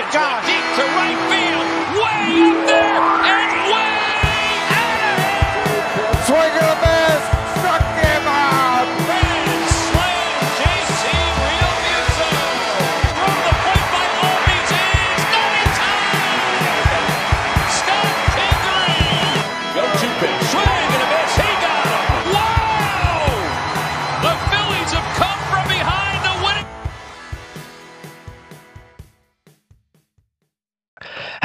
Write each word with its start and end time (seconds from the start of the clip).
my 0.00 0.12
gosh. 0.12 0.46
Deep 0.46 0.66
to 0.76 0.84
right 0.94 1.18
field. 1.28 1.66
Way 1.98 2.62
up 2.62 2.67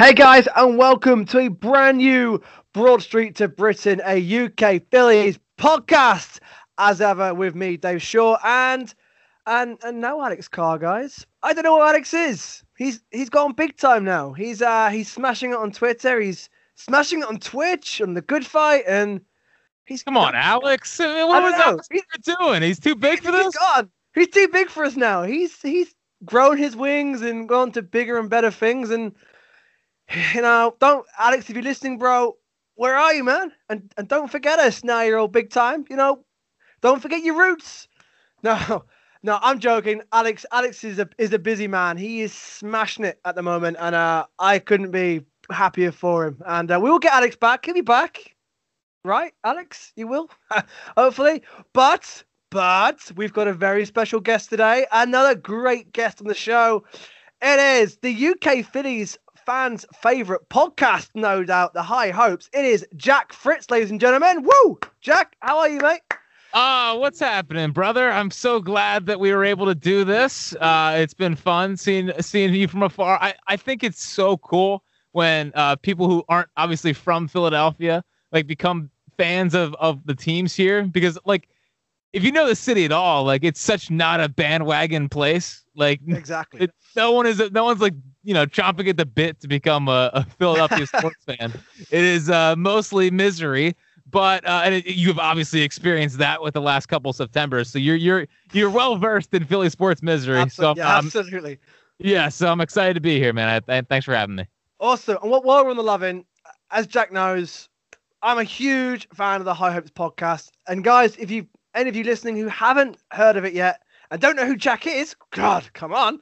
Hey 0.04 0.12
guys, 0.12 0.46
and 0.54 0.76
welcome 0.76 1.24
to 1.24 1.38
a 1.38 1.48
brand 1.48 1.96
new 1.96 2.42
Broad 2.74 3.00
Street 3.00 3.36
to 3.36 3.48
Britain, 3.48 4.02
a 4.04 4.44
UK 4.44 4.82
Phillies 4.90 5.38
podcast. 5.56 6.40
As 6.76 7.00
ever, 7.00 7.32
with 7.32 7.54
me, 7.54 7.78
Dave 7.78 8.02
Shaw, 8.02 8.36
and 8.44 8.92
and 9.46 9.78
and 9.82 10.02
now 10.02 10.20
Alex 10.20 10.46
Carr, 10.46 10.76
guys. 10.76 11.24
I 11.42 11.54
don't 11.54 11.64
know 11.64 11.78
what 11.78 11.88
Alex 11.88 12.12
is. 12.12 12.62
He's 12.76 13.02
he's 13.12 13.30
gone 13.30 13.54
big 13.54 13.78
time 13.78 14.04
now. 14.04 14.34
He's 14.34 14.60
uh 14.60 14.90
he's 14.90 15.10
smashing 15.10 15.52
it 15.52 15.56
on 15.56 15.72
Twitter. 15.72 16.20
He's 16.20 16.50
smashing 16.74 17.20
it 17.20 17.26
on 17.26 17.38
Twitch 17.38 18.02
on 18.02 18.12
the 18.12 18.20
Good 18.20 18.44
Fight, 18.44 18.84
and 18.86 19.22
he's 19.86 20.02
Come 20.02 20.18
on, 20.18 20.34
Alex. 20.34 21.00
I 21.00 21.06
mean, 21.06 21.28
What 21.28 21.42
was 21.44 21.54
know. 21.54 21.62
Alex 21.62 21.88
Cooper 21.88 22.36
doing? 22.42 22.60
He's 22.60 22.78
too 22.78 22.94
big 22.94 23.22
for 23.22 23.32
He's 23.32 23.44
this. 23.46 23.56
gone. 23.56 23.88
He's 24.14 24.28
too 24.28 24.48
big 24.48 24.68
for 24.68 24.84
us 24.84 24.96
now. 24.96 25.22
He's 25.22 25.62
he's 25.62 25.94
grown 26.26 26.58
his 26.58 26.76
wings 26.76 27.22
and 27.22 27.48
gone 27.48 27.72
to 27.72 27.80
bigger 27.80 28.18
and 28.18 28.28
better 28.28 28.50
things. 28.50 28.90
And 28.90 29.14
you 30.34 30.42
know, 30.42 30.74
don't 30.80 31.06
Alex, 31.18 31.48
if 31.48 31.56
you're 31.56 31.62
listening, 31.62 31.98
bro, 31.98 32.36
where 32.76 32.96
are 32.96 33.14
you, 33.14 33.24
man? 33.24 33.52
And 33.68 33.92
and 33.96 34.08
don't 34.08 34.30
forget 34.30 34.58
us 34.58 34.84
now. 34.84 35.02
You're 35.02 35.18
all 35.18 35.28
big 35.28 35.50
time. 35.50 35.84
You 35.88 35.96
know, 35.96 36.24
don't 36.80 37.00
forget 37.00 37.22
your 37.22 37.36
roots. 37.36 37.88
No, 38.42 38.84
no, 39.22 39.38
I'm 39.40 39.58
joking. 39.58 40.02
Alex, 40.12 40.44
Alex 40.52 40.84
is 40.84 40.98
a 40.98 41.08
is 41.16 41.32
a 41.32 41.38
busy 41.38 41.66
man. 41.66 41.96
He 41.96 42.20
is 42.20 42.34
smashing 42.34 43.06
it 43.06 43.18
at 43.24 43.34
the 43.34 43.42
moment, 43.42 43.78
and 43.80 43.94
uh, 43.94 44.26
I 44.38 44.58
couldn't 44.58 44.90
be 44.90 45.22
happier 45.50 45.92
for 45.92 46.26
him. 46.26 46.42
And 46.44 46.70
uh, 46.70 46.78
we 46.78 46.90
will 46.90 46.98
get 46.98 47.14
Alex 47.14 47.34
back. 47.36 47.64
He'll 47.64 47.72
be 47.72 47.80
back, 47.80 48.36
right, 49.02 49.32
Alex? 49.42 49.94
You 49.96 50.08
will, 50.08 50.28
hopefully. 50.98 51.42
But 51.72 52.22
but 52.50 53.10
we've 53.16 53.32
got 53.32 53.48
a 53.48 53.54
very 53.54 53.86
special 53.86 54.20
guest 54.20 54.50
today. 54.50 54.86
Another 54.92 55.34
great 55.34 55.94
guest 55.94 56.20
on 56.20 56.28
the 56.28 56.34
show. 56.34 56.84
It 57.40 57.58
is 57.82 57.96
the 58.02 58.28
UK 58.28 58.62
Phillies 58.62 59.16
fans' 59.46 59.84
favorite 60.02 60.48
podcast, 60.48 61.08
no 61.14 61.44
doubt. 61.44 61.74
The 61.74 61.82
High 61.82 62.10
Hopes. 62.10 62.48
It 62.52 62.64
is 62.64 62.86
Jack 62.96 63.32
Fritz, 63.32 63.70
ladies 63.70 63.90
and 63.90 64.00
gentlemen. 64.00 64.42
Woo! 64.42 64.78
Jack, 65.00 65.36
how 65.40 65.58
are 65.58 65.68
you, 65.68 65.80
mate? 65.80 66.00
Uh, 66.52 66.96
what's 66.96 67.18
happening, 67.18 67.72
brother? 67.72 68.10
I'm 68.10 68.30
so 68.30 68.60
glad 68.60 69.06
that 69.06 69.18
we 69.18 69.32
were 69.32 69.44
able 69.44 69.66
to 69.66 69.74
do 69.74 70.04
this. 70.04 70.54
Uh, 70.60 70.94
it's 70.98 71.14
been 71.14 71.34
fun 71.34 71.76
seeing 71.76 72.12
seeing 72.20 72.54
you 72.54 72.68
from 72.68 72.84
afar. 72.84 73.18
I, 73.20 73.34
I 73.48 73.56
think 73.56 73.82
it's 73.82 74.00
so 74.00 74.36
cool 74.36 74.84
when 75.12 75.50
uh, 75.56 75.76
people 75.76 76.08
who 76.08 76.24
aren't 76.28 76.48
obviously 76.56 76.92
from 76.92 77.26
Philadelphia 77.26 78.04
like 78.30 78.46
become 78.46 78.90
fans 79.16 79.54
of 79.54 79.74
of 79.74 80.06
the 80.06 80.14
teams 80.14 80.54
here 80.54 80.84
because 80.84 81.18
like 81.24 81.48
if 82.12 82.22
you 82.22 82.30
know 82.30 82.46
the 82.46 82.54
city 82.54 82.84
at 82.84 82.92
all, 82.92 83.24
like 83.24 83.42
it's 83.42 83.60
such 83.60 83.90
not 83.90 84.20
a 84.20 84.28
bandwagon 84.28 85.08
place. 85.08 85.63
Like 85.74 86.00
Exactly. 86.06 86.62
it, 86.62 86.70
no 86.96 87.12
one 87.12 87.26
is 87.26 87.42
no 87.52 87.64
one's 87.64 87.80
like 87.80 87.94
you 88.22 88.34
know 88.34 88.46
chomping 88.46 88.88
at 88.88 88.96
the 88.96 89.06
bit 89.06 89.40
to 89.40 89.48
become 89.48 89.88
a, 89.88 90.10
a 90.14 90.24
Philadelphia 90.24 90.86
sports 90.86 91.24
fan. 91.24 91.52
It 91.90 92.04
is 92.04 92.30
uh, 92.30 92.54
mostly 92.56 93.10
misery, 93.10 93.74
but 94.10 94.46
uh, 94.46 94.62
and 94.64 94.74
it, 94.76 94.86
you've 94.86 95.18
obviously 95.18 95.62
experienced 95.62 96.18
that 96.18 96.42
with 96.42 96.54
the 96.54 96.60
last 96.60 96.86
couple 96.86 97.12
Septembers. 97.12 97.70
So 97.70 97.78
you're 97.78 97.96
you're 97.96 98.26
you're 98.52 98.70
well 98.70 98.96
versed 98.96 99.34
in 99.34 99.44
Philly 99.44 99.68
sports 99.70 100.02
misery. 100.02 100.36
Absol- 100.38 100.52
so 100.52 100.74
yeah, 100.76 100.96
um, 100.98 101.06
absolutely. 101.06 101.58
yeah, 101.98 102.28
so 102.28 102.48
I'm 102.48 102.60
excited 102.60 102.94
to 102.94 103.00
be 103.00 103.18
here, 103.18 103.32
man. 103.32 103.48
I, 103.48 103.60
th- 103.60 103.86
thanks 103.88 104.04
for 104.04 104.14
having 104.14 104.36
me. 104.36 104.46
Awesome. 104.80 105.18
And 105.22 105.30
while 105.30 105.42
we're 105.64 105.70
on 105.70 105.76
the 105.76 105.82
loving, 105.82 106.24
as 106.70 106.86
Jack 106.86 107.12
knows, 107.12 107.68
I'm 108.22 108.38
a 108.38 108.44
huge 108.44 109.08
fan 109.14 109.40
of 109.40 109.44
the 109.44 109.54
High 109.54 109.72
Hopes 109.72 109.90
podcast. 109.90 110.50
And 110.66 110.84
guys, 110.84 111.16
if 111.16 111.30
you 111.30 111.46
any 111.74 111.88
of 111.88 111.96
you 111.96 112.04
listening 112.04 112.36
who 112.36 112.48
haven't 112.48 112.98
heard 113.10 113.36
of 113.36 113.44
it 113.44 113.52
yet 113.54 113.82
and 114.10 114.20
don't 114.20 114.36
know 114.36 114.46
who 114.46 114.56
Jack 114.56 114.86
is, 114.86 115.14
God, 115.30 115.68
come 115.74 115.92
on, 115.92 116.20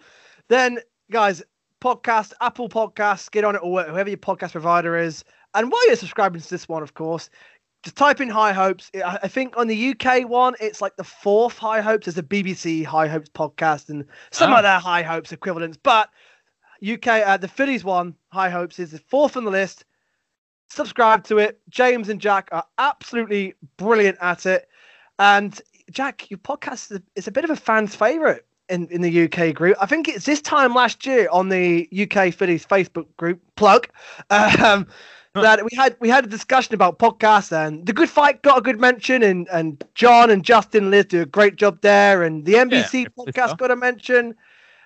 then 0.49 0.79
guys, 1.11 1.43
podcast, 1.81 2.33
Apple 2.41 2.69
Podcasts, 2.69 3.31
get 3.31 3.45
on 3.45 3.57
it 3.57 3.61
or 3.63 3.83
whoever 3.85 4.09
your 4.09 4.17
podcast 4.19 4.53
provider 4.53 4.97
is. 4.97 5.25
And 5.55 5.71
while 5.71 5.87
you're 5.87 5.97
subscribing 5.97 6.41
to 6.41 6.49
this 6.51 6.69
one, 6.69 6.83
of 6.83 6.95
course, 6.95 7.29
just 7.83 7.97
type 7.97 8.21
in 8.21 8.29
High 8.29 8.53
Hopes. 8.53 8.91
I 9.05 9.27
think 9.29 9.57
on 9.57 9.67
the 9.67 9.91
UK 9.91 10.29
one, 10.29 10.55
it's 10.61 10.81
like 10.81 10.95
the 10.97 11.03
fourth 11.05 11.59
High 11.59 11.81
Hopes. 11.81 12.07
There's 12.07 12.17
a 12.17 12.23
BBC 12.23 12.85
High 12.85 13.09
Hopes 13.09 13.29
podcast 13.29 13.89
and 13.91 14.05
some 14.31 14.53
Oh. 14.53 14.57
other 14.57 14.79
High 14.79 15.03
Hopes 15.03 15.33
equivalents. 15.33 15.77
But 15.83 16.09
UK, 16.81 17.09
uh, 17.09 17.37
the 17.37 17.49
Phillies 17.49 17.83
one, 17.85 18.15
High 18.33 18.51
Hopes, 18.51 18.79
is 18.79 18.93
the 18.93 18.99
fourth 19.01 19.37
on 19.37 19.45
the 19.45 19.51
list. 19.51 19.85
Subscribe 20.71 21.25
to 21.25 21.39
it. 21.39 21.61
James 21.69 22.09
and 22.09 22.21
Jack 22.21 22.49
are 22.53 22.65
absolutely 22.79 23.55
brilliant 23.77 24.17
at 24.21 24.47
it. 24.47 24.69
And 25.19 25.61
Jack, 25.93 26.31
your 26.31 26.39
podcast 26.39 26.91
is 26.91 26.99
a, 26.99 27.03
is 27.17 27.29
a 27.29 27.31
bit 27.31 27.45
of 27.45 27.51
a 27.51 27.57
fan's 27.57 27.95
favorite 27.95 28.47
in, 28.69 28.89
in 28.89 29.03
the 29.03 29.25
UK 29.25 29.55
group. 29.55 29.77
I 29.81 29.87
think 29.87 30.09
it's 30.09 30.25
this 30.25 30.41
time 30.41 30.75
last 30.75 31.07
year 31.07 31.29
on 31.31 31.49
the 31.49 31.89
UK 31.93 32.33
Phillies 32.35 32.67
Facebook 32.67 33.07
group 33.17 33.41
plug. 33.57 33.89
Um, 34.31 34.87
that 35.35 35.65
we 35.65 35.75
had 35.75 35.97
we 35.99 36.11
had 36.11 36.25
a 36.25 36.29
discussion 36.29 36.75
about 36.75 36.99
podcasts 36.99 37.53
and 37.53 37.87
the 37.87 37.93
good 37.93 38.11
fight 38.11 38.43
got 38.43 38.59
a 38.59 38.61
good 38.61 38.79
mention 38.79 39.23
and 39.23 39.49
and 39.51 39.83
John 39.95 40.31
and 40.31 40.45
Justin 40.45 40.91
Liz 40.91 41.07
do 41.07 41.23
a 41.23 41.27
great 41.27 41.57
job 41.57 41.81
there 41.81 42.23
and 42.23 42.45
the 42.45 42.55
NBC 42.55 42.73
rightfully 42.73 43.07
podcast 43.33 43.49
so. 43.51 43.57
got 43.57 43.71
a 43.71 43.77
mention 43.77 44.35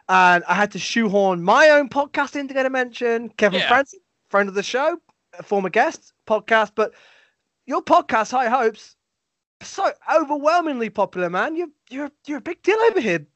and 0.09 0.45
I 0.45 0.55
had 0.55 0.71
to 0.73 0.79
shoehorn 0.79 1.43
my 1.43 1.71
own 1.71 1.89
podcast 1.89 2.37
in 2.37 2.47
to 2.49 2.55
get 2.55 2.67
a 2.67 2.71
mention. 2.71 3.29
Kevin 3.31 3.61
Yeah. 3.61 3.69
Francis, 3.69 3.99
friend 4.29 4.49
of 4.49 4.55
the 4.55 4.63
show, 4.63 4.99
a 5.39 5.43
former 5.43 5.69
guest 5.69 6.13
podcast, 6.27 6.73
but 6.75 6.93
your 7.67 7.83
podcast, 7.83 8.31
High 8.31 8.49
Hopes, 8.49 8.96
so 9.63 9.91
overwhelmingly 10.13 10.91
popular, 10.91 11.31
man. 11.31 11.57
You're 11.57 11.69
you're 11.91 12.11
you're 12.27 12.39
a 12.39 12.43
big 12.43 12.63
deal 12.63 12.79
over 12.91 13.01
here. 13.01 13.27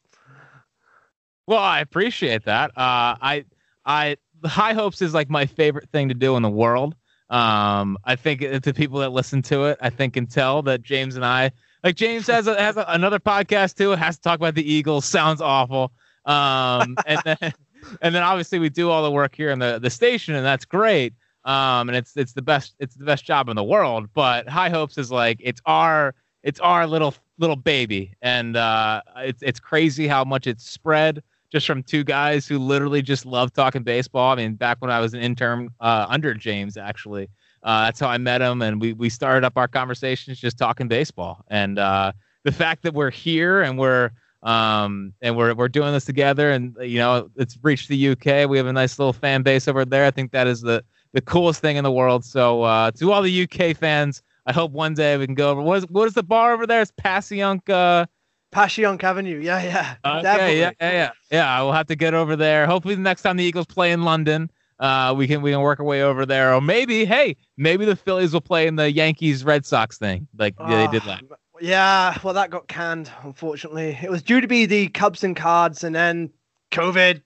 Well, 1.51 1.59
I 1.59 1.81
appreciate 1.81 2.45
that. 2.45 2.71
Uh, 2.77 3.19
I, 3.21 3.45
I, 3.85 4.17
High 4.45 4.73
Hopes 4.73 5.03
is 5.03 5.13
like 5.15 5.29
my 5.29 5.47
favorite 5.47 5.89
thing 5.91 6.09
to 6.09 6.15
do 6.15 6.37
in 6.37 6.45
the 6.45 6.49
world. 6.49 6.95
Um, 7.29 7.99
I 8.05 8.15
think 8.15 8.41
the 8.63 8.73
people 8.73 9.01
that 9.01 9.11
listen 9.11 9.43
to 9.43 9.65
it, 9.65 9.79
I 9.81 9.91
think 9.91 10.15
can 10.15 10.27
tell 10.27 10.63
that 10.63 10.83
James 10.83 11.17
and 11.17 11.25
I, 11.25 11.51
like 11.83 11.97
James 11.97 12.29
has 12.29 12.47
a, 12.47 12.61
has 12.61 12.77
a, 12.77 12.85
another 12.87 13.19
podcast 13.19 13.77
too. 13.77 13.91
Has 13.91 14.15
to 14.15 14.23
talk 14.23 14.39
about 14.39 14.55
the 14.55 14.73
Eagles. 14.73 15.05
Sounds 15.07 15.41
awful. 15.41 15.91
Um, 16.25 16.97
and 17.05 17.21
then, 17.25 17.37
and 18.01 18.15
then 18.15 18.23
obviously 18.23 18.61
we 18.61 18.69
do 18.69 18.89
all 18.89 19.03
the 19.03 19.11
work 19.11 19.35
here 19.35 19.51
in 19.51 19.59
the 19.59 19.81
the 19.81 19.91
station, 19.91 20.37
and 20.37 20.47
that's 20.47 20.65
great. 20.65 21.15
Um, 21.45 21.89
and 21.89 21.97
it's 21.97 22.17
it's 22.17 22.33
the 22.33 22.43
best 22.43 22.75
it's 22.79 22.95
the 22.95 23.05
best 23.05 23.25
job 23.25 23.49
in 23.49 23.57
the 23.57 23.65
world. 23.65 24.09
But 24.15 24.49
High 24.49 24.71
Hopes 24.71 24.99
is 24.99 25.11
like 25.11 25.39
it's 25.43 25.61
our 25.67 26.15
it's 26.43 26.61
our 26.61 26.87
little 26.87 27.15
little 27.39 27.57
baby, 27.57 28.15
and 28.23 28.57
uh, 28.57 29.03
it's 29.19 29.43
it's 29.43 29.61
crazy 29.61 30.07
how 30.07 30.25
much 30.25 30.47
it's 30.47 30.69
spread 30.69 31.23
just 31.51 31.67
from 31.67 31.83
two 31.83 32.05
guys 32.05 32.47
who 32.47 32.59
literally 32.59 33.03
just 33.03 33.27
love 33.27 33.53
talking 33.53 33.83
baseball. 33.83 34.33
I 34.33 34.37
mean, 34.37 34.55
back 34.55 34.77
when 34.81 34.91
I 34.91 35.01
was 35.01 35.15
an 35.15 35.21
intern 35.21 35.69
uh, 35.81 36.07
under 36.09 36.33
James, 36.35 36.77
actually, 36.77 37.29
uh, 37.63 37.87
that's 37.87 38.01
how 38.01 38.09
I 38.09 38.19
met 38.19 38.41
him, 38.41 38.63
and 38.63 38.81
we 38.81 38.93
we 38.93 39.09
started 39.11 39.45
up 39.45 39.55
our 39.57 39.69
conversations 39.69 40.39
just 40.39 40.59
talking 40.59 40.89
baseball. 40.89 41.45
And 41.49 41.79
uh, 41.79 42.13
the 42.45 42.53
fact 42.53 42.83
that 42.83 42.95
we're 42.95 43.11
here 43.11 43.63
and 43.63 43.79
we're 43.79 44.11
um 44.43 45.13
and 45.21 45.37
we're 45.37 45.53
we're 45.55 45.69
doing 45.69 45.93
this 45.93 46.05
together, 46.07 46.51
and 46.51 46.75
you 46.81 46.99
know, 46.99 47.31
it's 47.37 47.59
reached 47.63 47.89
the 47.89 48.11
UK. 48.11 48.49
We 48.49 48.57
have 48.57 48.67
a 48.67 48.73
nice 48.73 48.99
little 48.99 49.13
fan 49.13 49.43
base 49.43 49.69
over 49.69 49.85
there. 49.85 50.07
I 50.07 50.11
think 50.11 50.33
that 50.33 50.47
is 50.47 50.63
the 50.63 50.85
the 51.13 51.21
coolest 51.21 51.61
thing 51.61 51.77
in 51.77 51.85
the 51.85 51.93
world. 51.93 52.25
So 52.25 52.63
uh, 52.63 52.91
to 52.93 53.13
all 53.13 53.23
the 53.23 53.43
UK 53.43 53.77
fans. 53.77 54.23
I 54.47 54.53
hope 54.53 54.73
one 54.73 54.95
day 54.95 55.17
we 55.19 55.27
can 55.27 55.35
go 55.35 55.51
over. 55.51 55.61
What 55.61 55.79
is, 55.79 55.85
what 55.91 56.09
is 56.09 56.15
the 56.15 56.23
bar 56.23 56.53
over 56.55 56.67
there? 56.67 56.81
It's 56.81 56.91
Passyunk. 56.93 57.69
Uh, 57.69 58.07
Passyunk 58.53 59.05
Avenue. 59.05 59.39
Yeah, 59.39 59.63
yeah. 59.63 59.95
Okay, 60.05 60.23
definitely. 60.23 60.59
yeah, 60.61 60.71
yeah, 60.81 60.93
yeah, 60.93 61.11
yeah. 61.31 61.59
I 61.59 61.63
will 61.63 61.73
have 61.73 61.87
to 61.87 61.95
get 61.95 62.15
over 62.15 62.35
there. 62.37 62.67
Hopefully, 62.67 62.95
the 62.95 63.03
next 63.03 63.23
time 63.23 63.37
the 63.37 63.45
Eagles 63.45 63.67
play 63.67 63.93
in 63.93 64.03
London, 64.03 64.51
uh, 64.81 65.15
we 65.17 65.29
can 65.29 65.43
we 65.43 65.53
can 65.53 65.61
work 65.61 65.79
our 65.79 65.87
way 65.87 66.03
over 66.03 66.25
there. 66.27 66.55
Or 66.55 66.61
maybe, 66.61 67.05
hey, 67.05 67.37
maybe 67.59 67.85
the 67.85 67.95
Phillies 67.95 68.33
will 68.33 68.41
play 68.41 68.67
in 68.67 68.77
the 68.77 68.91
Yankees 68.91 69.45
Red 69.45 69.67
Sox 69.67 69.99
thing, 69.99 70.27
like 70.37 70.57
they 70.57 70.87
did 70.89 71.03
Ah, 71.05 71.09
last. 71.11 71.23
Yeah, 71.61 72.19
well, 72.25 72.35
that 72.35 72.49
got 72.51 72.67
canned, 72.67 73.11
unfortunately. 73.23 73.97
It 74.03 74.11
was 74.11 74.23
due 74.23 74.41
to 74.41 74.49
be 74.49 74.65
the 74.65 74.89
Cubs 74.89 75.23
and 75.23 75.37
Cards, 75.37 75.85
and 75.85 75.95
then 75.95 76.31
COVID, 76.73 77.23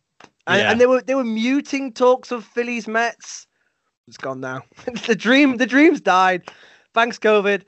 and, 0.48 0.60
Yeah. 0.60 0.70
and 0.72 0.80
they 0.80 0.86
were 0.86 1.00
they 1.00 1.14
were 1.14 1.24
muting 1.24 1.92
talks 1.92 2.32
of 2.32 2.44
Phillies 2.44 2.88
Mets. 2.88 3.46
It's 4.06 4.16
gone 4.16 4.40
now. 4.40 4.62
the 5.06 5.14
dream, 5.16 5.56
the 5.56 5.66
dreams 5.66 6.00
died. 6.00 6.44
Thanks, 6.92 7.18
COVID. 7.18 7.62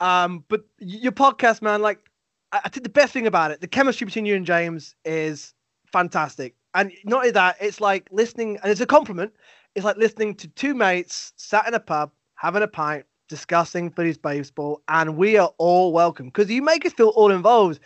Um, 0.00 0.44
but 0.48 0.62
your 0.78 1.12
podcast, 1.12 1.62
man, 1.62 1.82
like 1.82 2.10
I, 2.52 2.60
I 2.64 2.68
think 2.68 2.84
the 2.84 2.90
best 2.90 3.12
thing 3.12 3.26
about 3.26 3.50
it, 3.50 3.60
the 3.60 3.68
chemistry 3.68 4.04
between 4.04 4.26
you 4.26 4.34
and 4.36 4.46
James 4.46 4.94
is 5.04 5.54
fantastic. 5.92 6.54
And 6.74 6.92
not 7.04 7.18
only 7.18 7.32
that, 7.32 7.56
it's 7.60 7.80
like 7.80 8.08
listening, 8.12 8.58
and 8.62 8.70
it's 8.70 8.80
a 8.80 8.86
compliment. 8.86 9.32
It's 9.74 9.84
like 9.84 9.96
listening 9.96 10.34
to 10.36 10.48
two 10.48 10.74
mates 10.74 11.32
sat 11.36 11.66
in 11.66 11.74
a 11.74 11.80
pub 11.80 12.12
having 12.36 12.62
a 12.62 12.68
pint, 12.68 13.04
discussing 13.28 13.90
Phillies 13.90 14.16
baseball, 14.18 14.80
and 14.88 15.16
we 15.16 15.36
are 15.36 15.52
all 15.58 15.92
welcome 15.92 16.26
because 16.26 16.50
you 16.50 16.62
make 16.62 16.86
us 16.86 16.92
feel 16.92 17.08
all 17.10 17.30
involved. 17.30 17.80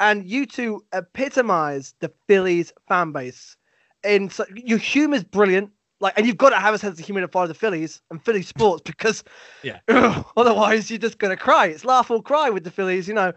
And 0.00 0.24
you 0.24 0.46
two 0.46 0.84
epitomize 0.92 1.94
the 2.00 2.12
Phillies 2.28 2.72
fan 2.88 3.10
base. 3.12 3.56
And 4.04 4.32
so 4.32 4.44
your 4.54 4.78
humor's 4.78 5.24
brilliant. 5.24 5.70
Like, 6.00 6.14
and 6.16 6.26
you've 6.26 6.36
got 6.36 6.50
to 6.50 6.56
have 6.56 6.74
a 6.74 6.78
sense 6.78 6.98
of 6.98 7.04
humor 7.04 7.20
to 7.20 7.28
follow 7.28 7.46
the 7.48 7.54
Phillies 7.54 8.00
and 8.10 8.24
Philly 8.24 8.42
sports 8.42 8.82
because, 8.84 9.24
Yeah. 9.62 9.78
otherwise 10.36 10.90
you're 10.90 10.98
just 10.98 11.18
gonna 11.18 11.36
cry. 11.36 11.66
It's 11.66 11.84
laugh 11.84 12.10
or 12.10 12.22
cry 12.22 12.50
with 12.50 12.64
the 12.64 12.70
Phillies, 12.70 13.08
you 13.08 13.14
know. 13.14 13.32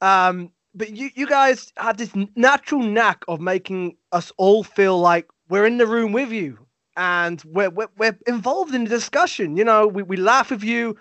Um, 0.00 0.50
but 0.74 0.94
you, 0.94 1.10
you 1.14 1.26
guys 1.26 1.72
have 1.78 1.96
this 1.96 2.10
natural 2.36 2.82
knack 2.82 3.24
of 3.28 3.40
making 3.40 3.96
us 4.12 4.30
all 4.36 4.62
feel 4.62 4.98
like 4.98 5.26
we're 5.48 5.64
in 5.64 5.78
the 5.78 5.86
room 5.86 6.12
with 6.12 6.30
you 6.30 6.58
and 6.96 7.42
we're, 7.46 7.70
we're, 7.70 7.88
we're 7.96 8.18
involved 8.26 8.74
in 8.74 8.84
the 8.84 8.90
discussion. 8.90 9.56
You 9.56 9.64
know, 9.64 9.86
we, 9.86 10.02
we 10.02 10.16
laugh 10.16 10.50
with 10.50 10.62
you, 10.62 10.96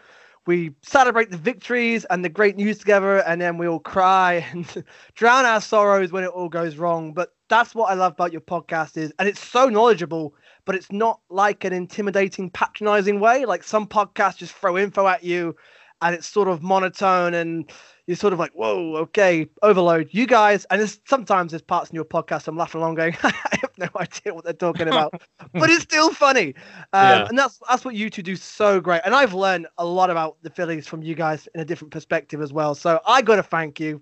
we 0.47 0.71
celebrate 0.81 1.31
the 1.31 1.37
victories 1.37 2.05
and 2.09 2.23
the 2.23 2.29
great 2.29 2.55
news 2.55 2.77
together, 2.77 3.17
and 3.19 3.41
then 3.41 3.57
we 3.57 3.67
all 3.67 3.79
cry 3.79 4.45
and 4.51 4.83
drown 5.15 5.45
our 5.45 5.59
sorrows 5.61 6.11
when 6.11 6.23
it 6.23 6.29
all 6.29 6.49
goes 6.49 6.77
wrong. 6.77 7.13
But 7.13 7.33
that's 7.49 7.75
what 7.75 7.89
I 7.89 7.95
love 7.95 8.13
about 8.13 8.31
your 8.31 8.41
podcast 8.41 8.97
is, 8.97 9.11
and 9.19 9.27
it's 9.27 9.45
so 9.45 9.69
knowledgeable, 9.69 10.35
but 10.65 10.75
it's 10.75 10.91
not 10.91 11.21
like 11.29 11.63
an 11.63 11.73
intimidating, 11.73 12.49
patronizing 12.49 13.19
way. 13.19 13.45
Like 13.45 13.63
some 13.63 13.87
podcasts 13.87 14.37
just 14.37 14.53
throw 14.53 14.77
info 14.77 15.07
at 15.07 15.23
you, 15.23 15.55
and 16.01 16.13
it's 16.13 16.27
sort 16.27 16.47
of 16.47 16.61
monotone 16.61 17.33
and 17.33 17.71
you're 18.07 18.17
sort 18.17 18.33
of 18.33 18.39
like, 18.39 18.51
whoa, 18.51 18.95
okay, 18.97 19.47
overload. 19.63 20.09
You 20.11 20.27
guys, 20.27 20.65
and 20.65 20.79
there's, 20.79 20.99
sometimes 21.07 21.51
there's 21.51 21.63
parts 21.63 21.89
in 21.89 21.95
your 21.95 22.05
podcast 22.05 22.47
I'm 22.47 22.55
laughing 22.55 22.79
along, 22.81 22.95
going, 22.95 23.17
I 23.23 23.33
have 23.61 23.71
no 23.79 23.87
idea 23.95 24.33
what 24.33 24.43
they're 24.43 24.53
talking 24.53 24.87
about, 24.87 25.13
but 25.53 25.69
it's 25.71 25.83
still 25.83 26.13
funny. 26.13 26.53
Um, 26.93 27.09
Yeah. 27.09 27.25
And 27.29 27.39
that's 27.39 27.59
that's 27.67 27.83
what 27.83 27.95
you 27.95 28.09
two 28.09 28.21
do 28.21 28.35
so 28.35 28.79
great. 28.79 29.01
And 29.05 29.15
I've 29.15 29.33
learned 29.33 29.67
a 29.77 29.85
lot 29.85 30.09
about 30.09 30.37
the 30.43 30.51
Phillies 30.51 30.87
from 30.87 31.01
you 31.01 31.15
guys 31.15 31.47
in 31.55 31.61
a 31.61 31.65
different 31.65 31.91
perspective 31.91 32.41
as 32.41 32.53
well. 32.53 32.75
So 32.75 32.99
I 33.07 33.21
got 33.21 33.37
to 33.37 33.43
thank 33.43 33.79
you. 33.79 34.01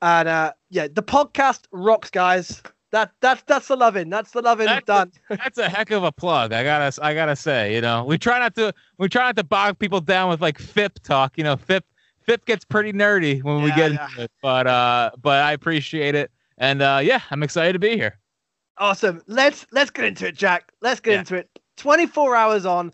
And 0.00 0.28
uh, 0.28 0.52
yeah, 0.70 0.86
the 0.92 1.02
podcast 1.02 1.62
rocks, 1.72 2.10
guys. 2.10 2.62
That 2.94 3.10
that's 3.20 3.42
that's 3.42 3.66
the 3.66 3.74
loving. 3.74 4.08
That's 4.08 4.30
the 4.30 4.40
loving 4.40 4.66
That's 4.66 4.84
done. 4.84 5.10
That's 5.28 5.58
a 5.58 5.68
heck 5.68 5.90
of 5.90 6.04
a 6.04 6.12
plug. 6.12 6.52
I 6.52 6.62
gotta 6.62 7.04
I 7.04 7.12
gotta 7.12 7.34
say, 7.34 7.74
you 7.74 7.80
know, 7.80 8.04
we 8.04 8.16
try 8.18 8.38
not 8.38 8.54
to 8.54 8.72
we 8.98 9.08
try 9.08 9.24
not 9.24 9.34
to 9.34 9.42
bog 9.42 9.80
people 9.80 10.00
down 10.00 10.30
with 10.30 10.40
like 10.40 10.60
FIP 10.60 11.00
talk. 11.02 11.36
You 11.36 11.42
know, 11.42 11.56
FIP 11.56 11.84
FIP 12.20 12.44
gets 12.44 12.64
pretty 12.64 12.92
nerdy 12.92 13.42
when 13.42 13.64
we 13.64 13.70
get 13.70 13.94
yeah. 13.94 14.06
into 14.06 14.22
it. 14.22 14.30
But 14.40 14.68
uh, 14.68 15.10
but 15.20 15.42
I 15.42 15.54
appreciate 15.54 16.14
it, 16.14 16.30
and 16.56 16.82
uh, 16.82 17.00
yeah, 17.02 17.20
I'm 17.32 17.42
excited 17.42 17.72
to 17.72 17.80
be 17.80 17.96
here. 17.96 18.16
Awesome. 18.78 19.22
Let's 19.26 19.66
let's 19.72 19.90
get 19.90 20.04
into 20.04 20.28
it, 20.28 20.36
Jack. 20.36 20.70
Let's 20.80 21.00
get 21.00 21.14
Yeah. 21.14 21.18
into 21.18 21.34
it. 21.34 21.50
24 21.78 22.36
hours 22.36 22.64
on. 22.64 22.92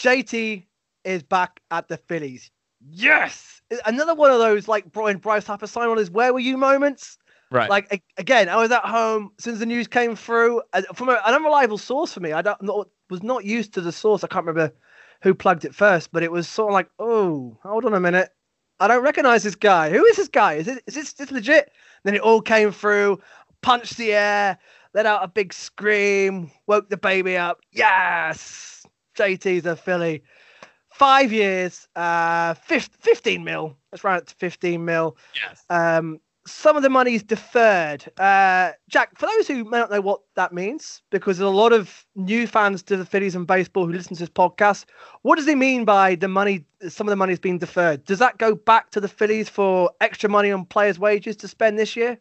JT 0.00 0.66
is 1.04 1.22
back 1.22 1.60
at 1.70 1.86
the 1.86 1.96
Phillies. 1.96 2.50
Yes. 2.90 3.62
Another 3.86 4.16
one 4.16 4.32
of 4.32 4.40
those 4.40 4.66
like 4.66 4.90
Brian 4.90 5.18
Bryce 5.18 5.46
Harper 5.46 5.68
sign 5.68 5.86
on 5.86 5.96
his 5.96 6.10
where 6.10 6.32
were 6.32 6.40
you 6.40 6.56
moments. 6.56 7.18
Right. 7.52 7.68
Like 7.68 8.02
again, 8.16 8.48
I 8.48 8.56
was 8.56 8.70
at 8.70 8.84
home 8.84 9.32
since 9.38 9.58
the 9.58 9.66
news 9.66 9.86
came 9.86 10.16
through 10.16 10.62
from 10.94 11.10
a, 11.10 11.20
an 11.24 11.34
unreliable 11.34 11.78
source 11.78 12.14
for 12.14 12.20
me. 12.20 12.32
I 12.32 12.40
don't 12.40 12.60
not, 12.62 12.88
was 13.10 13.22
not 13.22 13.44
used 13.44 13.74
to 13.74 13.80
the 13.80 13.92
source. 13.92 14.24
I 14.24 14.26
can't 14.26 14.46
remember 14.46 14.74
who 15.22 15.34
plugged 15.34 15.64
it 15.64 15.74
first, 15.74 16.10
but 16.12 16.22
it 16.22 16.32
was 16.32 16.48
sort 16.48 16.70
of 16.70 16.74
like, 16.74 16.88
oh, 16.98 17.56
hold 17.62 17.84
on 17.84 17.94
a 17.94 18.00
minute. 18.00 18.30
I 18.80 18.88
don't 18.88 19.04
recognize 19.04 19.42
this 19.42 19.54
guy. 19.54 19.90
Who 19.90 20.04
is 20.06 20.16
this 20.16 20.28
guy? 20.28 20.54
Is 20.54 20.66
it 20.66 20.82
is 20.86 20.94
this, 20.94 21.12
this 21.12 21.30
legit? 21.30 21.70
Then 22.04 22.14
it 22.14 22.22
all 22.22 22.40
came 22.40 22.72
through, 22.72 23.20
punched 23.60 23.98
the 23.98 24.14
air, 24.14 24.58
let 24.94 25.06
out 25.06 25.22
a 25.22 25.28
big 25.28 25.52
scream, 25.52 26.50
woke 26.66 26.88
the 26.88 26.96
baby 26.96 27.36
up. 27.36 27.60
Yes, 27.70 28.84
JT's 29.16 29.66
a 29.66 29.76
Philly. 29.76 30.22
Five 30.90 31.32
years, 31.32 31.86
uh, 31.96 32.54
fif- 32.54 32.90
15 33.00 33.44
mil. 33.44 33.76
Let's 33.90 34.04
round 34.04 34.22
it 34.22 34.28
to 34.28 34.34
15 34.36 34.84
mil. 34.84 35.16
yes. 35.34 35.64
Um, 35.70 36.18
some 36.46 36.76
of 36.76 36.82
the 36.82 36.90
money 36.90 37.14
is 37.14 37.22
deferred. 37.22 38.04
Uh, 38.18 38.72
Jack, 38.88 39.16
for 39.18 39.26
those 39.26 39.46
who 39.46 39.64
may 39.64 39.78
not 39.78 39.90
know 39.90 40.00
what 40.00 40.20
that 40.34 40.52
means, 40.52 41.02
because 41.10 41.38
there's 41.38 41.50
a 41.50 41.54
lot 41.54 41.72
of 41.72 42.04
new 42.16 42.46
fans 42.46 42.82
to 42.84 42.96
the 42.96 43.06
Phillies 43.06 43.34
and 43.34 43.46
baseball 43.46 43.86
who 43.86 43.92
listen 43.92 44.16
to 44.16 44.22
this 44.22 44.28
podcast, 44.28 44.86
what 45.22 45.36
does 45.36 45.46
he 45.46 45.54
mean 45.54 45.84
by 45.84 46.16
the 46.16 46.28
money? 46.28 46.64
Some 46.88 47.06
of 47.06 47.10
the 47.10 47.16
money 47.16 47.32
is 47.32 47.38
being 47.38 47.58
deferred. 47.58 48.04
Does 48.04 48.18
that 48.18 48.38
go 48.38 48.54
back 48.54 48.90
to 48.90 49.00
the 49.00 49.08
Phillies 49.08 49.48
for 49.48 49.90
extra 50.00 50.28
money 50.28 50.50
on 50.50 50.64
players' 50.64 50.98
wages 50.98 51.36
to 51.36 51.48
spend 51.48 51.78
this 51.78 51.94
year? 51.94 52.18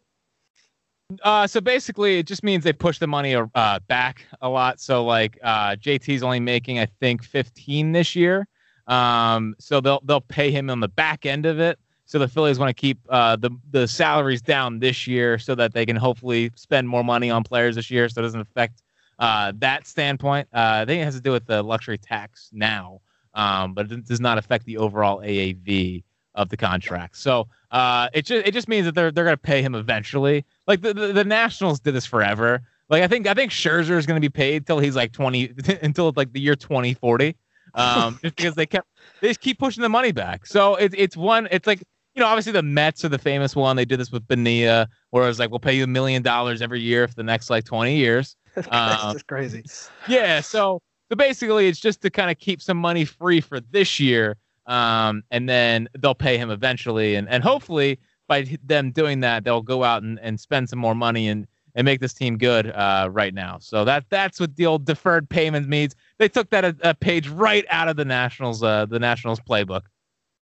Uh, 1.23 1.47
so 1.47 1.59
basically, 1.59 2.19
it 2.19 2.27
just 2.27 2.43
means 2.43 2.63
they 2.63 2.73
push 2.73 2.99
the 2.99 3.07
money 3.07 3.35
uh, 3.35 3.79
back 3.87 4.25
a 4.41 4.47
lot. 4.47 4.79
So 4.79 5.03
like 5.03 5.37
uh, 5.43 5.75
JT's 5.75 6.23
only 6.23 6.39
making 6.39 6.79
I 6.79 6.85
think 6.85 7.23
15 7.23 7.91
this 7.91 8.15
year. 8.15 8.47
Um, 8.87 9.55
so 9.59 9.81
they'll 9.81 10.01
they'll 10.05 10.21
pay 10.21 10.51
him 10.51 10.69
on 10.69 10.79
the 10.79 10.87
back 10.87 11.25
end 11.25 11.45
of 11.45 11.59
it. 11.59 11.79
So 12.11 12.19
the 12.19 12.27
Phillies 12.27 12.59
want 12.59 12.67
to 12.67 12.73
keep 12.73 12.99
uh, 13.07 13.37
the 13.37 13.51
the 13.71 13.87
salaries 13.87 14.41
down 14.41 14.79
this 14.79 15.07
year 15.07 15.39
so 15.39 15.55
that 15.55 15.73
they 15.73 15.85
can 15.85 15.95
hopefully 15.95 16.51
spend 16.55 16.89
more 16.89 17.05
money 17.05 17.29
on 17.29 17.41
players 17.41 17.77
this 17.77 17.89
year, 17.89 18.09
so 18.09 18.19
it 18.19 18.23
doesn't 18.23 18.41
affect 18.41 18.83
uh, 19.17 19.53
that 19.59 19.87
standpoint. 19.87 20.49
Uh, 20.53 20.81
I 20.81 20.85
think 20.85 21.01
it 21.01 21.05
has 21.05 21.15
to 21.15 21.21
do 21.21 21.31
with 21.31 21.45
the 21.45 21.63
luxury 21.63 21.97
tax 21.97 22.49
now, 22.51 22.99
um, 23.33 23.73
but 23.73 23.89
it 23.89 24.05
does 24.05 24.19
not 24.19 24.37
affect 24.37 24.65
the 24.65 24.75
overall 24.75 25.21
AAV 25.21 26.03
of 26.35 26.49
the 26.49 26.57
contract. 26.57 27.15
So 27.15 27.47
uh, 27.71 28.09
it 28.13 28.25
just 28.25 28.45
it 28.45 28.51
just 28.51 28.67
means 28.67 28.87
that 28.87 28.93
they're 28.93 29.11
they're 29.13 29.23
gonna 29.23 29.37
pay 29.37 29.61
him 29.61 29.73
eventually. 29.73 30.43
Like 30.67 30.81
the, 30.81 30.93
the, 30.93 31.13
the 31.13 31.23
Nationals 31.23 31.79
did 31.79 31.93
this 31.93 32.05
forever. 32.05 32.61
Like 32.89 33.03
I 33.03 33.07
think 33.07 33.25
I 33.25 33.33
think 33.33 33.53
Scherzer 33.53 33.97
is 33.97 34.05
gonna 34.05 34.19
be 34.19 34.27
paid 34.27 34.67
till 34.67 34.79
he's 34.79 34.97
like 34.97 35.13
twenty 35.13 35.53
until 35.81 36.11
like 36.17 36.33
the 36.33 36.41
year 36.41 36.57
twenty 36.57 36.93
forty. 36.93 37.37
Um, 37.73 38.19
just 38.21 38.35
because 38.35 38.55
they 38.55 38.65
kept 38.65 38.89
they 39.21 39.29
just 39.29 39.39
keep 39.39 39.59
pushing 39.59 39.81
the 39.81 39.87
money 39.87 40.11
back. 40.11 40.45
So 40.45 40.75
it's 40.75 40.93
it's 40.97 41.15
one 41.15 41.47
it's 41.51 41.65
like 41.65 41.81
you 42.15 42.19
know 42.21 42.27
obviously 42.27 42.51
the 42.51 42.63
Mets 42.63 43.03
are 43.05 43.09
the 43.09 43.17
famous 43.19 43.55
one. 43.55 43.75
They 43.75 43.85
did 43.85 43.99
this 43.99 44.11
with 44.11 44.27
Bonilla, 44.27 44.87
where 45.11 45.23
it 45.23 45.27
was 45.27 45.39
like 45.39 45.49
we'll 45.49 45.59
pay 45.59 45.75
you 45.75 45.83
a 45.83 45.87
million 45.87 46.21
dollars 46.21 46.61
every 46.61 46.81
year 46.81 47.07
for 47.07 47.15
the 47.15 47.23
next 47.23 47.49
like 47.49 47.63
twenty 47.65 47.95
years. 47.97 48.35
That's 48.55 48.67
Um, 48.71 49.13
just 49.13 49.27
crazy. 49.27 49.63
Yeah, 50.07 50.41
so 50.41 50.81
so 51.09 51.15
basically 51.15 51.67
it's 51.67 51.79
just 51.79 52.01
to 52.01 52.09
kind 52.09 52.31
of 52.31 52.37
keep 52.37 52.61
some 52.61 52.77
money 52.77 53.05
free 53.05 53.41
for 53.41 53.59
this 53.59 53.99
year, 53.99 54.37
um, 54.65 55.23
and 55.31 55.47
then 55.47 55.87
they'll 55.99 56.15
pay 56.15 56.37
him 56.37 56.49
eventually, 56.49 57.15
and 57.15 57.29
and 57.29 57.43
hopefully 57.43 57.99
by 58.27 58.57
them 58.63 58.91
doing 58.91 59.19
that, 59.21 59.43
they'll 59.43 59.61
go 59.61 59.83
out 59.83 60.03
and, 60.03 60.17
and 60.21 60.39
spend 60.39 60.69
some 60.69 60.79
more 60.79 60.95
money 60.95 61.27
and 61.27 61.47
and 61.75 61.85
make 61.85 62.01
this 62.01 62.13
team 62.13 62.37
good 62.37 62.67
uh, 62.71 63.07
right 63.11 63.33
now. 63.33 63.57
So 63.59 63.85
that 63.85 64.05
that's 64.09 64.39
what 64.39 64.55
the 64.57 64.65
old 64.65 64.85
deferred 64.85 65.29
payments 65.29 65.67
means. 65.69 65.95
They 66.17 66.27
took 66.27 66.49
that 66.49 66.65
a, 66.65 66.75
a 66.81 66.93
page 66.93 67.29
right 67.29 67.65
out 67.69 67.87
of 67.87 67.95
the 67.95 68.05
Nationals 68.05 68.61
uh, 68.63 68.85
the 68.85 68.99
Nationals 68.99 69.39
playbook. 69.39 69.83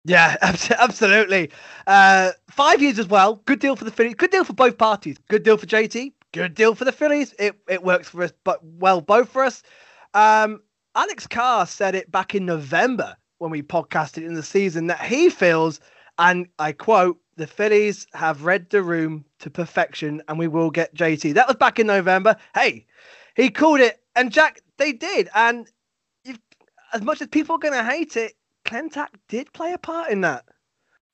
Yeah, 0.04 0.36
absolutely. 0.42 1.50
Uh, 1.86 2.32
five 2.50 2.82
years 2.82 2.98
as 2.98 3.06
well. 3.08 3.36
Good 3.46 3.60
deal 3.60 3.76
for 3.76 3.84
the 3.84 3.90
Phillies. 3.90 4.14
Good 4.14 4.30
deal 4.30 4.44
for 4.44 4.52
both 4.52 4.76
parties. 4.76 5.16
Good 5.28 5.42
deal 5.42 5.56
for 5.56 5.66
JT. 5.66 6.12
Good 6.32 6.54
deal 6.54 6.74
for 6.74 6.84
the 6.84 6.92
Phillies. 6.92 7.34
It 7.38 7.56
it 7.68 7.82
works 7.82 8.08
for 8.08 8.22
us, 8.22 8.32
but 8.44 8.60
well, 8.64 9.00
both 9.00 9.28
for 9.28 9.44
us. 9.44 9.62
Um, 10.14 10.60
Alex 10.94 11.26
Carr 11.26 11.66
said 11.66 11.94
it 11.94 12.10
back 12.10 12.34
in 12.34 12.44
November 12.44 13.16
when 13.38 13.50
we 13.50 13.62
podcasted 13.62 14.26
in 14.26 14.34
the 14.34 14.42
season 14.42 14.86
that 14.88 15.00
he 15.00 15.30
feels, 15.30 15.80
and 16.18 16.46
I 16.58 16.72
quote, 16.72 17.18
the 17.36 17.46
Phillies 17.46 18.06
have 18.14 18.44
read 18.44 18.70
the 18.70 18.82
room 18.82 19.24
to 19.40 19.50
perfection, 19.50 20.22
and 20.28 20.38
we 20.38 20.48
will 20.48 20.70
get 20.70 20.94
JT. 20.94 21.34
That 21.34 21.48
was 21.48 21.56
back 21.56 21.78
in 21.78 21.86
November. 21.86 22.36
Hey, 22.54 22.86
he 23.36 23.50
called 23.50 23.80
it, 23.80 24.00
and 24.14 24.30
Jack, 24.30 24.60
they 24.76 24.92
did. 24.92 25.28
And 25.34 25.68
as 26.92 27.02
much 27.02 27.20
as 27.20 27.28
people 27.28 27.56
are 27.56 27.58
going 27.58 27.74
to 27.74 27.82
hate 27.84 28.16
it, 28.16 28.34
Klentak 28.64 29.08
did 29.28 29.52
play 29.52 29.72
a 29.72 29.78
part 29.78 30.10
in 30.10 30.22
that. 30.22 30.44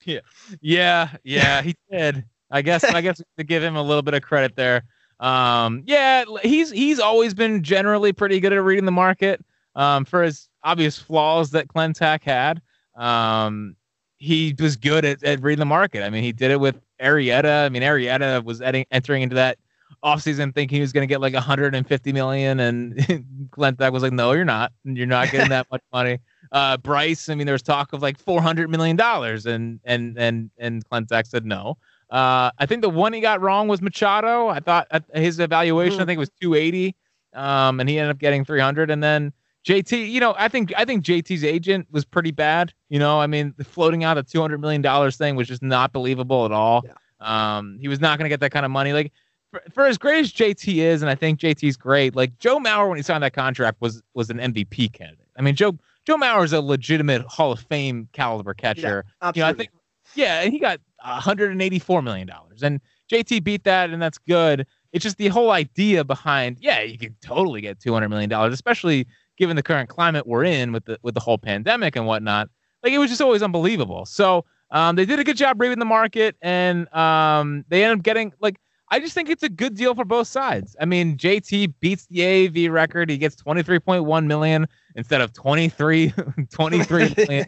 Yeah, 0.05 0.19
yeah, 0.61 1.09
yeah, 1.23 1.61
he 1.61 1.75
did. 1.91 2.25
I 2.49 2.61
guess 2.61 2.83
I 2.83 3.01
guess 3.01 3.21
to 3.37 3.43
give 3.43 3.63
him 3.63 3.75
a 3.75 3.83
little 3.83 4.01
bit 4.01 4.13
of 4.13 4.21
credit 4.21 4.55
there. 4.55 4.83
Um, 5.19 5.83
yeah, 5.85 6.25
he's 6.41 6.71
he's 6.71 6.99
always 6.99 7.33
been 7.33 7.63
generally 7.63 8.11
pretty 8.11 8.39
good 8.39 8.53
at 8.53 8.63
reading 8.63 8.85
the 8.85 8.91
market. 8.91 9.43
Um, 9.75 10.03
for 10.03 10.23
his 10.23 10.49
obvious 10.63 10.97
flaws 10.97 11.51
that 11.51 11.69
Klentak 11.69 12.23
had, 12.23 12.61
um, 12.95 13.75
he 14.17 14.53
was 14.59 14.75
good 14.75 15.05
at, 15.05 15.23
at 15.23 15.41
reading 15.41 15.59
the 15.59 15.65
market. 15.65 16.03
I 16.03 16.09
mean, 16.09 16.23
he 16.23 16.33
did 16.33 16.51
it 16.51 16.59
with 16.59 16.75
Arrieta. 17.01 17.65
I 17.65 17.69
mean, 17.69 17.81
Arrieta 17.83 18.43
was 18.43 18.61
edi- 18.61 18.85
entering 18.91 19.21
into 19.21 19.35
that 19.35 19.57
offseason 20.03 20.53
thinking 20.53 20.75
he 20.75 20.81
was 20.81 20.91
going 20.91 21.07
to 21.07 21.11
get 21.11 21.21
like 21.21 21.33
150 21.33 22.11
million, 22.11 22.59
and 22.59 22.95
Klentak 23.51 23.93
was 23.93 24.03
like, 24.03 24.13
"No, 24.13 24.33
you're 24.33 24.43
not. 24.43 24.73
You're 24.83 25.07
not 25.07 25.31
getting 25.31 25.49
that 25.49 25.67
much 25.71 25.83
money." 25.93 26.19
Uh, 26.51 26.75
Bryce. 26.77 27.29
I 27.29 27.35
mean, 27.35 27.45
there 27.45 27.53
was 27.53 27.61
talk 27.61 27.93
of 27.93 28.01
like 28.01 28.17
four 28.17 28.41
hundred 28.41 28.69
million 28.69 28.95
dollars, 28.97 29.45
and 29.45 29.79
and 29.85 30.17
and 30.17 30.49
and 30.57 30.83
Klentak 30.89 31.27
said 31.27 31.45
no. 31.45 31.77
Uh, 32.09 32.51
I 32.59 32.65
think 32.65 32.81
the 32.81 32.89
one 32.89 33.13
he 33.13 33.21
got 33.21 33.39
wrong 33.41 33.67
was 33.69 33.81
Machado. 33.81 34.47
I 34.49 34.59
thought 34.59 34.87
uh, 34.91 34.99
his 35.13 35.39
evaluation, 35.39 36.01
I 36.01 36.03
Mhm. 36.03 36.07
think, 36.07 36.19
was 36.19 36.29
two 36.41 36.53
eighty, 36.55 36.95
um, 37.33 37.79
and 37.79 37.87
he 37.87 37.97
ended 37.97 38.11
up 38.11 38.19
getting 38.19 38.43
three 38.43 38.59
hundred. 38.59 38.91
And 38.91 39.01
then 39.01 39.31
JT, 39.65 40.11
you 40.11 40.19
know, 40.19 40.35
I 40.37 40.49
think 40.49 40.73
I 40.75 40.83
think 40.83 41.05
JT's 41.05 41.45
agent 41.45 41.87
was 41.91 42.03
pretty 42.03 42.31
bad. 42.31 42.73
You 42.89 42.99
know, 42.99 43.21
I 43.21 43.27
mean, 43.27 43.53
the 43.57 43.63
floating 43.63 44.03
out 44.03 44.17
a 44.17 44.23
two 44.23 44.41
hundred 44.41 44.59
million 44.59 44.81
dollars 44.81 45.15
thing 45.15 45.37
was 45.37 45.47
just 45.47 45.61
not 45.63 45.93
believable 45.93 46.43
at 46.45 46.51
all. 46.51 46.83
Um, 47.21 47.77
he 47.79 47.87
was 47.87 48.01
not 48.01 48.17
going 48.17 48.25
to 48.25 48.29
get 48.29 48.39
that 48.41 48.51
kind 48.51 48.65
of 48.65 48.71
money. 48.71 48.91
Like 48.91 49.13
for, 49.51 49.61
for 49.71 49.85
as 49.85 49.97
great 49.97 50.19
as 50.19 50.33
JT 50.33 50.77
is, 50.77 51.01
and 51.01 51.09
I 51.09 51.15
think 51.15 51.39
JT's 51.39 51.77
great. 51.77 52.13
Like 52.15 52.37
Joe 52.39 52.57
Mauer, 52.59 52.89
when 52.89 52.97
he 52.97 53.03
signed 53.03 53.23
that 53.23 53.33
contract, 53.33 53.77
was 53.79 54.01
was 54.15 54.29
an 54.29 54.37
MVP 54.39 54.91
candidate. 54.91 55.27
I 55.37 55.41
mean, 55.41 55.55
Joe 55.55 55.77
Joe 56.05 56.17
Mauer 56.17 56.43
is 56.43 56.53
a 56.53 56.61
legitimate 56.61 57.21
Hall 57.23 57.51
of 57.51 57.59
Fame 57.59 58.09
caliber 58.13 58.53
catcher. 58.53 59.05
Absolutely. 59.21 59.39
You 59.39 59.43
know, 59.43 59.49
I 59.49 59.53
think, 59.53 59.69
yeah, 60.15 60.41
and 60.41 60.51
he 60.51 60.59
got 60.59 60.79
184 61.03 62.01
million 62.01 62.27
dollars, 62.27 62.63
and 62.63 62.81
JT 63.11 63.43
beat 63.43 63.63
that, 63.65 63.89
and 63.89 64.01
that's 64.01 64.17
good. 64.17 64.65
It's 64.93 65.03
just 65.03 65.17
the 65.17 65.27
whole 65.27 65.51
idea 65.51 66.03
behind, 66.03 66.57
yeah, 66.59 66.81
you 66.81 66.97
could 66.97 67.19
totally 67.21 67.61
get 67.61 67.79
200 67.79 68.09
million 68.09 68.29
dollars, 68.29 68.53
especially 68.53 69.07
given 69.37 69.55
the 69.55 69.63
current 69.63 69.89
climate 69.89 70.27
we're 70.27 70.43
in 70.43 70.71
with 70.71 70.85
the 70.85 70.99
with 71.01 71.13
the 71.13 71.19
whole 71.19 71.37
pandemic 71.37 71.95
and 71.95 72.05
whatnot. 72.05 72.49
Like 72.83 72.93
it 72.93 72.97
was 72.97 73.09
just 73.09 73.21
always 73.21 73.43
unbelievable. 73.43 74.05
So 74.05 74.45
um, 74.71 74.95
they 74.95 75.05
did 75.05 75.19
a 75.19 75.23
good 75.23 75.37
job 75.37 75.61
reading 75.61 75.79
the 75.79 75.85
market, 75.85 76.35
and 76.41 76.91
um, 76.93 77.63
they 77.69 77.83
ended 77.83 77.99
up 77.99 78.03
getting 78.03 78.33
like. 78.39 78.57
I 78.93 78.99
just 78.99 79.13
think 79.13 79.29
it's 79.29 79.43
a 79.43 79.47
good 79.47 79.75
deal 79.75 79.95
for 79.95 80.03
both 80.03 80.27
sides. 80.27 80.75
I 80.81 80.83
mean, 80.83 81.15
JT 81.15 81.75
beats 81.79 82.07
the 82.07 82.19
AAV 82.19 82.69
record. 82.69 83.09
He 83.09 83.17
gets 83.17 83.37
23.1 83.37 84.25
million 84.25 84.67
instead 84.95 85.21
of 85.21 85.33
23, 85.33 86.13
23 86.51 87.13
million. 87.17 87.45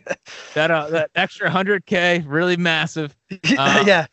that 0.53 0.71
uh, 0.71 0.89
that 0.89 1.11
extra 1.15 1.49
100k, 1.49 2.23
really 2.27 2.57
massive. 2.57 3.15
Uh, 3.57 3.83
yeah. 3.85 4.05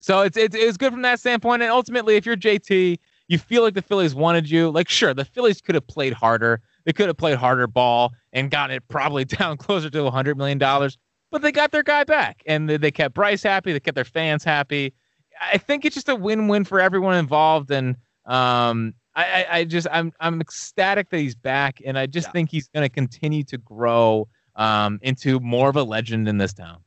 So 0.00 0.22
it's 0.22 0.36
it's 0.36 0.54
it's 0.54 0.76
good 0.76 0.92
from 0.92 1.02
that 1.02 1.20
standpoint. 1.20 1.62
And 1.62 1.70
ultimately, 1.70 2.16
if 2.16 2.26
you're 2.26 2.36
JT, 2.36 2.98
you 3.28 3.38
feel 3.38 3.62
like 3.62 3.74
the 3.74 3.82
Phillies 3.82 4.14
wanted 4.14 4.50
you. 4.50 4.70
Like, 4.70 4.88
sure, 4.88 5.14
the 5.14 5.24
Phillies 5.24 5.60
could 5.60 5.74
have 5.74 5.86
played 5.86 6.12
harder. 6.12 6.60
They 6.84 6.92
could 6.92 7.06
have 7.06 7.16
played 7.16 7.36
harder 7.36 7.66
ball 7.66 8.12
and 8.32 8.50
gotten 8.50 8.76
it 8.76 8.86
probably 8.88 9.24
down 9.24 9.56
closer 9.56 9.90
to 9.90 10.02
100 10.02 10.36
million 10.36 10.58
dollars. 10.58 10.98
But 11.30 11.42
they 11.42 11.52
got 11.52 11.70
their 11.70 11.82
guy 11.82 12.04
back, 12.04 12.42
and 12.46 12.68
they, 12.68 12.76
they 12.76 12.90
kept 12.90 13.14
Bryce 13.14 13.42
happy. 13.42 13.72
They 13.72 13.80
kept 13.80 13.94
their 13.94 14.04
fans 14.04 14.44
happy. 14.44 14.92
I 15.40 15.56
think 15.56 15.84
it's 15.84 15.94
just 15.94 16.08
a 16.08 16.14
win-win 16.14 16.64
for 16.64 16.78
everyone 16.78 17.14
involved, 17.16 17.70
and 17.70 17.96
um, 18.26 18.94
I, 19.14 19.24
I, 19.24 19.46
I 19.58 19.64
just 19.64 19.86
I'm 19.90 20.12
I'm 20.20 20.40
ecstatic 20.40 21.10
that 21.10 21.18
he's 21.18 21.34
back, 21.34 21.80
and 21.84 21.98
I 21.98 22.06
just 22.06 22.28
Yeah. 22.28 22.32
think 22.32 22.50
he's 22.50 22.68
going 22.68 22.84
to 22.84 22.88
continue 22.88 23.42
to 23.44 23.58
grow 23.58 24.28
um, 24.56 24.98
into 25.02 25.40
more 25.40 25.68
of 25.68 25.76
a 25.76 25.82
legend 25.82 26.28
in 26.28 26.38
this 26.38 26.52
town. 26.52 26.78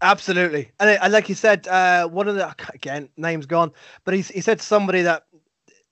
Absolutely, 0.00 0.70
and, 0.80 0.90
and 0.90 1.12
like 1.12 1.28
you 1.28 1.34
said, 1.36 1.68
uh, 1.68 2.08
one 2.08 2.26
of 2.26 2.34
the 2.34 2.52
again 2.74 3.08
name's 3.16 3.46
gone, 3.46 3.70
but 4.04 4.14
he's 4.14 4.28
he 4.28 4.40
said 4.40 4.58
to 4.58 4.64
somebody 4.64 5.02
that, 5.02 5.24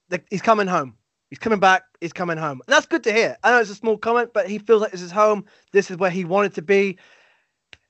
that 0.09 0.25
he's 0.31 0.43
coming 0.43 0.67
home. 0.67 0.97
He's 1.29 1.39
coming 1.39 1.61
back. 1.61 1.85
He's 2.01 2.13
coming 2.13 2.37
home, 2.37 2.61
and 2.67 2.75
that's 2.75 2.87
good 2.87 3.05
to 3.05 3.13
hear. 3.13 3.37
I 3.45 3.53
know 3.53 3.61
it's 3.61 3.71
a 3.71 3.75
small 3.77 3.97
comment, 3.97 4.33
but 4.33 4.49
he 4.49 4.59
feels 4.59 4.83
like 4.83 4.91
this 4.91 5.03
is 5.03 5.13
home. 5.13 5.45
This 5.73 5.91
is 5.93 5.97
where 5.99 6.11
he 6.11 6.25
wanted 6.25 6.55
to 6.55 6.63
be. 6.63 6.99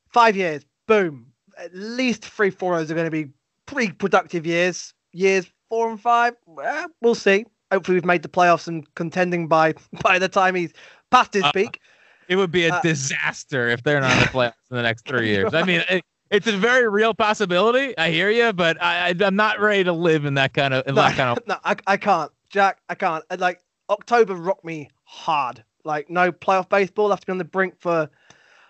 Five 0.09 0.37
years, 0.37 0.63
boom. 0.87 1.27
At 1.57 1.75
least 1.75 2.25
three, 2.27 2.51
four 2.51 2.77
those 2.77 2.91
are 2.91 2.95
going 2.95 3.07
to 3.07 3.11
be 3.11 3.31
pretty 3.65 3.93
productive 3.93 4.45
years. 4.45 4.93
Years 5.13 5.51
four 5.71 5.89
and 5.91 6.01
five, 6.01 6.35
well, 6.47 6.89
we'll 7.01 7.15
see. 7.15 7.47
Hopefully, 7.73 7.97
we've 7.97 8.05
made 8.05 8.23
the 8.23 8.29
playoffs 8.29 8.67
and 8.69 8.93
contending 8.95 9.49
by 9.49 9.75
by 10.03 10.19
the 10.19 10.29
time 10.29 10.55
he's 10.55 10.73
past 11.11 11.35
his 11.35 11.45
Uh, 11.45 11.53
peak. 11.53 11.81
It 12.29 12.37
would 12.37 12.53
be 12.53 12.67
a 12.67 12.75
Uh, 12.75 12.81
disaster 12.81 13.69
if 13.69 13.83
they're 13.83 14.01
not 14.01 14.13
in 14.13 14.19
the 14.21 14.25
playoffs 14.39 14.71
in 14.71 14.77
the 14.77 14.83
next 14.83 15.07
three 15.07 15.29
years. 15.29 15.53
I 15.53 15.65
mean, 15.65 15.83
it, 15.89 16.05
it's 16.31 16.47
a 16.47 16.57
very 16.57 16.89
real 16.89 17.13
possibility. 17.13 17.97
I 17.99 18.11
hear 18.11 18.31
you, 18.31 18.53
but 18.53 18.81
I, 18.81 19.09
I 19.09 19.15
I'm 19.25 19.37
not 19.37 19.59
ready 19.61 19.85
to 19.85 19.93
live 19.93 20.25
in 20.25 20.35
that 20.35 20.55
kind 20.55 20.73
of 20.75 20.87
in 20.87 20.95
no, 20.95 21.03
that 21.03 21.17
kind 21.17 21.37
of. 21.37 21.39
no, 21.47 21.57
I, 21.65 21.75
I 21.87 21.97
can't, 21.97 22.31
Jack. 22.51 22.79
I 22.89 22.95
can't. 22.95 23.25
Like 23.39 23.61
October 23.89 24.35
rocked 24.35 24.65
me 24.65 24.91
hard. 25.05 25.65
Like 25.85 26.09
no 26.09 26.31
playoff 26.31 26.69
baseball. 26.69 27.09
I 27.09 27.13
have 27.13 27.21
to 27.21 27.27
be 27.27 27.33
on 27.33 27.39
the 27.39 27.45
brink 27.45 27.75
for 27.81 28.09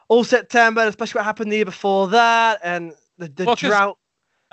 all 0.09 0.25
September, 0.25 0.83
especially 0.87 1.19
what 1.19 1.25
happened 1.27 1.53
the 1.53 1.57
year 1.57 1.65
before 1.65 2.09
that, 2.09 2.61
and 2.65 2.93
the, 3.19 3.29
the 3.29 3.45
Well, 3.45 3.57
drought. 3.57 3.99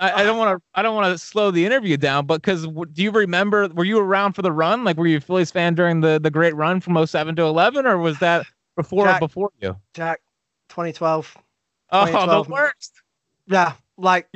I, 0.00 0.20
I 0.20 0.24
don't 0.24 0.38
want 0.38 0.56
to 0.58 0.62
I 0.74 0.82
don't 0.82 0.94
want 0.94 1.12
to 1.12 1.18
slow 1.18 1.50
the 1.50 1.64
interview 1.66 1.96
down, 1.96 2.26
but 2.26 2.40
because 2.40 2.66
do 2.92 3.02
you 3.02 3.10
remember? 3.10 3.68
Were 3.68 3.84
you 3.84 3.98
around 3.98 4.34
for 4.34 4.42
the 4.42 4.52
run? 4.52 4.84
Like, 4.84 4.96
were 4.96 5.06
you 5.06 5.16
a 5.16 5.20
Phillies 5.20 5.50
fan 5.50 5.74
during 5.74 6.00
the 6.00 6.20
the 6.20 6.30
great 6.30 6.54
run 6.54 6.80
from 6.80 7.04
07 7.04 7.34
to 7.36 7.42
11, 7.42 7.84
or 7.86 7.98
was 7.98 8.18
that 8.20 8.46
before 8.76 9.06
Jack- 9.06 9.20
before 9.20 9.50
you? 9.60 9.76
Jack, 9.94 10.20
2012. 10.68 11.36
Oh, 11.90 12.04
2012. 12.06 12.46
the 12.46 12.52
worst. 12.52 12.92
Yeah, 13.46 13.72
like 13.96 14.28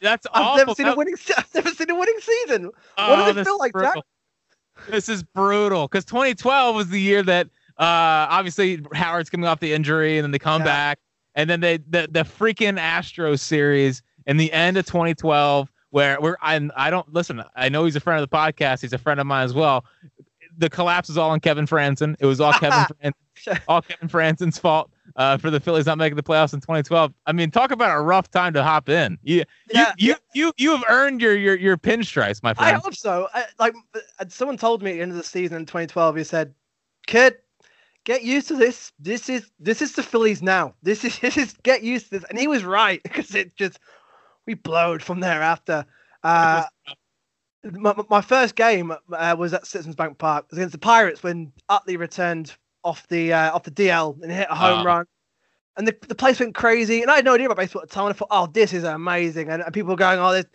That's 0.00 0.26
I've 0.34 0.42
awful. 0.42 0.56
never 0.58 0.74
seen 0.74 0.86
a 0.88 0.96
winning. 0.96 1.14
I've 1.36 1.54
never 1.54 1.70
seen 1.70 1.90
a 1.90 1.94
winning 1.94 2.18
season. 2.20 2.64
what 2.66 2.74
Oh, 2.98 3.26
does 3.26 3.36
it 3.38 3.44
feel 3.44 3.58
like, 3.58 3.72
Jack? 3.78 3.96
This 4.90 5.08
is 5.08 5.22
brutal 5.22 5.88
because 5.88 6.04
2012 6.04 6.76
was 6.76 6.88
the 6.90 7.00
year 7.00 7.22
that 7.22 7.46
uh, 7.78 8.28
obviously 8.28 8.82
Howard's 8.92 9.30
coming 9.30 9.46
off 9.46 9.60
the 9.60 9.72
injury 9.72 10.18
and 10.18 10.24
then 10.24 10.30
they 10.32 10.38
come 10.38 10.60
Yeah. 10.60 10.66
back 10.66 10.98
and 11.34 11.48
then 11.48 11.60
they 11.60 11.78
the 11.78 12.08
the 12.10 12.24
freaking 12.24 12.78
Astros 12.78 13.40
series 13.40 14.02
in 14.26 14.36
the 14.36 14.52
end 14.52 14.76
of 14.76 14.86
2012 14.86 15.70
where 15.90 16.20
we're 16.20 16.36
I 16.42 16.68
I 16.76 16.90
don't 16.90 17.12
listen. 17.12 17.42
I 17.54 17.68
know 17.68 17.84
he's 17.84 17.96
a 17.96 18.00
friend 18.00 18.22
of 18.22 18.28
the 18.28 18.36
podcast. 18.36 18.82
He's 18.82 18.92
a 18.92 18.98
friend 18.98 19.20
of 19.20 19.26
mine 19.26 19.44
as 19.44 19.54
well. 19.54 19.84
The 20.58 20.70
collapse 20.70 21.10
is 21.10 21.18
all 21.18 21.30
on 21.30 21.40
Kevin 21.40 21.66
Frandsen. 21.66 22.16
It 22.18 22.26
was 22.26 22.40
all 22.40 22.52
Kevin 22.60 22.84
Frandsen, 22.84 23.60
all 23.68 23.82
Kevin 23.82 24.08
Frandsen's 24.08 24.58
fault 24.58 24.90
uh, 25.16 25.36
for 25.36 25.50
the 25.50 25.60
Phillies 25.60 25.86
not 25.86 25.98
making 25.98 26.16
the 26.16 26.22
playoffs 26.22 26.52
in 26.54 26.60
2012. 26.60 27.12
I 27.26 27.32
mean, 27.32 27.50
talk 27.50 27.70
about 27.70 27.96
a 27.96 28.00
rough 28.00 28.30
time 28.30 28.52
to 28.54 28.62
hop 28.62 28.88
in. 28.88 29.18
You 29.22 29.44
Yeah, 29.72 29.92
you, 29.96 30.08
you 30.08 30.14
you 30.34 30.52
you 30.56 30.70
have 30.72 30.84
earned 30.88 31.20
your 31.20 31.36
your 31.36 31.56
your 31.56 31.76
pinstripes, 31.76 32.42
my 32.42 32.54
friend. 32.54 32.76
I 32.76 32.80
hope 32.80 32.94
so. 32.94 33.28
I, 33.32 33.44
like 33.58 33.74
uh, 33.94 34.24
someone 34.28 34.56
told 34.56 34.82
me 34.82 34.92
at 34.92 34.94
the 34.94 35.00
end 35.02 35.12
of 35.12 35.16
the 35.16 35.24
season 35.24 35.56
in 35.56 35.66
2012, 35.66 36.16
he 36.16 36.24
said, 36.24 36.54
"Kid, 37.06 37.36
get 38.04 38.22
used 38.22 38.48
to 38.48 38.56
this. 38.56 38.92
This 38.98 39.28
is 39.28 39.50
this 39.58 39.80
is 39.80 39.92
the 39.92 40.02
Phillies 40.02 40.42
now. 40.42 40.74
This 40.82 41.04
is 41.04 41.18
this 41.20 41.36
is 41.36 41.54
get 41.62 41.82
used 41.82 42.06
to 42.06 42.18
this." 42.18 42.24
And 42.28 42.38
he 42.38 42.46
was 42.46 42.64
right 42.64 43.02
because 43.04 43.34
it 43.34 43.56
just 43.56 43.78
we 44.46 44.54
blowed 44.54 45.02
from 45.02 45.20
there 45.20 45.42
after. 45.42 45.84
Uh, 46.22 46.64
my, 47.64 47.94
my- 48.08 48.20
first 48.20 48.54
game 48.54 48.92
uh, 49.12 49.36
was 49.38 49.52
at 49.52 49.66
Citizens 49.66 49.96
Bank 49.96 50.18
Park 50.18 50.46
against 50.52 50.72
the 50.72 50.78
Pirates 50.78 51.22
when 51.22 51.52
Utley 51.68 51.96
returned 51.96 52.54
off 52.84 53.06
the 53.08 53.32
uh, 53.32 53.52
off 53.54 53.64
the 53.64 53.70
DL 53.72 54.20
and 54.22 54.30
hit 54.30 54.46
a 54.50 54.54
home 54.54 54.80
Oh. 54.80 54.84
run. 54.84 55.06
And 55.76 55.86
the, 55.86 55.94
the 56.08 56.14
place 56.14 56.40
went 56.40 56.54
crazy. 56.54 57.02
And 57.02 57.10
I 57.10 57.16
had 57.16 57.24
no 57.26 57.34
idea 57.34 57.46
about 57.46 57.58
baseball 57.58 57.82
at 57.82 57.88
the 57.90 57.94
time. 57.94 58.06
And 58.06 58.14
I 58.14 58.16
thought, 58.16 58.28
oh, 58.30 58.46
this 58.46 58.72
is 58.72 58.82
amazing. 58.84 59.50
And, 59.50 59.62
and 59.62 59.74
people 59.74 59.90
were 59.90 59.96
going, 59.96 60.18
oh, 60.18 60.32
this, 60.32 60.46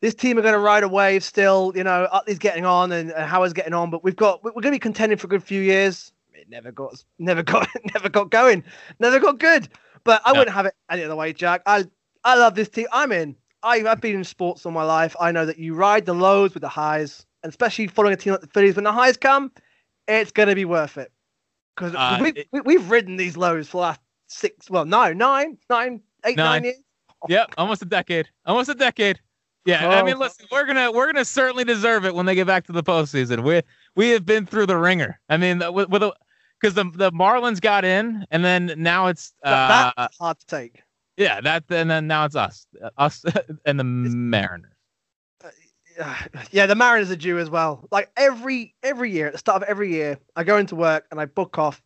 this 0.00 0.14
team 0.14 0.38
are 0.38 0.42
going 0.42 0.52
to 0.54 0.60
ride 0.60 0.84
a 0.84 0.88
wave 0.88 1.24
still. 1.24 1.72
You 1.74 1.82
know, 1.82 2.06
Utley's 2.12 2.38
getting 2.38 2.64
on 2.64 2.92
and, 2.92 3.10
and 3.10 3.28
Howard's 3.28 3.52
getting 3.52 3.74
on. 3.74 3.90
But 3.90 4.04
we've 4.04 4.14
got 4.14 4.44
we're 4.44 4.52
going 4.52 4.64
to 4.64 4.70
be 4.70 4.78
contending 4.78 5.18
for 5.18 5.26
a 5.26 5.30
good 5.30 5.42
few 5.42 5.60
years. 5.60 6.12
It 6.34 6.48
never 6.48 6.70
got 6.70 7.02
never 7.18 7.42
got 7.44 7.66
never 7.94 8.08
got 8.08 8.30
going. 8.30 8.62
Never 9.00 9.18
got 9.18 9.38
good. 9.40 9.68
But 10.04 10.22
I 10.24 10.32
No. 10.32 10.38
wouldn't 10.40 10.54
have 10.54 10.66
it 10.66 10.74
any 10.88 11.02
other 11.02 11.16
way, 11.16 11.32
Jack. 11.32 11.62
I 11.66 11.84
I 12.24 12.34
love 12.36 12.54
this 12.54 12.68
team. 12.68 12.86
I'm 12.92 13.12
in. 13.12 13.36
I, 13.62 13.84
I've 13.86 14.00
been 14.00 14.16
in 14.16 14.24
sports 14.24 14.64
all 14.64 14.72
my 14.72 14.82
life. 14.84 15.14
I 15.20 15.32
know 15.32 15.44
that 15.46 15.58
you 15.58 15.74
ride 15.74 16.06
the 16.06 16.14
lows 16.14 16.54
with 16.54 16.62
the 16.62 16.68
highs, 16.68 17.26
and 17.42 17.50
especially 17.50 17.86
following 17.86 18.14
a 18.14 18.16
team 18.16 18.32
like 18.32 18.40
the 18.40 18.46
Phillies. 18.48 18.74
When 18.76 18.84
the 18.84 18.92
highs 18.92 19.16
come, 19.16 19.52
it's 20.08 20.30
going 20.30 20.48
to 20.48 20.54
be 20.54 20.64
worth 20.64 20.96
it. 20.98 21.12
Because 21.76 21.94
Uh, 21.94 22.18
we, 22.22 22.30
it- 22.30 22.48
we, 22.52 22.60
we've 22.62 22.90
ridden 22.90 23.16
these 23.16 23.36
lows 23.36 23.68
for 23.68 23.78
the 23.78 23.82
last 23.82 24.00
six, 24.28 24.70
well, 24.70 24.84
no, 24.84 25.12
nine, 25.12 25.58
nine, 25.68 26.00
eight, 26.24 26.36
nine 26.36 26.62
Nine. 26.62 26.64
years. 26.64 26.76
Yep, 27.28 27.54
almost 27.58 27.82
a 27.82 27.84
decade. 27.84 28.28
Almost 28.46 28.70
a 28.70 28.74
decade. 28.74 29.20
Yeah, 29.66 29.86
I 29.90 30.02
mean, 30.02 30.14
Oh. 30.16 30.20
listen, 30.20 30.46
we're 30.50 30.64
gonna 30.64 30.90
we're 30.90 31.04
gonna 31.12 31.22
certainly 31.24 31.64
deserve 31.64 32.06
it 32.06 32.14
when 32.14 32.24
they 32.24 32.34
get 32.34 32.46
back 32.46 32.64
to 32.66 32.72
the 32.72 32.82
postseason. 32.82 33.44
We 33.44 33.60
we 33.94 34.08
have 34.10 34.24
been 34.24 34.46
through 34.46 34.66
the 34.66 34.78
ringer. 34.78 35.20
I 35.28 35.36
mean, 35.36 35.58
with 35.74 35.90
with 35.90 36.02
because 36.58 36.72
the 36.74 36.84
the 36.94 37.12
Marlins 37.12 37.60
got 37.60 37.84
in, 37.84 38.24
and 38.30 38.42
then 38.42 38.72
now 38.78 39.08
it's 39.08 39.34
uh 39.44 39.92
That's 39.98 40.16
hard 40.16 40.38
to 40.38 40.46
take. 40.46 40.82
Yeah 41.20 41.40
that 41.40 41.64
and 41.70 41.90
then 41.90 42.06
now 42.06 42.24
it's 42.24 42.34
us 42.34 42.66
us 42.98 43.24
and 43.66 43.78
the 43.78 43.84
Mariners. 43.84 44.72
Yeah, 46.50 46.64
the 46.64 46.74
Mariners 46.74 47.10
are 47.10 47.16
due 47.16 47.38
as 47.38 47.50
well. 47.50 47.86
Like 47.90 48.10
every 48.16 48.74
every 48.82 49.10
year, 49.10 49.26
at 49.26 49.32
the 49.32 49.38
start 49.38 49.62
of 49.62 49.68
every 49.68 49.92
year, 49.92 50.18
I 50.34 50.44
go 50.44 50.56
into 50.56 50.74
work 50.74 51.06
and 51.10 51.20
I 51.20 51.26
book 51.26 51.58
off 51.58 51.82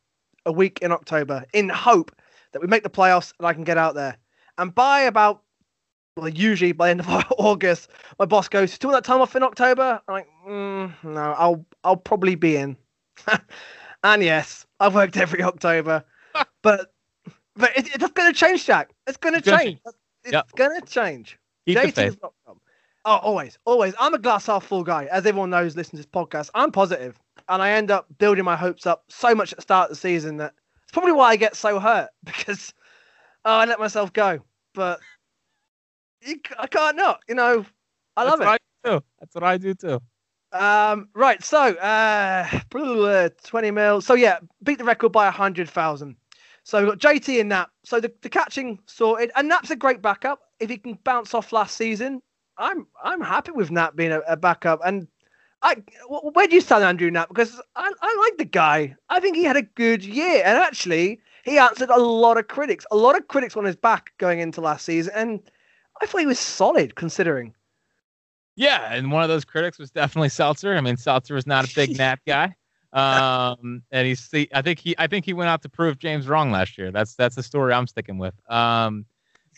a 0.47 0.53
week 0.53 0.79
in 0.83 0.93
October 0.93 1.45
in 1.53 1.69
hope 1.69 2.15
that 2.53 2.63
we 2.63 2.69
make 2.69 2.85
the 2.85 2.91
playoffs 2.91 3.33
and 3.39 3.47
I 3.47 3.53
can 3.55 3.65
get 3.65 3.77
out 3.77 3.97
there. 3.97 4.17
And 4.57 4.73
by 4.73 5.01
about 5.01 5.43
well, 6.17 6.29
usually 6.29 6.71
by 6.71 6.87
the 6.87 6.91
end 6.93 7.01
of 7.01 7.09
August, 7.39 7.91
my 8.21 8.25
boss 8.25 8.49
goes, 8.49 8.79
"Do 8.79 8.87
you 8.87 8.93
want 8.93 9.05
that 9.05 9.09
time 9.09 9.21
off 9.21 9.35
in 9.35 9.43
October?" 9.43 10.01
I'm 10.07 10.15
like, 10.15 10.29
mm, 10.47 10.93
"No, 11.03 11.35
I'll 11.37 11.67
I'll 11.83 11.97
probably 11.97 12.37
be 12.37 12.57
in." 12.57 12.77
and 14.05 14.23
yes, 14.23 14.65
I've 14.79 14.95
worked 14.95 15.17
every 15.17 15.43
October, 15.43 16.05
but 16.63 16.94
but 17.57 17.77
it, 17.77 17.89
it's 17.95 18.11
going 18.13 18.33
to 18.33 18.39
change, 18.39 18.65
Jack. 18.67 18.91
It's 19.07 19.17
going 19.17 19.35
to 19.35 19.41
change. 19.41 19.81
It's 20.25 20.33
Yep. 20.33 20.53
going 20.57 20.81
to 20.81 20.87
change. 20.87 21.39
Keep 21.67 21.79
the 21.79 21.87
JT 21.89 22.07
is 22.09 22.17
not 22.23 22.33
dumb. 22.47 22.61
Oh, 23.05 23.17
always, 23.17 23.59
always. 23.67 23.95
I'm 24.01 24.15
a 24.15 24.19
glass 24.19 24.47
half 24.47 24.65
full 24.65 24.83
guy. 24.83 25.05
As 25.07 25.27
everyone 25.27 25.51
knows, 25.51 25.77
listen 25.77 25.93
to 25.93 25.97
this 25.99 26.07
podcast. 26.07 26.51
I'm 26.55 26.73
positive, 26.73 27.19
and 27.49 27.61
I 27.63 27.73
end 27.73 27.91
up 27.91 28.07
building 28.19 28.45
my 28.45 28.57
hopes 28.57 28.87
up 28.87 29.05
so 29.09 29.35
much 29.35 29.53
at 29.53 29.59
the 29.59 29.63
start 29.63 29.91
of 29.91 29.97
the 29.97 30.01
season 30.01 30.39
that 30.39 30.55
it's 30.83 30.93
probably 30.93 31.13
why 31.13 31.31
I 31.31 31.37
get 31.37 31.55
so 31.55 31.79
hurt 31.79 32.09
because 32.25 32.73
oh, 33.45 33.57
I 33.59 33.65
let 33.67 33.79
myself 33.79 34.13
go. 34.13 34.41
But 34.75 35.01
I 36.59 36.67
can't 36.67 36.97
not. 36.97 37.21
You 37.29 37.35
know, 37.35 37.67
I 38.17 38.25
love 38.25 38.39
That's 38.39 38.49
what 38.49 38.49
I 38.49 38.89
do 38.89 38.91
too. 38.91 39.05
That's 39.21 39.35
what 39.35 39.45
I 39.45 39.59
do 39.59 39.75
too. 39.75 40.01
Um, 40.53 41.09
right. 41.15 41.43
So, 41.45 41.75
uh, 41.75 42.49
20 43.45 43.71
mil. 43.71 44.01
So 44.01 44.15
yeah, 44.15 44.39
beat 44.63 44.79
the 44.79 44.85
record 44.85 45.13
by 45.13 45.27
a 45.27 45.31
hundred 45.31 45.69
thousand. 45.69 46.17
So 46.65 46.81
we've 46.81 46.99
got 46.99 46.99
JT 46.99 47.41
and 47.41 47.51
Knapp. 47.51 47.71
So 47.85 48.01
the, 48.01 48.13
the 48.23 48.31
catching 48.31 48.79
sorted, 48.87 49.31
and 49.37 49.49
Knapp's 49.49 49.71
a 49.71 49.77
great 49.77 50.03
backup. 50.03 50.41
If 50.61 50.71
he 50.71 50.79
can 50.79 50.99
bounce 51.05 51.35
off 51.35 51.53
last 51.53 51.77
season, 51.77 52.23
I'm 52.59 52.87
I'm 53.03 53.21
happy 53.21 53.53
with 53.53 53.71
Knapp 53.71 53.97
being 53.97 54.13
a, 54.13 54.21
a 54.21 54.37
backup, 54.37 54.81
and 54.85 55.07
I 55.63 55.77
where 56.09 56.47
do 56.47 56.55
you 56.55 56.63
stand, 56.63 56.83
Andrew 56.83 57.11
Knapp? 57.11 57.29
Because 57.29 57.61
I 57.77 57.93
I 58.01 58.17
like 58.25 58.39
the 58.39 58.47
guy. 58.47 58.97
I 59.11 59.21
think 59.21 59.37
he 59.37 59.45
had 59.45 59.57
a 59.57 59.63
good 59.63 60.05
year, 60.05 60.43
and 60.45 60.59
actually 60.59 61.21
he 61.45 61.59
answered 61.59 61.91
a 61.91 62.01
lot 62.01 62.39
of 62.39 62.49
critics. 62.49 62.87
A 62.91 62.97
lot 62.97 63.17
of 63.17 63.29
critics 63.29 63.57
on 63.57 63.65
his 63.65 63.77
back 63.77 64.13
going 64.17 64.41
into 64.41 64.63
last 64.63 64.87
season, 64.87 65.13
and 65.15 65.41
I 66.01 66.07
thought 66.07 66.21
he 66.21 66.27
was 66.27 66.39
solid 66.39 66.95
considering. 66.95 67.55
Yeah, 68.57 68.95
and 68.95 69.11
one 69.11 69.23
of 69.23 69.29
those 69.29 69.45
critics 69.45 69.79
was 69.79 69.91
definitely 69.91 70.29
Seltzer. 70.31 70.75
I 70.75 70.81
mean, 70.81 70.97
Seltzer 70.97 71.35
was 71.35 71.47
not 71.47 71.71
a 71.71 71.75
big 71.75 71.99
Knapp 71.99 72.21
guy. 72.27 72.55
Um, 72.95 73.83
and 73.91 74.07
he's 74.07 74.21
see 74.21 74.49
I 74.55 74.63
think 74.63 74.79
he 74.79 74.95
I 74.99 75.09
think 75.09 75.25
he 75.25 75.33
went 75.33 75.51
out 75.51 75.63
to 75.63 75.69
prove 75.69 75.99
James 75.99 76.29
wrong 76.29 76.51
last 76.51 76.79
year. 76.79 76.93
That's 76.93 77.15
that's 77.17 77.35
the 77.35 77.43
story 77.43 77.73
I'm 77.73 77.87
sticking 77.89 78.19
with. 78.19 78.35
Um, 78.51 79.05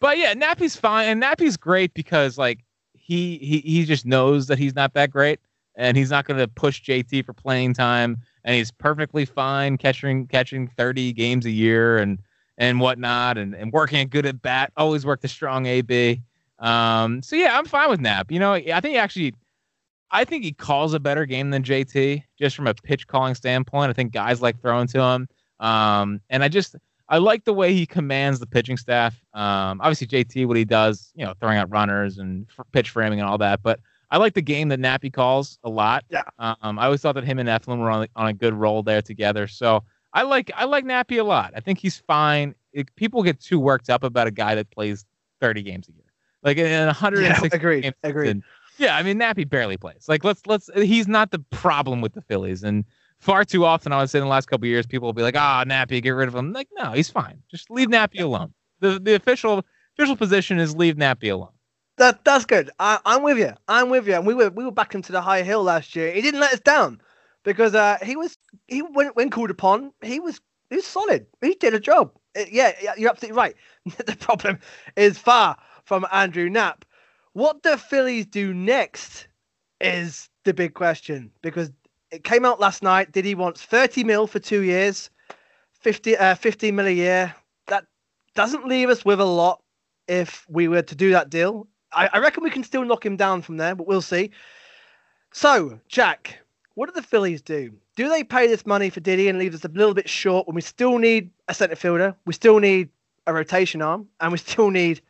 but 0.01 0.19
yeah, 0.19 0.35
Nappy's 0.35 0.77
fine, 0.77 1.09
and 1.09 1.21
Nappy's 1.21 1.57
great 1.57 1.93
because 1.95 2.39
like 2.39 2.65
he 2.95 3.39
he 3.39 3.61
he 3.61 3.85
just 3.85 4.07
knows 4.07 4.47
that 4.47 4.59
he's 4.59 4.75
not 4.75 4.95
that 4.95 5.11
great, 5.11 5.39
and 5.75 5.97
he's 5.97 6.11
not 6.11 6.25
going 6.25 6.39
to 6.39 6.49
push 6.49 6.83
JT 6.83 7.25
for 7.27 7.35
playing 7.35 7.75
time, 7.75 8.19
and 8.45 8.57
he's 8.57 8.71
perfectly 8.71 9.27
fine 9.27 9.77
catching 9.77 10.27
catching 10.27 10.69
30 10.69 11.13
games 11.13 11.45
a 11.45 11.51
year 11.51 11.99
and 11.99 12.19
and 12.59 12.81
whatnot, 12.81 13.37
and 13.37 13.55
and 13.55 13.73
working 13.73 14.09
good 14.09 14.25
at 14.25 14.41
bat. 14.41 14.73
Always 14.79 15.05
worked 15.05 15.25
a 15.25 15.29
strong 15.29 15.67
AB. 15.67 16.23
Um, 16.59 17.23
so 17.23 17.37
yeah, 17.37 17.59
I'm 17.59 17.67
fine 17.67 17.91
with 17.91 18.01
Knapp. 18.01 18.31
You 18.31 18.39
know, 18.39 18.55
I 18.55 18.81
think 18.81 18.93
he 18.93 18.97
actually, 18.97 19.35
I 20.11 20.25
think 20.25 20.45
he 20.45 20.53
calls 20.53 20.95
a 20.95 21.01
better 21.01 21.27
game 21.27 21.51
than 21.51 21.63
JT 21.63 22.23
just 22.39 22.55
from 22.55 22.67
a 22.67 22.75
pitch 22.75 23.07
calling 23.07 23.35
standpoint. 23.35 23.91
I 23.91 23.93
think 23.93 24.13
guys 24.13 24.41
like 24.41 24.61
throwing 24.61 24.87
to 24.89 25.01
him. 25.01 25.29
Um, 25.59 26.21
and 26.31 26.45
I 26.45 26.49
just, 26.49 26.77
I 27.09 27.19
like 27.19 27.45
the 27.45 27.53
way 27.53 27.73
he 27.73 27.87
commands 27.87 28.41
the 28.41 28.47
pitching 28.47 28.77
staff. 28.77 29.15
Um, 29.35 29.81
obviously 29.81 30.07
JT, 30.07 30.47
what 30.47 30.57
he 30.57 30.65
does, 30.65 31.13
you 31.15 31.25
know, 31.25 31.35
throwing 31.41 31.59
out 31.59 31.71
runners 31.71 32.19
and 32.19 32.47
f- 32.59 32.67
pitch 32.73 32.91
framing 32.91 33.21
and 33.21 33.29
all 33.29 33.39
that. 33.39 33.63
But 33.63 33.81
I 34.11 34.19
like 34.19 34.35
the 34.35 34.43
game 34.43 34.69
that 34.69 34.81
Nappy 34.81 35.13
calls 35.13 35.59
a 35.65 35.71
lot. 35.71 36.05
Yeah. 36.11 36.23
Um, 36.39 36.79
I 36.79 36.85
always 36.85 37.01
thought 37.01 37.15
that 37.17 37.25
him 37.25 37.39
and 37.39 37.49
Eflin 37.49 37.79
were 37.79 37.91
on, 37.91 38.07
on 38.15 38.27
a 38.29 38.33
good 38.33 38.55
roll 38.55 38.83
there 38.83 39.03
together. 39.03 39.47
So 39.49 39.83
I 40.13 40.23
like, 40.23 40.51
I 40.55 40.65
like 40.65 40.85
Nappy 40.85 41.19
a 41.19 41.25
lot. 41.25 41.53
I 41.57 41.61
think 41.61 41.79
he's 41.79 41.97
fine. 41.97 42.55
It, 42.73 42.95
people 42.97 43.23
get 43.23 43.41
too 43.41 43.59
worked 43.59 43.91
up 43.91 44.05
about 44.05 44.27
a 44.27 44.31
guy 44.31 44.55
that 44.55 44.71
plays 44.71 45.05
30 45.41 45.63
games 45.63 45.89
a 45.89 45.93
year. 45.93 46.03
Like 46.43 46.59
in 46.59 46.87
160 46.87 47.49
Yeah, 47.49 47.57
agreed, 47.57 47.83
games 47.83 47.95
agreed. 48.05 48.43
Yeah, 48.79 48.97
I 48.97 49.03
mean 49.03 49.19
Nappy 49.19 49.49
barely 49.49 49.77
plays. 49.77 50.07
Like 50.09 50.25
let's 50.25 50.47
let's 50.47 50.69
he's 50.75 51.09
not 51.09 51.31
the 51.31 51.39
problem 51.51 52.01
with 52.01 52.13
the 52.13 52.23
Phillies. 52.23 52.63
And 52.63 52.85
far 53.19 53.45
too 53.45 53.65
often 53.65 53.93
I 53.93 53.99
would 53.99 54.11
say 54.11 54.19
in 54.19 54.25
the 54.25 54.31
last 54.31 54.47
couple 54.47 54.67
of 54.67 54.71
years 54.71 54.87
people 54.87 55.07
will 55.07 55.13
be 55.13 55.23
like, 55.23 55.37
ah, 55.37 55.65
Nappy, 55.67 56.03
get 56.03 56.11
rid 56.11 56.29
of 56.29 56.35
him. 56.35 56.53
Like, 56.53 56.69
no, 56.79 56.93
he's 56.93 57.11
fine. 57.11 57.43
Just 57.51 57.71
leave 57.71 57.89
Nappy 57.89 58.21
alone. 58.21 58.53
The 58.81 58.99
the 58.99 59.15
official 59.15 59.65
official 59.97 60.17
position 60.17 60.59
is 60.59 60.77
leave 60.77 60.97
Nappy 60.97 61.33
alone. 61.33 61.53
That 61.99 62.25
that's 62.25 62.45
good. 62.45 62.71
I, 62.79 62.99
I'm 63.07 63.23
with 63.23 63.39
you. 63.39 63.53
I'm 63.69 63.89
with 63.89 64.07
you. 64.07 64.15
And 64.15 64.27
we 64.27 64.35
were 64.35 64.51
we 64.51 64.65
were 64.65 64.71
back 64.71 64.95
him 64.95 65.03
to 65.03 65.13
the 65.13 65.23
high 65.23 65.43
hill 65.43 65.63
last 65.63 65.97
year. 65.97 66.13
He 66.13 66.21
didn't 66.21 66.41
let 66.41 66.53
us 66.53 66.61
down 66.61 67.01
because 67.43 67.75
uh, 67.75 67.97
he 68.03 68.17
was 68.17 68.37
he 68.69 68.81
when 68.81 69.09
when 69.09 69.31
called 69.31 69.51
upon 69.51 69.93
he 70.03 70.21
was 70.21 70.41
he 70.69 70.77
was 70.77 70.87
solid. 70.87 71.27
He 71.41 71.55
did 71.55 71.75
a 71.75 71.81
job. 71.81 72.13
Uh, 72.37 72.45
yeah, 72.51 72.73
yeah, 72.83 72.93
you're 72.99 73.09
absolutely 73.09 73.39
right. 73.39 73.55
the 74.07 74.17
problem 74.17 74.59
is 74.97 75.17
far 75.17 75.57
from 75.85 76.07
Andrew 76.13 76.51
Knapp. 76.51 76.85
What 77.37 77.63
the 77.63 77.77
Phillies 77.77 78.25
do 78.25 78.55
next 78.55 79.29
is 79.79 80.31
the 80.45 80.55
big 80.55 80.73
question 80.73 81.31
because 81.43 81.71
it 82.11 82.25
came 82.25 82.47
out 82.47 82.61
last 82.61 82.83
night. 82.83 83.13
Didi 83.13 83.35
wants 83.35 83.61
30 83.61 84.05
mil 84.05 84.27
for 84.27 84.39
two 84.39 84.63
years, 84.63 85.11
50 85.73 86.17
uh, 86.17 86.35
15 86.35 86.75
mil 86.75 86.87
a 86.87 86.91
year? 86.91 87.35
That 87.67 87.85
doesn't 88.35 88.67
leave 88.67 88.89
us 88.89 89.05
with 89.05 89.21
a 89.21 89.27
lot 89.27 89.61
if 90.09 90.47
we 90.49 90.67
were 90.67 90.81
to 90.81 90.95
do 90.95 91.11
that 91.11 91.29
deal. 91.29 91.67
I, 91.93 92.09
I 92.11 92.19
reckon 92.21 92.43
we 92.43 92.49
can 92.49 92.65
still 92.65 92.87
knock 92.87 93.05
him 93.05 93.17
down 93.17 93.43
from 93.43 93.59
there, 93.59 93.75
but 93.75 93.87
we'll 93.87 94.01
see. 94.01 94.31
So, 95.31 95.79
Jack, 95.89 96.39
what 96.73 96.87
do 96.87 96.99
the 96.99 97.07
Phillies 97.07 97.43
do? 97.43 97.71
Do 97.97 98.09
they 98.09 98.25
pay 98.25 98.47
this 98.47 98.65
money 98.65 98.89
for 98.89 99.01
Didi 99.01 99.29
and 99.29 99.39
leave 99.39 99.55
us 99.55 99.63
a 99.63 99.69
little 99.69 99.93
bit 99.93 100.09
short 100.09 100.47
when 100.47 100.55
we 100.55 100.63
still 100.63 100.97
need 100.97 101.29
a 101.49 101.53
centre 101.53 101.77
fielder, 101.77 102.17
we 102.25 102.33
still 102.33 102.61
need 102.61 102.89
a 103.27 103.35
rotation 103.35 103.83
arm, 103.83 104.09
and 104.21 104.33
we 104.33 104.39
still 104.39 104.71
need 104.71 105.03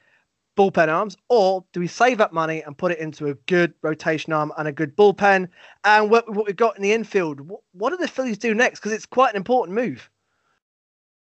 bullpen 0.57 0.88
arms? 0.88 1.16
Or 1.29 1.64
do 1.73 1.81
we 1.81 1.87
save 1.87 2.19
that 2.19 2.33
money 2.33 2.62
and 2.62 2.77
put 2.77 2.92
it 2.92 2.99
into 2.99 3.29
a 3.29 3.35
good 3.35 3.73
rotation 3.83 4.33
arm 4.33 4.53
and 4.59 4.66
a 4.66 4.73
good 4.73 4.97
bullpen? 4.97 5.49
And 5.85 6.11
what, 6.11 6.33
what 6.35 6.47
we've 6.47 6.57
got 6.57 6.77
in 6.77 6.83
the 6.83 6.92
infield, 6.92 7.40
what, 7.40 7.61
what 7.73 7.90
do 7.90 7.97
the 7.97 8.09
Phillies 8.09 8.38
do 8.38 8.55
next? 8.55 8.81
Because 8.81 8.92
it's 8.92 9.07
quite 9.07 9.31
an 9.31 9.37
important 9.37 9.77
move. 9.77 10.11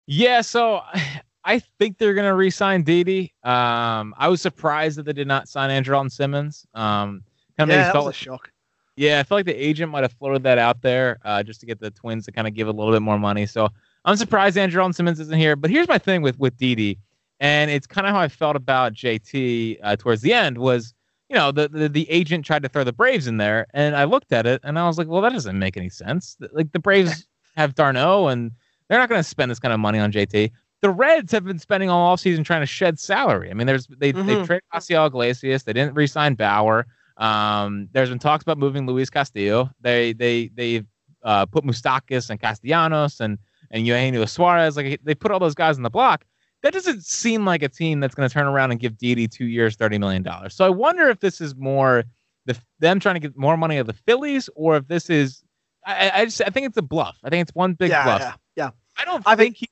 Yeah, 0.07 0.41
so 0.43 0.83
I 1.45 1.59
think 1.59 1.99
they're 1.99 2.15
gonna 2.15 2.35
re-sign 2.35 2.85
Didi. 2.85 3.35
Um, 3.43 4.15
I 4.17 4.29
was 4.29 4.41
surprised 4.41 4.97
that 4.99 5.05
they 5.05 5.13
did 5.13 5.27
not 5.27 5.49
sign 5.49 5.71
Andrelton 5.71 6.13
Simmons. 6.13 6.65
Um, 6.73 7.25
kind 7.57 7.69
of 7.69 7.77
yeah, 7.77 7.85
that 7.85 7.93
felt 7.93 8.07
was 8.07 8.15
a 8.15 8.19
shock. 8.19 8.53
Yeah, 8.95 9.19
I 9.19 9.23
feel 9.23 9.39
like 9.39 9.47
the 9.47 9.55
agent 9.55 9.91
might 9.91 10.03
have 10.03 10.13
floated 10.13 10.43
that 10.45 10.59
out 10.59 10.83
there 10.83 11.19
uh, 11.25 11.43
just 11.43 11.59
to 11.61 11.67
get 11.67 11.81
the 11.81 11.91
Twins 11.91 12.27
to 12.27 12.33
kind 12.33 12.47
of 12.47 12.55
give 12.55 12.69
a 12.69 12.71
little 12.71 12.93
bit 12.93 13.03
more 13.03 13.19
money. 13.19 13.47
So 13.47 13.71
I'm 14.05 14.17
surprised 14.17 14.59
Andrew 14.59 14.93
Simmons 14.93 15.19
isn't 15.19 15.39
here. 15.39 15.57
But 15.57 15.71
here's 15.71 15.89
my 15.89 15.99
thing 15.99 16.23
with 16.23 16.39
with 16.39 16.57
Didi, 16.57 16.99
and 17.43 17.71
it's 17.71 17.87
kind 17.87 18.07
of 18.07 18.15
how 18.15 18.21
I 18.21 18.29
felt 18.29 18.55
about 18.57 18.95
JT 18.95 19.79
uh, 19.83 19.97
towards 19.97 20.23
the 20.23 20.33
end 20.33 20.57
was, 20.59 20.95
you 21.29 21.37
know, 21.37 21.51
the, 21.53 21.69
the 21.69 21.89
the 21.89 22.09
agent 22.11 22.45
tried 22.47 22.63
to 22.63 22.69
throw 22.69 22.85
the 22.85 22.93
Braves 22.93 23.27
in 23.27 23.37
there, 23.37 23.67
and 23.75 23.97
I 23.97 24.05
looked 24.05 24.33
at 24.33 24.47
it 24.47 24.61
and 24.65 24.79
I 24.79 24.87
was 24.87 24.97
like, 24.97 25.09
well, 25.09 25.21
that 25.23 25.33
doesn't 25.33 25.59
make 25.59 25.77
any 25.77 25.89
sense. 25.91 26.37
Like 26.53 26.73
the 26.73 26.79
Braves 26.79 27.27
have 27.57 27.75
d'Arnaud, 27.75 28.29
and 28.29 28.51
they're 28.89 28.99
not 28.99 29.09
going 29.09 29.19
to 29.19 29.29
spend 29.29 29.51
this 29.51 29.59
kind 29.59 29.75
of 29.75 29.81
money 29.81 29.99
on 29.99 30.13
JT. 30.13 30.51
The 30.83 30.91
Reds 30.91 31.31
have 31.33 31.45
been 31.45 31.59
spending 31.59 31.91
all 31.91 32.15
offseason 32.17 32.45
trying 32.45 32.63
to 32.63 32.67
shed 32.67 32.99
salary. 32.99 33.51
I 33.51 33.55
mean, 33.55 33.67
there's 33.67 33.87
they 33.89 34.13
they 34.13 34.37
Mhm. 34.37 34.47
traded 34.47 34.63
Raisel 34.75 35.07
Iglesias, 35.09 35.65
they 35.65 35.73
didn't 35.73 35.95
re-sign 35.95 36.35
Bauer. 36.35 36.87
Um, 37.19 37.89
there's 37.93 38.09
been 38.09 38.19
talks 38.19 38.43
about 38.43 38.59
moving 38.59 38.87
Luis 38.87 39.11
Castillo. 39.11 39.71
They 39.81 40.13
they 40.13 40.49
they 40.55 40.83
uh, 41.23 41.47
put 41.47 41.65
Moustakas 41.65 42.31
and 42.31 42.41
Castellanos 42.41 43.21
and 43.21 43.39
and 43.71 43.87
Eugenio 43.87 44.25
Suarez. 44.27 44.77
Like 44.77 45.01
they 45.05 45.15
put 45.15 45.31
all 45.31 45.39
those 45.39 45.55
guys 45.55 45.77
in 45.77 45.83
the 45.83 45.91
block. 45.91 46.25
That 46.63 46.73
doesn't 46.73 47.05
seem 47.05 47.45
like 47.45 47.63
a 47.63 47.69
team 47.69 48.01
that's 48.01 48.15
going 48.15 48.29
to 48.29 48.33
turn 48.33 48.47
around 48.47 48.71
and 48.71 48.79
give 48.79 48.97
Didi 48.97 49.27
two 49.27 49.47
years, 49.47 49.77
thirty 49.77 49.99
million 49.99 50.23
dollars. 50.23 50.55
So 50.55 50.65
I 50.65 50.71
wonder 50.71 51.09
if 51.09 51.21
this 51.21 51.41
is 51.41 51.57
more 51.57 52.05
the 52.47 52.57
them 52.79 53.01
trying 53.01 53.17
to 53.17 53.21
get 53.21 53.37
more 53.37 53.57
money 53.57 53.79
of 53.79 53.87
the 53.87 53.93
Phillies, 53.93 54.49
or 54.55 54.77
if 54.77 54.89
this 54.89 55.11
is. 55.11 55.43
I, 55.85 56.13
I 56.15 56.25
just 56.27 56.41
I 56.41 56.51
think 56.51 56.67
it's 56.67 56.77
a 56.77 56.83
bluff. 56.83 57.19
I 57.25 57.31
think 57.31 57.43
it's 57.43 57.55
one 57.55 57.75
big 57.75 57.91
yeah, 57.91 58.05
bluff. 58.05 58.21
yeah, 58.21 58.35
yeah. 58.57 58.71
I 58.97 59.05
don't 59.05 59.23
I 59.27 59.35
think 59.35 59.57
he. 59.57 59.69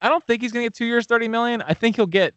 I 0.00 0.08
don't 0.08 0.26
think 0.26 0.42
he's 0.42 0.50
gonna 0.52 0.64
get 0.64 0.74
two 0.74 0.86
years, 0.86 1.06
thirty 1.06 1.28
million. 1.28 1.62
I 1.62 1.74
think 1.74 1.96
he'll 1.96 2.06
get. 2.06 2.34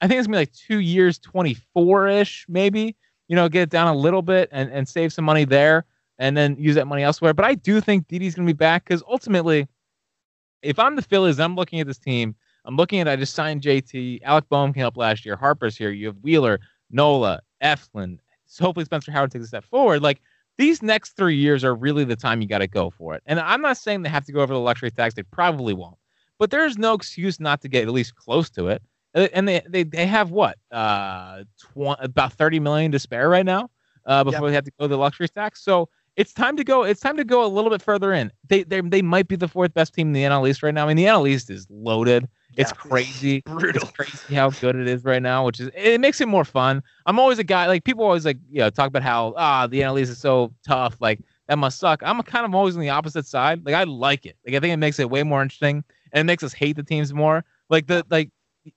I 0.00 0.06
think 0.06 0.18
it's 0.18 0.26
gonna 0.26 0.36
be 0.36 0.42
like 0.42 0.52
two 0.52 0.78
years, 0.78 1.18
twenty 1.18 1.54
four 1.74 2.08
ish, 2.08 2.46
maybe. 2.48 2.96
You 3.28 3.36
know, 3.36 3.48
get 3.48 3.62
it 3.62 3.70
down 3.70 3.88
a 3.88 3.96
little 3.96 4.22
bit 4.22 4.48
and 4.52 4.70
and 4.70 4.88
save 4.88 5.12
some 5.12 5.24
money 5.24 5.44
there, 5.44 5.84
and 6.18 6.36
then 6.36 6.56
use 6.58 6.76
that 6.76 6.86
money 6.86 7.02
elsewhere. 7.02 7.34
But 7.34 7.44
I 7.44 7.54
do 7.54 7.80
think 7.80 8.06
Didi's 8.06 8.34
gonna 8.36 8.46
be 8.46 8.52
back 8.52 8.84
because 8.84 9.02
ultimately, 9.08 9.66
if 10.62 10.78
I'm 10.78 10.94
the 10.94 11.02
Phillies, 11.02 11.40
I'm 11.40 11.56
looking 11.56 11.80
at 11.80 11.86
this 11.88 11.98
team. 11.98 12.36
I'm 12.64 12.76
looking 12.76 13.00
at 13.00 13.08
I 13.08 13.16
just 13.16 13.34
signed 13.34 13.62
JT. 13.62 14.20
Alec 14.22 14.48
Bohm 14.48 14.72
came 14.72 14.84
up 14.84 14.96
last 14.96 15.24
year. 15.24 15.36
Harper's 15.36 15.76
here. 15.76 15.90
You 15.90 16.06
have 16.08 16.16
Wheeler, 16.18 16.60
Nola, 16.90 17.40
Eflin. 17.62 18.18
So 18.46 18.64
hopefully 18.64 18.84
Spencer 18.84 19.12
Howard 19.12 19.30
takes 19.30 19.44
a 19.44 19.48
step 19.48 19.64
forward. 19.64 20.02
Like 20.02 20.20
these 20.58 20.82
next 20.82 21.16
three 21.16 21.36
years 21.36 21.64
are 21.64 21.74
really 21.74 22.04
the 22.04 22.16
time 22.16 22.42
you 22.42 22.48
got 22.48 22.58
to 22.58 22.66
go 22.66 22.90
for 22.90 23.14
it. 23.14 23.22
And 23.26 23.40
I'm 23.40 23.62
not 23.62 23.76
saying 23.76 24.02
they 24.02 24.08
have 24.08 24.26
to 24.26 24.32
go 24.32 24.40
over 24.40 24.52
the 24.52 24.60
luxury 24.60 24.90
tax. 24.90 25.14
They 25.14 25.22
probably 25.22 25.72
won't. 25.72 25.96
But 26.38 26.50
there's 26.50 26.76
no 26.78 26.94
excuse 26.94 27.38
not 27.40 27.60
to 27.62 27.68
get 27.68 27.82
at 27.84 27.92
least 27.92 28.14
close 28.16 28.50
to 28.50 28.68
it. 28.68 28.82
Uh, 29.14 29.28
And 29.32 29.46
they 29.48 29.62
they, 29.68 29.82
they 29.84 30.06
have 30.06 30.30
what 30.30 30.56
uh 30.70 31.44
tw- 31.58 31.98
about 32.00 32.32
30 32.34 32.60
million 32.60 32.92
to 32.92 32.98
spare 32.98 33.28
right 33.28 33.46
now 33.46 33.70
uh, 34.06 34.24
before 34.24 34.48
they 34.48 34.54
have 34.54 34.64
to 34.64 34.72
go 34.78 34.86
the 34.86 34.96
luxury 34.96 35.28
tax. 35.28 35.62
So 35.64 35.88
it's 36.16 36.32
time 36.32 36.56
to 36.56 36.64
go. 36.64 36.82
It's 36.82 37.00
time 37.00 37.16
to 37.16 37.24
go 37.24 37.44
a 37.44 37.48
little 37.48 37.70
bit 37.70 37.82
further 37.82 38.12
in. 38.12 38.30
They 38.48 38.64
they 38.64 38.80
they 38.80 39.02
might 39.02 39.28
be 39.28 39.36
the 39.36 39.48
fourth 39.48 39.72
best 39.74 39.94
team 39.94 40.08
in 40.08 40.12
the 40.12 40.22
NL 40.24 40.48
East 40.48 40.62
right 40.62 40.74
now. 40.74 40.84
I 40.84 40.88
mean, 40.88 40.96
the 40.96 41.04
NL 41.04 41.28
East 41.28 41.50
is 41.50 41.66
loaded. 41.70 42.28
It's 42.56 42.72
Yeah. 42.72 42.76
crazy. 42.76 43.42
Brutal. 43.46 43.82
It's 43.82 43.92
crazy 43.92 44.34
how 44.34 44.50
good 44.50 44.76
it 44.76 44.86
is 44.88 45.04
right 45.04 45.22
now, 45.22 45.44
which 45.46 45.60
is 45.60 45.70
it 45.74 46.00
makes 46.00 46.20
it 46.20 46.28
more 46.28 46.44
fun. 46.44 46.82
I'm 47.06 47.18
always 47.18 47.38
a 47.38 47.44
guy 47.44 47.66
like 47.66 47.84
people 47.84 48.04
always 48.04 48.24
like 48.24 48.38
you 48.50 48.58
know 48.60 48.70
talk 48.70 48.88
about 48.88 49.02
how 49.02 49.34
ah 49.36 49.66
the 49.66 49.80
NL 49.80 49.98
East 49.98 50.10
is 50.10 50.18
so 50.18 50.52
tough, 50.66 50.96
like 51.00 51.20
that 51.48 51.58
must 51.58 51.78
suck. 51.78 52.02
I'm 52.04 52.20
kind 52.22 52.44
of 52.44 52.54
always 52.54 52.74
on 52.76 52.80
the 52.80 52.90
opposite 52.90 53.26
side. 53.26 53.64
Like 53.64 53.74
I 53.74 53.84
like 53.84 54.26
it. 54.26 54.36
Like 54.46 54.56
I 54.56 54.60
think 54.60 54.72
it 54.72 54.78
makes 54.78 54.98
it 54.98 55.10
way 55.10 55.22
more 55.22 55.42
interesting 55.42 55.84
and 56.12 56.20
it 56.20 56.24
makes 56.24 56.42
us 56.42 56.52
hate 56.52 56.76
the 56.76 56.82
teams 56.82 57.12
more. 57.12 57.44
Like 57.68 57.86
the 57.86 58.04
like 58.10 58.30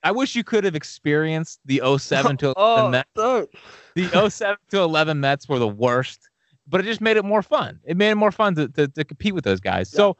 I 0.04 0.12
wish 0.12 0.36
you 0.36 0.44
could 0.44 0.64
have 0.64 0.76
experienced 0.76 1.60
the 1.66 1.82
07 1.98 2.38
to 2.38 2.46
11 2.48 2.56
Oh, 2.58 2.90
Mets. 2.92 3.10
don't. 3.16 3.50
The 3.96 4.10
07 4.30 4.58
to 4.72 4.80
11 4.80 5.20
Mets 5.20 5.48
were 5.48 5.60
the 5.60 5.68
worst, 5.68 6.30
but 6.68 6.80
it 6.80 6.84
just 6.86 7.02
made 7.02 7.18
it 7.18 7.26
more 7.26 7.42
fun. 7.44 7.80
It 7.84 7.98
made 7.98 8.12
it 8.12 8.16
more 8.16 8.32
fun 8.32 8.56
to 8.56 8.68
to, 8.70 8.88
to 8.88 9.04
compete 9.04 9.36
with 9.36 9.44
those 9.44 9.60
guys. 9.60 9.90
So 9.90 10.18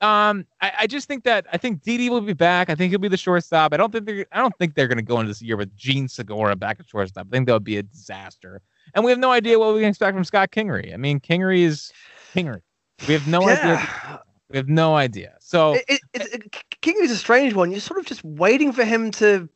um, 0.00 0.46
I, 0.60 0.72
I 0.80 0.86
just 0.86 1.08
think 1.08 1.24
that 1.24 1.46
I 1.52 1.56
think 1.56 1.82
Didi 1.82 2.10
will 2.10 2.20
be 2.20 2.34
back. 2.34 2.68
I 2.68 2.74
think 2.74 2.90
he'll 2.90 2.98
be 2.98 3.08
the 3.08 3.16
shortstop. 3.16 3.72
I 3.72 3.76
don't 3.76 3.92
think 3.92 4.06
they're 4.06 4.26
I 4.32 4.40
don't 4.40 4.56
think 4.58 4.74
they're 4.74 4.88
going 4.88 4.98
to 4.98 5.04
go 5.04 5.18
into 5.20 5.28
this 5.28 5.40
year 5.40 5.56
with 5.56 5.74
Jean 5.76 6.08
Segura 6.08 6.54
back 6.56 6.78
at 6.80 6.88
shortstop. 6.88 7.28
I 7.30 7.34
think 7.34 7.46
that 7.46 7.52
would 7.54 7.64
be 7.64 7.78
a 7.78 7.82
disaster. 7.82 8.60
And 8.94 9.04
we 9.04 9.10
have 9.10 9.18
no 9.18 9.30
idea 9.32 9.58
what 9.58 9.74
we 9.74 9.80
can 9.80 9.88
expect 9.88 10.14
from 10.14 10.24
Scott 10.24 10.50
Kingery. 10.50 10.92
I 10.92 10.96
mean, 10.96 11.18
Kingery 11.20 11.60
is 11.60 11.92
Kingery. 12.34 12.62
We 13.08 13.14
have 13.14 13.26
no 13.26 13.48
idea. 13.48 14.20
We 14.48 14.58
have 14.58 14.68
no 14.68 14.94
idea. 14.94 15.34
So 15.40 15.74
It, 15.74 15.84
it, 15.88 16.00
it, 16.14 16.34
it, 16.34 16.64
King 16.80 16.94
is 17.00 17.10
a 17.10 17.16
strange 17.16 17.54
one. 17.54 17.72
You're 17.72 17.80
sort 17.80 17.98
of 17.98 18.06
just 18.06 18.22
waiting 18.24 18.72
for 18.72 18.84
him 18.84 19.10
to 19.12 19.48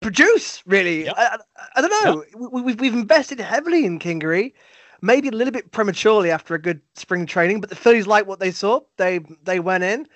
produce. 0.00 0.62
Really, 0.66 1.04
Yep. 1.04 1.14
I, 1.16 1.22
I, 1.22 1.38
I 1.76 1.80
don't 1.80 2.04
know. 2.04 2.48
We, 2.50 2.62
we've 2.62 2.80
we've 2.80 2.94
invested 2.94 3.38
heavily 3.38 3.84
in 3.84 3.98
Kingery, 3.98 4.52
maybe 5.02 5.28
a 5.28 5.32
little 5.32 5.52
bit 5.52 5.72
prematurely 5.72 6.30
after 6.30 6.54
a 6.54 6.60
good 6.60 6.80
spring 6.94 7.26
training, 7.26 7.60
but 7.60 7.70
the 7.70 7.76
Phillies 7.76 8.06
like 8.06 8.26
what 8.26 8.40
they 8.40 8.50
saw. 8.50 8.80
They 8.96 9.20
they 9.42 9.60
went 9.60 9.84
in, 9.84 10.06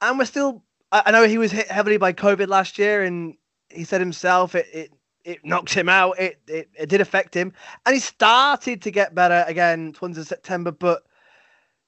and 0.00 0.18
we're 0.18 0.24
still. 0.24 0.62
I, 0.92 1.02
I 1.06 1.10
know 1.10 1.26
he 1.26 1.38
was 1.38 1.52
hit 1.52 1.68
heavily 1.68 1.96
by 1.96 2.12
COVID 2.12 2.48
last 2.48 2.78
year, 2.78 3.02
and 3.02 3.34
he 3.70 3.84
said 3.84 4.00
himself 4.00 4.54
it 4.54 4.66
it, 4.72 4.90
it 5.24 5.44
knocked 5.44 5.72
him 5.74 5.88
out. 5.88 6.18
It, 6.18 6.40
it 6.48 6.68
it 6.78 6.88
did 6.88 7.00
affect 7.00 7.34
him, 7.34 7.52
and 7.86 7.94
he 7.94 8.00
started 8.00 8.82
to 8.82 8.90
get 8.90 9.14
better 9.14 9.44
again 9.46 9.92
towards 9.92 10.16
the 10.16 10.24
September, 10.24 10.70
but. 10.70 11.02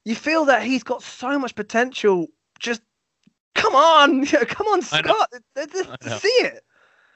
You 0.05 0.15
feel 0.15 0.43
that 0.43 0.63
he's 0.63 0.83
got 0.83 1.01
so 1.01 1.39
much 1.39 1.55
potential. 1.55 2.27
Just 2.59 2.81
come 3.55 3.73
on, 3.73 4.25
come 4.25 4.67
on, 4.67 4.79
I. 4.91 4.99
Scott. 5.01 5.29
Th- 5.55 5.69
th- 5.71 5.85
I 5.87 6.09
know. 6.09 6.17
See 6.17 6.27
it. 6.27 6.61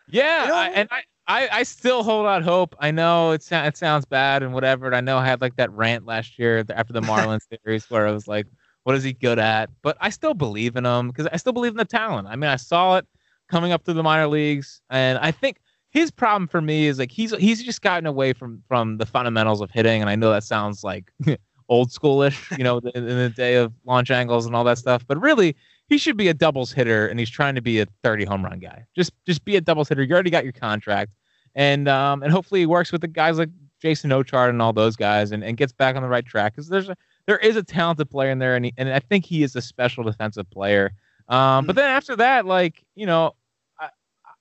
Yeah, 0.08 0.44
You 0.44 0.48
know? 0.48 0.56
I, 0.56 0.68
and 0.68 0.90
I, 0.90 1.02
I, 1.28 1.50
I 1.52 1.64
still 1.64 2.04
hold 2.04 2.26
out 2.26 2.44
hope. 2.44 2.76
I 2.80 2.92
know 2.92 3.32
it, 3.32 3.44
sou- 3.44 3.56
it 3.56 3.76
sounds 3.76 4.06
bad 4.06 4.44
and 4.44 4.54
whatever. 4.54 4.86
And 4.86 4.96
I 4.96 5.02
know 5.02 5.18
I 5.18 5.26
had 5.26 5.42
like 5.42 5.58
that 5.58 5.72
rant 5.72 6.06
last 6.06 6.40
year 6.40 6.64
after 6.70 6.94
the 6.94 7.02
Marlins 7.02 7.42
series 7.66 7.90
where 7.90 8.08
I 8.08 8.12
was 8.12 8.28
like, 8.28 8.48
what 8.84 8.96
is 8.96 9.04
he 9.04 9.12
good 9.12 9.38
at? 9.38 9.70
But 9.82 9.98
I 10.00 10.10
still 10.10 10.34
believe 10.34 10.78
in 10.78 10.86
him 10.86 11.10
because 11.10 11.28
I 11.28 11.36
still 11.36 11.52
believe 11.52 11.72
in 11.72 11.78
the 11.78 11.86
talent. 11.86 12.28
I 12.30 12.38
mean, 12.38 12.50
I 12.50 12.56
saw 12.56 12.96
it 12.96 13.06
coming 13.50 13.74
up 13.74 13.84
through 13.84 13.96
the 13.96 14.04
minor 14.04 14.28
leagues, 14.28 14.82
and 14.90 15.18
I 15.18 15.32
think 15.32 15.58
his 15.90 16.10
problem 16.10 16.48
for 16.48 16.62
me 16.62 16.88
is 16.88 16.98
like 16.98 17.12
he's 17.12 17.36
he's 17.36 17.62
just 17.62 17.82
gotten 17.82 18.06
away 18.06 18.32
from 18.32 18.64
from 18.70 18.98
the 18.98 19.06
fundamentals 19.06 19.60
of 19.60 19.72
hitting. 19.72 20.00
And 20.00 20.10
I 20.10 20.16
know 20.16 20.32
that 20.32 20.44
sounds 20.44 20.86
like 20.86 21.12
old 21.70 21.92
schoolish, 21.92 22.58
you 22.58 22.64
know, 22.64 22.78
in 22.78 23.06
the 23.06 23.30
day 23.30 23.56
of 23.56 23.74
launch 23.86 24.10
angles 24.10 24.46
and 24.46 24.56
all 24.56 24.64
that 24.64 24.78
stuff. 24.78 25.06
But 25.06 25.20
really, 25.20 25.58
he 25.88 25.98
should 25.98 26.18
be 26.18 26.28
a 26.28 26.34
doubles 26.34 26.72
hitter 26.72 27.08
and 27.08 27.20
he's 27.20 27.30
trying 27.30 27.56
to 27.56 27.62
be 27.62 27.80
a 27.80 27.88
30 28.04 28.26
home 28.26 28.44
run 28.44 28.60
guy. 28.60 28.86
Just 28.96 29.14
just 29.26 29.44
be 29.46 29.56
a 29.56 29.62
doubles 29.62 29.90
hitter. 29.90 30.04
You 30.04 30.14
already 30.14 30.30
got 30.30 30.44
your 30.44 30.54
contract. 30.54 31.12
And 31.56 31.88
um 31.88 32.24
and 32.24 32.32
hopefully 32.32 32.62
he 32.62 32.66
works 32.66 32.92
with 32.92 33.02
the 33.02 33.08
guys 33.08 33.38
like 33.38 33.50
Jason 33.82 34.10
Ochart 34.10 34.50
and 34.50 34.62
all 34.62 34.74
those 34.74 34.96
guys 34.96 35.32
and, 35.32 35.44
and 35.44 35.56
gets 35.56 35.72
back 35.72 35.96
on 35.96 36.02
the 36.02 36.10
right 36.10 36.26
track 36.26 36.54
because 36.54 36.68
there's 36.68 36.90
a 36.90 36.96
there 37.26 37.38
is 37.38 37.56
a 37.56 37.64
talented 37.64 38.10
player 38.10 38.32
in 38.32 38.40
there 38.40 38.56
and 38.56 38.66
he, 38.66 38.74
and 38.78 38.90
I 38.90 39.00
think 39.00 39.26
he 39.26 39.44
is 39.44 39.56
a 39.56 39.62
special 39.62 40.04
defensive 40.04 40.50
player. 40.50 40.92
Um 41.30 41.66
but 41.66 41.76
then 41.76 41.90
after 41.90 42.16
that, 42.18 42.46
like, 42.46 42.84
you 42.96 43.06
know, 43.06 43.34
I, 43.80 43.90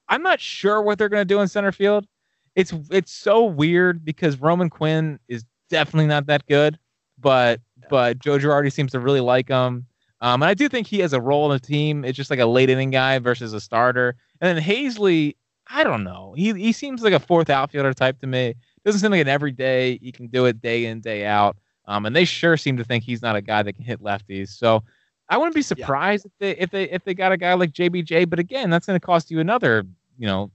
I'm 0.09 0.23
not 0.23 0.41
sure 0.41 0.83
what 0.83 0.99
they're 0.99 1.09
gonna 1.09 1.25
do 1.25 1.41
in 1.41 1.49
center 1.49 1.73
field. 1.73 2.07
It's 2.55 2.73
it's 2.91 3.13
so 3.13 3.45
weird 3.45 4.05
because 4.05 4.41
Roman 4.41 4.71
Quinn 4.71 5.21
is 5.29 5.45
definitely 5.69 6.07
not 6.07 6.27
that 6.27 6.47
good, 6.47 6.79
but 7.19 7.61
but 7.89 8.19
Joe 8.19 8.39
Girardi 8.39 8.73
seems 8.73 8.93
to 8.93 9.01
really 9.01 9.21
like 9.21 9.49
him. 9.49 9.87
Um, 10.21 10.43
and 10.43 10.49
I 10.49 10.55
do 10.55 10.69
think 10.69 10.87
he 10.87 11.01
has 11.01 11.13
a 11.13 11.21
role 11.21 11.51
in 11.51 11.59
the 11.59 11.67
team. 11.67 12.05
It's 12.05 12.17
just 12.17 12.31
like 12.31 12.39
a 12.39 12.47
late 12.47 12.71
inning 12.71 12.91
guy 12.91 13.19
versus 13.19 13.53
a 13.53 13.61
starter. 13.61 14.17
And 14.41 14.57
then 14.57 14.63
Haseley, 14.63 15.37
I 15.69 15.85
don't 15.85 16.05
know. 16.05 16.35
He 16.37 16.53
he 16.55 16.73
seems 16.73 17.03
like 17.03 17.13
a 17.13 17.21
fourth 17.21 17.51
outfielder 17.51 17.93
type 17.93 18.19
to 18.21 18.27
me. 18.27 18.55
Doesn't 18.85 19.01
seem 19.01 19.11
like 19.11 19.21
an 19.21 19.29
everyday. 19.29 19.99
He 19.99 20.13
can 20.13 20.29
do 20.29 20.47
it 20.47 20.61
day 20.61 20.87
in 20.87 21.01
day 21.01 21.27
out. 21.27 21.57
Um, 21.87 22.07
and 22.07 22.17
they 22.17 22.25
sure 22.25 22.57
seem 22.57 22.77
to 22.79 22.85
think 22.85 23.05
he's 23.05 23.23
not 23.23 23.37
a 23.37 23.43
guy 23.43 23.63
that 23.63 23.75
can 23.75 23.85
hit 23.85 24.01
lefties. 24.01 24.49
So 24.49 24.83
I 25.29 25.37
wouldn't 25.37 25.55
be 25.55 25.63
surprised 25.63 26.27
if 26.27 26.33
they 26.39 26.51
if 26.57 26.71
they 26.71 26.85
if 26.85 27.05
they 27.05 27.15
got 27.15 27.33
a 27.33 27.37
guy 27.37 27.55
like 27.55 27.73
JBJ. 27.73 28.29
But 28.29 28.39
again, 28.39 28.71
that's 28.71 28.87
going 28.87 28.99
to 28.99 29.05
cost 29.05 29.31
you 29.31 29.41
another 29.41 29.85
you 30.19 30.27
know 30.27 30.51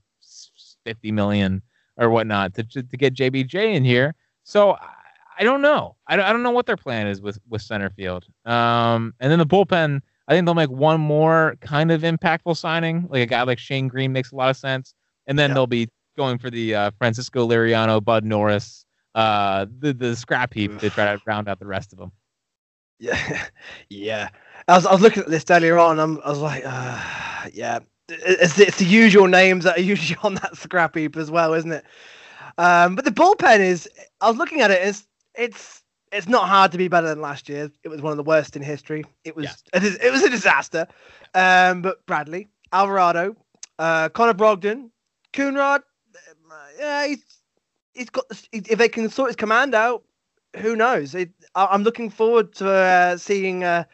fifty 0.84 1.12
million 1.12 1.62
or 1.96 2.10
whatnot 2.10 2.54
to 2.54 2.64
to, 2.64 2.82
to 2.82 2.96
get 2.96 3.14
JBJ 3.14 3.74
in 3.74 3.84
here. 3.84 4.14
So 4.44 4.76
I, 5.38 5.44
don't 5.44 5.62
know. 5.62 5.96
I 6.06 6.16
don't, 6.16 6.24
I 6.26 6.32
don't 6.32 6.42
know 6.42 6.50
what 6.50 6.66
their 6.66 6.76
plan 6.76 7.06
is 7.06 7.20
with 7.20 7.38
with 7.48 7.62
center 7.62 7.90
field. 7.90 8.26
Um, 8.44 9.14
and 9.20 9.30
then 9.30 9.38
the 9.38 9.46
bullpen. 9.46 10.00
I 10.28 10.34
think 10.34 10.46
they'll 10.46 10.54
make 10.54 10.70
one 10.70 11.00
more 11.00 11.56
kind 11.60 11.90
of 11.90 12.02
impactful 12.02 12.56
signing, 12.56 13.06
like 13.10 13.22
a 13.22 13.26
guy 13.26 13.42
like 13.42 13.58
Shane 13.58 13.88
Greene 13.88 14.12
makes 14.12 14.30
a 14.30 14.36
lot 14.36 14.50
of 14.50 14.56
sense. 14.56 14.94
And 15.26 15.36
then 15.38 15.50
Yeah. 15.50 15.54
they'll 15.54 15.66
be 15.66 15.88
going 16.16 16.38
for 16.38 16.48
the 16.48 16.74
uh, 16.74 16.90
Francisco 16.96 17.46
Liriano, 17.46 18.02
Bud 18.02 18.24
Norris, 18.24 18.84
uh, 19.16 19.66
the 19.80 19.92
the 19.92 20.14
scrap 20.14 20.54
heap 20.54 20.78
to 20.78 20.90
try 20.90 21.06
to 21.16 21.20
round 21.26 21.48
out 21.48 21.58
the 21.58 21.66
rest 21.66 21.92
of 21.92 21.98
them. 21.98 22.12
Yeah, 23.00 23.46
yeah. 23.88 24.28
I 24.68 24.76
was, 24.76 24.86
I 24.86 24.92
was 24.92 25.00
looking 25.00 25.24
at 25.24 25.28
this 25.28 25.44
earlier 25.50 25.76
on. 25.76 25.98
I'm, 25.98 26.20
I 26.24 26.28
was 26.30 26.38
like, 26.38 26.62
uh, 26.64 27.48
yeah, 27.52 27.80
it's, 28.08 28.56
it's 28.60 28.78
the 28.78 28.84
usual 28.84 29.26
names 29.26 29.64
that 29.64 29.76
are 29.76 29.82
usually 29.82 30.16
on 30.22 30.34
that 30.36 30.56
scrap 30.56 30.94
heap 30.94 31.16
as 31.16 31.28
well, 31.28 31.52
isn't 31.52 31.72
it? 31.72 31.84
Um, 32.58 32.94
but 32.94 33.04
the 33.04 33.10
bullpen 33.10 33.58
is. 33.58 33.88
I 34.20 34.28
was 34.28 34.36
looking 34.36 34.60
at 34.60 34.70
it. 34.70 34.86
It's 34.86 35.04
it's 35.34 35.82
it's 36.12 36.28
not 36.28 36.46
hard 36.48 36.72
to 36.72 36.78
be 36.78 36.88
better 36.88 37.08
than 37.08 37.20
last 37.20 37.48
year. 37.48 37.70
It 37.82 37.88
was 37.88 38.02
one 38.02 38.10
of 38.12 38.18
the 38.18 38.22
worst 38.22 38.54
in 38.56 38.62
history. 38.62 39.04
It 39.24 39.34
was 39.34 39.46
Yeah. 39.46 39.80
a 39.80 40.06
it 40.06 40.12
was 40.12 40.22
a 40.22 40.30
disaster. 40.30 40.86
Um, 41.34 41.82
but 41.82 42.04
Bradley, 42.06 42.48
Alvarado, 42.72 43.36
uh, 43.78 44.08
Connor 44.10 44.34
Brogdon, 44.34 44.90
Coonrod, 45.32 45.80
uh, 46.50 46.54
yeah, 46.78 47.06
he's 47.06 47.24
he's 47.94 48.10
got 48.10 48.28
the, 48.28 48.36
if 48.52 48.78
they 48.78 48.88
can 48.88 49.08
sort 49.08 49.30
his 49.30 49.36
command 49.36 49.74
out, 49.74 50.04
who 50.56 50.76
knows? 50.76 51.14
It, 51.14 51.30
I, 51.54 51.66
I'm 51.70 51.82
looking 51.82 52.10
forward 52.10 52.52
to 52.56 52.68
uh, 52.70 53.16
seeing 53.16 53.64
uh, 53.64 53.84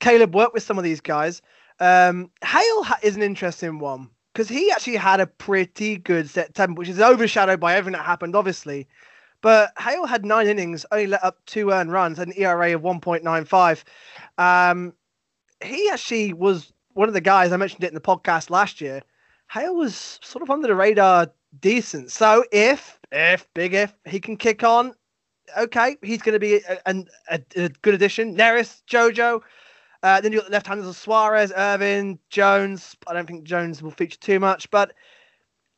Caleb 0.00 0.34
work 0.34 0.52
with 0.52 0.62
some 0.62 0.78
of 0.78 0.84
these 0.84 1.00
guys. 1.00 1.40
Um, 1.80 2.30
Hale 2.44 2.82
ha- 2.84 2.98
is 3.02 3.16
an 3.16 3.22
interesting 3.22 3.78
one 3.78 4.10
because 4.32 4.48
he 4.48 4.70
actually 4.70 4.96
had 4.96 5.20
a 5.20 5.26
pretty 5.26 5.96
good 5.96 6.28
September, 6.28 6.78
which 6.78 6.88
is 6.88 7.00
overshadowed 7.00 7.60
by 7.60 7.74
everything 7.74 7.96
that 7.98 8.04
happened, 8.04 8.36
obviously. 8.36 8.86
But 9.42 9.72
Hale 9.78 10.06
had 10.06 10.24
nine 10.24 10.46
innings, 10.46 10.86
only 10.90 11.08
let 11.08 11.22
up 11.22 11.38
two 11.46 11.70
earned 11.70 11.92
runs, 11.92 12.18
an 12.18 12.32
ERA 12.36 12.74
of 12.74 12.82
1.95. 12.82 13.82
Um, 14.38 14.94
he 15.62 15.90
actually 15.90 16.32
was 16.32 16.72
one 16.94 17.08
of 17.08 17.14
the 17.14 17.20
guys 17.20 17.52
I 17.52 17.56
mentioned 17.56 17.84
it 17.84 17.88
in 17.88 17.94
the 17.94 18.00
podcast 18.00 18.50
last 18.50 18.80
year. 18.80 19.02
Hale 19.50 19.74
was 19.74 20.18
sort 20.22 20.42
of 20.42 20.50
under 20.50 20.68
the 20.68 20.74
radar, 20.74 21.30
decent. 21.60 22.10
So 22.10 22.44
if, 22.52 22.98
if, 23.10 23.46
big 23.54 23.74
if, 23.74 23.92
he 24.06 24.20
can 24.20 24.36
kick 24.36 24.62
on, 24.62 24.94
okay, 25.58 25.96
he's 26.02 26.22
going 26.22 26.34
to 26.34 26.38
be 26.38 26.56
a, 26.56 26.78
a, 26.86 27.04
a, 27.30 27.40
a 27.56 27.68
good 27.68 27.94
addition. 27.94 28.36
Neris, 28.36 28.82
Jojo. 28.88 29.42
Uh, 30.04 30.20
then 30.20 30.32
you 30.32 30.38
got 30.38 30.46
the 30.46 30.52
left-handers 30.52 30.86
of 30.86 30.96
Suarez, 30.96 31.52
Irvin, 31.56 32.18
Jones. 32.28 32.96
I 33.06 33.12
don't 33.12 33.26
think 33.26 33.44
Jones 33.44 33.82
will 33.82 33.92
feature 33.92 34.18
too 34.18 34.40
much, 34.40 34.68
but 34.70 34.92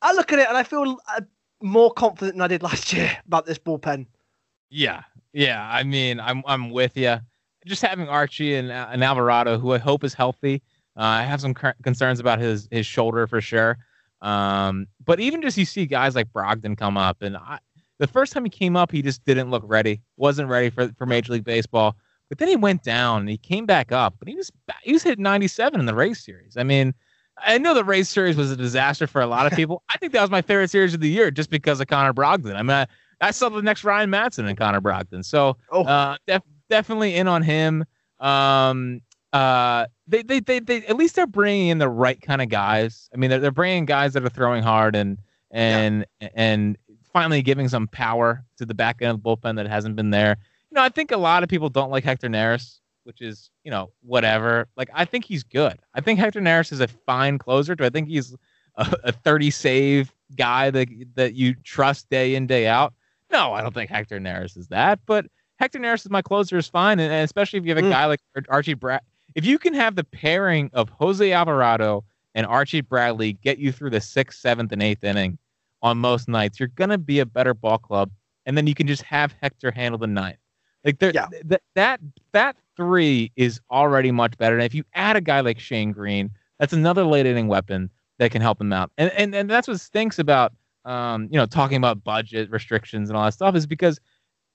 I 0.01 0.13
look 0.13 0.33
at 0.33 0.39
it 0.39 0.47
and 0.47 0.57
I 0.57 0.63
feel 0.63 0.97
uh, 1.15 1.21
more 1.61 1.91
confident 1.91 2.35
than 2.35 2.41
I 2.41 2.47
did 2.47 2.63
last 2.63 2.93
year 2.93 3.17
about 3.27 3.45
this 3.45 3.57
bullpen. 3.57 4.07
Yeah, 4.69 5.03
yeah. 5.33 5.67
I 5.71 5.83
mean, 5.83 6.19
I'm 6.19 6.43
I'm 6.45 6.69
with 6.69 6.97
you. 6.97 7.17
Just 7.65 7.81
having 7.81 8.07
Archie 8.07 8.55
and, 8.55 8.71
and 8.71 9.03
Alvarado, 9.03 9.57
who 9.57 9.73
I 9.73 9.79
hope 9.79 10.03
is 10.03 10.13
healthy. 10.13 10.61
Uh, 10.97 11.01
I 11.01 11.23
have 11.23 11.41
some 11.41 11.53
concerns 11.53 12.19
about 12.19 12.39
his 12.39 12.67
his 12.71 12.85
shoulder 12.85 13.27
for 13.27 13.41
sure. 13.41 13.77
Um, 14.21 14.87
but 15.03 15.19
even 15.19 15.41
just 15.41 15.57
you 15.57 15.65
see 15.65 15.85
guys 15.85 16.15
like 16.15 16.31
Brogdon 16.31 16.77
come 16.77 16.97
up, 16.97 17.21
and 17.21 17.37
I, 17.37 17.59
the 17.99 18.07
first 18.07 18.33
time 18.33 18.43
he 18.43 18.49
came 18.49 18.75
up, 18.75 18.91
he 18.91 19.01
just 19.01 19.23
didn't 19.25 19.49
look 19.51 19.63
ready. 19.65 20.01
wasn't 20.17 20.49
ready 20.49 20.69
for 20.69 20.89
for 20.97 21.05
Major 21.05 21.33
League 21.33 21.43
Baseball. 21.43 21.95
But 22.29 22.39
then 22.39 22.47
he 22.47 22.55
went 22.55 22.83
down 22.83 23.21
and 23.21 23.29
he 23.29 23.37
came 23.37 23.65
back 23.65 23.91
up, 23.91 24.15
but 24.17 24.27
he 24.27 24.35
was 24.35 24.51
he 24.83 24.93
was 24.93 25.03
hit 25.03 25.19
97 25.19 25.79
in 25.79 25.85
the 25.85 25.93
Rays 25.93 26.23
series. 26.23 26.57
I 26.57 26.63
mean, 26.63 26.93
I 27.37 27.57
know 27.57 27.73
the 27.73 27.83
Rays 27.83 28.09
series 28.09 28.35
was 28.35 28.51
a 28.51 28.55
disaster 28.55 29.07
for 29.07 29.21
a 29.21 29.27
lot 29.27 29.45
of 29.45 29.53
people. 29.57 29.83
I 29.89 29.97
think 29.97 30.13
that 30.13 30.21
was 30.21 30.29
my 30.29 30.41
favorite 30.41 30.69
series 30.69 30.93
of 30.93 30.99
the 31.01 31.09
year 31.09 31.31
just 31.31 31.49
because 31.49 31.79
of 31.79 31.87
Connor 31.87 32.13
Brogdon. 32.13 32.55
I 32.55 32.61
mean, 32.61 32.71
I, 32.71 32.87
I 33.21 33.31
saw 33.31 33.49
the 33.49 33.61
next 33.61 33.83
Ryan 33.83 34.09
Madson 34.09 34.47
and 34.47 34.57
Connor 34.57 34.81
Brogdon. 34.81 35.23
So 35.23 35.57
Oh, 35.71 35.83
uh, 35.83 36.17
def- 36.27 36.43
definitely 36.69 37.15
in 37.15 37.27
on 37.27 37.41
him. 37.41 37.85
Um, 38.19 39.01
uh, 39.33 39.85
they, 40.07 40.21
they, 40.21 40.39
they, 40.39 40.59
they, 40.59 40.85
at 40.85 40.95
least 40.95 41.15
they're 41.15 41.27
bringing 41.27 41.67
in 41.67 41.77
the 41.77 41.89
right 41.89 42.21
kind 42.21 42.41
of 42.41 42.49
guys. 42.49 43.09
I 43.13 43.17
mean, 43.17 43.29
they're, 43.29 43.39
they're 43.39 43.51
bringing 43.51 43.85
guys 43.85 44.13
that 44.13 44.23
are 44.23 44.29
throwing 44.29 44.63
hard 44.63 44.95
and, 44.95 45.17
and, 45.51 46.05
and 46.33 46.77
finally 47.11 47.41
giving 47.41 47.67
some 47.67 47.87
power 47.87 48.43
to 48.57 48.65
the 48.65 48.73
back 48.73 49.01
end 49.01 49.11
of 49.11 49.23
the 49.23 49.29
bullpen 49.29 49.55
that 49.57 49.67
hasn't 49.67 49.95
been 49.95 50.09
there. 50.09 50.37
You 50.71 50.75
know, 50.75 50.81
I 50.81 50.89
think 50.89 51.11
a 51.11 51.17
lot 51.17 51.43
of 51.43 51.49
people 51.49 51.69
don't 51.69 51.89
like 51.91 52.03
Hector 52.03 52.27
Neris, 52.27 52.79
which 53.05 53.21
is, 53.21 53.49
you 53.63 53.71
know, 53.71 53.91
whatever. 54.01 54.67
Like, 54.75 54.89
I 54.93 55.05
think 55.05 55.25
he's 55.25 55.43
good. 55.43 55.79
I 55.93 56.01
think 56.01 56.19
Hector 56.19 56.41
Neris 56.41 56.71
is 56.71 56.81
a 56.81 56.87
fine 56.87 57.37
closer. 57.37 57.75
Do 57.75 57.85
I 57.85 57.89
think 57.89 58.07
he's 58.09 58.35
a, 58.75 58.95
a 59.05 59.11
30 59.11 59.51
save 59.51 60.13
guy 60.35 60.69
that, 60.71 60.87
that 61.15 61.33
you 61.35 61.53
trust 61.63 62.09
day 62.09 62.35
in, 62.35 62.47
day 62.47 62.67
out? 62.67 62.93
No, 63.31 63.53
I 63.53 63.61
don't 63.61 63.73
think 63.73 63.89
Hector 63.89 64.19
Neris 64.19 64.57
is 64.57 64.67
that, 64.67 64.99
but 65.05 65.25
Hector 65.59 65.79
Neris 65.79 66.05
is 66.05 66.09
my 66.09 66.21
closer 66.21 66.57
is 66.57 66.67
fine, 66.67 66.99
and, 66.99 67.11
and 67.13 67.23
especially 67.23 67.59
if 67.59 67.65
you 67.65 67.75
have 67.75 67.83
a 67.83 67.87
Mm. 67.87 67.91
guy 67.91 68.05
like 68.05 68.19
Ar- 68.35 68.43
Archie 68.49 68.73
Brad. 68.73 69.01
If 69.35 69.45
you 69.45 69.57
can 69.59 69.73
have 69.73 69.95
the 69.95 70.03
pairing 70.03 70.69
of 70.73 70.89
Jose 70.89 71.31
Alvarado 71.31 72.03
and 72.35 72.45
Archie 72.45 72.81
Bradley 72.81 73.33
get 73.33 73.57
you 73.57 73.71
through 73.71 73.89
the 73.91 74.01
sixth, 74.01 74.39
seventh, 74.39 74.71
and 74.71 74.81
eighth 74.83 75.03
inning 75.03 75.37
on 75.81 75.97
most 75.97 76.27
nights, 76.27 76.59
you're 76.59 76.69
gonna 76.69 76.97
be 76.97 77.19
a 77.19 77.25
better 77.25 77.53
ball 77.53 77.77
club, 77.77 78.11
and 78.45 78.57
then 78.57 78.65
you 78.67 78.73
can 78.75 78.87
just 78.87 79.03
have 79.03 79.33
Hector 79.41 79.71
handle 79.71 79.97
the 79.99 80.07
ninth. 80.07 80.37
Like 80.83 80.99
there, 80.99 81.11
Yeah. 81.13 81.27
th- 81.27 81.61
that 81.75 81.99
that 82.33 82.55
three 82.75 83.31
is 83.35 83.59
already 83.71 84.11
much 84.11 84.37
better. 84.37 84.55
And 84.55 84.63
if 84.63 84.73
you 84.73 84.83
add 84.93 85.15
a 85.15 85.21
guy 85.21 85.39
like 85.41 85.59
Shane 85.59 85.91
Greene, 85.91 86.31
that's 86.59 86.73
another 86.73 87.03
late 87.03 87.25
inning 87.25 87.47
weapon 87.47 87.89
that 88.19 88.31
can 88.31 88.41
help 88.41 88.59
him 88.59 88.71
out. 88.73 88.91
And 88.97 89.11
and 89.11 89.35
and 89.35 89.49
that's 89.49 89.67
what 89.67 89.79
stinks 89.79 90.19
about 90.19 90.53
um, 90.85 91.27
you 91.31 91.37
know, 91.37 91.45
talking 91.45 91.77
about 91.77 92.03
budget 92.03 92.49
restrictions 92.51 93.09
and 93.09 93.17
all 93.17 93.25
that 93.25 93.33
stuff 93.33 93.55
is 93.55 93.65
because 93.65 93.99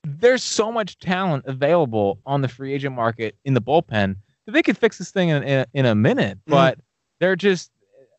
there's 0.03 0.41
so 0.41 0.71
much 0.71 0.97
talent 0.99 1.43
available 1.45 2.19
on 2.25 2.41
the 2.41 2.47
free 2.47 2.73
agent 2.73 2.95
market 2.95 3.35
in 3.43 3.53
the 3.53 3.61
bullpen 3.61 4.15
that 4.45 4.53
they 4.53 4.63
could 4.63 4.77
fix 4.77 4.97
this 4.97 5.11
thing 5.11 5.29
in 5.29 5.43
in 5.43 5.59
a, 5.59 5.65
in 5.73 5.85
a 5.85 5.95
minute. 5.95 6.37
Mhm. 6.39 6.51
But 6.51 6.79
they're 7.19 7.35
just 7.35 7.71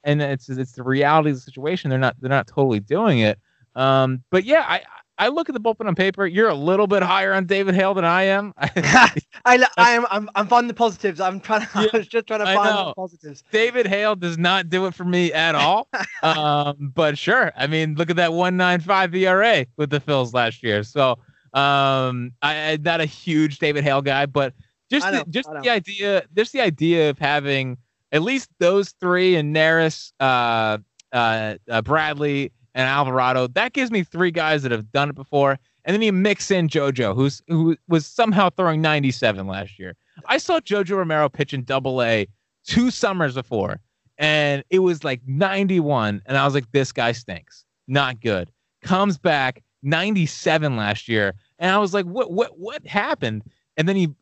and 0.04 0.20
it's 0.20 0.48
it's 0.48 0.72
the 0.72 0.82
reality 0.82 1.30
of 1.30 1.36
the 1.36 1.40
situation. 1.40 1.90
They're 1.90 1.98
not 1.98 2.16
they're 2.20 2.28
not 2.28 2.46
totally 2.46 2.80
doing 2.80 3.20
it. 3.20 3.38
Um, 3.74 4.22
but 4.30 4.44
yeah, 4.44 4.64
I 4.68 4.82
I 5.18 5.28
look 5.28 5.48
at 5.48 5.54
the 5.54 5.60
bullpen 5.60 5.86
on 5.86 5.94
paper. 5.94 6.26
You're 6.26 6.48
a 6.48 6.54
little 6.54 6.86
bit 6.86 7.02
higher 7.02 7.32
on 7.32 7.46
David 7.46 7.74
Hale 7.74 7.94
than 7.94 8.04
I 8.04 8.24
am. 8.24 8.54
I, 8.58 9.18
I 9.44 9.90
am 9.90 10.06
I'm 10.10 10.30
I'm 10.34 10.46
finding 10.46 10.68
the 10.68 10.74
positives. 10.74 11.20
I'm 11.20 11.40
trying. 11.40 11.66
To, 11.72 11.82
Yeah, 11.82 11.88
I 11.92 11.96
was 11.98 12.08
just 12.08 12.26
trying 12.26 12.40
to 12.40 12.46
find 12.46 12.88
the 12.88 12.94
positives. 12.94 13.44
David 13.50 13.86
Hale 13.86 14.16
does 14.16 14.38
not 14.38 14.68
do 14.68 14.86
it 14.86 14.94
for 14.94 15.04
me 15.04 15.32
at 15.32 15.54
all. 15.54 15.88
um, 16.22 16.92
but 16.94 17.18
sure, 17.18 17.52
I 17.56 17.66
mean, 17.66 17.94
look 17.94 18.10
at 18.10 18.16
that 18.16 18.30
1.95 18.30 19.14
ERA 19.14 19.66
with 19.76 19.90
the 19.90 20.00
Phils 20.00 20.32
last 20.32 20.62
year. 20.62 20.82
So 20.82 21.18
um, 21.54 22.32
I, 22.42 22.72
I'm 22.72 22.82
not 22.82 23.00
a 23.00 23.04
huge 23.04 23.58
David 23.58 23.84
Hale 23.84 24.02
guy, 24.02 24.26
but 24.26 24.54
just 24.90 25.06
I 25.06 25.10
the, 25.10 25.24
just 25.30 25.48
the 25.62 25.70
idea, 25.70 26.24
just 26.34 26.52
the 26.52 26.60
idea 26.60 27.10
of 27.10 27.18
having 27.18 27.78
at 28.12 28.22
least 28.22 28.50
those 28.58 28.90
three 29.00 29.36
and 29.36 29.54
Neris, 29.54 30.12
uh, 30.20 30.78
uh, 31.12 31.54
uh, 31.70 31.82
Bradley, 31.82 32.52
and 32.74 32.88
Alvarado. 32.88 33.46
That 33.48 33.72
gives 33.72 33.90
me 33.90 34.02
three 34.02 34.30
guys 34.30 34.62
that 34.62 34.72
have 34.72 34.90
done 34.92 35.10
it 35.10 35.14
before. 35.14 35.58
And 35.84 35.94
then 35.94 36.02
you 36.02 36.12
mix 36.12 36.50
in 36.50 36.68
JoJo, 36.68 37.14
who's 37.14 37.42
who 37.48 37.76
was 37.88 38.06
somehow 38.06 38.50
throwing 38.50 38.80
97 38.80 39.46
last 39.46 39.78
year. 39.78 39.96
I 40.26 40.38
saw 40.38 40.60
JoJo 40.60 40.96
Romero 40.96 41.28
pitch 41.28 41.52
in 41.52 41.64
Double 41.64 42.02
A 42.02 42.28
two 42.64 42.90
summers 42.90 43.34
before, 43.34 43.80
and 44.18 44.62
it 44.70 44.78
was 44.78 45.02
like 45.02 45.20
91, 45.26 46.22
and 46.26 46.36
I 46.36 46.44
was 46.44 46.54
like, 46.54 46.70
this 46.70 46.92
guy 46.92 47.10
stinks, 47.12 47.64
not 47.88 48.20
good. 48.20 48.52
Comes 48.82 49.18
back 49.18 49.62
97 49.82 50.76
last 50.76 51.08
year, 51.08 51.34
and 51.58 51.70
I 51.72 51.78
was 51.78 51.92
like, 51.92 52.06
what 52.06 52.32
what 52.32 52.58
what 52.58 52.86
happened? 52.86 53.42
And 53.76 53.88
then 53.88 53.96
you 53.96 54.14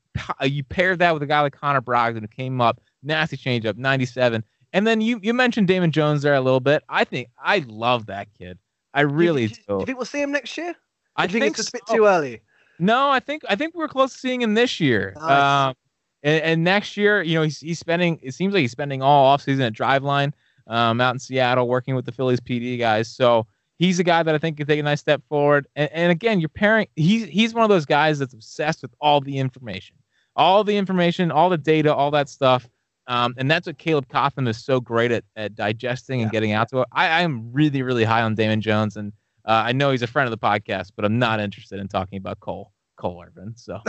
you 0.43 0.65
paired 0.65 0.99
that 1.01 1.13
with 1.13 1.23
a 1.23 1.27
guy 1.27 1.41
like 1.41 1.53
Connor 1.53 1.83
Brogdon 1.83 2.23
who 2.23 2.29
came 2.29 2.61
up, 2.61 2.81
nasty 3.03 3.37
changeup, 3.37 3.77
97. 3.77 4.45
And 4.73 4.87
then 4.87 5.01
you 5.01 5.19
you 5.23 5.35
mentioned 5.35 5.67
Damon 5.69 5.91
Jones 5.93 6.23
there 6.23 6.35
a 6.35 6.41
little 6.41 6.61
bit. 6.61 6.83
I 6.89 7.05
think 7.05 7.29
I 7.43 7.65
love 7.69 8.07
that 8.07 8.29
kid. 8.39 8.59
I 8.95 9.03
really 9.03 9.49
do, 9.49 9.55
do. 9.55 9.61
you- 9.61 9.67
do 9.67 9.81
you 9.81 9.87
think 9.87 9.99
we'll 9.99 10.05
see 10.07 10.23
him 10.23 10.33
next 10.33 10.57
year? 10.57 10.75
I 11.17 11.25
you 11.25 11.29
think, 11.31 11.47
it's 11.47 11.57
just 11.57 11.69
a 11.71 11.73
bit 11.73 11.83
too 11.87 12.07
early? 12.07 12.41
No, 12.79 13.11
I 13.11 13.21
think 13.21 13.43
I 13.49 13.57
think 13.57 13.75
we're 13.75 13.89
close 13.89 14.13
to 14.13 14.19
seeing 14.19 14.41
him 14.43 14.55
this 14.55 14.81
year. 14.81 15.13
Nice. 15.17 15.69
Um, 15.69 15.75
and, 16.23 16.43
and 16.43 16.65
next 16.65 16.97
year, 16.97 17.23
you 17.23 17.35
know, 17.35 17.43
he's 17.43 17.59
he's 17.61 17.79
spending. 17.79 18.19
It 18.23 18.33
seems 18.33 18.55
like 18.55 18.61
he's 18.61 18.71
spending 18.71 19.03
all 19.03 19.37
offseason 19.37 19.67
at 19.67 19.73
Driveline, 19.73 20.33
um, 20.67 21.01
out 21.01 21.15
in 21.15 21.19
Seattle, 21.19 21.69
working 21.69 21.95
with 21.95 22.05
the 22.07 22.13
Phillies 22.13 22.41
PD 22.41 22.79
guys. 22.79 23.09
So 23.09 23.47
he's 23.79 23.99
a 23.99 24.05
guy 24.05 24.23
that 24.23 24.35
I 24.35 24.39
think 24.39 24.57
can 24.57 24.67
take 24.67 24.79
a 24.81 24.83
nice 24.83 25.01
step 25.01 25.23
forward. 25.29 25.67
And, 25.77 25.91
and 25.93 26.13
again, 26.13 26.41
you're 26.41 26.49
pairing. 26.49 26.87
He's 26.97 27.27
he's 27.27 27.53
one 27.55 27.65
of 27.65 27.71
those 27.71 27.87
guys 27.87 28.19
that's 28.19 28.35
obsessed 28.35 28.83
with 28.83 28.95
all 29.01 29.21
the 29.21 29.39
information, 29.39 29.97
all 30.37 30.63
the 30.65 30.77
information, 30.77 31.31
all 31.31 31.51
the 31.51 31.59
data, 31.59 31.95
all 31.95 32.11
that 32.13 32.29
stuff. 32.29 32.69
Um, 33.07 33.35
and 33.39 33.51
that's 33.51 33.67
what 33.67 33.79
Caleb 33.79 34.09
Cotham 34.09 34.47
is 34.47 34.63
so 34.63 34.81
great 34.81 35.11
at, 35.11 35.25
at 35.37 35.55
digesting 35.55 36.23
and 36.23 36.29
Yeah. 36.29 36.33
getting 36.33 36.53
out 36.53 36.69
to. 36.71 36.87
I, 36.93 37.23
am 37.23 37.53
really, 37.53 37.83
really 37.83 38.05
high 38.05 38.23
on 38.23 38.35
Damon 38.35 38.61
Jones, 38.61 38.97
and 38.97 39.13
uh, 39.45 39.63
I 39.67 39.73
know 39.73 39.91
he's 39.91 40.03
a 40.03 40.07
friend 40.07 40.27
of 40.27 40.31
the 40.31 40.47
podcast, 40.47 40.93
but 40.95 41.05
I'm 41.05 41.19
not 41.19 41.41
interested 41.41 41.81
in 41.81 41.89
talking 41.89 42.19
about 42.19 42.41
Cole 42.41 42.73
Cole 42.97 43.25
Irvin. 43.27 43.55
So 43.57 43.81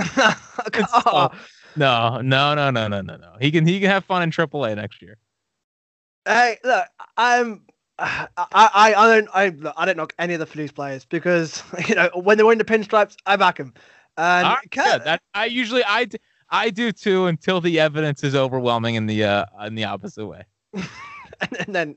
Oh, 1.05 1.29
no, 1.75 2.21
no, 2.21 2.55
no, 2.55 2.71
no, 2.71 2.87
no, 2.87 3.01
no, 3.01 3.17
no. 3.17 3.35
He 3.39 3.51
can 3.51 3.65
he 3.65 3.79
can 3.79 3.89
have 3.89 4.05
fun 4.05 4.23
in 4.23 4.31
AAA 4.31 4.75
next 4.75 5.01
year. 5.01 5.17
Hey, 6.25 6.57
look, 6.63 6.85
I'm. 7.17 7.65
I, 7.99 8.27
I, 8.37 8.93
I 8.95 9.15
don't 9.15 9.29
I, 9.33 9.49
look, 9.49 9.73
I 9.77 9.85
don't 9.85 9.97
knock 9.97 10.13
any 10.17 10.33
of 10.33 10.39
the 10.39 10.47
Phillies 10.47 10.71
players 10.71 11.05
because 11.05 11.61
you 11.87 11.93
know 11.95 12.09
when 12.15 12.37
they're 12.37 12.45
wearing 12.45 12.57
the 12.57 12.65
pinstripes, 12.65 13.15
I 13.25 13.35
back 13.35 13.57
them. 13.57 13.73
And 14.17 14.45
right, 14.45 14.67
yeah, 14.75 14.97
that 14.97 15.21
I 15.33 15.45
usually 15.45 15.83
I 15.85 16.07
I 16.51 16.69
do 16.69 16.91
too 16.91 17.25
until 17.27 17.61
the 17.61 17.79
evidence 17.79 18.23
is 18.23 18.35
overwhelming 18.35 18.95
in 18.95 19.05
the 19.05 19.23
uh 19.23 19.45
in 19.65 19.75
the 19.75 19.85
opposite 19.85 20.25
way. 20.27 20.43
and, 20.73 20.87
and 21.59 21.75
then 21.75 21.95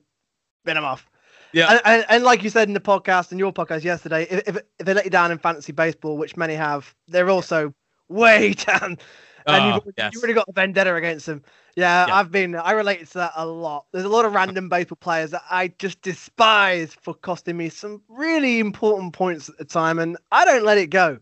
bin 0.64 0.74
them 0.76 0.84
off. 0.84 1.08
Yeah. 1.52 1.70
And, 1.70 1.80
and, 1.84 2.04
and 2.08 2.24
like 2.24 2.42
you 2.42 2.50
said 2.50 2.66
in 2.68 2.74
the 2.74 2.80
podcast, 2.80 3.30
in 3.30 3.38
your 3.38 3.52
podcast 3.52 3.84
yesterday, 3.84 4.26
if, 4.28 4.42
if, 4.48 4.56
if 4.56 4.86
they 4.86 4.92
let 4.94 5.04
you 5.04 5.10
down 5.10 5.30
in 5.30 5.38
fantasy 5.38 5.72
baseball, 5.72 6.16
which 6.18 6.36
many 6.36 6.54
have, 6.54 6.92
they're 7.06 7.30
also 7.30 7.72
way 8.08 8.52
down. 8.66 8.98
And 9.46 9.62
Oh, 9.62 9.66
you've, 9.66 9.74
already- 9.74 9.92
yes. 9.98 10.10
you've 10.14 10.22
already 10.22 10.34
got 10.34 10.48
a 10.48 10.52
vendetta 10.52 10.94
against 10.96 11.26
them. 11.26 11.42
Yeah, 11.76 12.06
Yeah. 12.08 12.16
I've 12.16 12.32
been, 12.32 12.56
I 12.56 12.72
related 12.72 13.06
to 13.08 13.14
that 13.18 13.32
a 13.36 13.46
lot. 13.46 13.84
There's 13.92 14.04
a 14.06 14.08
lot 14.08 14.24
of 14.24 14.32
random 14.32 14.68
baseball 14.68 14.96
players 15.00 15.30
that 15.32 15.42
I 15.50 15.68
just 15.78 16.00
despise 16.02 16.94
for 17.02 17.14
costing 17.14 17.56
me 17.56 17.68
some 17.68 18.02
really 18.08 18.58
important 18.58 19.12
points 19.12 19.48
at 19.48 19.56
the 19.58 19.64
time, 19.64 19.98
and 20.00 20.16
I 20.32 20.44
don't 20.44 20.64
let 20.64 20.78
it 20.78 20.88
go. 20.88 21.18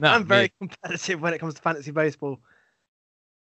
No, 0.00 0.08
I'm 0.08 0.22
me- 0.22 0.28
very 0.28 0.52
competitive 0.60 1.20
when 1.20 1.34
it 1.34 1.38
comes 1.40 1.54
to 1.54 1.60
fantasy 1.62 1.90
baseball. 1.90 2.38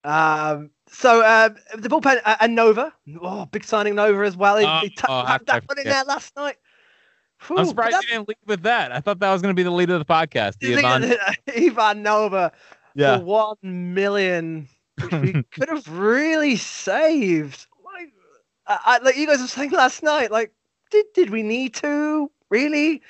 Um, 0.07 0.69
so 0.89 1.21
uh, 1.21 1.49
the 1.77 1.89
bullpen 1.89 2.21
uh, 2.23 2.37
and 2.39 2.55
Nova, 2.55 2.93
oh, 3.21 3.45
big 3.47 3.63
signing 3.65 3.95
Nova 3.95 4.23
as 4.25 4.37
well. 4.37 4.57
He, 4.57 4.65
Oh, 4.65 4.79
he 4.81 4.89
t- 4.89 4.95
oh, 5.07 5.25
how 5.25 5.37
tapped 5.37 5.49
I 5.49 5.53
that 5.59 5.67
one 5.67 5.79
in 5.79 5.83
there 5.85 6.03
last 6.05 6.35
night. 6.35 6.55
I'm 7.49 7.57
Whew, 7.57 7.65
surprised 7.65 7.93
that- 7.95 8.03
you 8.03 8.09
didn't 8.09 8.27
lead 8.29 8.37
with 8.45 8.61
that. 8.63 8.91
I 8.91 8.99
thought 9.01 9.19
that 9.19 9.31
was 9.31 9.41
going 9.41 9.53
to 9.53 9.59
be 9.59 9.63
the 9.63 9.71
lead 9.71 9.89
of 9.89 9.99
the 9.99 10.05
podcast. 10.05 10.59
The 10.59 10.77
Ivan, 10.77 11.15
Ivan 11.55 12.03
Nova 12.03 12.51
yeah. 12.95 13.17
for 13.17 13.23
one 13.25 13.57
million, 13.93 14.69
which 15.01 15.11
we 15.11 15.33
could 15.51 15.67
have 15.69 15.87
really 15.89 16.55
saved. 16.55 17.67
Like, 17.83 18.13
I, 18.65 18.79
I, 18.85 18.97
like 19.03 19.17
you 19.17 19.27
guys 19.27 19.41
were 19.41 19.47
saying 19.47 19.71
last 19.71 20.03
night, 20.03 20.31
like, 20.31 20.53
did 20.89 21.05
did 21.13 21.29
we 21.31 21.43
need 21.43 21.73
to 21.75 22.31
really? 22.49 23.01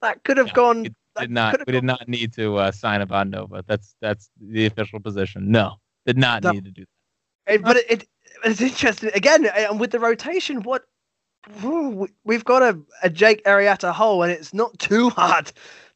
That 0.00 0.22
could 0.22 0.36
have 0.36 0.48
No, 0.48 0.52
gone. 0.52 0.82
we 0.84 0.90
did 1.18 1.30
not. 1.30 1.58
We 1.66 1.72
did 1.72 1.84
not 1.84 2.08
need 2.08 2.32
to 2.34 2.56
uh, 2.56 2.70
sign 2.70 3.02
Ivan 3.02 3.30
Nova. 3.30 3.64
That's 3.66 3.96
that's 4.00 4.30
the 4.40 4.66
official 4.66 5.00
position. 5.00 5.50
No, 5.50 5.80
did 6.06 6.18
not 6.18 6.42
No. 6.42 6.52
need 6.52 6.64
to 6.64 6.70
do 6.70 6.84
that. 7.46 7.54
It, 7.54 7.62
but 7.62 7.76
it, 7.76 7.90
it 7.90 8.08
it's 8.44 8.60
interesting 8.60 9.10
again, 9.14 9.46
and 9.46 9.80
with 9.80 9.90
the 9.90 10.00
rotation, 10.00 10.62
what 10.62 10.84
we've 12.24 12.44
got 12.44 12.62
a, 12.62 12.78
a 13.02 13.10
Jake 13.10 13.44
Arrieta 13.44 13.92
hole, 13.92 14.22
and 14.22 14.32
it's 14.32 14.54
not 14.54 14.78
too 14.78 15.10
hard 15.10 15.52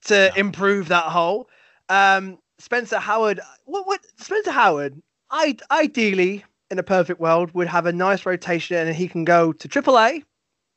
to 0.07 0.29
No. 0.29 0.41
improve 0.41 0.89
that 0.89 1.05
hole. 1.05 1.49
Um, 1.89 2.39
Spencer 2.59 2.99
Howard, 2.99 3.41
what 3.65 3.87
what 3.87 4.01
Spencer 4.19 4.53
Howard, 4.53 5.01
I 5.31 5.57
ideally 5.71 6.45
in 6.71 6.79
a 6.79 6.83
perfect 6.85 7.21
world 7.21 7.53
would 7.55 7.67
have 7.69 7.87
a 7.87 7.93
nice 7.93 8.25
rotation, 8.27 8.77
and 8.77 8.95
he 8.95 9.09
can 9.09 9.25
go 9.25 9.53
to 9.53 9.69
AAA 9.69 10.23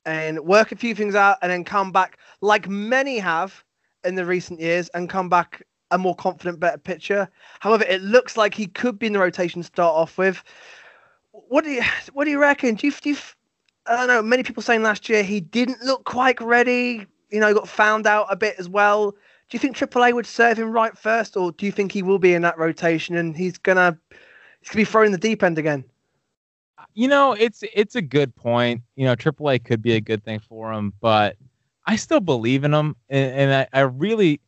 and 0.06 0.40
work 0.42 0.72
a 0.72 0.76
few 0.76 0.96
things 0.96 1.16
out, 1.16 1.38
and 1.42 1.52
then 1.52 1.64
come 1.64 1.92
back 1.92 2.18
like 2.42 2.68
many 2.68 3.20
have 3.20 3.64
in 4.04 4.16
the 4.16 4.26
recent 4.26 4.60
years, 4.60 4.90
and 4.90 5.10
come 5.10 5.30
back 5.30 5.64
a 5.94 5.98
more 5.98 6.16
confident, 6.16 6.60
better 6.60 6.78
pitcher. 6.78 7.30
However, 7.60 7.86
it 7.88 8.02
looks 8.02 8.36
like 8.36 8.54
he 8.54 8.68
could 8.68 9.00
be 9.00 9.08
in 9.08 9.14
the 9.14 9.20
rotation 9.20 9.62
to 9.62 9.66
start 9.66 9.96
off 9.96 10.18
with. 10.18 10.44
What 11.32 11.64
do 11.64 11.70
you 11.70 11.84
what 12.14 12.26
do 12.26 12.32
you 12.32 12.40
reckon? 12.40 12.76
Do 12.76 12.88
you, 12.88 12.94
do 12.94 13.12
you 13.12 13.18
I 13.86 13.96
don't 13.98 14.08
know. 14.08 14.22
Many 14.22 14.44
people 14.44 14.64
saying 14.64 14.84
last 14.84 15.08
year 15.08 15.24
he 15.24 15.40
didn't 15.40 15.82
look 15.82 16.04
quite 16.06 16.42
ready. 16.42 17.06
You 17.32 17.40
know, 17.40 17.54
got 17.54 17.68
found 17.68 18.08
out 18.08 18.28
a 18.30 18.36
bit 18.36 18.56
as 18.58 18.68
well. 18.68 19.12
Do 19.12 19.18
you 19.56 19.60
think 19.60 19.78
AAA 19.78 20.14
would 20.14 20.26
serve 20.26 20.58
him 20.58 20.72
right 20.72 20.98
first, 20.98 21.38
or 21.38 21.52
do 21.52 21.66
you 21.66 21.72
think 21.72 21.92
he 21.92 22.02
will 22.02 22.20
be 22.20 22.34
in 22.34 22.42
that 22.42 22.58
rotation 22.58 23.16
and 23.16 23.36
he's 23.36 23.58
gonna 23.58 23.98
he's 24.62 24.70
gonna 24.70 24.82
be 24.82 24.86
thrown 24.86 25.08
in 25.08 25.12
the 25.12 25.18
deep 25.18 25.44
end 25.44 25.58
again? 25.58 25.84
You 26.96 27.08
know, 27.08 27.34
it's 27.34 27.64
it's 27.74 27.96
a 27.96 28.02
good 28.02 28.36
point. 28.36 28.82
You 28.96 29.06
know, 29.06 29.16
AAA 29.16 29.64
could 29.64 29.82
be 29.82 29.94
a 29.94 30.02
good 30.02 30.24
thing 30.24 30.40
for 30.40 30.72
him, 30.72 30.94
but 31.02 31.36
I 31.86 31.96
still 31.98 32.20
believe 32.20 32.64
in 32.64 32.74
him, 32.74 32.96
and, 33.10 33.32
and 33.32 33.54
I, 33.54 33.80
I 33.80 33.82
really 33.82 34.40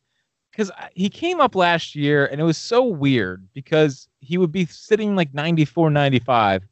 because 0.56 0.70
he 0.94 1.10
came 1.10 1.40
up 1.40 1.54
last 1.54 1.94
year 1.94 2.26
and 2.26 2.40
it 2.40 2.44
was 2.44 2.56
so 2.56 2.82
weird 2.84 3.46
because 3.52 4.08
he 4.20 4.38
would 4.38 4.52
be 4.52 4.64
sitting 4.66 5.14
like 5.14 5.34
94 5.34 5.90
95 5.90 6.62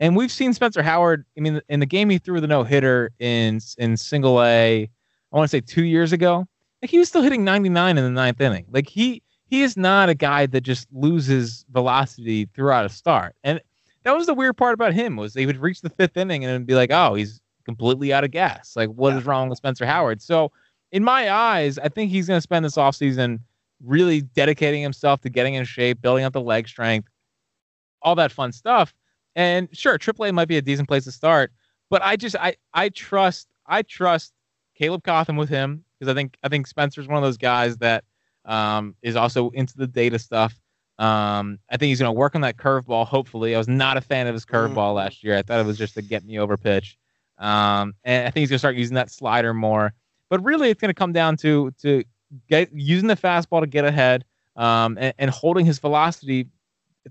and 0.00 0.16
we've 0.16 0.32
seen 0.32 0.52
Spencer 0.54 0.82
Howard 0.82 1.24
I 1.36 1.40
mean 1.40 1.60
in 1.68 1.80
the 1.80 1.86
game 1.86 2.08
he 2.10 2.18
threw 2.18 2.40
the 2.40 2.46
no 2.46 2.62
hitter 2.64 3.10
in 3.18 3.60
in 3.78 3.96
single 3.96 4.42
A 4.42 4.82
I 5.32 5.36
want 5.36 5.50
to 5.50 5.56
say 5.56 5.60
2 5.60 5.84
years 5.84 6.12
ago 6.12 6.46
like 6.80 6.90
he 6.90 6.98
was 6.98 7.08
still 7.08 7.22
hitting 7.22 7.44
99 7.44 7.96
in 7.98 8.04
the 8.04 8.10
ninth 8.10 8.40
inning. 8.40 8.66
Like 8.70 8.88
he 8.88 9.22
he 9.46 9.62
is 9.62 9.76
not 9.76 10.08
a 10.08 10.14
guy 10.14 10.46
that 10.46 10.62
just 10.62 10.88
loses 10.92 11.64
velocity 11.70 12.46
throughout 12.54 12.86
a 12.86 12.88
start. 12.88 13.36
And 13.44 13.60
that 14.02 14.16
was 14.16 14.26
the 14.26 14.34
weird 14.34 14.56
part 14.56 14.74
about 14.74 14.92
him 14.94 15.16
was 15.16 15.32
they 15.34 15.46
would 15.46 15.58
reach 15.58 15.80
the 15.80 15.90
fifth 15.90 16.16
inning 16.16 16.44
and 16.44 16.50
it'd 16.50 16.66
be 16.66 16.74
like 16.74 16.90
oh 16.90 17.14
he's 17.14 17.40
completely 17.64 18.12
out 18.12 18.24
of 18.24 18.30
gas. 18.30 18.74
Like 18.74 18.88
what 18.90 19.14
is 19.14 19.24
Yeah. 19.24 19.30
wrong 19.30 19.48
with 19.48 19.58
Spencer 19.58 19.86
Howard? 19.86 20.20
So 20.22 20.50
in 20.94 21.02
my 21.02 21.28
eyes, 21.28 21.76
I 21.76 21.88
think 21.88 22.12
he's 22.12 22.28
going 22.28 22.38
to 22.38 22.40
spend 22.40 22.64
this 22.64 22.76
offseason 22.76 23.40
really 23.82 24.20
dedicating 24.20 24.80
himself 24.80 25.20
to 25.22 25.28
getting 25.28 25.54
in 25.54 25.64
shape, 25.64 26.00
building 26.00 26.24
up 26.24 26.32
the 26.32 26.40
leg 26.40 26.68
strength, 26.68 27.08
all 28.00 28.14
that 28.14 28.30
fun 28.30 28.52
stuff. 28.52 28.94
And 29.34 29.68
sure, 29.72 29.98
AAA 29.98 30.32
might 30.32 30.46
be 30.46 30.56
a 30.56 30.62
decent 30.62 30.86
place 30.86 31.02
to 31.04 31.12
start, 31.12 31.50
but 31.90 32.00
I 32.02 32.14
just 32.14 32.36
I 32.36 32.54
I 32.72 32.90
trust 32.90 33.48
I 33.66 33.82
trust 33.82 34.32
Caleb 34.76 35.02
Cotham 35.02 35.36
with 35.36 35.48
him 35.48 35.84
because 35.98 36.08
I 36.08 36.14
think 36.14 36.36
I 36.44 36.48
think 36.48 36.68
Spencer's 36.68 37.08
one 37.08 37.16
of 37.16 37.24
those 37.24 37.38
guys 37.38 37.76
that 37.78 38.04
um, 38.44 38.94
is 39.02 39.16
also 39.16 39.50
into 39.50 39.76
the 39.76 39.88
data 39.88 40.20
stuff. 40.20 40.54
Um, 41.00 41.58
I 41.68 41.76
think 41.76 41.88
he's 41.88 41.98
going 41.98 42.14
to 42.14 42.18
work 42.18 42.36
on 42.36 42.42
that 42.42 42.56
curveball. 42.56 43.04
Hopefully, 43.04 43.56
I 43.56 43.58
was 43.58 43.66
not 43.66 43.96
a 43.96 44.00
fan 44.00 44.28
of 44.28 44.34
his 44.34 44.46
curveball 44.46 44.94
last 44.94 45.24
year. 45.24 45.36
I 45.36 45.42
thought 45.42 45.58
it 45.58 45.66
was 45.66 45.76
just 45.76 45.96
a 45.96 46.02
get 46.02 46.24
me 46.24 46.38
over 46.38 46.56
pitch. 46.56 46.96
Um, 47.38 47.94
and 48.04 48.28
I 48.28 48.30
think 48.30 48.42
he's 48.42 48.50
going 48.50 48.56
to 48.56 48.60
start 48.60 48.76
using 48.76 48.94
that 48.94 49.10
slider 49.10 49.52
more. 49.52 49.92
But 50.30 50.42
really, 50.44 50.70
it's 50.70 50.80
going 50.80 50.88
to 50.90 50.94
come 50.94 51.12
down 51.12 51.36
to 51.38 51.70
to 51.82 52.04
get 52.48 52.70
using 52.72 53.08
the 53.08 53.16
fastball 53.16 53.60
to 53.60 53.66
get 53.66 53.84
ahead 53.84 54.24
um, 54.56 54.96
and, 55.00 55.14
and 55.18 55.30
holding 55.30 55.64
his 55.66 55.78
velocity 55.78 56.48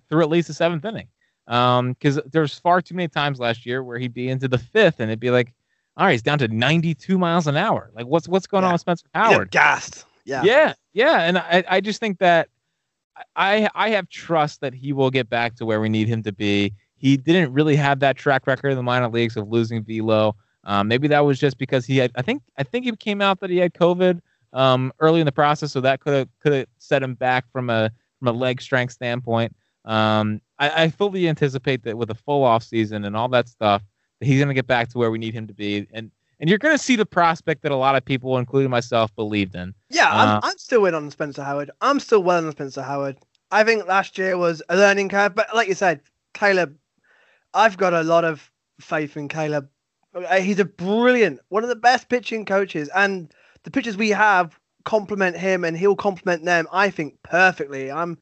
through 0.10 0.22
at 0.22 0.30
least 0.30 0.48
the 0.48 0.54
seventh 0.54 0.84
inning. 0.86 1.08
Because 1.46 2.20
there's 2.32 2.58
far 2.60 2.82
too 2.82 2.96
many 2.96 3.08
times 3.08 3.40
last 3.40 3.66
year 3.66 3.84
where 3.84 4.00
he'd 4.00 4.14
be 4.14 4.30
into 4.30 4.48
the 4.48 4.58
fifth 4.58 5.00
and 5.00 5.10
it'd 5.10 5.20
be 5.20 5.30
like, 5.30 5.54
all 5.98 6.06
right, 6.06 6.14
he's 6.14 6.22
down 6.24 6.40
to 6.40 6.48
92 6.48 7.18
miles 7.18 7.48
an 7.48 7.56
hour. 7.58 7.92
Like, 7.94 8.08
what's 8.08 8.28
what's 8.28 8.48
going 8.48 8.64
Yeah. 8.64 8.68
on 8.70 8.74
with 8.74 8.82
Spencer 8.82 9.06
Howard? 9.14 9.52
gassed. 9.52 10.06
Yeah. 10.26 10.42
Yeah, 10.44 10.74
yeah, 10.94 11.22
and 11.24 11.38
I, 11.38 11.64
I 11.70 11.82
just 11.82 12.00
think 12.00 12.20
that 12.20 12.48
I 13.36 13.70
I 13.76 13.90
have 13.90 14.10
trust 14.10 14.62
that 14.62 14.74
he 14.74 14.94
will 14.94 15.12
get 15.12 15.30
back 15.30 15.56
to 15.58 15.66
where 15.66 15.82
we 15.82 15.90
need 15.90 16.08
him 16.08 16.24
to 16.24 16.32
be. 16.32 16.74
He 16.96 17.18
didn't 17.18 17.52
really 17.54 17.76
have 17.76 18.00
that 18.00 18.16
track 18.16 18.48
record 18.48 18.70
in 18.70 18.78
the 18.78 18.84
minor 18.84 19.10
leagues 19.10 19.36
of 19.38 19.50
losing 19.50 19.84
velo. 19.84 20.36
Um, 20.66 20.88
maybe 20.88 21.08
that 21.10 21.22
was 21.22 21.40
just 21.40 21.58
because 21.58 21.86
he 21.86 21.98
had. 21.98 22.12
I 22.16 22.22
think 22.22 22.42
I 22.58 22.64
think 22.64 22.86
it 22.88 23.00
came 23.00 23.22
out 23.22 23.40
that 23.42 23.50
he 23.50 23.58
had 23.58 23.74
COVID 23.74 24.22
um, 24.54 24.94
early 25.00 25.20
in 25.20 25.26
the 25.26 25.32
process, 25.32 25.72
so 25.72 25.82
that 25.82 26.00
could 26.00 26.14
have 26.14 26.30
could 26.40 26.54
have 26.54 26.68
set 26.78 27.04
him 27.04 27.16
back 27.16 27.46
from 27.52 27.70
a 27.70 27.92
from 28.20 28.30
a 28.30 28.32
leg 28.32 28.62
strength 28.62 28.94
standpoint. 28.94 29.56
Um, 29.86 30.42
I, 30.60 30.84
I 30.84 30.90
fully 30.90 31.28
anticipate 31.28 31.84
that 31.84 31.98
with 31.98 32.10
a 32.10 32.16
full 32.16 32.44
off 32.44 32.64
season 32.64 33.04
and 33.04 33.18
all 33.18 33.28
that 33.30 33.50
stuff, 33.50 33.84
that 34.20 34.26
he's 34.26 34.38
going 34.38 34.48
to 34.48 34.54
get 34.54 34.68
back 34.68 34.90
to 34.90 34.98
where 34.98 35.12
we 35.12 35.18
need 35.18 35.34
him 35.34 35.48
to 35.48 35.54
be, 35.54 35.86
and 35.92 36.10
and 36.40 36.50
you're 36.50 36.60
going 36.60 36.76
to 36.76 36.84
see 36.84 36.96
the 36.96 37.06
prospect 37.06 37.62
that 37.64 37.72
a 37.72 37.76
lot 37.76 37.96
of 37.96 38.06
people, 38.06 38.38
including 38.38 38.70
myself, 38.70 39.14
believed 39.16 39.56
in. 39.56 39.74
Yeah, 39.90 40.10
Uh, 40.10 40.16
I'm, 40.16 40.40
I'm 40.44 40.58
still 40.58 40.86
in 40.86 40.94
on 40.94 41.10
Spencer 41.12 41.44
Howard. 41.44 41.72
I'm 41.82 42.00
still 42.00 42.24
well 42.24 42.46
on 42.46 42.52
Spencer 42.52 42.82
Howard. 42.82 43.18
I 43.52 43.64
think 43.64 43.86
last 43.86 44.18
year 44.18 44.38
was 44.38 44.64
a 44.70 44.76
learning 44.76 45.10
curve, 45.10 45.36
but 45.36 45.54
like 45.54 45.68
you 45.68 45.76
said, 45.76 46.02
Caleb, 46.34 46.76
I've 47.54 47.78
got 47.78 47.94
a 47.94 48.02
lot 48.02 48.26
of 48.26 48.52
faith 48.80 49.16
in 49.16 49.28
Caleb. 49.28 49.70
Uh, 50.16 50.38
He's 50.40 50.60
a 50.60 50.66
brilliant, 50.66 51.40
one 51.50 51.64
of 51.64 51.70
the 51.70 51.76
best 51.76 52.10
pitching 52.10 52.46
coaches, 52.46 52.90
and 52.96 53.34
the 53.64 53.72
pitchers 53.72 53.98
we 53.98 54.10
have 54.10 54.60
complement 54.86 55.38
him, 55.38 55.64
and 55.64 55.78
he'll 55.78 55.96
complement 55.96 56.46
them. 56.46 56.68
I 56.72 56.90
think 56.90 57.18
perfectly. 57.24 57.92
I'm, 57.92 58.18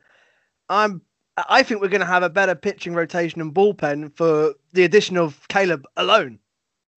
I'm, 0.69 1.01
I 1.49 1.63
think 1.63 1.82
we're 1.82 1.89
going 1.89 2.01
to 2.01 2.06
have 2.08 2.23
a 2.23 2.30
better 2.30 2.56
pitching 2.56 2.93
rotation 2.93 3.41
and 3.41 3.54
bullpen 3.54 4.15
for 4.15 4.54
the 4.73 4.84
addition 4.84 5.17
of 5.17 5.47
Caleb 5.47 5.86
alone, 5.97 6.39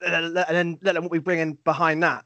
and 0.07 0.37
then 0.37 0.79
let 0.83 0.95
them 0.95 1.05
what 1.05 1.11
we 1.13 1.19
bring 1.19 1.41
in 1.41 1.55
behind 1.65 2.03
that. 2.03 2.25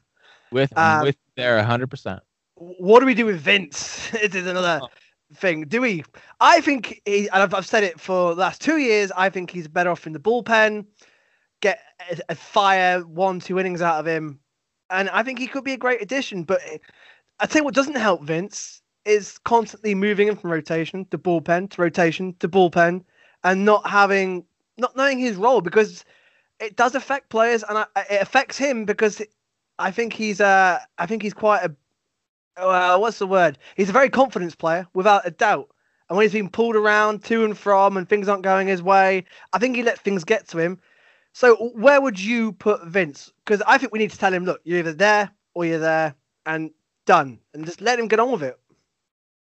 With 0.51 0.75
Um, 0.77 1.03
with 1.03 1.15
there 1.37 1.61
100%. 1.63 2.19
what 2.55 2.99
do 2.99 3.05
we 3.05 3.13
do 3.13 3.25
with 3.25 3.39
Vince? 3.39 4.13
it 4.21 4.35
is 4.35 4.45
another 4.47 4.79
Oh. 4.83 4.89
thing. 5.35 5.61
Do 5.63 5.79
we? 5.81 6.03
I 6.41 6.59
think 6.61 7.01
he, 7.05 7.29
and 7.29 7.41
I've, 7.43 7.53
I've 7.53 7.65
said 7.67 7.83
it 7.83 7.99
for 7.99 8.33
the 8.35 8.41
last 8.41 8.61
two 8.61 8.77
years. 8.77 9.11
I 9.15 9.29
think 9.29 9.49
he's 9.51 9.67
better 9.67 9.91
off 9.91 10.05
in 10.07 10.13
the 10.13 10.19
bullpen. 10.19 10.85
Get 11.61 11.79
a, 12.11 12.19
a 12.29 12.35
fire 12.35 13.01
one, 13.01 13.39
two 13.39 13.59
innings 13.59 13.81
out 13.81 13.99
of 13.99 14.05
him, 14.05 14.39
and 14.89 15.09
I 15.09 15.23
think 15.23 15.39
he 15.39 15.47
could 15.47 15.63
be 15.63 15.73
a 15.73 15.77
great 15.77 16.01
addition. 16.01 16.43
But 16.43 16.61
I 17.39 17.45
tell 17.45 17.61
you 17.61 17.65
what 17.65 17.73
doesn't 17.73 17.97
help 17.97 18.23
Vince 18.23 18.81
is 19.05 19.37
constantly 19.39 19.95
moving 19.95 20.27
him 20.27 20.35
from 20.35 20.51
rotation 20.51 21.05
to 21.05 21.17
bullpen 21.17 21.69
to 21.71 21.81
rotation 21.81 22.35
to 22.39 22.47
bullpen, 22.47 23.03
and 23.43 23.65
not 23.65 23.87
having, 23.87 24.45
not 24.77 24.95
knowing 24.95 25.19
his 25.19 25.35
role 25.35 25.61
because 25.61 26.05
it 26.59 26.75
does 26.75 26.95
affect 26.95 27.29
players, 27.29 27.63
and 27.63 27.77
I, 27.77 27.85
it 28.09 28.21
affects 28.21 28.57
him 28.57 28.85
because 28.85 29.21
I 29.79 29.91
think 29.91 30.13
he's 30.13 30.41
uh 30.41 30.79
I 30.97 31.05
think 31.05 31.23
he's 31.23 31.33
quite 31.33 31.63
a 31.63 31.75
well, 32.57 33.01
what's 33.01 33.19
the 33.19 33.27
word? 33.27 33.57
He's 33.75 33.89
a 33.89 33.93
very 33.93 34.09
confidence 34.09 34.55
player, 34.55 34.87
without 34.93 35.25
a 35.25 35.31
doubt. 35.31 35.69
And 36.09 36.17
when 36.17 36.25
he's 36.25 36.33
been 36.33 36.49
pulled 36.49 36.75
around 36.75 37.23
to 37.25 37.45
and 37.45 37.57
from 37.57 37.95
and 37.95 38.09
things 38.09 38.27
aren't 38.27 38.43
going 38.43 38.67
his 38.67 38.81
way, 38.81 39.25
I 39.53 39.59
think 39.59 39.75
he 39.75 39.83
let 39.83 39.99
things 39.99 40.23
get 40.23 40.47
to 40.49 40.57
him. 40.57 40.79
So 41.39 41.55
where 41.55 42.01
would 42.01 42.19
you 42.19 42.51
put 42.51 42.85
Vince? 42.85 43.31
Because 43.45 43.61
I 43.65 43.77
think 43.77 43.93
we 43.93 43.99
need 43.99 44.11
to 44.11 44.17
tell 44.17 44.33
him, 44.33 44.43
look, 44.43 44.59
you're 44.65 44.79
either 44.79 44.91
there 44.91 45.31
or 45.53 45.63
you're 45.63 45.79
there, 45.79 46.13
and 46.45 46.69
done, 47.05 47.39
and 47.53 47.65
just 47.65 47.79
let 47.79 47.97
him 47.97 48.09
get 48.09 48.19
on 48.19 48.33
with 48.33 48.43
it. 48.43 48.59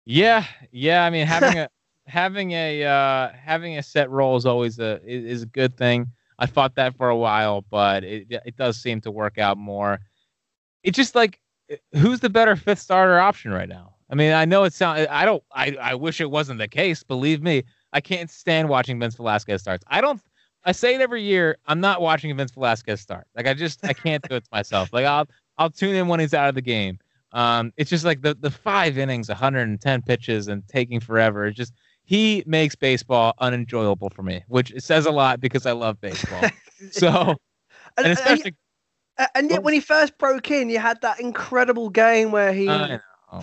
Yeah, 0.05 0.45
yeah. 0.71 1.03
I 1.03 1.09
mean, 1.09 1.25
having 1.25 1.57
a 1.65 1.69
having 2.05 2.51
a 2.51 2.83
uh, 2.83 3.31
having 3.33 3.79
a 3.79 3.81
set 3.81 4.11
role 4.11 4.35
is 4.35 4.45
always 4.45 4.77
a 4.77 5.01
is, 5.03 5.41
a 5.41 5.47
good 5.47 5.75
thing. 5.75 6.05
I 6.37 6.45
fought 6.45 6.75
that 6.75 6.95
for 6.95 7.09
a 7.09 7.17
while, 7.17 7.65
but 7.71 8.03
it 8.03 8.27
it 8.29 8.55
does 8.57 8.79
seem 8.79 9.01
to 9.01 9.09
work 9.09 9.39
out 9.39 9.57
more. 9.57 10.01
It's 10.83 10.95
just 10.95 11.15
like 11.15 11.41
who's 11.93 12.19
the 12.19 12.29
better 12.29 12.55
fifth 12.55 12.77
starter 12.77 13.17
option 13.17 13.49
right 13.49 13.69
now? 13.69 13.95
I 14.07 14.13
mean, 14.13 14.33
I 14.33 14.45
know 14.45 14.65
it 14.65 14.73
sound 14.73 15.07
I 15.07 15.25
don't 15.25 15.43
I 15.51 15.75
I 15.81 15.95
wish 15.95 16.21
it 16.21 16.29
wasn't 16.29 16.59
the 16.59 16.67
case. 16.67 17.01
Believe 17.01 17.41
me, 17.41 17.63
I 17.91 18.01
can't 18.01 18.29
stand 18.29 18.69
watching 18.69 18.99
Vince 18.99 19.15
Velasquez 19.15 19.61
starts. 19.61 19.83
I 19.87 19.99
don't. 19.99 20.21
I 20.63 20.71
say 20.73 20.95
it 20.95 21.01
every 21.01 21.23
year. 21.23 21.57
I'm 21.65 21.79
not 21.81 22.01
watching 22.01 22.35
Vince 22.35 22.51
Velasquez 22.51 23.01
start. 23.01 23.25
Like 23.35 23.47
I 23.47 23.53
just 23.53 23.83
I 23.85 23.93
can't 23.93 24.23
do 24.29 24.35
it 24.35 24.43
to 24.43 24.49
myself. 24.51 24.89
Like 24.93 25.05
I'll 25.05 25.27
I'll 25.57 25.69
tune 25.69 25.95
in 25.95 26.07
when 26.07 26.19
he's 26.19 26.33
out 26.33 26.49
of 26.49 26.55
the 26.55 26.61
game. 26.61 26.99
Um, 27.33 27.71
it's 27.77 27.89
just 27.89 28.05
like 28.05 28.21
the 28.21 28.35
the 28.39 28.51
five 28.51 28.97
innings, 28.97 29.29
110 29.29 30.01
pitches, 30.03 30.47
and 30.47 30.67
taking 30.67 30.99
forever. 30.99 31.45
It's 31.47 31.57
just 31.57 31.73
he 32.03 32.43
makes 32.45 32.75
baseball 32.75 33.33
unenjoyable 33.39 34.09
for 34.09 34.23
me, 34.23 34.43
which 34.47 34.73
says 34.79 35.05
a 35.05 35.11
lot 35.11 35.39
because 35.39 35.65
I 35.65 35.71
love 35.71 35.99
baseball. 36.01 36.41
so 36.91 37.07
and, 37.09 37.37
and 37.97 38.05
and- 38.07 38.19
especially 38.19 38.55
and 39.35 39.49
yet 39.51 39.61
when 39.63 39.73
he 39.73 39.79
first 39.79 40.17
broke 40.17 40.49
in, 40.49 40.69
you 40.69 40.79
had 40.79 40.99
that 41.01 41.19
incredible 41.19 41.89
game 41.89 42.31
where 42.31 42.51
he 42.53 42.67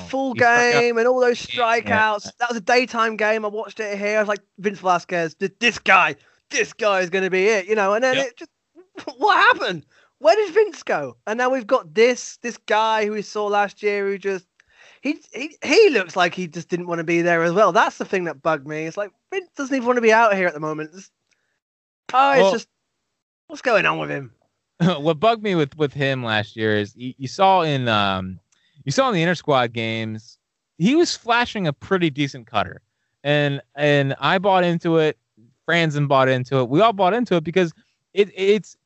full 0.08 0.32
he 0.34 0.40
game 0.40 0.98
and 0.98 1.06
all 1.06 1.20
those 1.20 1.48
Yeah. 1.54 1.62
strikeouts. 1.62 2.30
That 2.38 2.48
was 2.48 2.58
a 2.58 2.60
daytime 2.60 3.16
game. 3.16 3.44
I 3.44 3.48
watched 3.48 3.78
it 3.80 3.96
here. 3.98 4.16
I 4.18 4.20
was 4.20 4.28
like, 4.28 4.40
Vince 4.58 4.80
Velasquez, 4.80 5.36
this 5.60 5.78
guy, 5.78 6.16
this 6.50 6.72
guy 6.72 7.00
is 7.00 7.10
going 7.10 7.24
to 7.24 7.30
be 7.30 7.46
it, 7.46 7.66
you 7.66 7.74
know. 7.74 7.94
And 7.94 8.02
then 8.04 8.16
Yep. 8.16 8.26
it 8.26 8.36
just, 8.36 8.50
what 9.18 9.36
happened? 9.36 9.86
Where 10.18 10.34
did 10.36 10.52
Vince 10.52 10.82
go? 10.82 11.16
And 11.26 11.38
now 11.38 11.50
we've 11.50 11.66
got 11.66 11.94
this 11.94 12.38
this 12.42 12.56
guy 12.66 13.06
who 13.06 13.12
we 13.12 13.22
saw 13.22 13.46
last 13.46 13.82
year 13.82 14.06
who 14.06 14.18
just 14.18 14.46
he 15.00 15.20
he 15.32 15.56
he 15.62 15.90
looks 15.90 16.16
like 16.16 16.34
he 16.34 16.48
just 16.48 16.68
didn't 16.68 16.88
want 16.88 16.98
to 16.98 17.04
be 17.04 17.22
there 17.22 17.42
as 17.44 17.52
well. 17.52 17.70
That's 17.70 17.98
the 17.98 18.04
thing 18.04 18.24
that 18.24 18.42
bugged 18.42 18.66
me. 18.66 18.86
It's 18.86 18.96
like 18.96 19.12
Vince 19.32 19.48
doesn't 19.56 19.74
even 19.74 19.86
want 19.86 19.96
to 19.96 20.02
be 20.02 20.12
out 20.12 20.34
here 20.34 20.48
at 20.48 20.54
the 20.54 20.60
moment. 20.60 20.90
It's, 20.92 21.10
oh, 22.12 22.32
it's 22.32 22.40
Well- 22.40 22.52
just 22.52 22.68
what's 23.46 23.62
going 23.62 23.86
on 23.86 23.98
with 23.98 24.10
him? 24.10 24.32
what 24.80 25.20
bugged 25.20 25.42
me 25.42 25.54
with 25.54 25.76
with 25.76 25.92
him 25.92 26.24
last 26.24 26.56
year 26.56 26.76
is 26.76 26.94
you, 26.96 27.14
you 27.16 27.28
saw 27.28 27.62
in 27.62 27.88
um 27.88 28.38
you 28.84 28.92
saw 28.92 29.08
in 29.08 29.14
the 29.14 29.22
inter 29.22 29.34
squad 29.34 29.72
games 29.72 30.38
he 30.78 30.94
was 30.94 31.16
flashing 31.16 31.66
a 31.66 31.72
pretty 31.72 32.10
decent 32.10 32.46
cutter 32.46 32.80
and 33.24 33.60
and 33.74 34.14
I 34.20 34.38
bought 34.38 34.62
into 34.64 34.98
it 34.98 35.18
Frandsen 35.68 36.08
bought 36.08 36.28
into 36.28 36.58
it 36.58 36.68
we 36.68 36.80
all 36.80 36.92
bought 36.92 37.14
into 37.14 37.36
it 37.36 37.44
because 37.44 37.72
it 38.14 38.30
it's 38.34 38.76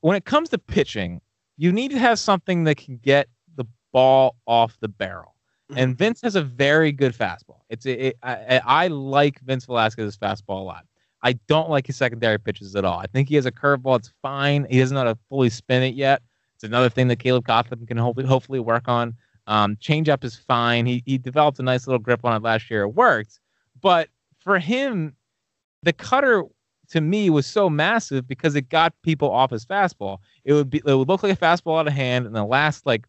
when 0.00 0.16
it 0.16 0.24
comes 0.24 0.48
to 0.50 0.58
pitching 0.58 1.20
you 1.56 1.72
need 1.72 1.90
to 1.90 1.98
have 1.98 2.18
something 2.18 2.64
that 2.64 2.76
can 2.76 2.98
get 2.98 3.28
the 3.56 3.64
ball 3.92 4.36
off 4.46 4.78
the 4.80 4.88
barrel 4.88 5.34
and 5.76 5.98
Vince 5.98 6.22
has 6.22 6.34
a 6.34 6.42
very 6.42 6.92
good 6.92 7.12
fastball 7.12 7.60
it's 7.68 7.84
a, 7.84 8.08
it, 8.08 8.16
I, 8.22 8.60
I 8.64 8.86
like 8.88 9.40
Vince 9.40 9.66
Velasquez's 9.66 10.16
fastball 10.16 10.60
a 10.60 10.64
lot 10.64 10.84
I 11.22 11.32
don't 11.48 11.70
like 11.70 11.86
his 11.86 11.96
secondary 11.96 12.38
pitches 12.38 12.76
at 12.76 12.84
all. 12.84 12.98
I 12.98 13.06
think 13.06 13.28
he 13.28 13.34
has 13.34 13.46
a 13.46 13.52
curveball. 13.52 13.98
It's 13.98 14.12
fine. 14.22 14.66
He 14.70 14.78
doesn't 14.78 14.94
know 14.94 15.00
how 15.00 15.12
to 15.12 15.18
fully 15.28 15.50
spin 15.50 15.82
it 15.82 15.94
yet. 15.94 16.22
It's 16.54 16.64
another 16.64 16.88
thing 16.88 17.08
that 17.08 17.18
Caleb 17.18 17.46
Cotham 17.46 17.86
can 17.86 17.96
hopefully 17.96 18.26
hopefully 18.26 18.60
work 18.60 18.88
on. 18.88 19.14
Um, 19.46 19.76
changeup 19.76 20.24
is 20.24 20.36
fine. 20.36 20.86
He 20.86 21.02
he 21.06 21.18
developed 21.18 21.58
a 21.58 21.62
nice 21.62 21.86
little 21.86 21.98
grip 21.98 22.24
on 22.24 22.36
it 22.36 22.42
last 22.42 22.70
year. 22.70 22.82
It 22.82 22.88
worked, 22.88 23.40
but 23.80 24.08
for 24.40 24.58
him, 24.58 25.14
the 25.82 25.92
cutter 25.92 26.44
to 26.90 27.00
me 27.00 27.30
was 27.30 27.46
so 27.46 27.68
massive 27.68 28.26
because 28.26 28.54
it 28.54 28.68
got 28.68 28.94
people 29.02 29.30
off 29.30 29.50
his 29.50 29.64
fastball. 29.66 30.18
It 30.44 30.52
would 30.54 30.70
be 30.70 30.78
it 30.78 30.94
would 30.94 31.08
look 31.08 31.22
like 31.22 31.32
a 31.32 31.36
fastball 31.36 31.78
out 31.78 31.86
of 31.86 31.92
hand 31.92 32.26
in 32.26 32.32
the 32.32 32.44
last 32.44 32.86
like 32.86 33.06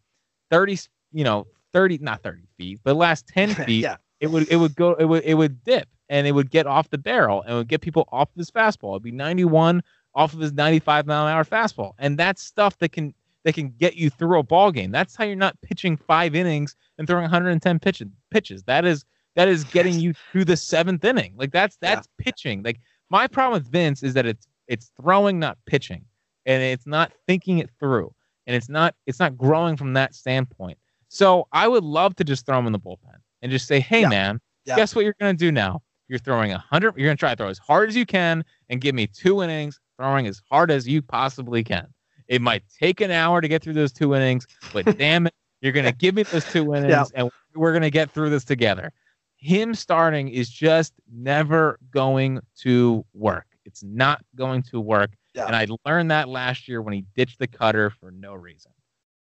thirty, 0.50 0.78
you 1.12 1.24
know, 1.24 1.48
thirty 1.74 1.98
not 2.00 2.22
thirty 2.22 2.48
feet, 2.58 2.80
but 2.84 2.96
last 2.96 3.28
ten 3.28 3.50
feet 3.66 3.84
yeah, 3.84 3.98
it 4.20 4.28
would 4.28 4.48
it 4.50 4.58
would 4.58 4.76
go 4.76 4.94
it 4.96 5.06
would 5.06 5.24
it 5.24 5.36
would 5.36 5.64
dip 5.64 5.88
and 6.10 6.28
it 6.28 6.32
would 6.32 6.52
get 6.52 6.68
off 6.68 6.90
the 6.90 6.98
barrel 6.98 7.42
and 7.44 7.54
it 7.54 7.56
would 7.56 7.68
get 7.68 7.82
people 7.82 8.08
off 8.12 8.30
of 8.30 8.36
his 8.36 8.52
fastball. 8.52 8.94
It'd 8.94 9.04
be 9.04 9.12
91 9.12 9.84
off 10.16 10.34
of 10.34 10.40
his 10.40 10.52
95 10.52 11.06
mile 11.06 11.28
an 11.28 11.34
hour 11.34 11.44
fastball, 11.44 11.94
and 12.00 12.18
that's 12.18 12.44
stuff 12.44 12.78
that 12.80 12.92
can 12.92 13.14
that 13.46 13.54
can 13.54 13.70
get 13.70 13.96
you 13.96 14.10
through 14.10 14.40
a 14.40 14.44
ball 14.44 14.72
game. 14.72 14.92
That's 14.92 15.16
how 15.16 15.24
you're 15.24 15.36
not 15.36 15.60
pitching 15.62 15.96
five 15.96 16.36
innings 16.36 16.76
and 16.98 17.08
throwing 17.08 17.24
110 17.24 17.80
pitches. 17.80 18.10
Pitches 18.32 18.64
that 18.64 18.86
is 18.86 19.06
that 19.36 19.48
is 19.48 19.64
getting 19.64 20.00
you 20.00 20.14
through 20.32 20.46
the 20.46 20.58
seventh 20.58 21.04
inning. 21.06 21.34
Like 21.36 21.52
that's 21.52 21.78
that's 21.82 22.08
pitching. 22.18 22.64
Like 22.64 22.80
my 23.10 23.28
problem 23.28 23.62
with 23.62 23.72
Vince 23.72 24.04
is 24.04 24.14
that 24.16 24.26
it's 24.26 24.48
it's 24.68 24.92
throwing, 25.02 25.40
not 25.40 25.58
pitching, 25.66 26.04
and 26.46 26.62
it's 26.62 26.86
not 26.86 27.12
thinking 27.28 27.60
it 27.60 27.70
through, 27.80 28.14
and 28.48 28.56
it's 28.56 28.70
not 28.70 28.96
it's 29.06 29.20
not 29.20 29.38
growing 29.38 29.76
from 29.78 29.94
that 29.94 30.14
standpoint. 30.16 30.78
So 31.08 31.48
I 31.52 31.68
would 31.68 31.84
love 31.84 32.16
to 32.18 32.24
just 32.24 32.46
throw 32.46 32.60
him 32.60 32.68
in 32.68 32.74
the 32.74 32.80
bullpen 32.80 33.16
and 33.42 33.52
just 33.52 33.68
say, 33.68 33.80
hey 33.80 34.02
Yeah. 34.02 34.10
man, 34.10 34.42
Yeah. 34.66 34.76
guess 34.76 34.96
what 34.96 35.06
you're 35.06 35.16
gonna 35.20 35.34
do 35.34 35.52
now? 35.52 35.82
You're 36.08 36.20
throwing 36.20 36.52
a 36.52 36.58
hundred. 36.58 36.96
You're 36.98 37.08
gonna 37.08 37.16
try 37.16 37.32
to 37.32 37.36
throw 37.36 37.50
as 37.50 37.58
hard 37.60 37.90
as 37.90 37.96
you 37.96 38.06
can 38.06 38.44
and 38.70 38.82
give 38.82 38.94
me 38.96 39.08
two 39.08 39.42
innings 39.44 39.80
throwing 39.98 40.28
as 40.28 40.42
hard 40.50 40.72
as 40.72 40.88
you 40.88 41.02
possibly 41.02 41.64
can. 41.64 41.88
It 42.28 42.42
might 42.42 42.64
take 42.80 43.02
an 43.02 43.10
hour 43.12 43.42
to 43.42 43.48
get 43.48 43.62
through 43.64 43.74
those 43.74 43.92
two 43.92 44.14
innings, 44.16 44.46
but 44.72 44.86
damn 44.98 45.28
it, 45.28 45.34
you're 45.62 45.74
gonna 45.74 45.92
give 45.92 46.16
me 46.16 46.24
those 46.24 46.46
two 46.46 46.74
innings, 46.76 46.90
Yeah. 46.92 47.06
and 47.16 47.30
we're 47.56 47.74
gonna 47.74 47.90
get 47.90 48.12
through 48.12 48.30
this 48.30 48.44
together. 48.44 48.92
Him 49.40 49.74
starting 49.74 50.28
is 50.30 50.50
just 50.50 50.94
never 51.12 51.80
going 51.92 52.42
to 52.62 53.06
work. 53.14 53.46
It's 53.66 53.84
not 53.84 54.22
going 54.36 54.64
to 54.64 54.80
work. 54.80 55.12
Yeah. 55.34 55.46
And 55.46 55.56
I 55.56 55.68
learned 55.86 56.12
that 56.12 56.28
last 56.28 56.68
year 56.68 56.82
when 56.82 56.94
he 56.94 57.06
ditched 57.16 57.40
the 57.40 57.48
cutter 57.48 57.90
for 57.90 58.12
no 58.12 58.34
reason. 58.34 58.72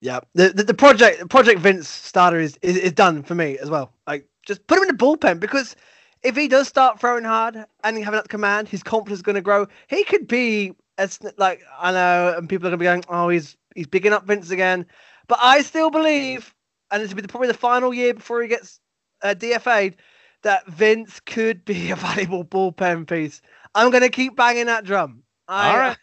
Yeah, 0.01 0.19
the, 0.33 0.49
the 0.49 0.63
the 0.63 0.73
project 0.73 1.29
Project 1.29 1.59
Vince 1.59 1.89
starter 1.89 2.39
is, 2.39 2.57
is 2.61 2.77
is 2.77 2.91
done 2.91 3.23
for 3.23 3.33
me 3.33 3.57
as 3.57 3.69
well. 3.69 3.91
Like 4.05 4.27
just 4.45 4.65
put 4.67 4.77
him 4.77 4.83
in 4.83 4.95
the 4.95 5.03
bullpen 5.03 5.39
because 5.39 5.75
if 6.21 6.35
he 6.35 6.47
does 6.47 6.67
start 6.67 6.99
throwing 6.99 7.23
hard 7.23 7.55
and 7.83 7.97
having 7.97 8.11
that 8.11 8.29
command, 8.29 8.67
his 8.67 8.83
confidence 8.83 9.19
is 9.19 9.23
going 9.23 9.35
to 9.35 9.41
grow. 9.41 9.67
He 9.87 10.03
could 10.03 10.27
be 10.27 10.73
as 10.97 11.19
like 11.37 11.61
I 11.79 11.91
know, 11.91 12.35
and 12.37 12.47
people 12.47 12.67
are 12.67 12.69
gonna 12.69 12.77
be 12.77 12.85
going, 12.85 13.03
"Oh, 13.09 13.29
he's 13.29 13.57
he's 13.75 13.87
bigging 13.87 14.13
up 14.13 14.25
Vince 14.25 14.51
again," 14.51 14.85
but 15.27 15.39
I 15.41 15.61
still 15.61 15.89
believe, 15.89 16.53
and 16.91 17.01
this 17.01 17.09
will 17.09 17.17
be 17.17 17.21
the- 17.23 17.27
probably 17.27 17.47
the 17.47 17.53
final 17.55 17.93
year 17.93 18.13
before 18.13 18.41
he 18.41 18.47
gets 18.47 18.79
uh, 19.25 19.35
DFA'd, 19.35 19.95
that 20.43 20.67
Vince 20.67 21.19
could 21.19 21.65
be 21.65 21.91
a 21.91 21.95
valuable 21.97 22.45
bullpen 22.45 23.07
piece. 23.07 23.41
I'm 23.73 23.91
gonna 23.91 24.09
keep 24.09 24.35
banging 24.35 24.67
that 24.67 24.85
drum. 24.85 25.23
I, 25.47 25.71
All 25.73 25.79
right. 25.79 25.97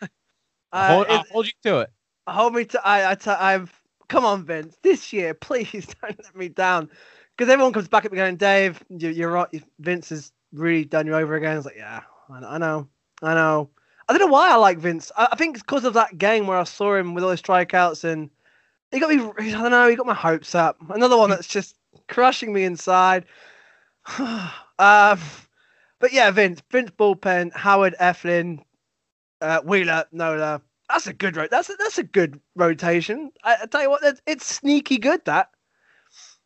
uh, 0.73 0.89
hold, 0.89 1.07
I'll 1.09 1.25
hold 1.31 1.47
you 1.47 1.53
to 1.65 1.81
it. 1.81 1.91
hold 2.27 2.55
me 2.55 2.65
to 2.67 2.87
I 2.87 3.13
I 3.13 3.15
t- 3.15 3.31
I've 3.31 3.73
come 4.09 4.25
on 4.25 4.45
Vince 4.45 4.77
this 4.83 5.13
year 5.13 5.35
please 5.41 5.87
don't 6.03 6.19
let 6.23 6.37
me 6.37 6.49
down 6.49 6.89
because 7.37 7.51
everyone 7.51 7.73
comes 7.73 7.89
back 7.89 8.05
at 8.05 8.13
me 8.13 8.17
going 8.17 8.37
Dave 8.37 8.83
you, 8.91 9.09
you're 9.11 9.31
right 9.31 9.49
Vince 9.81 10.11
has 10.11 10.33
really 10.53 10.85
done 10.85 11.07
you 11.07 11.15
over 11.15 11.35
again 11.35 11.57
it's 11.57 11.67
like 11.67 11.77
yeah 11.77 12.01
I, 12.31 12.41
know- 12.41 12.49
I 12.49 12.59
know 12.59 12.89
I 13.23 13.35
know 13.35 13.71
I 14.09 14.13
don't 14.13 14.21
know 14.27 14.33
why 14.33 14.51
I 14.51 14.57
like 14.57 14.79
Vince 14.79 15.11
I, 15.17 15.29
I 15.33 15.37
think 15.37 15.57
it's 15.57 15.63
because 15.63 15.85
of 15.85 15.95
that 15.95 16.19
game 16.19 16.47
where 16.47 16.59
I 16.59 16.65
saw 16.65 16.95
him 16.95 17.15
with 17.15 17.25
all 17.25 17.31
his 17.31 17.43
strikeouts 17.43 18.05
and 18.05 18.31
he 18.91 19.01
got 19.01 19.11
me 19.11 19.31
I 19.39 19.51
don't 19.51 19.71
know 19.71 19.89
he 19.89 19.97
got 19.97 20.07
my 20.07 20.15
hopes 20.15 20.55
up 20.55 20.77
another 20.91 21.17
one 21.17 21.31
that's 21.31 21.49
just 21.49 21.77
crushing 22.09 22.53
me 22.53 22.65
inside 22.65 23.25
um 24.19 25.19
but 25.99 26.13
yeah 26.13 26.31
Vince 26.31 26.63
Vince 26.71 26.91
bullpen 26.91 27.53
Howard 27.55 27.95
Eflin 28.01 28.61
uh, 29.41 29.61
Wheeler 29.63 30.05
Nola 30.13 30.61
that's 30.89 31.07
a 31.07 31.13
good 31.13 31.37
ro- 31.37 31.49
that's 31.51 31.71
a, 31.71 31.75
that's 31.79 31.99
a 31.99 32.03
good 32.05 32.41
rotation. 32.55 33.31
I, 33.45 33.57
I 33.63 33.67
tell 33.67 33.83
you 33.83 33.91
what, 33.91 34.03
it's, 34.05 34.21
it's 34.27 34.45
sneaky 34.47 34.99
good. 34.99 35.25
That 35.25 35.51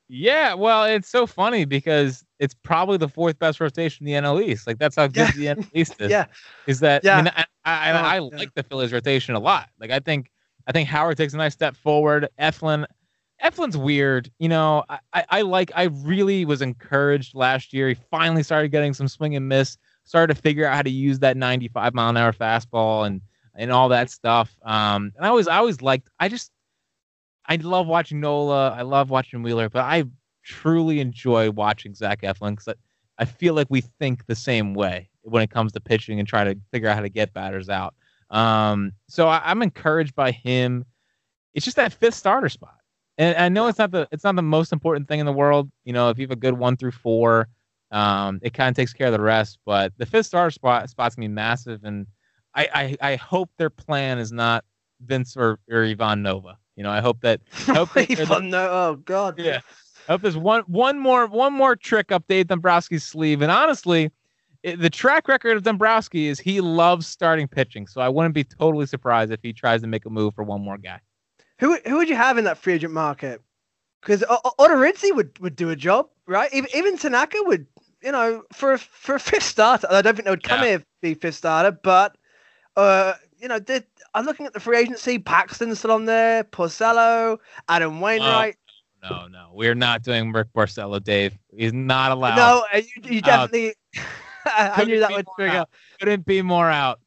Yeah, 0.08 0.54
well, 0.54 0.84
it's 0.84 1.08
so 1.08 1.26
funny 1.26 1.64
because 1.64 2.24
it's 2.38 2.54
probably 2.54 2.96
the 2.96 3.08
fourth 3.08 3.38
best 3.38 3.60
rotation 3.60 4.06
in 4.06 4.12
the 4.12 4.16
NL 4.28 4.40
East. 4.40 4.66
Like 4.66 4.78
that's 4.78 4.96
how 4.96 5.06
good 5.08 5.26
Yeah. 5.26 5.32
the 5.32 5.46
NL 5.48 5.66
East 5.74 5.94
is. 6.00 6.10
yeah, 6.10 6.26
Is 6.66 6.80
that? 6.80 7.04
Yeah. 7.04 7.18
I, 7.18 7.22
mean, 7.22 7.32
I, 7.36 7.44
I, 7.64 7.90
Oh, 7.92 7.96
I 8.16 8.18
yeah. 8.30 8.38
like 8.38 8.54
the 8.54 8.62
Phillies 8.62 8.92
rotation 8.92 9.34
a 9.34 9.40
lot. 9.40 9.68
Like 9.80 9.90
I 9.90 9.98
think 9.98 10.30
I 10.66 10.72
think 10.72 10.88
Howard 10.88 11.16
takes 11.16 11.34
a 11.34 11.36
nice 11.38 11.54
step 11.54 11.76
forward. 11.76 12.28
Eflin, 12.38 12.86
Eflin's 13.42 13.76
weird. 13.76 14.30
You 14.38 14.48
know, 14.48 14.84
I, 14.88 15.24
I, 15.30 15.42
like. 15.42 15.70
I 15.74 15.84
really 15.84 16.44
was 16.44 16.62
encouraged 16.62 17.34
last 17.34 17.72
year. 17.72 17.88
He 17.88 17.94
finally 18.10 18.42
started 18.42 18.70
getting 18.70 18.94
some 18.94 19.08
swing 19.08 19.36
and 19.36 19.48
miss. 19.48 19.76
Started 20.04 20.34
to 20.34 20.40
figure 20.40 20.66
out 20.66 20.76
how 20.76 20.82
to 20.82 20.90
use 20.90 21.18
that 21.18 21.36
95 21.36 21.94
mile 21.94 22.10
an 22.10 22.16
hour 22.16 22.32
fastball 22.32 23.06
and 23.06 23.20
and 23.54 23.72
all 23.72 23.88
that 23.88 24.10
stuff. 24.10 24.54
Um, 24.64 25.12
and 25.16 25.24
I 25.24 25.28
always 25.28 25.48
I 25.48 25.56
always 25.56 25.82
liked. 25.82 26.08
I 26.20 26.28
just 26.28 26.50
I 27.46 27.56
love 27.56 27.86
watching 27.86 28.20
Nola. 28.20 28.70
I 28.70 28.82
love 28.82 29.10
watching 29.10 29.42
Wheeler, 29.42 29.68
but 29.68 29.82
I 29.82 30.04
truly 30.44 31.00
enjoy 31.00 31.50
watching 31.50 31.94
Zach 31.94 32.22
Eflin 32.22 32.52
because 32.52 32.68
I, 32.68 32.74
I 33.22 33.24
feel 33.24 33.54
like 33.54 33.68
we 33.70 33.80
think 33.80 34.26
the 34.26 34.34
same 34.34 34.74
way 34.74 35.10
when 35.22 35.42
it 35.42 35.50
comes 35.50 35.72
to 35.72 35.80
pitching 35.80 36.18
and 36.18 36.28
trying 36.28 36.46
to 36.54 36.60
figure 36.70 36.88
out 36.88 36.94
how 36.94 37.02
to 37.02 37.08
get 37.08 37.32
batters 37.32 37.68
out. 37.68 37.94
Um, 38.30 38.92
so 39.08 39.28
I, 39.28 39.42
I'm 39.44 39.62
encouraged 39.62 40.14
by 40.14 40.30
him. 40.30 40.84
It's 41.54 41.64
just 41.64 41.76
that 41.76 41.92
fifth 41.92 42.14
starter 42.14 42.48
spot, 42.48 42.75
and 43.18 43.36
I 43.36 43.48
know 43.48 43.66
it's 43.68 43.78
not 43.78 43.90
the 43.90 44.08
it's 44.12 44.24
not 44.24 44.36
the 44.36 44.42
most 44.42 44.72
important 44.72 45.08
thing 45.08 45.20
in 45.20 45.26
the 45.26 45.32
world. 45.32 45.70
You 45.84 45.92
know, 45.92 46.10
if 46.10 46.18
you 46.18 46.24
have 46.24 46.30
a 46.30 46.36
good 46.36 46.54
one 46.54 46.76
through 46.76 46.92
four, 46.92 47.48
um, 47.90 48.40
it 48.42 48.52
kind 48.54 48.68
of 48.70 48.76
takes 48.76 48.92
care 48.92 49.06
of 49.08 49.12
the 49.12 49.20
rest. 49.20 49.58
But 49.64 49.92
the 49.96 50.06
fifth 50.06 50.26
starter 50.26 50.50
spot 50.50 50.90
spot's 50.90 51.14
gonna 51.14 51.28
be 51.28 51.34
massive, 51.34 51.84
and 51.84 52.06
I 52.54 52.96
I, 53.00 53.12
I 53.12 53.16
hope 53.16 53.50
their 53.56 53.70
plan 53.70 54.18
is 54.18 54.32
not 54.32 54.64
Vince 55.04 55.36
or, 55.36 55.58
or 55.70 55.84
Ivan 55.84 56.22
Nova. 56.22 56.58
You 56.76 56.82
know, 56.82 56.90
I 56.90 57.00
hope 57.00 57.20
that 57.22 57.40
I 57.68 57.74
hope 57.74 57.92
that 57.94 58.10
Even 58.20 58.50
though- 58.50 58.70
oh 58.70 58.96
god, 58.96 59.38
yeah. 59.38 59.60
I 60.08 60.12
hope 60.12 60.22
there's 60.22 60.36
one 60.36 60.62
one 60.66 60.98
more 60.98 61.26
one 61.26 61.52
more 61.52 61.74
trick 61.74 62.12
up 62.12 62.24
Dave 62.28 62.46
Dombrowski's 62.46 63.04
sleeve. 63.04 63.42
And 63.42 63.50
honestly, 63.50 64.10
it, 64.62 64.78
the 64.78 64.90
track 64.90 65.26
record 65.26 65.56
of 65.56 65.62
Dombrowski 65.64 66.28
is 66.28 66.38
he 66.38 66.60
loves 66.60 67.06
starting 67.06 67.48
pitching. 67.48 67.86
So 67.86 68.00
I 68.00 68.08
wouldn't 68.08 68.34
be 68.34 68.44
totally 68.44 68.86
surprised 68.86 69.32
if 69.32 69.40
he 69.42 69.52
tries 69.52 69.80
to 69.80 69.86
make 69.86 70.06
a 70.06 70.10
move 70.10 70.34
for 70.34 70.44
one 70.44 70.60
more 70.60 70.78
guy. 70.78 71.00
Who 71.58 71.78
who 71.86 71.96
would 71.96 72.08
you 72.08 72.16
have 72.16 72.38
in 72.38 72.44
that 72.44 72.58
free 72.58 72.74
agent 72.74 72.92
market? 72.92 73.40
Because 74.00 74.22
Odorizzi 74.58 75.14
would 75.14 75.38
would 75.40 75.56
do 75.56 75.70
a 75.70 75.76
job, 75.76 76.08
right? 76.26 76.52
Even 76.52 76.70
even 76.74 76.96
Tanaka 76.98 77.38
would, 77.42 77.66
you 78.02 78.12
know, 78.12 78.44
for 78.52 78.74
a, 78.74 78.78
for 78.78 79.14
a 79.16 79.20
fifth 79.20 79.42
starter. 79.44 79.86
I 79.90 80.02
don't 80.02 80.14
think 80.14 80.24
they 80.26 80.30
would 80.30 80.42
come 80.42 80.60
Yeah. 80.60 80.66
here 80.66 80.78
to 80.78 80.84
be 81.02 81.14
fifth 81.14 81.36
starter, 81.36 81.72
but 81.72 82.16
uh, 82.76 83.14
you 83.38 83.48
know, 83.48 83.58
I'm 84.14 84.24
looking 84.24 84.46
at 84.46 84.52
the 84.52 84.60
free 84.60 84.78
agency. 84.78 85.18
Paxton's 85.18 85.78
still 85.78 85.92
on 85.92 86.04
there. 86.04 86.44
Porcello, 86.44 87.38
Adam 87.68 88.00
Wainwright. 88.00 88.56
No, 89.02 89.28
no, 89.28 89.50
we're 89.52 89.74
not 89.74 90.02
doing 90.02 90.32
Rick 90.32 90.48
Porcello, 90.54 91.02
Dave. 91.02 91.36
He's 91.56 91.72
not 91.72 92.12
allowed. 92.12 92.36
no, 92.36 92.64
uh, 92.72 92.78
you, 92.78 93.14
you 93.14 93.20
definitely. 93.20 93.74
I 94.46 94.84
knew 94.84 95.00
that 95.00 95.12
would 95.12 95.26
trigger. 95.36 95.58
out. 95.58 95.70
Couldn't 95.98 96.26
be 96.26 96.42
more 96.42 96.70
out. 96.70 97.00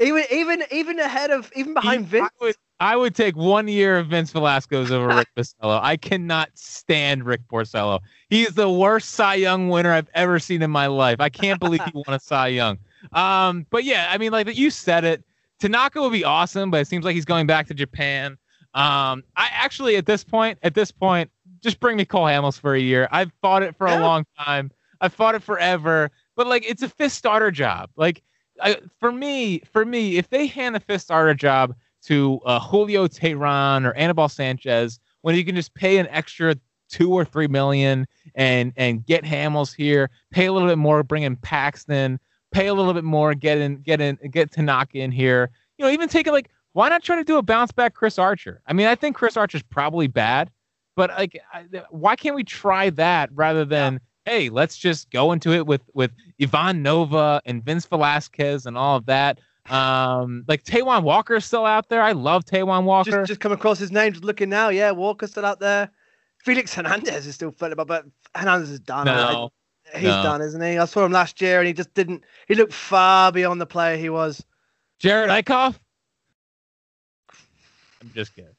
Even 0.00 0.24
even 0.30 0.64
even 0.70 0.98
ahead 0.98 1.30
of 1.30 1.50
even 1.54 1.74
behind 1.74 2.06
Vince. 2.06 2.28
I 2.40 2.44
would, 2.44 2.56
I 2.80 2.96
would 2.96 3.14
take 3.14 3.36
one 3.36 3.68
year 3.68 3.98
of 3.98 4.08
Vince 4.08 4.32
Velasquez 4.32 4.90
over 4.90 5.08
Rick 5.16 5.28
Porcello. 5.36 5.80
I 5.82 5.96
cannot 5.96 6.50
stand 6.54 7.24
Rick 7.24 7.42
Porcello. 7.48 8.00
He's 8.28 8.50
the 8.54 8.68
worst 8.70 9.10
Cy 9.10 9.34
Young 9.36 9.68
winner 9.68 9.92
I've 9.92 10.10
ever 10.14 10.38
seen 10.38 10.62
in 10.62 10.70
my 10.70 10.88
life. 10.88 11.20
I 11.20 11.28
can't 11.28 11.60
believe 11.60 11.82
he 11.84 11.92
won 11.94 12.14
a 12.14 12.18
Cy 12.20 12.48
Young. 12.48 12.78
Um, 13.12 13.66
but 13.70 13.84
yeah, 13.84 14.08
I 14.10 14.18
mean, 14.18 14.32
like 14.32 14.56
you 14.56 14.70
said 14.70 15.04
it. 15.04 15.22
Tanaka 15.60 16.00
would 16.02 16.10
be 16.12 16.24
awesome, 16.24 16.72
but 16.72 16.80
it 16.80 16.88
seems 16.88 17.04
like 17.04 17.14
he's 17.14 17.24
going 17.24 17.46
back 17.46 17.68
to 17.68 17.74
Japan. 17.74 18.32
Um, 18.74 19.22
I 19.36 19.48
actually 19.52 19.94
at 19.96 20.06
this 20.06 20.24
point, 20.24 20.58
at 20.64 20.74
this 20.74 20.90
point, 20.90 21.30
just 21.62 21.78
bring 21.78 21.96
me 21.96 22.04
Cole 22.04 22.24
Hamels 22.24 22.58
for 22.58 22.74
a 22.74 22.80
year. 22.80 23.06
I've 23.12 23.30
fought 23.40 23.62
it 23.62 23.76
for 23.76 23.86
Yeah. 23.86 24.00
a 24.00 24.02
long 24.02 24.24
time. 24.36 24.72
I've 25.00 25.14
fought 25.14 25.36
it 25.36 25.42
forever, 25.42 26.10
but 26.34 26.48
like 26.48 26.64
it's 26.68 26.82
a 26.82 26.88
fifth 26.88 27.12
starter 27.12 27.52
job. 27.52 27.90
Like 27.94 28.22
I, 28.60 28.78
for 28.98 29.12
me, 29.12 29.60
for 29.72 29.84
me, 29.84 30.16
if 30.16 30.28
they 30.30 30.46
hand 30.46 30.74
a 30.74 30.80
fifth 30.80 31.02
starter 31.02 31.34
job 31.34 31.76
to 32.04 32.40
uh, 32.44 32.60
Julio 32.60 33.06
Teheran 33.06 33.86
or 33.86 33.94
Anibal 33.94 34.28
Sanchez, 34.28 34.98
when 35.22 35.34
you 35.34 35.44
can 35.44 35.54
just 35.54 35.74
pay 35.74 35.98
an 35.98 36.06
extra 36.08 36.56
two 36.88 37.10
or 37.12 37.24
three 37.24 37.46
million 37.46 38.06
and 38.34 38.72
and 38.76 39.04
get 39.06 39.24
Hamels 39.24 39.74
here, 39.74 40.10
pay 40.30 40.46
a 40.46 40.52
little 40.52 40.68
bit 40.68 40.78
more, 40.78 41.02
bring 41.02 41.22
in 41.22 41.36
Paxton, 41.36 42.18
pay 42.52 42.66
a 42.66 42.74
little 42.74 42.94
bit 42.94 43.04
more, 43.04 43.34
get 43.34 43.58
in, 43.58 43.76
get 43.76 44.00
in, 44.00 44.18
get 44.30 44.52
Tanaka 44.52 44.98
in 44.98 45.10
here. 45.10 45.50
You 45.78 45.84
know, 45.84 45.90
even 45.90 46.08
take 46.08 46.26
it 46.26 46.32
like, 46.32 46.50
why 46.72 46.88
not 46.88 47.02
try 47.02 47.16
to 47.16 47.24
do 47.24 47.38
a 47.38 47.42
bounce 47.42 47.72
back 47.72 47.94
Chris 47.94 48.18
Archer? 48.18 48.60
I 48.66 48.72
mean, 48.72 48.86
I 48.86 48.94
think 48.94 49.16
Chris 49.16 49.36
Archer's 49.36 49.62
probably 49.62 50.06
bad, 50.06 50.50
but 50.96 51.10
like, 51.10 51.40
I, 51.52 51.64
why 51.90 52.16
can't 52.16 52.34
we 52.34 52.44
try 52.44 52.90
that 52.90 53.30
rather 53.32 53.64
than 53.64 54.00
hey, 54.24 54.50
let's 54.50 54.76
just 54.76 55.10
go 55.10 55.32
into 55.32 55.52
it 55.52 55.66
with 55.66 55.82
with 55.94 56.12
Ivan 56.40 56.82
Nova 56.82 57.40
and 57.44 57.64
Vince 57.64 57.86
Velasquez 57.86 58.66
and 58.66 58.76
all 58.76 58.96
of 58.96 59.06
that. 59.06 59.40
Um, 59.70 60.44
like 60.48 60.64
Taijuan 60.64 61.02
Walker 61.04 61.36
is 61.36 61.44
still 61.44 61.64
out 61.64 61.88
there. 61.88 62.02
I 62.02 62.12
love 62.12 62.44
Taijuan 62.44 62.84
Walker. 62.84 63.10
just 63.10 63.28
just 63.28 63.40
come 63.40 63.52
across 63.52 63.78
his 63.78 63.92
name. 63.92 64.12
Just 64.12 64.24
looking 64.24 64.48
now, 64.48 64.68
yeah, 64.70 64.90
Walker's 64.90 65.30
still 65.30 65.44
out 65.46 65.60
there. 65.60 65.90
Felix 66.44 66.74
Hernandez 66.74 67.26
is 67.26 67.34
still 67.36 67.52
floating 67.52 67.74
about, 67.74 67.86
but 67.86 68.04
Hernandez 68.34 68.70
is 68.70 68.80
done. 68.80 69.06
no, 69.06 69.50
He's 69.94 70.04
no. 70.04 70.22
done, 70.22 70.42
isn't 70.42 70.60
he? 70.60 70.78
I 70.78 70.84
saw 70.86 71.04
him 71.04 71.12
last 71.12 71.40
year, 71.40 71.58
and 71.60 71.66
he 71.68 71.72
just 71.72 71.94
didn't. 71.94 72.24
He 72.48 72.54
looked 72.56 72.72
far 72.72 73.30
beyond 73.30 73.60
the 73.60 73.66
player 73.66 73.96
he 73.96 74.08
was. 74.10 74.44
Jerad 75.00 75.28
Eickhoff. 75.28 75.78
I'm 78.00 78.10
just 78.14 78.34
kidding. 78.34 78.50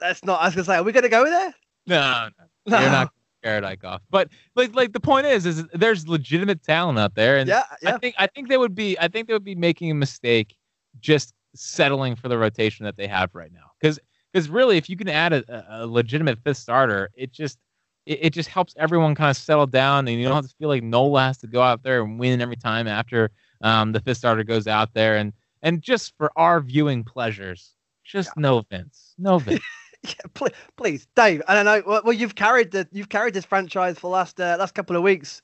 That's 0.00 0.24
not. 0.24 0.40
I 0.40 0.46
was 0.46 0.54
gonna 0.54 0.64
say, 0.64 0.76
are 0.76 0.82
we 0.82 0.92
gonna 0.92 1.08
go 1.08 1.24
there? 1.24 1.54
No, 1.86 2.28
no, 2.66 2.80
you're 2.80 2.90
not 2.90 3.12
Jerad 3.44 3.62
Eickhoff. 3.62 4.00
But 4.10 4.28
like, 4.54 4.74
like 4.74 4.92
the 4.92 5.00
point 5.00 5.26
is, 5.26 5.46
is 5.46 5.64
there's 5.72 6.08
legitimate 6.08 6.62
talent 6.62 6.98
out 6.98 7.14
there, 7.14 7.38
and 7.38 7.48
Yeah, 7.48 7.62
yeah. 7.82 7.94
I 7.94 7.98
think 7.98 8.14
I 8.18 8.26
think 8.26 8.48
they 8.48 8.58
would 8.58 8.74
be 8.74 8.98
I 8.98 9.08
think 9.08 9.26
they 9.26 9.32
would 9.32 9.44
be 9.44 9.54
making 9.54 9.90
a 9.90 9.94
mistake 9.94 10.56
just 11.00 11.34
settling 11.54 12.16
for 12.16 12.28
the 12.28 12.38
rotation 12.38 12.84
that 12.84 12.96
they 12.96 13.06
have 13.06 13.34
right 13.34 13.52
now. 13.52 13.70
Because 13.80 13.98
because 14.32 14.48
really, 14.48 14.76
if 14.76 14.90
you 14.90 14.96
can 14.96 15.08
add 15.08 15.32
a, 15.32 15.64
a 15.82 15.86
legitimate 15.86 16.38
fifth 16.44 16.58
starter, 16.58 17.10
it 17.14 17.32
just 17.32 17.58
it, 18.06 18.18
it 18.22 18.30
just 18.30 18.48
helps 18.48 18.74
everyone 18.78 19.14
kind 19.14 19.30
of 19.30 19.36
settle 19.36 19.66
down, 19.66 20.08
and 20.08 20.18
you 20.18 20.24
don't 20.24 20.34
have 20.34 20.48
to 20.48 20.54
feel 20.58 20.68
like 20.68 20.82
Nola 20.82 21.22
has 21.22 21.38
to 21.38 21.46
go 21.46 21.62
out 21.62 21.82
there 21.82 22.02
and 22.02 22.18
win 22.18 22.40
every 22.40 22.56
time 22.56 22.86
after 22.86 23.30
um, 23.60 23.92
the 23.92 24.00
fifth 24.00 24.18
starter 24.18 24.44
goes 24.44 24.66
out 24.66 24.94
there, 24.94 25.16
and 25.16 25.32
and 25.62 25.82
just 25.82 26.14
for 26.16 26.30
our 26.36 26.60
viewing 26.60 27.04
pleasures, 27.04 27.74
just 28.04 28.36
no 28.36 28.64
Vince, 28.70 29.14
no 29.18 29.38
Vince. 29.38 29.62
Yeah, 30.04 30.12
please, 30.34 30.52
please, 30.76 31.08
Dave. 31.16 31.42
I 31.48 31.54
don't 31.54 31.64
know. 31.64 31.82
Well, 31.84 32.02
well, 32.04 32.12
you've 32.12 32.36
carried 32.36 32.70
the 32.70 32.86
you've 32.92 33.08
carried 33.08 33.34
this 33.34 33.44
franchise 33.44 33.96
for 33.96 34.02
the 34.02 34.08
last 34.08 34.40
uh, 34.40 34.56
last 34.58 34.74
couple 34.74 34.96
of 34.96 35.02
weeks, 35.02 35.42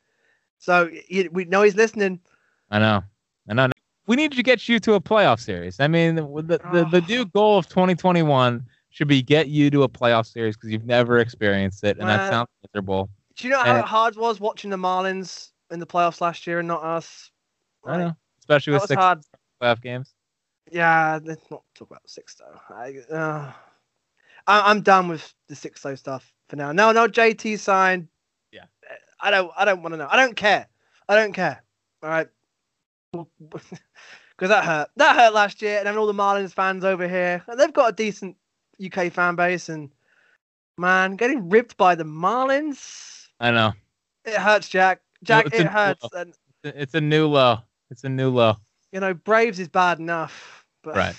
so 0.59 0.89
you, 1.09 1.29
we 1.33 1.45
know 1.45 1.63
he's 1.63 1.75
listening. 1.75 2.21
I 2.71 2.79
know. 2.79 3.03
I 3.49 3.55
know. 3.55 3.71
We 4.07 4.17
need 4.17 4.33
to 4.33 4.43
get 4.43 4.69
you 4.69 4.79
to 4.81 4.95
a 4.95 5.01
playoff 5.01 5.41
series. 5.41 5.81
I 5.81 5.89
mean, 5.89 6.15
the 6.15 6.23
the, 6.23 6.89
the, 6.91 7.01
new 7.09 7.25
goal 7.35 7.59
of 7.59 7.69
2021 7.69 8.65
should 8.91 9.09
be 9.09 9.23
get 9.23 9.49
you 9.49 9.71
to 9.71 9.83
a 9.83 9.89
playoff 9.89 10.27
series 10.27 10.57
because 10.57 10.71
you've 10.71 10.87
never 10.87 11.19
experienced 11.19 11.83
it, 11.83 11.99
and 11.99 12.09
that 12.09 12.31
sounds 12.31 12.49
miserable. 12.63 13.09
Do 13.37 13.49
you 13.49 13.53
know 13.53 13.61
how 13.61 13.77
Uh, 13.77 13.83
hard 13.83 14.15
it 14.15 14.21
was 14.21 14.39
watching 14.39 14.71
the 14.71 14.77
Marlins 14.77 15.51
in 15.71 15.81
the 15.81 15.87
playoffs 15.87 16.21
last 16.21 16.47
year 16.47 16.61
and 16.61 16.69
not 16.69 16.85
us? 16.85 17.31
I 17.85 17.97
know, 17.97 18.17
especially 18.39 18.75
with 18.75 18.85
six 18.85 18.95
hard. 18.95 19.21
playoff 19.61 19.83
games. 19.83 20.15
Yeah, 20.71 21.19
let's 21.23 21.51
not 21.51 21.63
talk 21.75 21.91
about 21.91 22.03
six 22.07 22.37
though. 22.37 22.75
I, 22.75 22.95
uh, 23.13 23.53
I 24.47 24.71
I'm 24.71 24.81
done 24.83 25.09
with 25.09 25.33
the 25.49 25.55
six 25.55 25.83
though 25.83 25.95
stuff 25.95 26.33
for 26.49 26.57
now. 26.57 26.73
No, 26.73 26.93
no, 26.93 27.09
JT 27.09 27.59
signed. 27.59 28.09
Yeah. 28.53 28.65
I 29.21 29.31
don't. 29.31 29.51
I 29.57 29.65
don't 29.65 29.83
want 29.83 29.95
to 29.95 29.99
know. 29.99 30.09
I 30.11 30.17
don't 30.17 30.37
care. 30.37 30.67
I 31.09 31.17
don't 31.17 31.33
care. 31.33 31.63
All 32.03 32.11
right. 32.11 32.29
because 33.13 34.49
that 34.49 34.65
hurt. 34.65 34.89
That 34.97 35.17
hurt 35.17 35.33
last 35.33 35.63
year, 35.63 35.79
and 35.79 35.87
then 35.87 35.97
all 35.97 36.07
the 36.07 36.13
Marlins 36.13 36.53
fans 36.53 36.85
over 36.85 37.09
here, 37.09 37.43
and 37.47 37.59
they've 37.59 37.73
got 37.73 37.91
a 37.91 37.95
decent 37.95 38.37
UK 38.85 39.13
fan 39.13 39.37
base, 39.37 39.69
and 39.69 39.91
man, 40.77 41.17
getting 41.17 41.49
ripped 41.49 41.77
by 41.77 41.95
the 41.95 42.05
Marlins, 42.05 43.29
I 43.41 43.51
know. 43.51 43.73
it 44.25 44.35
hurts, 44.35 44.69
Jack. 44.69 45.01
Jack, 45.23 45.47
it 45.53 45.67
hurts, 45.67 46.07
and 46.13 46.35
It's 46.65 46.95
a 46.95 47.01
new 47.01 47.29
low. 47.29 47.59
It's 47.91 48.05
a 48.05 48.09
new 48.09 48.31
low. 48.31 48.57
you 48.93 49.01
know, 49.01 49.15
Braves 49.15 49.59
is 49.59 49.69
bad 49.69 49.99
enough, 49.99 50.65
but 50.83 50.97
Right. 50.97 51.17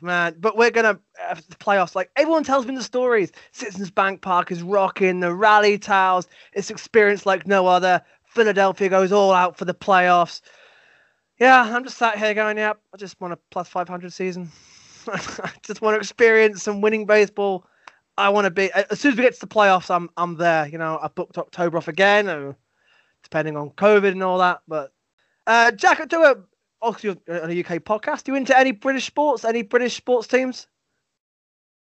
Man, 0.00 0.36
but 0.38 0.56
we're 0.56 0.70
gonna 0.70 0.98
have 1.18 1.46
the 1.48 1.56
playoffs. 1.56 1.94
Like 1.94 2.10
everyone 2.16 2.44
tells 2.44 2.66
me 2.66 2.74
the 2.74 2.82
stories. 2.82 3.32
Citizens 3.52 3.90
Bank 3.90 4.22
Park 4.22 4.50
is 4.50 4.62
rocking. 4.62 5.20
The 5.20 5.34
rally 5.34 5.78
towels. 5.78 6.28
It's 6.52 6.70
experience 6.70 7.26
like 7.26 7.46
no 7.46 7.66
other. 7.66 8.02
Philadelphia 8.26 8.88
goes 8.88 9.12
all 9.12 9.32
out 9.32 9.56
for 9.56 9.64
the 9.64 9.74
playoffs. 9.74 10.40
Yeah, 11.38 11.62
I'm 11.62 11.84
just 11.84 11.98
sat 11.98 12.18
here 12.18 12.34
going, 12.34 12.58
yep. 12.58 12.80
I 12.92 12.96
just 12.96 13.20
want 13.20 13.32
a 13.32 13.38
plus 13.50 13.68
500 13.68 14.12
season. 14.12 14.50
I 15.08 15.52
just 15.62 15.80
want 15.80 15.94
to 15.94 15.98
experience 15.98 16.62
some 16.62 16.80
winning 16.80 17.06
baseball. 17.06 17.64
I 18.16 18.28
want 18.30 18.46
to 18.46 18.50
be 18.50 18.70
as 18.72 18.98
soon 18.98 19.12
as 19.12 19.16
we 19.16 19.22
get 19.22 19.34
to 19.34 19.40
the 19.40 19.46
playoffs. 19.46 19.94
I'm 19.94 20.10
I'm 20.16 20.36
there. 20.36 20.66
You 20.66 20.78
know, 20.78 20.98
I 21.00 21.08
booked 21.08 21.38
October 21.38 21.78
off 21.78 21.86
again, 21.86 22.28
uh, 22.28 22.52
depending 23.22 23.56
on 23.56 23.70
COVID 23.70 24.10
and 24.10 24.22
all 24.22 24.38
that. 24.38 24.60
But 24.66 24.92
uh, 25.46 25.70
Jack, 25.70 26.06
do 26.08 26.24
a 26.24 26.34
obviously 26.82 27.20
you're 27.26 27.42
on 27.44 27.50
a 27.50 27.60
UK 27.60 27.82
podcast. 27.82 28.28
you 28.28 28.34
into 28.34 28.56
any 28.56 28.72
British 28.72 29.06
sports? 29.06 29.44
Any 29.44 29.62
British 29.62 29.96
sports 29.96 30.26
teams? 30.26 30.66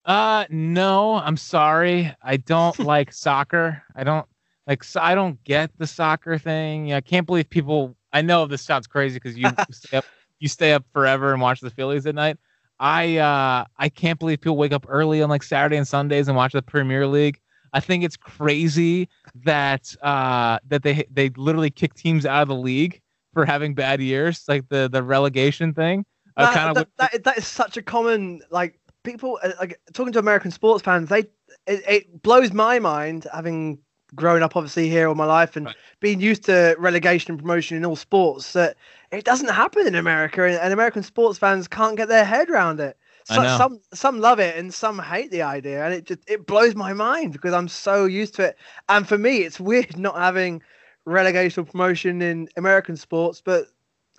Uh, 0.06 0.46
no, 0.50 1.16
I'm 1.16 1.38
sorry. 1.38 2.14
I 2.22 2.38
don't 2.38 2.78
like 2.94 3.14
soccer. 3.14 3.82
I 3.96 4.04
don't 4.04 4.26
like. 4.68 4.84
so- 4.84 5.02
I 5.02 5.16
don't 5.16 5.42
get 5.44 5.72
the 5.78 5.88
soccer 5.88 6.38
thing. 6.38 6.94
I 6.94 7.02
can't 7.02 7.26
believe 7.26 7.50
people. 7.50 7.96
I 8.12 8.22
know 8.22 8.46
this 8.46 8.62
sounds 8.62 8.88
crazy 8.88 9.16
because 9.16 9.38
you 9.38 9.48
stay 9.72 9.98
up, 9.98 10.06
you 10.40 10.48
stay 10.48 10.74
up 10.74 10.84
forever 10.94 11.32
and 11.34 11.42
watch 11.42 11.62
the 11.62 11.70
Phillies 11.70 12.06
at 12.06 12.16
night. 12.16 12.38
I 12.80 13.18
uh, 13.18 13.66
I 13.78 13.90
can't 13.90 14.20
believe 14.20 14.42
people 14.42 14.58
wake 14.58 14.74
up 14.74 14.86
early 14.90 15.22
on 15.22 15.30
like 15.30 15.44
Saturday 15.44 15.78
and 15.78 15.88
Sundays 15.88 16.28
and 16.28 16.36
watch 16.36 16.52
the 16.54 16.62
Premier 16.62 17.08
League. 17.08 17.40
I 17.72 17.80
think 17.80 18.04
it's 18.04 18.18
crazy 18.18 19.08
that 19.46 19.96
uh 20.02 20.60
that 20.68 20.84
they 20.84 21.06
they 21.10 21.30
literally 21.30 21.72
kick 21.72 21.94
teams 21.96 22.26
out 22.26 22.42
of 22.44 22.48
the 22.50 22.56
league 22.56 23.02
for 23.34 23.46
having 23.46 23.74
bad 23.76 24.02
years, 24.02 24.44
like 24.48 24.68
the 24.70 24.90
the 24.92 25.04
relegation 25.04 25.74
thing. 25.74 26.06
That, 26.38 26.54
kind 26.54 26.70
of 26.70 26.76
that, 26.76 26.88
that, 26.98 27.14
is- 27.14 27.22
that 27.24 27.38
is 27.38 27.48
such 27.48 27.78
a 27.78 27.82
common 27.82 28.42
like 28.50 28.80
people 29.04 29.40
uh, 29.44 29.52
like 29.60 29.80
talking 29.94 30.14
to 30.14 30.20
American 30.20 30.52
sports 30.52 30.84
fans. 30.84 31.10
They 31.10 31.20
it, 31.68 31.84
it 31.88 32.22
blows 32.24 32.52
my 32.54 32.80
mind 32.80 33.28
having 33.34 33.80
grown 34.16 34.44
up 34.44 34.56
obviously 34.56 34.90
here 34.90 35.08
all 35.08 35.16
my 35.16 35.26
life 35.26 35.56
and 35.56 35.66
Right. 35.68 35.76
being 36.00 36.20
used 36.20 36.44
to 36.46 36.76
relegation 36.78 37.32
and 37.32 37.40
promotion 37.40 37.78
in 37.78 37.86
all 37.86 37.96
sports 37.96 38.54
that 38.54 38.78
it 39.12 39.24
doesn't 39.26 39.50
happen 39.50 39.88
in 39.88 39.96
America 39.96 40.44
and, 40.46 40.56
and 40.56 40.72
American 40.74 41.02
sports 41.04 41.40
fans 41.40 41.68
can't 41.68 41.98
get 41.98 42.10
their 42.10 42.26
head 42.26 42.50
around 42.50 42.80
it. 42.80 42.98
So, 43.26 43.48
some 43.48 43.80
some 43.94 44.20
love 44.20 44.40
it 44.40 44.58
and 44.58 44.74
some 44.74 45.00
hate 45.00 45.32
the 45.32 45.44
idea 45.44 45.84
and 45.86 45.94
it 45.94 46.04
just 46.06 46.20
it 46.28 46.46
blows 46.46 46.76
my 46.76 46.94
mind 46.94 47.32
because 47.34 47.54
I'm 47.54 47.70
so 47.70 48.06
used 48.06 48.36
to 48.36 48.44
it. 48.50 48.58
And 48.90 49.08
for 49.08 49.18
me, 49.18 49.38
it's 49.44 49.60
weird 49.60 49.98
not 49.98 50.16
having 50.18 50.62
relegation 51.06 51.64
or 51.64 51.66
promotion 51.66 52.22
in 52.22 52.48
American 52.58 52.96
sports, 52.98 53.42
but 53.42 53.68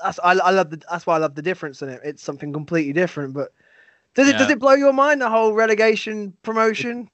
that's 0.03 0.19
I, 0.23 0.33
I 0.33 0.51
love 0.51 0.71
the 0.71 0.83
that's 0.91 1.07
why 1.07 1.17
I 1.17 1.19
love 1.19 1.35
the 1.35 1.43
difference 1.43 1.83
in 1.83 1.89
it. 1.89 2.01
It's 2.05 2.23
something 2.23 2.53
completely 2.53 2.93
different. 2.93 3.35
But 3.35 3.53
does 4.15 4.29
it 4.29 4.37
does 4.37 4.51
it 4.51 4.59
blow 4.59 4.75
your 4.75 4.93
mind 4.93 5.21
the 5.21 5.31
whole 5.31 5.53
relegation 5.55 6.35
promotion? 6.43 7.09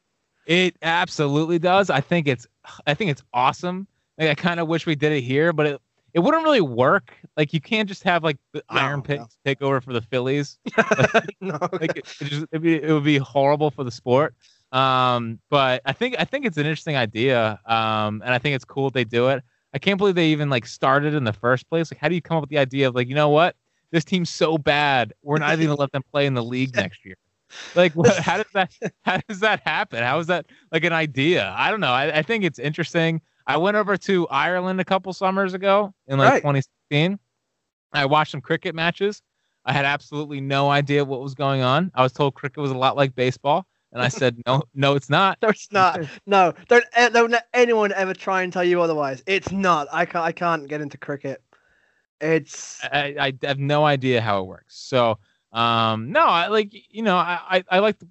It 0.47 0.77
absolutely 0.83 1.59
does. 1.59 1.91
I 1.91 2.01
think 2.01 2.27
it's 2.27 2.47
I 2.87 2.95
think 2.95 3.11
it's 3.11 3.23
awesome. 3.33 3.87
Like 4.19 4.29
I 4.31 4.35
kind 4.35 4.61
of 4.61 4.69
wish 4.69 4.87
we 4.87 4.95
did 4.97 5.13
it 5.13 5.23
here, 5.23 5.53
but 5.53 5.67
it 5.67 5.81
it 6.15 6.21
wouldn't 6.21 6.45
really 6.45 6.61
work. 6.61 7.15
Like 7.37 7.53
you 7.53 7.61
can't 7.61 7.89
just 7.89 8.03
have 8.05 8.25
like 8.25 8.39
the 8.53 8.63
No, 8.71 8.81
Iron 8.81 9.03
no. 9.03 9.03
Pigs 9.03 9.39
take 9.45 9.63
over 9.63 9.81
for 9.81 9.93
the 9.93 10.03
Phillies. 10.03 10.59
no. 11.41 11.59
Like 11.73 11.97
it, 11.97 12.07
it 12.21 12.25
just 12.25 12.47
it'd 12.51 12.63
be, 12.63 12.83
it 12.83 12.93
would 12.93 13.05
be 13.05 13.19
horrible 13.19 13.71
for 13.71 13.85
the 13.85 13.91
sport. 13.91 14.35
Um, 14.73 15.41
but 15.51 15.83
I 15.85 15.93
think 15.93 16.17
I 16.19 16.25
think 16.25 16.47
it's 16.47 16.57
an 16.57 16.67
interesting 16.67 16.97
idea. 16.97 17.61
Um, 17.67 18.23
and 18.25 18.33
I 18.35 18.39
think 18.39 18.57
it's 18.57 18.65
cool 18.65 18.91
they 18.91 19.05
do 19.05 19.29
it. 19.29 19.43
I 19.73 19.79
can't 19.79 19.99
believe 19.99 20.15
they 20.17 20.29
even 20.29 20.51
like 20.51 20.67
started 20.67 21.15
in 21.15 21.25
the 21.25 21.33
first 21.33 21.69
place. 21.69 21.93
Like, 21.93 22.01
how 22.01 22.09
do 22.09 22.15
you 22.15 22.23
come 22.23 22.37
up 22.39 22.43
with 22.43 22.51
the 22.51 22.59
idea 22.59 22.89
of 22.89 22.95
like, 22.95 23.09
you 23.09 23.15
know 23.15 23.29
what, 23.29 23.57
this 23.93 24.05
team's 24.05 24.31
so 24.31 24.59
bad, 24.59 25.13
we're 25.23 25.39
not 25.39 25.53
even 25.53 25.67
gonna 25.67 25.79
let 25.81 25.93
them 25.93 26.03
play 26.11 26.27
in 26.27 26.35
the 26.35 26.45
league 26.45 26.75
next 26.77 27.05
year. 27.05 27.17
Like, 27.75 27.95
what, 27.95 28.17
how 28.19 28.37
does 28.39 28.47
that 28.55 28.73
how 29.03 29.19
does 29.29 29.41
that 29.41 29.61
happen? 29.65 30.03
How 30.03 30.19
is 30.19 30.27
that 30.29 30.47
like 30.73 30.85
an 30.85 30.93
idea? 30.93 31.55
I 31.57 31.71
don't 31.71 31.81
know. 31.81 31.93
I, 31.93 32.19
I 32.19 32.23
think 32.23 32.45
it's 32.45 32.59
interesting. 32.59 33.21
I 33.47 33.57
went 33.57 33.77
over 33.77 33.97
to 33.97 34.29
Ireland 34.29 34.81
a 34.81 34.85
couple 34.85 35.13
summers 35.13 35.55
ago 35.55 35.93
in 36.07 36.19
like 36.19 36.31
Right. 36.31 36.43
2016. 36.43 37.19
I 37.93 38.07
watched 38.07 38.31
some 38.33 38.41
cricket 38.41 38.75
matches. 38.75 39.23
I 39.65 39.73
had 39.73 39.85
absolutely 39.85 40.41
no 40.41 40.71
idea 40.71 41.05
what 41.05 41.21
was 41.21 41.35
going 41.35 41.63
on. 41.63 41.91
I 41.95 42.03
was 42.03 42.13
told 42.13 42.35
cricket 42.35 42.59
was 42.59 42.71
a 42.71 42.77
lot 42.79 42.97
like 42.97 43.15
baseball, 43.15 43.67
and 43.93 44.03
I 44.03 44.09
said, 44.09 44.41
no, 44.47 44.63
no, 44.75 44.95
it's 44.95 45.11
not. 45.11 45.39
No, 45.43 45.49
it's 45.49 45.73
not. 45.73 46.01
No, 46.27 46.53
don't 46.69 46.85
don't 47.13 47.31
let 47.31 47.49
anyone 47.55 47.93
ever 47.93 48.15
try 48.15 48.43
and 48.43 48.53
tell 48.53 48.65
you 48.65 48.81
otherwise. 48.81 49.23
It's 49.27 49.51
not. 49.51 49.89
I 49.93 50.05
can't. 50.05 50.25
I 50.25 50.33
can't 50.33 50.69
get 50.69 50.81
into 50.81 50.97
cricket. 50.97 51.43
It's 52.21 52.81
I, 52.85 53.17
I 53.19 53.47
have 53.47 53.59
no 53.59 53.85
idea 53.85 54.21
how 54.21 54.41
it 54.41 54.47
works. 54.47 54.77
So, 54.77 55.19
um, 55.53 56.13
no, 56.13 56.27
I 56.27 56.49
like 56.49 56.73
you 56.73 57.03
know, 57.03 57.17
I, 57.17 57.41
I, 57.49 57.65
I 57.71 57.79
like 57.81 57.99
the, 57.99 58.07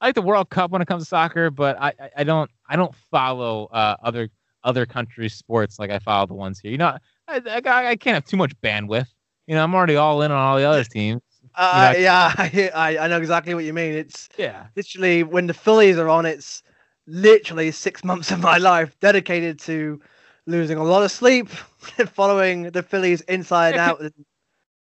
I 0.00 0.06
like 0.06 0.14
the 0.14 0.22
World 0.22 0.48
Cup 0.48 0.70
when 0.70 0.80
it 0.80 0.86
comes 0.88 1.02
to 1.02 1.08
soccer, 1.08 1.50
but 1.50 1.76
I, 1.80 1.88
I, 1.88 2.10
I 2.18 2.24
don't 2.24 2.50
I 2.68 2.76
don't 2.76 2.94
follow 3.10 3.66
uh, 3.66 3.96
other 4.02 4.30
other 4.64 4.86
countries' 4.86 5.34
sports 5.34 5.78
like 5.78 5.90
I 5.90 5.98
follow 5.98 6.26
the 6.26 6.34
ones 6.34 6.58
here. 6.60 6.70
You 6.70 6.78
know, 6.78 6.96
I, 7.26 7.42
I, 7.46 7.88
I 7.90 7.96
can't 7.96 8.14
have 8.14 8.24
too 8.24 8.36
much 8.36 8.58
bandwidth. 8.60 9.08
You 9.46 9.54
know, 9.54 9.64
I'm 9.64 9.74
already 9.74 9.96
all 9.96 10.22
in 10.22 10.30
on 10.30 10.38
all 10.38 10.56
the 10.56 10.64
other 10.64 10.84
teams. 10.84 11.22
Uh, 11.58 11.94
yeah. 11.98 12.32
I 12.74 12.98
I 12.98 13.08
know 13.08 13.18
exactly 13.18 13.54
what 13.54 13.64
you 13.64 13.72
mean. 13.74 13.92
It's 13.94 14.28
Yeah. 14.38 14.66
literally 14.76 15.22
when 15.24 15.46
the 15.46 15.54
Phillies 15.54 15.98
are 15.98 16.08
on, 16.08 16.24
it's 16.26 16.62
literally 17.06 17.70
six 17.72 18.04
months 18.10 18.30
of 18.30 18.40
my 18.40 18.58
life 18.58 18.98
dedicated 19.00 19.58
to 19.60 20.00
losing 20.46 20.78
a 20.78 20.84
lot 20.84 21.02
of 21.02 21.10
sleep, 21.10 21.48
following 22.14 22.70
the 22.70 22.82
Phillies 22.82 23.20
inside 23.22 23.76
out. 23.76 24.00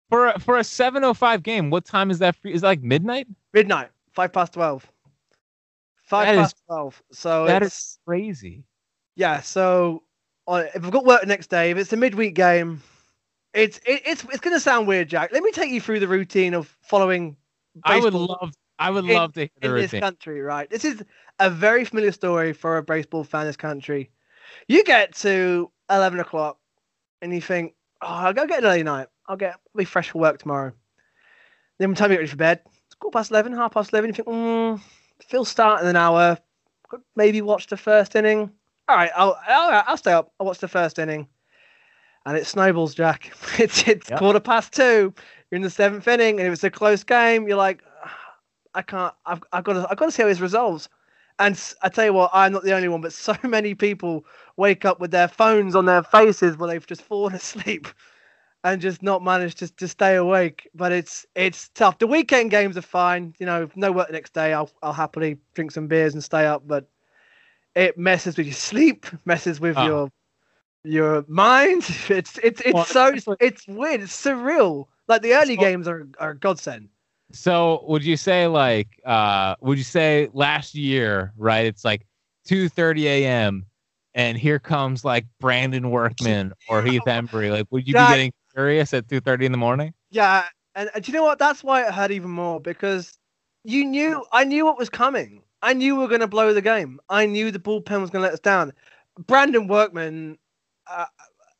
For 0.09 0.27
a, 0.27 0.39
for 0.39 0.57
a 0.57 0.61
7:05 0.61 1.41
game, 1.41 1.69
what 1.71 1.85
time 1.85 2.11
is 2.11 2.19
that? 2.19 2.35
For, 2.35 2.49
is 2.49 2.61
that 2.61 2.67
like 2.67 2.81
midnight? 2.83 3.27
Midnight, 3.53 3.89
five 4.11 4.31
past 4.33 4.53
twelve. 4.53 4.85
Five 6.03 6.27
That 6.27 6.35
is- 6.35 6.41
past 6.41 6.55
twelve. 6.67 7.03
So 7.11 7.45
That 7.47 7.63
is 7.63 7.97
crazy. 8.05 8.63
yeah. 9.15 9.41
So 9.41 10.03
on, 10.45 10.65
if 10.75 10.83
I've 10.83 10.91
got 10.91 11.05
work 11.05 11.21
the 11.21 11.27
next 11.27 11.47
day, 11.49 11.71
if 11.71 11.77
it's 11.77 11.91
a 11.93 11.97
midweek 11.97 12.35
game, 12.35 12.83
it's 13.55 13.77
it, 13.85 14.01
it's 14.05 14.23
it's 14.25 14.39
gonna 14.39 14.59
sound 14.59 14.87
weird, 14.87 15.09
Jack. 15.09 15.31
Let 15.31 15.41
me 15.41 15.51
take 15.51 15.71
you 15.71 15.81
through 15.81 16.01
the 16.01 16.07
routine 16.07 16.53
of 16.53 16.75
following. 16.81 17.37
I 17.83 17.99
would 17.99 18.13
love 18.13 18.53
I 18.77 18.91
would 18.91 19.05
in- 19.05 19.13
love 19.13 19.33
to 19.33 19.41
hear 19.41 19.49
the 19.61 19.67
in 19.69 19.75
this 19.75 19.91
country, 19.91 20.41
right? 20.41 20.69
This 20.69 20.85
is 20.85 21.03
a 21.39 21.49
very 21.49 21.85
familiar 21.85 22.11
story 22.11 22.53
for 22.53 22.77
a 22.77 22.83
baseball 22.83 23.23
fan 23.23 23.41
in 23.41 23.47
this 23.47 23.57
country. 23.57 24.11
You 24.67 24.83
get 24.83 25.15
to 25.15 25.71
11 25.89 26.19
o'clock 26.19 26.57
and 27.21 27.33
you 27.33 27.41
think, 27.41 27.73
oh, 28.01 28.07
I'll 28.07 28.33
go 28.33 28.45
get 28.45 28.59
an 28.59 28.65
early 28.65 28.83
night. 28.83 29.07
I'll 29.27 29.37
get 29.37 29.53
I'll 29.53 29.77
be 29.79 29.85
fresh 29.85 30.11
for 30.11 30.19
work 30.19 30.39
tomorrow. 30.39 30.71
Then 31.79 31.89
by 31.89 31.93
the 31.93 31.99
time 31.99 32.11
you 32.11 32.15
get 32.15 32.19
ready 32.21 32.29
for 32.29 32.37
bed, 32.37 32.61
it's 32.85 32.95
quarter 32.95 33.17
past 33.17 33.31
11, 33.31 33.53
half 33.53 33.73
past 33.73 33.91
11. 33.91 34.09
You 34.09 34.13
think, 34.13 34.27
mm, 34.27 34.81
Phil's 35.27 35.49
starting 35.49 35.85
in 35.85 35.89
an 35.89 35.95
hour. 35.95 36.37
Could 36.87 37.01
Maybe 37.15 37.41
watch 37.41 37.67
the 37.67 37.77
first 37.77 38.15
inning. 38.15 38.51
All 38.87 38.95
right, 38.95 39.11
I'll, 39.15 39.37
I'll, 39.47 39.83
I'll 39.87 39.97
stay 39.97 40.13
up. 40.13 40.31
I'll 40.39 40.45
watch 40.45 40.59
the 40.59 40.67
first 40.67 40.99
inning. 40.99 41.27
And 42.25 42.37
it 42.37 42.45
snowballs, 42.47 42.95
Jack. 42.95 43.31
It's, 43.59 43.87
it's 43.87 44.09
Yep. 44.09 44.19
quarter 44.19 44.39
past 44.39 44.73
two. 44.73 45.13
You're 45.51 45.57
in 45.57 45.61
the 45.61 45.69
seventh 45.69 46.07
inning, 46.07 46.39
and 46.39 46.47
if 46.47 46.53
it's 46.53 46.63
a 46.63 46.69
close 46.71 47.03
game, 47.03 47.47
you're 47.47 47.57
like, 47.57 47.83
ah, 48.03 48.17
I 48.73 48.81
can't. 48.81 49.13
I've, 49.25 49.43
I've 49.53 49.63
got 49.63 49.73
to. 49.73 49.87
I've 49.89 49.97
got 49.97 50.05
to 50.05 50.11
see 50.11 50.23
how 50.23 50.29
this 50.29 50.39
resolves. 50.39 50.89
And 51.39 51.61
I 51.83 51.89
tell 51.89 52.05
you 52.05 52.13
what, 52.13 52.31
I'm 52.33 52.53
not 52.53 52.63
the 52.63 52.73
only 52.73 52.87
one, 52.87 53.01
but 53.01 53.13
so 53.13 53.35
many 53.43 53.75
people 53.75 54.25
wake 54.57 54.85
up 54.85 54.99
with 54.99 55.11
their 55.11 55.27
phones 55.27 55.75
on 55.75 55.85
their 55.85 56.03
faces 56.03 56.57
while 56.57 56.69
they've 56.69 56.85
just 56.85 57.01
fallen 57.01 57.33
asleep 57.35 57.87
and 58.63 58.81
just 58.81 59.03
not 59.03 59.23
managed 59.23 59.59
to, 59.59 59.71
to 59.75 59.87
stay 59.87 60.15
awake. 60.15 60.67
But 60.73 60.91
it's 60.91 61.25
it's 61.35 61.69
tough. 61.69 61.99
The 61.99 62.07
weekend 62.07 62.51
games 62.51 62.77
are 62.77 62.81
fine. 62.81 63.35
You 63.39 63.45
know, 63.45 63.69
no 63.75 63.91
work 63.91 64.07
the 64.07 64.13
next 64.13 64.33
day. 64.33 64.53
I'll 64.53 64.69
I'll 64.81 64.93
happily 64.93 65.37
drink 65.53 65.71
some 65.71 65.87
beers 65.87 66.13
and 66.13 66.23
stay 66.23 66.45
up. 66.45 66.67
But 66.67 66.89
it 67.75 67.97
messes 67.97 68.37
with 68.37 68.47
your 68.47 68.55
sleep, 68.55 69.05
messes 69.25 69.59
with 69.59 69.77
Oh. 69.77 69.85
your 69.85 70.11
your 70.85 71.25
mind. 71.27 71.83
It's 72.09 72.37
it's 72.39 72.61
it's 72.61 72.73
Well, 72.73 72.85
so 72.85 73.07
especially- 73.13 73.37
it's 73.39 73.67
weird. 73.67 74.01
It's 74.01 74.15
surreal. 74.25 74.85
Like 75.07 75.21
the 75.21 75.33
early 75.33 75.55
So- 75.55 75.61
games 75.61 75.87
are 75.87 76.07
are 76.19 76.33
godsend. 76.33 76.89
So 77.31 77.83
would 77.87 78.03
you 78.03 78.17
say 78.17 78.47
like 78.47 78.87
uh 79.05 79.55
would 79.61 79.77
you 79.77 79.83
say 79.83 80.29
last 80.33 80.75
year, 80.75 81.33
right? 81.37 81.65
It's 81.65 81.83
like 81.83 82.05
2:30 82.47 83.03
a.m. 83.05 83.65
and 84.13 84.37
here 84.37 84.59
comes 84.59 85.03
like 85.03 85.25
Brandon 85.39 85.89
Workman 85.89 86.53
or 86.69 86.81
Heath 86.87 87.01
Hembree. 87.05 87.51
Like 87.51 87.67
would 87.71 87.87
you 87.87 87.93
That- 87.93 88.09
be 88.09 88.13
getting 88.13 88.33
curious 88.53 88.93
at 88.93 89.07
2:30 89.07 89.45
in 89.45 89.51
the 89.51 89.57
morning? 89.57 89.93
Yeah, 90.11 90.45
and, 90.75 90.89
and 90.93 91.03
do 91.03 91.11
you 91.11 91.17
know 91.17 91.23
what? 91.23 91.39
That's 91.39 91.63
why 91.63 91.85
it 91.85 91.93
hurt 91.93 92.11
even 92.11 92.29
more 92.29 92.59
because 92.61 93.17
you 93.63 93.83
knew 93.83 94.23
I 94.31 94.43
knew 94.43 94.63
what 94.65 94.77
was 94.77 94.89
coming. 94.89 95.41
I 95.63 95.73
knew 95.73 95.95
we 95.95 96.01
were 96.03 96.07
going 96.07 96.21
to 96.21 96.27
blow 96.27 96.53
the 96.53 96.61
game. 96.61 96.99
I 97.09 97.25
knew 97.25 97.49
the 97.49 97.57
bullpen 97.59 97.99
was 98.01 98.11
going 98.11 98.21
to 98.21 98.27
let 98.27 98.33
us 98.33 98.39
down. 98.39 98.71
Brandon 99.25 99.67
Workman, 99.67 100.37
Uh, 100.89 101.05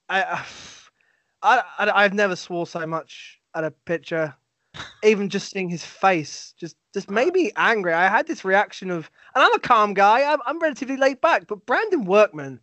I, 0.10 0.22
I, 1.42 1.64
I, 1.80 2.04
I've 2.04 2.14
never 2.14 2.36
swore 2.36 2.68
so 2.68 2.86
much 2.86 3.40
at 3.56 3.64
a 3.64 3.72
picture, 3.72 4.34
even 5.04 5.30
just 5.30 5.52
seeing 5.52 5.70
his 5.70 5.86
face, 5.86 6.54
just 6.58 6.76
just 6.94 7.10
made 7.10 7.34
me 7.34 7.52
angry. 7.56 7.94
I 7.94 8.08
had 8.08 8.28
this 8.28 8.46
reaction 8.46 8.90
of, 8.90 9.10
and 9.36 9.44
I'm 9.44 9.54
a 9.54 9.60
calm 9.60 9.94
guy. 9.94 10.24
I'm, 10.24 10.40
I'm 10.46 10.60
relatively 10.60 10.98
laid 10.98 11.22
back, 11.22 11.46
but 11.48 11.66
Brandon 11.66 12.06
Workman, 12.06 12.60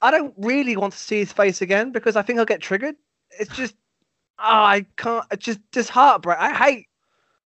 I 0.00 0.10
don't 0.10 0.34
really 0.38 0.76
want 0.76 0.92
to 0.94 0.98
see 0.98 1.18
his 1.18 1.32
face 1.32 1.60
again 1.60 1.92
because 1.92 2.16
I 2.16 2.22
think 2.22 2.38
I'll 2.38 2.46
get 2.46 2.60
triggered. 2.60 2.96
It's 3.38 3.54
just, 3.54 3.74
oh, 4.38 4.44
I 4.44 4.86
can't. 4.96 5.24
It's 5.30 5.44
just 5.44 5.60
just 5.72 5.90
heartbreak. 5.90 6.38
I 6.38 6.54
hate. 6.54 6.86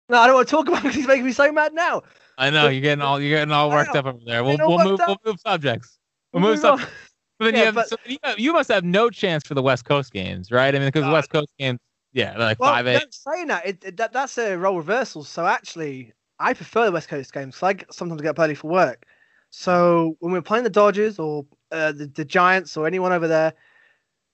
No, 0.09 0.19
I 0.19 0.27
don't 0.27 0.37
want 0.37 0.49
to 0.49 0.51
talk 0.51 0.69
about 0.69 0.79
it 0.79 0.83
because 0.85 0.97
he's 0.97 1.09
making 1.09 1.27
me 1.27 1.33
so 1.33 1.51
mad 1.51 1.75
now. 1.75 2.03
I 2.39 2.51
know 2.51 2.67
But- 2.67 2.75
you're 2.75 2.83
getting 2.83 3.03
all 3.03 3.21
you're 3.21 3.39
getting 3.39 3.53
all 3.53 3.71
worked 3.71 3.95
up 3.95 4.07
over 4.07 4.19
there. 4.25 4.45
We'll 4.45 4.59
we'll 4.59 4.85
move 4.85 5.01
up. 5.01 5.09
we'll 5.25 5.33
move 5.33 5.41
subjects. 5.41 5.99
We'll 6.33 6.43
move 6.43 6.51
move 6.53 6.61
subjects. 6.61 6.93
But 7.39 7.47
then 7.47 7.55
Yeah, 7.55 7.61
you 7.61 7.65
have 7.67 7.75
but- 7.75 7.89
so 7.89 7.97
you, 8.07 8.19
you 8.39 8.53
must 8.53 8.71
have 8.71 8.85
no 8.85 9.11
chance 9.11 9.45
for 9.45 9.55
the 9.55 9.63
West 9.63 9.85
Coast 9.85 10.13
games, 10.13 10.51
right? 10.51 10.75
I 10.75 10.79
mean, 10.79 10.89
because 10.89 11.05
No, 11.05 11.13
West 11.13 11.31
Coast 11.31 11.49
games, 11.59 11.79
yeah, 12.13 12.31
they're 12.31 12.39
like 12.41 12.59
Well, 12.59 12.73
five 12.73 12.87
no, 12.87 12.93
eight. 12.93 13.15
saying 13.15 13.49
that, 13.49 13.67
it, 13.67 13.85
it- 13.85 13.97
that 13.99 14.13
that's 14.13 14.39
a 14.39 14.57
role 14.57 14.77
reversal. 14.77 15.23
So 15.25 15.47
actually, 15.47 16.13
I 16.39 16.55
prefer 16.55 16.87
the 16.87 16.93
West 16.93 17.09
Coast 17.09 17.33
games. 17.33 17.57
So 17.57 17.67
I 17.67 17.75
get- 17.75 17.93
sometimes 17.93 18.23
get 18.23 18.31
up 18.31 18.39
early 18.39 18.55
for 18.55 18.69
work. 18.69 19.05
So 19.51 20.17
when 20.21 20.33
we're 20.33 20.43
playing 20.43 20.65
the 20.65 20.71
Dodgers 20.71 21.19
or 21.19 21.47
uh, 21.73 21.93
the, 21.93 22.07
the 22.07 22.25
Giants 22.25 22.77
or 22.77 22.87
anyone 22.87 23.13
over 23.13 23.29
there, 23.29 23.53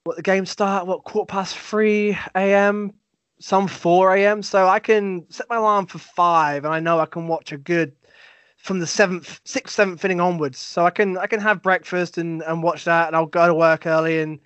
what 0.05 0.15
the 0.17 0.21
games 0.23 0.49
start 0.49 0.85
what 0.85 1.03
quarter 1.03 1.29
past 1.29 1.57
three 1.57 2.17
a.m. 2.35 2.93
Some 3.39 3.67
four 3.67 4.15
a.m. 4.15 4.41
So 4.43 4.67
I 4.67 4.79
can 4.79 5.25
set 5.29 5.49
my 5.49 5.57
alarm 5.57 5.85
for 5.87 5.97
five, 5.97 6.65
and 6.65 6.73
I 6.73 6.79
know 6.79 6.99
I 6.99 7.05
can 7.05 7.27
watch 7.27 7.51
a 7.51 7.57
good 7.57 7.93
from 8.63 8.79
the 8.79 8.87
seventh, 8.87 9.41
sixth, 9.45 9.75
seventh 9.75 10.05
inning 10.05 10.21
onwards. 10.21 10.57
So 10.57 10.85
I 10.85 10.89
can 10.89 11.17
I 11.17 11.27
can 11.27 11.41
have 11.41 11.61
breakfast 11.61 12.17
and, 12.17 12.41
and 12.43 12.63
watch 12.63 12.85
that, 12.85 13.07
and 13.07 13.15
I'll 13.15 13.27
go 13.27 13.47
to 13.47 13.53
work 13.53 13.85
early 13.85 14.21
and 14.21 14.39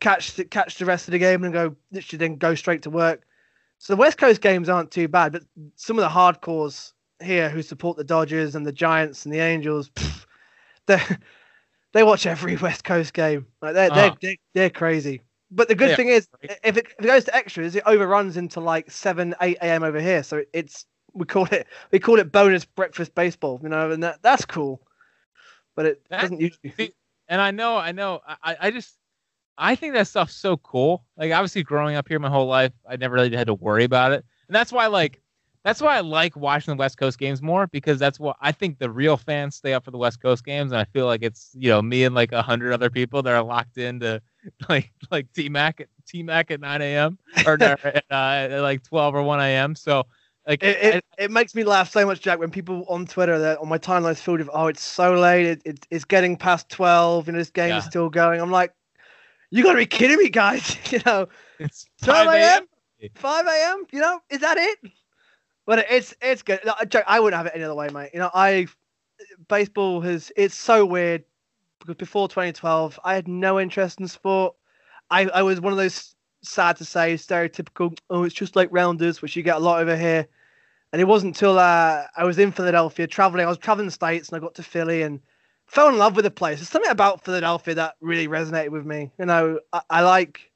catch 0.00 0.34
the, 0.34 0.44
catch 0.46 0.78
the 0.78 0.86
rest 0.86 1.06
of 1.08 1.12
the 1.12 1.18
game 1.18 1.44
and 1.44 1.52
go 1.52 1.76
literally 1.92 2.18
then 2.18 2.36
go 2.36 2.54
straight 2.54 2.82
to 2.82 2.90
work. 2.90 3.24
So 3.78 3.94
the 3.94 4.00
West 4.00 4.18
Coast 4.18 4.40
games 4.40 4.70
aren't 4.70 4.90
too 4.90 5.08
bad, 5.08 5.32
but 5.32 5.44
some 5.76 5.98
of 5.98 6.02
the 6.02 6.08
hardcores 6.08 6.94
here 7.22 7.50
who 7.50 7.62
support 7.62 7.98
the 7.98 8.04
Dodgers 8.04 8.54
and 8.54 8.66
the 8.66 8.72
Giants 8.72 9.26
and 9.26 9.34
the 9.34 9.40
Angels, 9.40 9.90
pff, 9.90 10.26
they 10.86 11.00
they 11.92 12.02
watch 12.04 12.26
every 12.26 12.56
West 12.62 12.84
Coast 12.84 13.12
game. 13.14 13.46
Like 13.62 13.74
they're 13.74 13.90
they're, 13.90 14.10
Ah. 14.10 14.16
they're 14.20 14.36
they're 14.54 14.70
crazy. 14.70 15.22
But 15.50 15.68
the 15.68 15.74
good 15.74 15.90
Yeah, 15.90 15.96
thing 15.96 16.08
is, 16.08 16.28
if 16.42 16.76
it, 16.76 16.86
if 16.96 17.00
it 17.00 17.06
goes 17.06 17.24
to 17.24 17.36
extras, 17.36 17.74
it 17.76 17.82
overruns 17.86 18.36
into 18.36 18.60
like 18.60 18.90
seven, 18.90 19.34
eight 19.40 19.58
a.m. 19.62 19.82
over 19.82 20.00
here. 20.00 20.22
So 20.22 20.44
it's 20.54 20.86
we 21.14 21.24
call 21.24 21.46
it 21.46 21.66
we 21.90 21.98
call 21.98 22.18
it 22.18 22.32
bonus 22.32 22.64
breakfast 22.64 23.14
baseball, 23.14 23.60
you 23.62 23.68
know, 23.68 23.90
and 23.90 24.02
that 24.02 24.22
that's 24.22 24.44
cool. 24.44 24.80
But 25.74 25.86
it 25.86 26.02
That- 26.10 26.22
doesn't 26.22 26.40
usually. 26.40 26.70
see, 26.76 26.92
and 27.28 27.40
I 27.40 27.50
know, 27.50 27.76
I 27.76 27.92
know, 27.92 28.20
I, 28.42 28.56
I 28.60 28.70
just, 28.70 28.96
I 29.56 29.74
think 29.74 29.94
that 29.94 30.08
stuff's 30.08 30.34
so 30.34 30.56
cool. 30.58 31.04
Like, 31.16 31.32
obviously, 31.32 31.62
growing 31.62 31.94
up 31.96 32.08
here 32.08 32.18
my 32.18 32.28
whole 32.30 32.46
life, 32.46 32.72
I 32.88 32.96
never 32.96 33.14
really 33.14 33.34
had 33.36 33.46
to 33.48 33.54
worry 33.54 33.84
about 33.84 34.12
it, 34.12 34.24
and 34.48 34.54
that's 34.54 34.72
why, 34.72 34.86
like, 34.86 35.20
that's 35.64 35.82
why 35.82 35.96
I 35.96 36.00
like 36.00 36.34
watching 36.36 36.72
the 36.72 36.78
West 36.78 36.96
Coast 36.96 37.18
games 37.18 37.42
more 37.42 37.66
because 37.66 37.98
that's 37.98 38.18
what 38.18 38.36
I 38.40 38.52
think 38.52 38.78
the 38.78 38.88
real 38.90 39.16
fans 39.16 39.56
stay 39.56 39.74
up 39.74 39.84
for 39.84 39.90
the 39.90 39.98
West 39.98 40.20
Coast 40.22 40.44
games, 40.44 40.72
and 40.72 40.80
I 40.80 40.84
feel 40.84 41.06
like 41.06 41.22
it's 41.22 41.50
you 41.54 41.68
know 41.68 41.82
me 41.82 42.04
and 42.04 42.14
like 42.14 42.32
a 42.32 42.40
hundred 42.42 42.72
other 42.72 42.88
people 42.90 43.22
that 43.22 43.34
are 43.34 43.42
locked 43.42 43.76
into 43.76 44.22
like 44.68 44.90
like 45.10 45.30
T 45.34 45.48
Mac 45.48 45.80
at 45.80 45.88
T 46.06 46.22
Mac 46.22 46.50
at 46.50 46.60
9 46.60 46.80
a.m. 46.80 47.18
or 47.44 47.58
uh, 47.62 47.76
at 48.10 48.60
like 48.60 48.82
12 48.84 49.14
or 49.14 49.22
1 49.22 49.40
a.m. 49.40 49.74
So 49.74 50.06
like 50.48 50.62
It, 50.62 50.94
it, 50.94 51.04
it 51.18 51.30
makes 51.30 51.54
me 51.54 51.62
laugh 51.62 51.90
so 51.90 52.04
much, 52.06 52.20
Jack, 52.20 52.38
when 52.38 52.50
people 52.50 52.86
on 52.88 53.06
Twitter 53.06 53.38
that 53.38 53.58
on 53.58 53.68
my 53.68 53.78
timeline 53.78 54.12
is 54.12 54.20
filled 54.20 54.38
with, 54.38 54.48
oh, 54.52 54.66
it's 54.66 54.82
so 54.82 55.14
late, 55.14 55.46
it, 55.46 55.62
it, 55.64 55.86
it's 55.90 56.04
getting 56.04 56.36
past 56.36 56.68
12, 56.70 57.28
and 57.28 57.38
this 57.38 57.50
game 57.50 57.76
is 57.76 57.84
still 57.84 58.08
going. 58.08 58.40
I'm 58.40 58.50
like, 58.50 58.72
you 59.50 59.62
got 59.62 59.72
to 59.72 59.78
be 59.78 59.86
kidding 59.86 60.16
me, 60.16 60.30
guys. 60.30 60.76
you 60.90 61.00
know, 61.04 61.28
it's 61.58 61.86
12 62.02 62.26
5 62.26 62.34
a.m., 62.34 62.68
5 63.14 63.46
a.m., 63.46 63.86
you 63.92 64.00
know, 64.00 64.20
is 64.30 64.40
that 64.40 64.56
it? 64.56 64.78
But 65.66 65.84
it's 65.90 66.14
it's 66.22 66.42
good. 66.42 66.60
No, 66.64 66.72
Jack, 66.88 67.04
I 67.06 67.20
wouldn't 67.20 67.36
have 67.36 67.46
it 67.46 67.52
any 67.54 67.64
other 67.64 67.74
way, 67.74 67.88
mate. 67.90 68.10
You 68.14 68.20
know, 68.20 68.30
I 68.32 68.68
baseball 69.48 70.00
has 70.00 70.32
it's 70.34 70.54
so 70.54 70.86
weird 70.86 71.24
because 71.78 71.96
before 71.96 72.26
2012, 72.26 72.98
I 73.04 73.14
had 73.14 73.28
no 73.28 73.60
interest 73.60 74.00
in 74.00 74.08
sport. 74.08 74.54
I, 75.10 75.26
I 75.26 75.42
was 75.42 75.60
one 75.60 75.72
of 75.72 75.76
those 75.76 76.14
sad 76.42 76.76
to 76.78 76.86
say 76.86 77.14
stereotypical. 77.14 77.98
Oh, 78.10 78.24
it's 78.24 78.34
just 78.34 78.56
like 78.56 78.68
rounders, 78.72 79.20
which 79.20 79.36
you 79.36 79.42
get 79.42 79.56
a 79.56 79.60
lot 79.60 79.80
over 79.80 79.96
here. 79.96 80.26
And 80.92 81.02
it 81.02 81.06
wasn't 81.06 81.36
until 81.36 81.58
uh, 81.58 82.04
I 82.16 82.24
was 82.24 82.38
in 82.38 82.52
Philadelphia 82.52 83.06
traveling. 83.06 83.44
I 83.44 83.48
was 83.48 83.58
traveling 83.58 83.88
the 83.88 83.92
states, 83.92 84.28
and 84.28 84.36
I 84.36 84.40
got 84.40 84.54
to 84.54 84.62
Philly 84.62 85.02
and 85.02 85.20
fell 85.66 85.88
in 85.88 85.98
love 85.98 86.16
with 86.16 86.24
the 86.24 86.30
place. 86.30 86.58
There's 86.58 86.68
something 86.70 86.90
about 86.90 87.24
Philadelphia 87.24 87.74
that 87.74 87.96
really 88.00 88.26
resonated 88.26 88.70
with 88.70 88.86
me. 88.86 89.12
You 89.18 89.26
know, 89.26 89.60
I, 89.72 89.82
I 89.90 90.00
like 90.02 90.50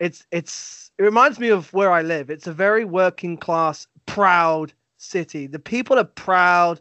it's 0.00 0.26
it's 0.30 0.90
it 0.98 1.02
reminds 1.02 1.38
me 1.38 1.48
of 1.48 1.72
where 1.72 1.92
I 1.92 2.02
live. 2.02 2.30
It's 2.30 2.46
a 2.46 2.52
very 2.52 2.84
working 2.84 3.36
class, 3.36 3.86
proud 4.06 4.72
city. 4.98 5.46
The 5.46 5.58
people 5.58 5.98
are 5.98 6.04
proud. 6.04 6.80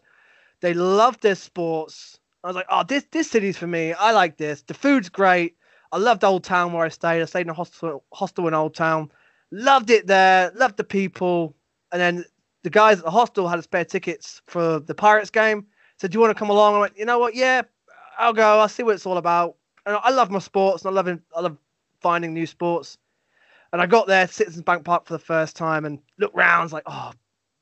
They 0.61 0.73
love 0.73 1.19
their 1.21 1.35
sports. 1.35 2.19
I 2.43 2.47
was 2.47 2.55
like, 2.55 2.67
oh, 2.69 2.83
this 2.83 3.05
this 3.11 3.29
city's 3.29 3.57
for 3.57 3.67
me. 3.67 3.93
I 3.93 4.11
like 4.11 4.37
this. 4.37 4.61
The 4.63 4.73
food's 4.73 5.09
great. 5.09 5.55
I 5.91 5.97
loved 5.97 6.23
Old 6.23 6.43
Town 6.43 6.73
where 6.73 6.85
I 6.85 6.89
stayed. 6.89 7.21
I 7.21 7.25
stayed 7.25 7.41
in 7.41 7.49
a 7.49 7.53
hostel 7.53 8.03
hostel 8.13 8.47
in 8.47 8.53
Old 8.53 8.75
Town. 8.75 9.11
Loved 9.51 9.89
it 9.89 10.07
there. 10.07 10.51
Loved 10.55 10.77
the 10.77 10.83
people. 10.83 11.55
And 11.91 12.01
then 12.01 12.25
the 12.65 12.69
guys 12.71 12.97
at 12.97 13.05
the 13.05 13.11
hostel 13.11 13.47
had 13.47 13.63
spare 13.63 13.85
tickets 13.85 14.41
for 14.47 14.79
the 14.79 14.95
Pirates 14.95 15.29
game. 15.29 15.67
Said, 15.97 16.09
"Do 16.11 16.15
you 16.15 16.19
want 16.19 16.35
to 16.35 16.39
come 16.39 16.49
along?" 16.49 16.75
I 16.75 16.79
went, 16.79 16.97
"You 16.97 17.05
know 17.05 17.19
what? 17.19 17.35
Yeah, 17.35 17.61
I'll 18.17 18.33
go. 18.33 18.59
I'll 18.59 18.67
see 18.67 18.81
what 18.81 18.95
it's 18.95 19.05
all 19.05 19.17
about." 19.17 19.55
And 19.85 19.95
I 19.95 20.09
love 20.09 20.31
my 20.31 20.39
sports. 20.39 20.83
And 20.83 20.89
I 20.89 20.93
love 21.01 21.19
I 21.35 21.41
love 21.41 21.57
finding 22.01 22.33
new 22.33 22.47
sports. 22.47 22.97
And 23.71 23.83
I 23.83 23.85
got 23.85 24.07
there, 24.07 24.27
Citizens 24.27 24.63
Bank 24.63 24.83
Park 24.83 25.05
for 25.05 25.13
the 25.13 25.19
first 25.19 25.55
time, 25.55 25.85
and 25.85 25.99
looked 26.17 26.35
round. 26.35 26.71
Like, 26.71 26.85
"Oh, 26.87 27.11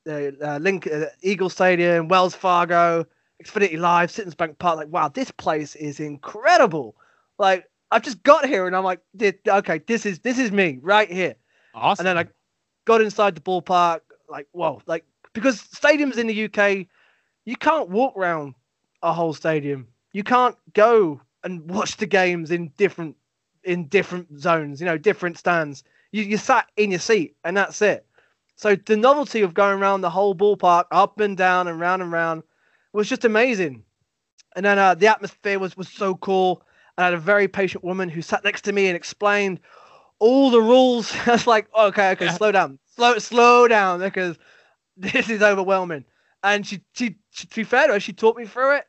the 0.06 0.38
uh, 0.42 0.58
Linc, 0.60 0.88
uh, 0.88 1.08
Eagle 1.22 1.50
Stadium, 1.50 2.08
Wells 2.08 2.34
Fargo, 2.34 3.06
Xfinity 3.44 3.78
Live, 3.78 4.10
Citizens 4.10 4.36
Bank 4.36 4.58
Park. 4.58 4.78
Like, 4.78 4.88
wow, 4.88 5.10
this 5.10 5.32
place 5.32 5.76
is 5.76 6.00
incredible. 6.00 6.96
Like, 7.38 7.70
I've 7.92 8.04
just 8.04 8.24
got 8.24 8.46
here, 8.46 8.68
and 8.68 8.76
I'm 8.76 8.86
like, 8.86 9.02
okay, 9.22 9.82
this 9.86 10.06
is 10.06 10.20
this 10.20 10.40
is 10.40 10.54
me 10.54 10.80
right 10.82 11.12
here. 11.12 11.36
awesome. 11.76 12.08
And 12.08 12.18
then 12.18 12.26
I 12.26 12.30
got 12.86 13.02
inside 13.02 13.36
the 13.36 13.42
ballpark, 13.42 14.00
like, 14.30 14.48
whoa, 14.52 14.82
like 14.86 15.06
because 15.34 15.62
stadiums 15.62 16.18
in 16.18 16.28
the 16.28 16.46
UK, 16.46 16.88
you 17.46 17.56
can't 17.58 17.90
walk 17.90 18.16
around 18.18 18.56
a 19.02 19.14
whole 19.14 19.34
stadium. 19.34 19.88
You 20.14 20.24
can't 20.24 20.56
go 20.74 21.22
and 21.44 21.70
watch 21.70 21.98
the 21.98 22.06
games 22.06 22.52
in 22.52 22.70
different 22.78 23.16
in 23.64 23.88
different 23.88 24.40
zones, 24.40 24.80
you 24.80 24.86
know, 24.86 24.98
different 24.98 25.38
stands. 25.38 25.84
You 26.12 26.24
you 26.24 26.38
sat 26.38 26.68
in 26.78 26.92
your 26.92 27.00
seat 27.00 27.36
and 27.44 27.58
that's 27.58 27.82
it. 27.82 28.06
So 28.56 28.76
the 28.76 28.96
novelty 28.96 29.42
of 29.42 29.54
going 29.54 29.80
around 29.80 30.02
the 30.02 30.10
whole 30.10 30.36
ballpark, 30.36 30.86
up 30.92 31.20
and 31.20 31.36
down 31.36 31.68
and 31.68 31.80
round 31.80 32.02
and 32.02 32.12
round, 32.12 32.44
was 32.94 33.10
just 33.10 33.26
amazing. 33.26 33.84
And 34.56 34.66
then 34.66 34.78
uh, 34.78 34.96
the 34.96 35.08
atmosphere 35.08 35.60
was 35.60 35.76
was 35.76 35.90
so 35.90 36.16
cool. 36.16 36.64
And 36.98 37.04
I 37.04 37.08
had 37.08 37.14
a 37.16 37.18
very 37.20 37.48
patient 37.48 37.84
woman 37.84 38.10
who 38.10 38.22
sat 38.22 38.44
next 38.44 38.62
to 38.64 38.72
me 38.72 38.88
and 38.88 38.96
explained 38.96 39.60
all 40.20 40.52
the 40.52 40.62
rules. 40.62 41.14
I 41.28 41.32
was 41.32 41.48
like, 41.48 41.68
okay, 41.76 42.12
okay, 42.12 42.26
Yeah. 42.26 42.32
slow 42.38 42.52
down, 42.52 42.80
slow, 42.96 43.18
slow 43.20 43.68
down, 43.68 44.00
because 44.00 44.38
this 44.98 45.30
is 45.30 45.42
overwhelming. 45.42 46.06
And 46.44 46.66
she, 46.66 46.82
she, 46.94 47.16
she, 47.32 47.48
to 47.48 47.56
be 47.56 47.64
fair 47.64 47.88
to 47.88 47.94
her, 47.94 48.00
she 48.00 48.14
taught 48.14 48.38
me 48.38 48.46
through 48.46 48.78
it. 48.78 48.86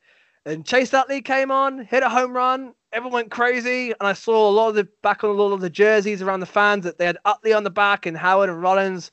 And 0.47 0.67
Chase 0.67 0.93
Utley 0.93 1.23
came 1.23 1.51
on, 1.51 1.85
hit 1.85 2.03
a 2.03 2.09
home 2.09 2.35
run. 2.35 2.75
Everyone 2.93 3.15
went 3.15 3.31
crazy, 3.31 3.91
and 3.91 4.07
I 4.07 4.13
saw 4.13 4.49
a 4.49 4.53
lot 4.53 4.69
of 4.69 4.75
the 4.75 4.89
back 5.03 5.25
on 5.25 5.31
a 5.31 5.33
lot 5.33 5.53
of 5.53 5.61
the 5.61 5.71
jerseys 5.71 6.21
around 6.21 6.41
the 6.41 6.47
fans 6.47 6.85
that 6.85 6.99
they 6.99 7.07
had 7.07 7.19
Utley 7.25 7.53
on 7.53 7.65
the 7.65 7.71
back 7.71 8.07
and 8.07 8.17
Howard 8.17 8.51
and 8.51 8.61
Rollins. 8.61 9.11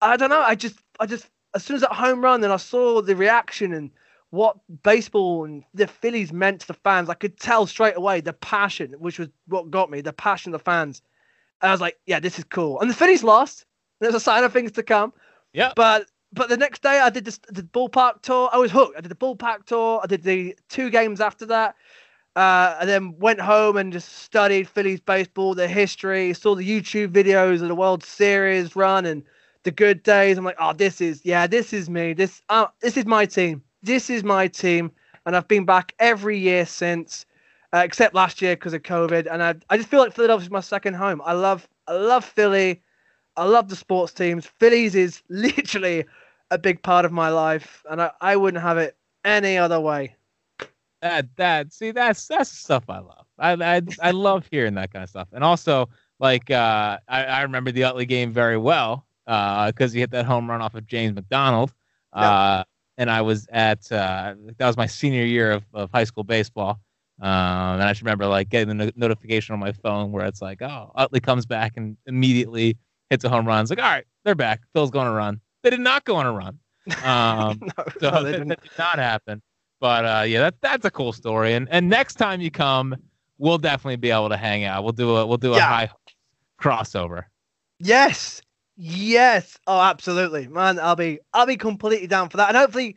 I 0.00 0.16
don't 0.16 0.30
know. 0.30 0.40
I 0.40 0.54
just, 0.54 0.78
I 1.00 1.06
just, 1.06 1.28
as 1.54 1.64
soon 1.64 1.76
as 1.76 1.82
that 1.82 1.92
home 1.92 2.22
run, 2.22 2.40
then 2.40 2.52
I 2.52 2.56
saw 2.56 3.02
the 3.02 3.16
reaction 3.16 3.72
and 3.72 3.90
what 4.30 4.56
baseball 4.82 5.44
and 5.44 5.64
the 5.74 5.86
Phillies 5.86 6.32
meant 6.32 6.60
to 6.60 6.66
the 6.66 6.74
fans. 6.74 7.08
I 7.08 7.14
could 7.14 7.38
tell 7.38 7.66
straight 7.66 7.96
away 7.96 8.20
the 8.20 8.34
passion, 8.34 8.92
which 8.98 9.18
was 9.18 9.28
what 9.46 9.70
got 9.70 9.90
me, 9.90 10.00
the 10.00 10.12
passion 10.12 10.54
of 10.54 10.60
the 10.60 10.64
fans. 10.64 11.02
And 11.60 11.70
I 11.70 11.72
was 11.72 11.80
like, 11.80 11.98
yeah, 12.06 12.20
this 12.20 12.38
is 12.38 12.44
cool. 12.44 12.80
And 12.80 12.88
the 12.88 12.94
Phillies 12.94 13.24
lost. 13.24 13.64
There's 14.00 14.14
a 14.14 14.20
sign 14.20 14.44
of 14.44 14.52
things 14.52 14.72
to 14.72 14.82
come. 14.82 15.12
Yeah. 15.52 15.72
But 15.74 16.06
but 16.32 16.48
the 16.48 16.56
next 16.56 16.82
day 16.82 17.00
I 17.00 17.10
did 17.10 17.24
this 17.24 17.38
the 17.48 17.62
ballpark 17.62 18.22
tour. 18.22 18.50
I 18.52 18.58
was 18.58 18.70
hooked. 18.70 18.96
I 18.96 19.00
did 19.00 19.10
the 19.10 19.16
ballpark 19.16 19.64
tour. 19.64 20.00
I 20.02 20.06
did 20.06 20.22
the 20.22 20.56
two 20.68 20.90
games 20.90 21.20
after 21.20 21.46
that. 21.46 21.74
Uh, 22.36 22.76
and 22.80 22.88
then 22.88 23.18
went 23.18 23.40
home 23.40 23.76
and 23.76 23.92
just 23.92 24.12
studied 24.20 24.68
Phillies 24.68 25.00
baseball, 25.00 25.54
the 25.54 25.66
history, 25.66 26.32
saw 26.34 26.54
the 26.54 26.62
YouTube 26.62 27.08
videos 27.08 27.60
of 27.62 27.66
the 27.66 27.74
World 27.74 28.04
Series 28.04 28.76
run 28.76 29.06
and 29.06 29.24
the 29.64 29.72
good 29.72 30.02
days. 30.04 30.38
I'm 30.38 30.44
like, 30.44 30.56
oh, 30.60 30.72
this 30.72 31.00
is 31.00 31.20
yeah, 31.24 31.46
this 31.46 31.72
is 31.72 31.90
me. 31.90 32.12
This 32.12 32.40
uh, 32.48 32.66
this 32.80 32.96
is 32.96 33.06
my 33.06 33.26
team. 33.26 33.62
This 33.82 34.08
is 34.08 34.22
my 34.22 34.46
team, 34.46 34.92
and 35.26 35.34
I've 35.36 35.48
been 35.48 35.64
back 35.64 35.94
every 35.98 36.38
year 36.38 36.64
since, 36.64 37.26
uh, 37.72 37.78
except 37.78 38.14
last 38.14 38.40
year 38.40 38.54
because 38.54 38.74
of 38.74 38.82
COVID. 38.82 39.26
And 39.30 39.42
I 39.42 39.54
I 39.68 39.76
just 39.76 39.88
feel 39.88 40.00
like 40.00 40.14
Philadelphia's 40.14 40.50
my 40.50 40.60
second 40.60 40.94
home. 40.94 41.20
I 41.24 41.32
love 41.32 41.68
I 41.88 41.94
love 41.94 42.24
Philly. 42.24 42.82
I 43.38 43.44
love 43.44 43.68
the 43.68 43.76
sports 43.76 44.12
teams. 44.12 44.46
Phillies 44.46 44.94
is 44.94 45.22
literally 45.28 46.04
a 46.50 46.58
big 46.58 46.82
part 46.82 47.04
of 47.04 47.12
my 47.12 47.28
life, 47.28 47.84
and 47.88 48.02
I, 48.02 48.10
I 48.20 48.36
wouldn't 48.36 48.62
have 48.62 48.78
it 48.78 48.96
any 49.24 49.56
other 49.56 49.80
way. 49.80 50.16
that 51.02 51.26
that 51.36 51.72
see 51.72 51.92
that's 51.92 52.26
that's 52.26 52.50
the 52.50 52.56
stuff 52.56 52.84
I 52.88 52.98
love. 52.98 53.26
I 53.38 53.52
I 53.52 53.82
I 54.02 54.10
love 54.10 54.48
hearing 54.50 54.74
that 54.74 54.92
kind 54.92 55.04
of 55.04 55.08
stuff. 55.10 55.28
And 55.32 55.44
also 55.44 55.88
like 56.18 56.50
uh 56.50 56.98
I, 57.08 57.24
I 57.24 57.42
remember 57.42 57.70
the 57.70 57.84
Utley 57.84 58.06
game 58.06 58.32
very 58.32 58.56
well. 58.58 59.06
because 59.26 59.92
he 59.92 60.00
hit 60.00 60.10
that 60.10 60.24
home 60.24 60.50
run 60.50 60.60
off 60.60 60.74
of 60.74 60.86
James 60.86 61.14
McDonald. 61.14 61.72
Uh, 62.12 62.64
and 62.96 63.10
I 63.10 63.22
was 63.22 63.46
at 63.52 63.90
uh, 63.92 64.34
that 64.56 64.66
was 64.66 64.76
my 64.76 64.86
senior 64.86 65.24
year 65.24 65.52
of, 65.52 65.64
of 65.72 65.90
high 65.92 66.04
school 66.04 66.24
baseball. 66.24 66.80
Um, 67.20 67.74
and 67.74 67.82
I 67.82 67.90
just 67.90 68.02
remember 68.02 68.26
like 68.26 68.48
getting 68.48 68.68
the 68.68 68.86
no- 68.86 68.92
notification 68.96 69.52
on 69.52 69.60
my 69.60 69.72
phone 69.72 70.10
where 70.12 70.26
it's 70.26 70.42
like, 70.42 70.62
oh, 70.62 70.90
Utley 70.96 71.20
comes 71.20 71.46
back 71.46 71.76
and 71.76 71.96
immediately 72.06 72.76
hits 73.10 73.24
a 73.24 73.28
home 73.28 73.46
run. 73.46 73.62
It's 73.62 73.70
like, 73.70 73.78
all 73.78 73.84
right, 73.84 74.04
they're 74.24 74.34
back. 74.34 74.60
Phil's 74.72 74.90
going 74.90 75.06
to 75.06 75.12
run. 75.12 75.40
They 75.62 75.70
did 75.70 75.80
not 75.80 76.04
go 76.04 76.16
on 76.16 76.26
a 76.26 76.32
run. 76.32 76.58
Um, 77.04 77.60
no, 77.78 77.84
so 78.00 78.10
no, 78.10 78.22
that, 78.22 78.48
that 78.48 78.62
did 78.62 78.70
not 78.78 78.98
happen. 78.98 79.42
But 79.80 80.04
uh, 80.04 80.24
yeah, 80.26 80.40
that 80.40 80.60
that's 80.60 80.84
a 80.84 80.90
cool 80.90 81.12
story. 81.12 81.54
And 81.54 81.68
and 81.70 81.88
next 81.88 82.14
time 82.16 82.40
you 82.40 82.50
come, 82.50 82.96
we'll 83.38 83.58
definitely 83.58 83.96
be 83.96 84.10
able 84.10 84.28
to 84.28 84.36
hang 84.36 84.64
out. 84.64 84.82
We'll 84.82 84.92
do 84.92 85.16
a 85.16 85.26
we'll 85.26 85.36
do 85.36 85.54
a 85.54 85.56
Yeah. 85.56 85.68
high 85.68 85.90
crossover. 86.60 87.24
Yes, 87.78 88.42
yes. 88.76 89.56
Oh, 89.68 89.80
absolutely, 89.80 90.48
man. 90.48 90.80
I'll 90.80 90.96
be 90.96 91.20
I'll 91.32 91.46
be 91.46 91.56
completely 91.56 92.08
down 92.08 92.28
for 92.28 92.38
that. 92.38 92.48
And 92.48 92.56
hopefully, 92.56 92.96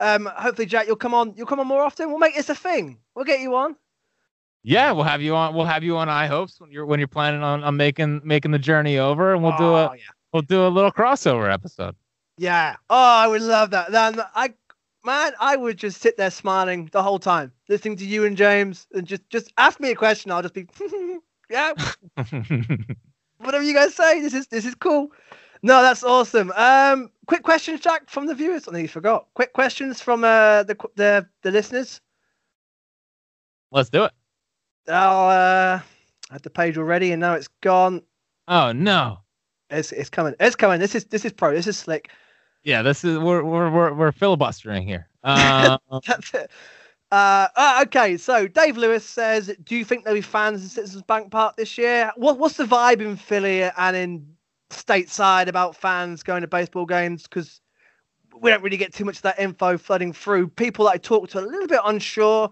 um, 0.00 0.26
hopefully, 0.36 0.66
Jack, 0.66 0.86
you'll 0.86 0.96
come 0.96 1.12
on. 1.12 1.34
You'll 1.36 1.46
come 1.46 1.60
on 1.60 1.66
more 1.66 1.82
often. 1.82 2.08
We'll 2.08 2.18
make 2.18 2.34
this 2.34 2.48
a 2.48 2.54
thing. 2.54 2.98
We'll 3.14 3.26
get 3.26 3.40
you 3.40 3.54
on. 3.54 3.76
Yeah, 4.64 4.92
we'll 4.92 5.04
have 5.04 5.20
you 5.20 5.34
on. 5.34 5.54
We'll 5.54 5.66
have 5.66 5.82
you 5.82 5.96
on 5.96 6.08
I 6.08 6.26
hopes 6.26 6.60
when 6.60 6.70
you're 6.70 6.86
when 6.86 7.00
you're 7.00 7.08
planning 7.08 7.42
on, 7.42 7.64
on 7.64 7.76
making 7.76 8.20
making 8.24 8.52
the 8.52 8.58
journey 8.58 8.98
over, 8.98 9.34
and 9.34 9.42
we'll 9.42 9.56
do 9.56 9.74
a 9.74 9.90
Oh, 9.90 9.92
yeah. 9.94 10.02
we'll 10.32 10.42
do 10.42 10.66
a 10.66 10.68
little 10.68 10.92
crossover 10.92 11.52
episode. 11.52 11.96
Yeah. 12.38 12.76
Oh, 12.88 12.96
I 12.96 13.26
would 13.26 13.42
love 13.42 13.70
that. 13.70 13.90
Then 13.90 14.20
I, 14.34 14.54
man, 15.04 15.32
I 15.40 15.56
would 15.56 15.76
just 15.78 16.00
sit 16.00 16.16
there 16.16 16.30
smiling 16.30 16.88
the 16.92 17.02
whole 17.02 17.18
time, 17.18 17.52
listening 17.68 17.96
to 17.96 18.06
you 18.06 18.24
and 18.24 18.36
James, 18.36 18.86
and 18.92 19.04
just 19.06 19.28
just 19.30 19.52
ask 19.58 19.80
me 19.80 19.90
a 19.90 19.96
question. 19.96 20.30
I'll 20.30 20.42
just 20.42 20.54
be, 20.54 20.66
yeah, 21.50 21.72
whatever 23.38 23.64
you 23.64 23.74
guys 23.74 23.94
say. 23.94 24.20
This 24.20 24.32
is 24.34 24.46
this 24.46 24.64
is 24.64 24.76
cool. 24.76 25.10
No, 25.64 25.82
that's 25.82 26.02
awesome. 26.04 26.52
Um, 26.56 27.10
quick 27.26 27.42
questions, 27.42 27.80
Jack, 27.80 28.08
from 28.08 28.26
the 28.26 28.34
viewers. 28.34 28.66
I 28.68 28.72
think 28.72 28.82
you 28.82 28.88
forgot. 28.88 29.26
Quick 29.34 29.52
questions 29.52 30.00
from 30.00 30.22
uh 30.22 30.62
the 30.62 30.76
the 30.94 31.26
the 31.42 31.50
listeners. 31.50 32.00
Let's 33.72 33.90
do 33.90 34.04
it. 34.04 34.12
Oh, 34.88 35.28
uh, 35.28 35.80
I 36.30 36.32
had 36.32 36.42
the 36.42 36.50
page 36.50 36.78
already, 36.78 37.12
and 37.12 37.20
now 37.20 37.34
it's 37.34 37.48
gone. 37.60 38.02
Oh 38.48 38.72
no. 38.72 39.18
It's 39.70 39.92
it's 39.92 40.10
coming. 40.10 40.34
It's 40.40 40.56
coming. 40.56 40.80
This 40.80 40.94
is 40.94 41.04
this 41.06 41.24
is 41.24 41.32
pro. 41.32 41.54
This 41.54 41.66
is 41.66 41.76
slick. 41.76 42.10
Yeah, 42.62 42.82
this 42.82 43.04
is 43.04 43.18
we're 43.18 43.42
we're 43.42 43.70
we're, 43.70 43.92
we're 43.94 44.12
filibustering 44.12 44.86
here. 44.86 45.08
Uh, 45.24 45.78
That's 46.06 46.34
it. 46.34 46.50
Uh, 47.10 47.48
uh, 47.56 47.84
okay, 47.86 48.16
so 48.16 48.46
Dave 48.46 48.76
Lewis 48.76 49.04
says, 49.04 49.54
"Do 49.64 49.76
you 49.76 49.84
think 49.84 50.04
there'll 50.04 50.16
be 50.16 50.22
fans 50.22 50.62
in 50.62 50.68
Citizens 50.68 51.02
Bank 51.02 51.30
Park 51.30 51.56
this 51.56 51.76
year? 51.76 52.10
What, 52.16 52.38
what's 52.38 52.56
the 52.56 52.64
vibe 52.64 53.00
in 53.00 53.16
Philly 53.16 53.62
and 53.62 53.96
in 53.96 54.26
stateside 54.70 55.48
about 55.48 55.76
fans 55.76 56.22
going 56.22 56.40
to 56.40 56.48
baseball 56.48 56.86
games? 56.86 57.24
Because 57.24 57.60
we 58.40 58.50
don't 58.50 58.62
really 58.62 58.78
get 58.78 58.94
too 58.94 59.04
much 59.04 59.16
of 59.16 59.22
that 59.22 59.38
info 59.38 59.76
flooding 59.76 60.12
through. 60.12 60.48
People 60.48 60.86
that 60.86 60.92
I 60.92 60.96
talk 60.96 61.28
to 61.30 61.38
are 61.38 61.42
a 61.42 61.46
little 61.46 61.68
bit 61.68 61.80
unsure. 61.84 62.50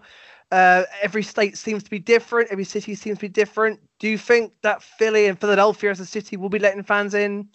Uh, 0.51 0.83
every 1.01 1.23
state 1.23 1.57
seems 1.57 1.81
to 1.83 1.89
be 1.89 1.99
different. 1.99 2.51
Every 2.51 2.65
city 2.65 2.93
seems 2.95 3.17
to 3.17 3.21
be 3.21 3.29
different. 3.29 3.79
Do 3.99 4.09
you 4.09 4.17
think 4.17 4.53
that 4.63 4.83
Philly 4.83 5.27
and 5.27 5.39
Philadelphia 5.39 5.91
as 5.91 5.99
a 5.99 6.05
city 6.05 6.35
will 6.35 6.49
be 6.49 6.59
letting 6.59 6.83
fans 6.83 7.13
in 7.13 7.47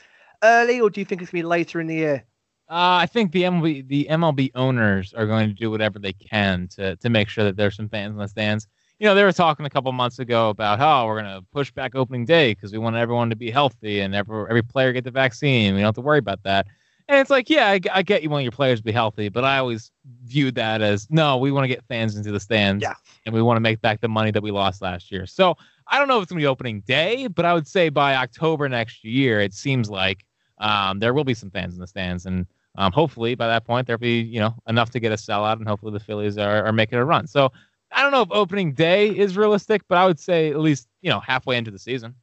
early, 0.42 0.80
or 0.80 0.88
do 0.88 1.00
you 1.00 1.04
think 1.04 1.20
it's 1.20 1.30
gonna 1.30 1.42
be 1.42 1.46
later 1.46 1.80
in 1.80 1.88
the 1.88 1.96
year? 1.96 2.24
Uh, 2.68 2.98
I 3.02 3.06
think 3.06 3.30
the 3.30 3.44
MLB 3.44 3.86
the 3.86 4.08
MLB 4.10 4.50
owners 4.54 5.14
are 5.14 5.26
going 5.26 5.48
to 5.48 5.54
do 5.54 5.70
whatever 5.70 5.98
they 5.98 6.14
can 6.14 6.66
to 6.68 6.96
to 6.96 7.10
make 7.10 7.28
sure 7.28 7.44
that 7.44 7.56
there's 7.56 7.76
some 7.76 7.88
fans 7.88 8.12
in 8.12 8.18
the 8.18 8.26
stands. 8.26 8.66
You 8.98 9.06
know, 9.06 9.14
they 9.14 9.22
were 9.24 9.32
talking 9.32 9.66
a 9.66 9.70
couple 9.70 9.92
months 9.92 10.18
ago 10.18 10.48
about 10.48 10.78
how 10.78 11.06
we're 11.06 11.20
going 11.20 11.34
to 11.36 11.46
push 11.52 11.70
back 11.70 11.94
opening 11.94 12.24
day 12.24 12.54
because 12.54 12.72
we 12.72 12.78
want 12.78 12.96
everyone 12.96 13.28
to 13.28 13.36
be 13.36 13.50
healthy 13.50 14.00
and 14.00 14.14
every 14.14 14.46
every 14.48 14.62
player 14.62 14.92
get 14.92 15.04
the 15.04 15.10
vaccine. 15.10 15.74
We 15.74 15.80
don't 15.80 15.88
have 15.88 15.94
to 15.96 16.00
worry 16.00 16.18
about 16.18 16.42
that. 16.44 16.66
And 17.08 17.20
it's 17.20 17.30
like, 17.30 17.48
yeah, 17.48 17.68
I, 17.70 17.80
I 17.92 18.02
get 18.02 18.22
you 18.24 18.30
want 18.30 18.42
your 18.42 18.52
players 18.52 18.80
to 18.80 18.84
be 18.84 18.90
healthy, 18.92 19.28
but 19.28 19.44
I 19.44 19.58
always 19.58 19.92
viewed 20.24 20.56
that 20.56 20.82
as 20.82 21.06
no, 21.08 21.36
we 21.36 21.52
want 21.52 21.64
to 21.64 21.68
get 21.68 21.84
fans 21.84 22.16
into 22.16 22.32
the 22.32 22.40
stands, 22.40 22.82
Yeah. 22.82 22.94
and 23.24 23.34
we 23.34 23.42
want 23.42 23.56
to 23.56 23.60
make 23.60 23.80
back 23.80 24.00
the 24.00 24.08
money 24.08 24.32
that 24.32 24.42
we 24.42 24.50
lost 24.50 24.82
last 24.82 25.12
year. 25.12 25.24
So 25.26 25.56
I 25.86 25.98
don't 25.98 26.08
know 26.08 26.18
if 26.18 26.24
it's 26.24 26.32
going 26.32 26.40
to 26.40 26.42
be 26.42 26.48
opening 26.48 26.80
day, 26.80 27.28
but 27.28 27.44
I 27.44 27.54
would 27.54 27.68
say 27.68 27.90
by 27.90 28.16
October 28.16 28.68
next 28.68 29.04
year, 29.04 29.40
it 29.40 29.54
seems 29.54 29.88
like 29.88 30.24
um, 30.58 30.98
there 30.98 31.14
will 31.14 31.22
be 31.24 31.34
some 31.34 31.50
fans 31.50 31.74
in 31.74 31.80
the 31.80 31.86
stands, 31.86 32.26
and 32.26 32.44
um, 32.76 32.90
hopefully 32.92 33.36
by 33.36 33.46
that 33.46 33.64
point 33.64 33.86
there'll 33.86 33.98
be 34.00 34.20
you 34.20 34.40
know 34.40 34.54
enough 34.66 34.90
to 34.90 35.00
get 35.00 35.12
a 35.12 35.16
sellout, 35.16 35.58
and 35.58 35.68
hopefully 35.68 35.92
the 35.92 36.00
Phillies 36.00 36.36
are, 36.38 36.64
are 36.64 36.72
making 36.72 36.98
a 36.98 37.04
run. 37.04 37.28
So 37.28 37.52
I 37.92 38.02
don't 38.02 38.10
know 38.10 38.22
if 38.22 38.28
opening 38.32 38.72
day 38.72 39.16
is 39.16 39.36
realistic, 39.36 39.82
but 39.88 39.96
I 39.96 40.06
would 40.06 40.18
say 40.18 40.50
at 40.50 40.58
least 40.58 40.88
you 41.02 41.10
know 41.10 41.20
halfway 41.20 41.56
into 41.56 41.70
the 41.70 41.78
season. 41.78 42.16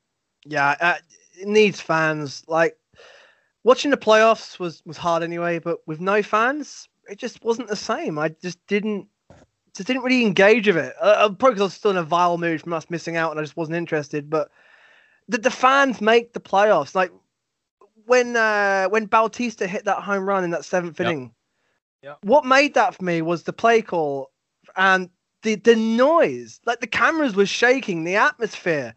Yeah, 0.45 0.75
uh, 0.81 0.95
it 1.39 1.47
needs 1.47 1.79
fans. 1.79 2.43
Like 2.47 2.77
watching 3.63 3.91
the 3.91 3.97
playoffs 3.97 4.59
was 4.59 4.81
was 4.85 4.97
hard 4.97 5.23
anyway, 5.23 5.59
but 5.59 5.79
with 5.87 5.99
no 5.99 6.21
fans, 6.23 6.87
it 7.09 7.17
just 7.17 7.43
wasn't 7.43 7.67
the 7.69 7.75
same. 7.75 8.17
I 8.19 8.29
just 8.29 8.65
didn't 8.67 9.07
just 9.75 9.87
didn't 9.87 10.03
really 10.03 10.23
engage 10.23 10.67
with 10.67 10.77
it. 10.77 10.93
Uh, 11.01 11.05
uh, 11.05 11.29
probably 11.29 11.55
because 11.55 11.61
I 11.61 11.65
was 11.65 11.73
still 11.73 11.91
in 11.91 11.97
a 11.97 12.03
vile 12.03 12.37
mood 12.37 12.61
from 12.61 12.73
us 12.73 12.89
missing 12.89 13.17
out, 13.17 13.31
and 13.31 13.39
I 13.39 13.43
just 13.43 13.57
wasn't 13.57 13.77
interested. 13.77 14.29
But 14.29 14.51
the, 15.27 15.37
the 15.37 15.51
fans 15.51 16.01
make 16.01 16.33
the 16.33 16.39
playoffs. 16.39 16.95
Like 16.95 17.11
when 18.05 18.35
uh, 18.35 18.87
when 18.89 19.05
Bautista 19.05 19.67
hit 19.67 19.85
that 19.85 20.03
home 20.03 20.27
run 20.27 20.43
in 20.43 20.51
that 20.51 20.65
seventh 20.65 20.99
Yep. 20.99 21.07
inning, 21.07 21.33
Yep. 22.03 22.17
what 22.23 22.45
made 22.45 22.73
that 22.75 22.95
for 22.95 23.03
me 23.03 23.21
was 23.21 23.43
the 23.43 23.53
play 23.53 23.81
call 23.81 24.31
and 24.75 25.09
the 25.41 25.55
the 25.55 25.75
noise. 25.75 26.59
Like 26.65 26.79
the 26.79 26.87
cameras 26.87 27.35
were 27.35 27.45
shaking, 27.45 28.03
the 28.03 28.15
atmosphere, 28.15 28.93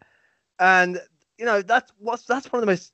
and 0.59 0.99
you 1.37 1.45
know 1.45 1.61
that's 1.61 1.91
what's 1.99 2.23
that's 2.25 2.51
one 2.51 2.59
of 2.59 2.61
the 2.61 2.71
most 2.71 2.93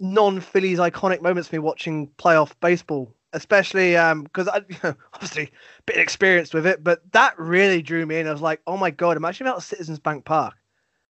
non-Phillies 0.00 0.78
iconic 0.78 1.22
moments 1.22 1.48
for 1.48 1.56
me 1.56 1.60
watching 1.60 2.08
playoff 2.18 2.52
baseball, 2.60 3.14
especially 3.32 3.92
because 3.92 4.48
I 4.48 4.60
you 4.68 4.76
know, 4.84 4.94
obviously 5.12 5.44
a 5.44 5.82
bit 5.86 5.98
experienced 5.98 6.54
with 6.54 6.66
it, 6.66 6.82
but 6.82 7.00
that 7.12 7.38
really 7.38 7.82
drew 7.82 8.04
me 8.06 8.18
in. 8.18 8.26
I 8.26 8.32
was 8.32 8.40
like, 8.40 8.60
oh 8.66 8.76
my 8.76 8.90
god, 8.90 9.16
imagine 9.16 9.46
that 9.46 9.54
was 9.54 9.64
Citizens 9.64 9.98
Bank 9.98 10.24
Park. 10.24 10.54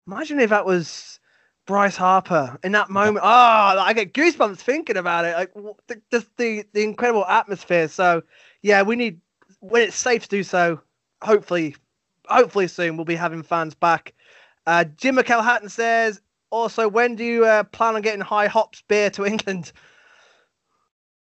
Imagine 0.07 0.39
if 0.39 0.49
that 0.49 0.65
was 0.65 1.19
Bryce 1.65 1.95
Harper 1.95 2.57
in 2.63 2.71
that 2.73 2.89
moment. 2.89 3.23
Oh, 3.23 3.79
I 3.79 3.93
get 3.93 4.13
goosebumps 4.13 4.57
thinking 4.57 4.97
about 4.97 5.25
it. 5.25 5.35
Like 5.35 5.53
the 5.87 6.01
the 6.09 6.25
the, 6.37 6.65
the 6.73 6.83
incredible 6.83 7.25
atmosphere. 7.25 7.87
So 7.87 8.23
yeah, 8.61 8.81
we 8.81 8.95
need 8.95 9.21
when 9.59 9.83
it's 9.83 9.95
safe 9.95 10.23
to 10.23 10.29
do 10.29 10.43
so. 10.43 10.81
Hopefully, 11.21 11.75
hopefully 12.27 12.67
soon 12.67 12.97
we'll 12.97 13.05
be 13.05 13.15
having 13.15 13.43
fans 13.43 13.75
back. 13.75 14.13
Uh, 14.65 14.83
Jim 14.83 15.15
McElhatton 15.15 15.69
says, 15.69 16.21
also, 16.51 16.87
when 16.87 17.15
do 17.15 17.23
you 17.23 17.45
uh, 17.45 17.63
plan 17.63 17.95
on 17.95 18.01
getting 18.01 18.21
high 18.21 18.47
hops 18.47 18.83
beer 18.87 19.09
to 19.11 19.25
England? 19.25 19.71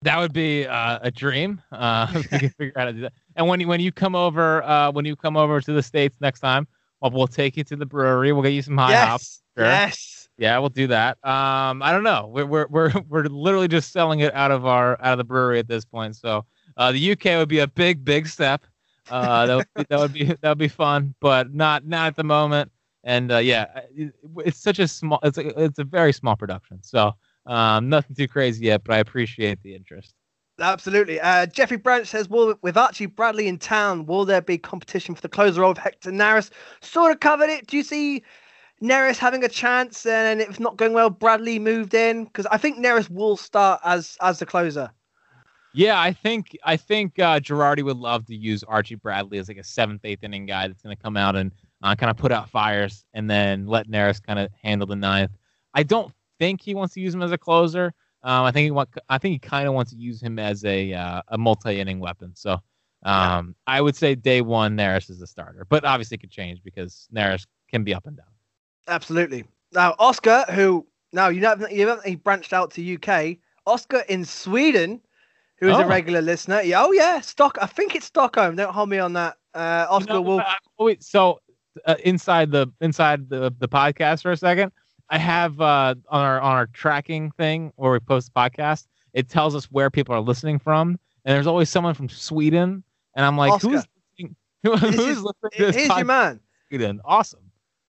That 0.03 0.19
would 0.19 0.33
be 0.33 0.67
uh, 0.67 0.99
a 1.03 1.11
dream. 1.11 1.63
Uh, 1.73 2.11
we 2.15 2.23
can 2.25 2.51
figure 2.59 2.73
out 2.77 2.81
how 2.81 2.85
to 2.87 2.93
do 2.93 3.01
that. 3.03 3.13
And 3.37 3.47
when 3.49 3.61
you 3.61 3.69
when 3.69 3.81
you 3.81 3.93
come 3.93 4.15
over, 4.15 4.63
uh, 4.63 4.91
when 4.91 5.05
you 5.05 5.17
come 5.17 5.37
over 5.37 5.61
to 5.61 5.73
the 5.73 5.83
states 5.83 6.17
next 6.21 6.41
time, 6.41 6.67
well, 7.01 7.11
we'll 7.11 7.27
take 7.27 7.57
you 7.57 7.65
to 7.65 7.77
the 7.77 7.87
brewery. 7.87 8.33
We'll 8.33 8.43
get 8.43 8.53
you 8.53 8.63
some 8.63 8.77
high 8.77 8.95
hops. 8.95 9.43
yes, 9.57 9.63
sure. 9.63 9.67
yes. 9.67 10.29
Yeah, 10.39 10.59
we'll 10.59 10.71
do 10.71 10.87
that. 10.87 11.19
Um, 11.23 11.83
I 11.83 11.93
don't 11.93 12.03
know. 12.03 12.31
We're 12.33 12.47
we're 12.47 12.67
we're 12.69 12.93
we're 13.09 13.25
literally 13.25 13.69
just 13.69 13.93
selling 13.93 14.21
it 14.21 14.35
out 14.35 14.51
of 14.51 14.67
our 14.67 14.93
out 15.01 15.13
of 15.13 15.19
the 15.19 15.25
brewery 15.25 15.59
at 15.59 15.69
this 15.69 15.85
point. 15.85 16.17
So 16.17 16.47
uh, 16.77 16.93
the 16.93 17.13
UK 17.13 17.25
would 17.37 17.49
be 17.49 17.59
a 17.59 17.67
big 17.67 18.05
big 18.05 18.27
step. 18.27 18.65
Uh, 19.11 19.47
that 19.47 19.57
would 19.57 19.67
be, 19.75 19.85
that 19.91 19.99
would 19.99 20.13
be 20.13 20.25
that 20.25 20.49
would 20.49 20.59
be 20.59 20.69
fun, 20.69 21.15
but 21.21 21.53
not 21.53 21.87
not 21.87 22.07
at 22.07 22.17
the 22.17 22.25
moment. 22.25 22.73
And 23.05 23.33
uh, 23.33 23.39
yeah, 23.39 23.83
it, 23.95 24.15
it's 24.39 24.59
such 24.59 24.79
a 24.79 24.87
small. 24.89 25.21
It's 25.23 25.39
a 25.39 25.63
it's 25.63 25.79
a 25.79 25.85
very 25.85 26.13
small 26.13 26.37
production. 26.37 26.83
So 26.83 27.13
um, 27.47 27.89
nothing 27.89 28.15
too 28.15 28.29
crazy 28.29 28.67
yet, 28.67 28.85
but 28.85 28.95
I 28.95 28.99
appreciate 28.99 29.63
the 29.63 29.75
interest. 29.75 30.15
Absolutely. 30.61 31.19
Uh, 31.21 31.47
Jeffrey 31.47 31.79
Branch 31.79 32.07
says, 32.07 32.29
will, 32.29 32.55
with 32.61 32.77
Archie 32.77 33.07
Bradley 33.07 33.49
in 33.49 33.59
town, 33.59 34.05
will 34.05 34.27
there 34.27 34.43
be 34.43 34.59
competition 34.59 35.15
for 35.15 35.23
the 35.23 35.29
closer 35.29 35.63
role 35.63 35.71
of 35.71 35.79
Hector 35.79 36.11
Neris? 36.11 36.51
Sort 36.83 37.13
of 37.13 37.21
covered 37.21 37.49
it. 37.49 37.67
Do 37.67 37.79
you 37.79 37.83
see 37.83 38.23
Neris 38.83 39.17
having 39.17 39.43
a 39.43 39.49
chance? 39.49 40.05
And 40.05 40.41
if 40.41 40.61
not 40.61 40.77
going 40.77 40.93
well, 40.93 41.09
Bradley 41.09 41.59
moved 41.59 41.95
in? 41.95 42.25
Because 42.25 42.47
I 42.47 42.59
think 42.59 42.79
Neris 42.79 43.09
will 43.09 43.37
start 43.39 43.81
as 43.85 44.19
as 44.21 44.39
the 44.39 44.47
closer. 44.47 44.91
Yeah, 45.73 46.01
I 46.01 46.13
think 46.13 46.57
I 46.65 46.77
think 46.77 47.19
uh, 47.19 47.41
Girardi 47.41 47.83
would 47.83 47.97
love 47.97 48.27
to 48.27 48.35
use 48.35 48.63
Archie 48.65 48.97
Bradley 48.97 49.39
as 49.39 49.49
like 49.49 49.57
a 49.57 49.65
seventh, 49.65 50.05
eighth 50.05 50.25
inning 50.25 50.45
guy 50.45 50.69
that's 50.69 50.83
going 50.83 50.95
to 50.95 51.03
come 51.03 51.17
out 51.17 51.37
and 51.37 51.53
uh, 51.83 51.95
kind 51.95 52.11
of 52.11 52.17
put 52.17 52.33
out 52.33 52.49
fires, 52.51 53.05
and 53.15 53.29
then 53.31 53.67
let 53.67 53.89
Neris 53.89 54.23
kind 54.23 54.39
of 54.39 54.51
handle 54.63 54.87
the 54.87 54.97
ninth. 54.97 55.31
I 55.75 55.83
don't 55.83 56.13
think 56.39 56.61
he 56.61 56.75
wants 56.75 56.95
to 56.95 57.01
use 57.01 57.15
him 57.15 57.23
as 57.23 57.33
a 57.33 57.39
closer. 57.39 57.93
Um, 58.23 58.45
I 58.45 58.51
think 58.51 58.65
he 58.65 58.71
want 58.71 58.91
I 59.09 59.19
think 59.19 59.33
he 59.33 59.39
kind 59.39 59.67
of 59.67 59.75
wants 59.75 59.93
to 59.93 59.97
use 59.99 60.21
him 60.23 60.39
as 60.39 60.65
a 60.65 60.93
uh, 60.93 61.23
a 61.29 61.39
multi 61.39 61.81
inning 61.81 62.01
weapon. 62.01 62.33
So 62.35 62.59
um, 63.03 63.55
I 63.67 63.81
would 63.81 63.97
say 63.97 64.15
day 64.15 64.43
one 64.43 64.77
Neris 64.77 65.09
is 65.09 65.21
the 65.21 65.27
starter, 65.27 65.65
but 65.71 65.85
obviously 65.85 66.17
it 66.17 66.21
could 66.21 66.31
change 66.31 66.63
because 66.63 67.09
Neris 67.15 67.47
can 67.71 67.83
be 67.83 67.95
up 67.95 68.07
and 68.07 68.17
down. 68.17 68.27
Absolutely. 68.89 69.45
Now, 69.73 69.95
Oscar, 69.99 70.45
who 70.51 70.87
now 71.13 71.29
you 71.29 71.41
know 71.41 71.57
you 71.71 71.87
haven't 71.87 72.07
he 72.07 72.17
branched 72.17 72.53
out 72.53 72.71
to 72.73 72.95
UK. 72.97 73.39
Oscar 73.67 74.01
in 74.09 74.25
Sweden, 74.25 75.01
who 75.59 75.69
is 75.69 75.77
Oh. 75.77 75.81
a 75.83 75.87
regular 75.87 76.21
listener. 76.21 76.61
Yeah, 76.63 76.83
oh 76.83 76.93
yeah, 76.93 77.21
Stock. 77.21 77.57
I 77.63 77.67
think 77.67 77.95
it's 77.95 78.07
Stockholm. 78.07 78.57
Don't 78.57 78.73
hold 78.73 78.89
me 78.89 78.99
on 78.99 79.13
that. 79.15 79.37
Uh, 79.55 79.87
Oscar 79.89 80.15
No, 80.15 80.23
will. 80.23 80.41
uh, 80.41 80.95
so 81.01 81.39
uh, 81.87 81.97
inside 82.05 82.51
the 82.51 82.67
inside 82.81 83.29
the 83.29 83.53
the 83.59 83.69
podcast 83.69 84.23
for 84.23 84.33
a 84.33 84.37
second, 84.37 84.73
I 85.09 85.19
have 85.19 85.61
uh, 85.61 85.95
on 86.09 86.21
our 86.23 86.41
on 86.41 86.53
our 86.57 86.67
tracking 86.67 87.31
thing 87.33 87.73
where 87.77 87.93
we 87.93 88.01
post 88.01 88.33
the 88.33 88.41
podcast, 88.41 88.87
it 89.13 89.29
tells 89.29 89.55
us 89.55 89.67
where 89.67 89.91
people 89.91 90.15
are 90.15 90.21
listening 90.21 90.59
from, 90.59 90.99
and 91.25 91.35
there's 91.35 91.47
always 91.47 91.71
someone 91.71 91.95
from 91.95 92.09
Sweden, 92.09 92.83
and 93.15 93.27
I'm 93.27 93.37
like, 93.37 93.53
Oscar. 93.53 93.69
who's 93.69 93.87
listening, 94.19 94.37
who, 94.63 94.77
who's 94.77 94.95
is- 94.95 95.23
listening 95.23 95.51
to 95.57 95.67
this 95.67 95.77
Here's 95.77 95.97
your 95.97 96.05
man. 96.05 96.41
Sweden? 96.69 97.01
Awesome. 97.05 97.41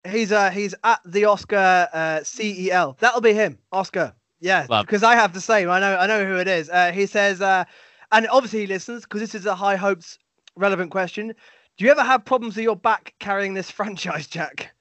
He's 0.08 0.32
uh 0.32 0.50
he's 0.50 0.74
at 0.84 1.00
the 1.06 1.26
Oscar 1.26 1.88
uh, 1.94 2.24
CEL. 2.24 2.98
That'll 3.00 3.22
be 3.22 3.34
him, 3.34 3.60
Oscar. 3.72 4.14
Yeah, 4.40 4.66
because 4.82 5.04
I 5.04 5.14
have 5.14 5.34
the 5.34 5.42
same. 5.42 5.70
I 5.70 5.80
know 5.80 5.96
I 5.96 6.08
know 6.08 6.26
who 6.26 6.38
it 6.38 6.48
is. 6.48 6.68
Uh, 6.70 6.92
he 6.92 7.06
says, 7.06 7.42
uh, 7.42 7.64
and 8.12 8.28
obviously 8.30 8.62
he 8.62 8.68
listens 8.68 9.04
because 9.04 9.22
this 9.22 9.36
is 9.36 9.46
a 9.46 9.54
high 9.54 9.76
hopes 9.76 10.18
relevant 10.56 10.90
question. 10.90 11.36
Do 11.82 11.86
you 11.86 11.92
ever 11.94 12.04
have 12.04 12.24
problems 12.24 12.58
with 12.58 12.64
your 12.64 12.76
back 12.76 13.16
carrying 13.18 13.56
this 13.56 13.72
franchise, 13.80 14.28
Jack? 14.28 14.72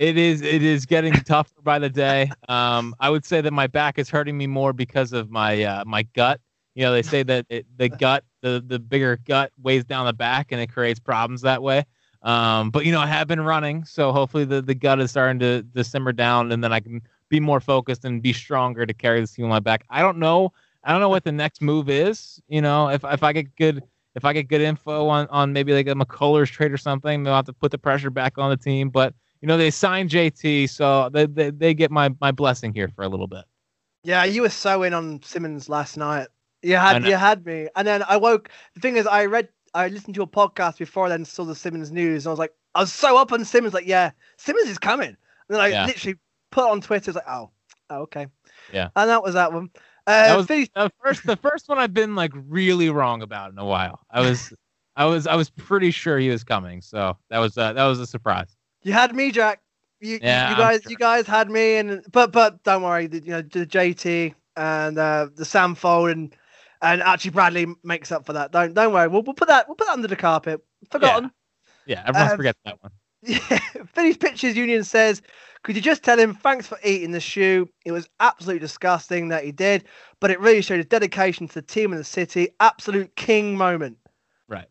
It 0.00 0.18
is 0.18 0.42
it 0.42 0.60
is 0.60 0.84
getting 0.84 1.12
tougher 1.12 1.62
by 1.62 1.78
the 1.78 1.88
day. 1.88 2.32
Um, 2.48 2.96
I 2.98 3.10
would 3.10 3.24
say 3.24 3.40
that 3.40 3.52
my 3.52 3.68
back 3.68 3.96
is 3.96 4.10
hurting 4.10 4.36
me 4.36 4.48
more 4.48 4.72
because 4.72 5.12
of 5.12 5.30
my 5.30 5.62
uh, 5.62 5.84
my 5.86 6.02
gut. 6.02 6.40
You 6.74 6.82
know, 6.82 6.90
they 6.90 7.02
say 7.02 7.22
that 7.22 7.46
it, 7.48 7.66
the 7.78 7.88
gut, 7.88 8.24
the 8.42 8.60
the 8.66 8.80
bigger 8.80 9.18
gut 9.24 9.52
weighs 9.62 9.84
down 9.84 10.06
the 10.06 10.12
back, 10.12 10.50
and 10.50 10.60
it 10.60 10.66
creates 10.66 10.98
problems 10.98 11.42
that 11.42 11.62
way. 11.62 11.84
Um, 12.22 12.70
but 12.70 12.84
you 12.84 12.90
know, 12.90 13.00
I 13.00 13.06
have 13.06 13.28
been 13.28 13.40
running, 13.40 13.84
so 13.84 14.10
hopefully 14.10 14.44
the, 14.44 14.60
the 14.60 14.74
gut 14.74 14.98
is 14.98 15.12
starting 15.12 15.38
to, 15.38 15.62
to 15.76 15.84
simmer 15.84 16.10
down, 16.10 16.50
and 16.50 16.64
then 16.64 16.72
I 16.72 16.80
can 16.80 17.02
be 17.28 17.38
more 17.38 17.60
focused 17.60 18.04
and 18.04 18.20
be 18.20 18.32
stronger 18.32 18.84
to 18.84 18.92
carry 18.92 19.20
this 19.20 19.30
team 19.30 19.44
on 19.44 19.50
my 19.50 19.60
back. 19.60 19.84
I 19.90 20.02
don't 20.02 20.18
know. 20.18 20.52
I 20.82 20.90
don't 20.90 21.00
know 21.00 21.08
what 21.08 21.22
the 21.22 21.30
next 21.30 21.62
move 21.62 21.88
is. 21.88 22.42
You 22.48 22.62
know, 22.62 22.88
if 22.88 23.04
if 23.04 23.22
I 23.22 23.32
get 23.32 23.54
good 23.54 23.84
if 24.16 24.24
I 24.24 24.32
get 24.32 24.48
good 24.48 24.62
info 24.62 25.06
on 25.08 25.28
on 25.28 25.52
maybe 25.52 25.72
like 25.72 25.86
a 25.86 25.94
McCullers 25.94 26.50
trade 26.50 26.72
or 26.72 26.78
something, 26.78 27.22
they'll 27.22 27.34
have 27.34 27.44
to 27.44 27.52
put 27.52 27.70
the 27.70 27.78
pressure 27.78 28.10
back 28.10 28.38
on 28.38 28.50
the 28.50 28.56
team. 28.56 28.88
But 28.90 29.14
you 29.42 29.46
know, 29.46 29.56
they 29.56 29.70
signed 29.70 30.10
JT, 30.10 30.68
so 30.70 31.08
they 31.12 31.26
they, 31.26 31.50
they 31.50 31.74
get 31.74 31.90
my 31.90 32.12
my 32.20 32.32
blessing 32.32 32.72
here 32.72 32.88
for 32.88 33.02
a 33.04 33.08
little 33.08 33.28
bit. 33.28 33.44
Yeah, 34.02 34.24
you 34.24 34.42
were 34.42 34.48
so 34.48 34.82
in 34.82 34.94
on 34.94 35.22
Simmons 35.22 35.68
last 35.68 35.96
night. 35.96 36.28
You 36.62 36.76
had 36.76 37.04
you 37.06 37.14
had 37.14 37.44
me, 37.44 37.68
and 37.76 37.86
then 37.86 38.02
I 38.08 38.16
woke. 38.16 38.48
The 38.74 38.80
thing 38.80 38.96
is, 38.96 39.06
I 39.06 39.26
read, 39.26 39.48
I 39.74 39.88
listened 39.88 40.14
to 40.14 40.22
a 40.22 40.26
podcast 40.26 40.78
before, 40.78 41.08
then 41.08 41.24
saw 41.24 41.44
the 41.44 41.54
Simmons 41.54 41.92
news, 41.92 42.24
and 42.24 42.30
I 42.30 42.32
was 42.32 42.38
like, 42.38 42.54
I 42.74 42.80
was 42.80 42.92
so 42.92 43.18
up 43.18 43.30
on 43.32 43.44
Simmons, 43.44 43.74
like, 43.74 43.86
yeah, 43.86 44.10
Simmons 44.38 44.68
is 44.68 44.78
coming. 44.78 45.08
And 45.08 45.16
then 45.48 45.60
I 45.60 45.68
Yeah. 45.68 45.86
literally 45.86 46.16
put 46.50 46.68
on 46.68 46.80
Twitter, 46.80 47.10
it's 47.10 47.16
like, 47.16 47.28
oh, 47.28 47.50
oh, 47.90 47.98
okay, 48.02 48.26
Yeah. 48.72 48.88
and 48.96 49.10
that 49.10 49.22
was 49.22 49.34
that 49.34 49.52
one. 49.52 49.70
Uh, 50.06 50.28
That 50.28 50.36
was- 50.36 50.46
Philly- 50.46 50.70
The 50.74 50.90
first 51.02 51.26
the 51.26 51.36
first 51.36 51.68
one 51.68 51.78
I've 51.78 51.94
been 51.94 52.14
like 52.14 52.32
really 52.34 52.90
wrong 52.90 53.22
about 53.22 53.50
in 53.52 53.58
a 53.58 53.64
while. 53.64 54.00
I 54.10 54.20
was 54.20 54.52
I 54.96 55.04
was 55.04 55.26
I 55.26 55.34
was 55.34 55.50
pretty 55.50 55.90
sure 55.90 56.18
he 56.18 56.28
was 56.30 56.44
coming, 56.44 56.80
so 56.80 57.16
that 57.30 57.38
was 57.38 57.58
uh, 57.58 57.72
that 57.72 57.84
was 57.86 57.98
a 58.00 58.06
surprise. 58.06 58.56
you 58.82 58.92
had 58.92 59.14
me, 59.14 59.30
Jack. 59.32 59.60
You, 60.00 60.12
you- 60.14 60.18
Yeah, 60.22 60.50
you 60.50 60.56
guys, 60.56 60.82
sure. 60.82 60.90
you 60.92 60.96
guys 60.96 61.26
had 61.26 61.50
me, 61.50 61.76
and 61.76 62.04
but 62.12 62.30
but 62.32 62.62
don't 62.62 62.82
worry, 62.82 63.06
the, 63.06 63.20
you 63.20 63.30
know 63.30 63.42
the 63.42 63.66
JT 63.66 64.34
and 64.56 64.98
uh, 64.98 65.28
the 65.34 65.44
Sam 65.44 65.74
Fold 65.74 66.10
and 66.10 66.34
and 66.82 67.02
Archie 67.02 67.30
Bradley 67.30 67.66
makes 67.82 68.12
up 68.12 68.26
for 68.26 68.32
that. 68.34 68.52
Don't 68.52 68.74
don't 68.74 68.92
worry, 68.92 69.08
we'll, 69.08 69.22
we'll 69.22 69.34
put 69.34 69.48
that 69.48 69.66
we'll 69.68 69.74
put 69.74 69.86
that 69.88 69.94
under 69.94 70.08
the 70.08 70.16
carpet. 70.16 70.60
Forgotten. 70.90 71.30
Yeah, 71.86 72.02
everyone 72.06 72.30
Um, 72.32 72.36
forgets 72.36 72.58
that 72.64 72.82
one. 72.82 72.92
Yeah, 73.26 73.58
Phillies 73.92 74.16
Pitchers 74.16 74.56
Union 74.56 74.84
says, 74.84 75.20
could 75.64 75.74
you 75.74 75.82
just 75.82 76.02
tell 76.04 76.18
him 76.18 76.32
thanks 76.34 76.66
for 76.66 76.78
eating 76.84 77.10
the 77.10 77.20
shoe? 77.20 77.68
It 77.84 77.90
was 77.92 78.08
absolutely 78.20 78.60
disgusting 78.60 79.28
that 79.28 79.42
he 79.44 79.50
did, 79.50 79.84
but 80.20 80.30
it 80.30 80.38
really 80.38 80.62
showed 80.62 80.76
his 80.76 80.86
dedication 80.86 81.48
to 81.48 81.54
the 81.54 81.62
team 81.62 81.92
and 81.92 82.00
the 82.00 82.04
city. 82.04 82.50
Absolute 82.60 83.16
king 83.16 83.56
moment. 83.56 83.98
Right. 84.48 84.68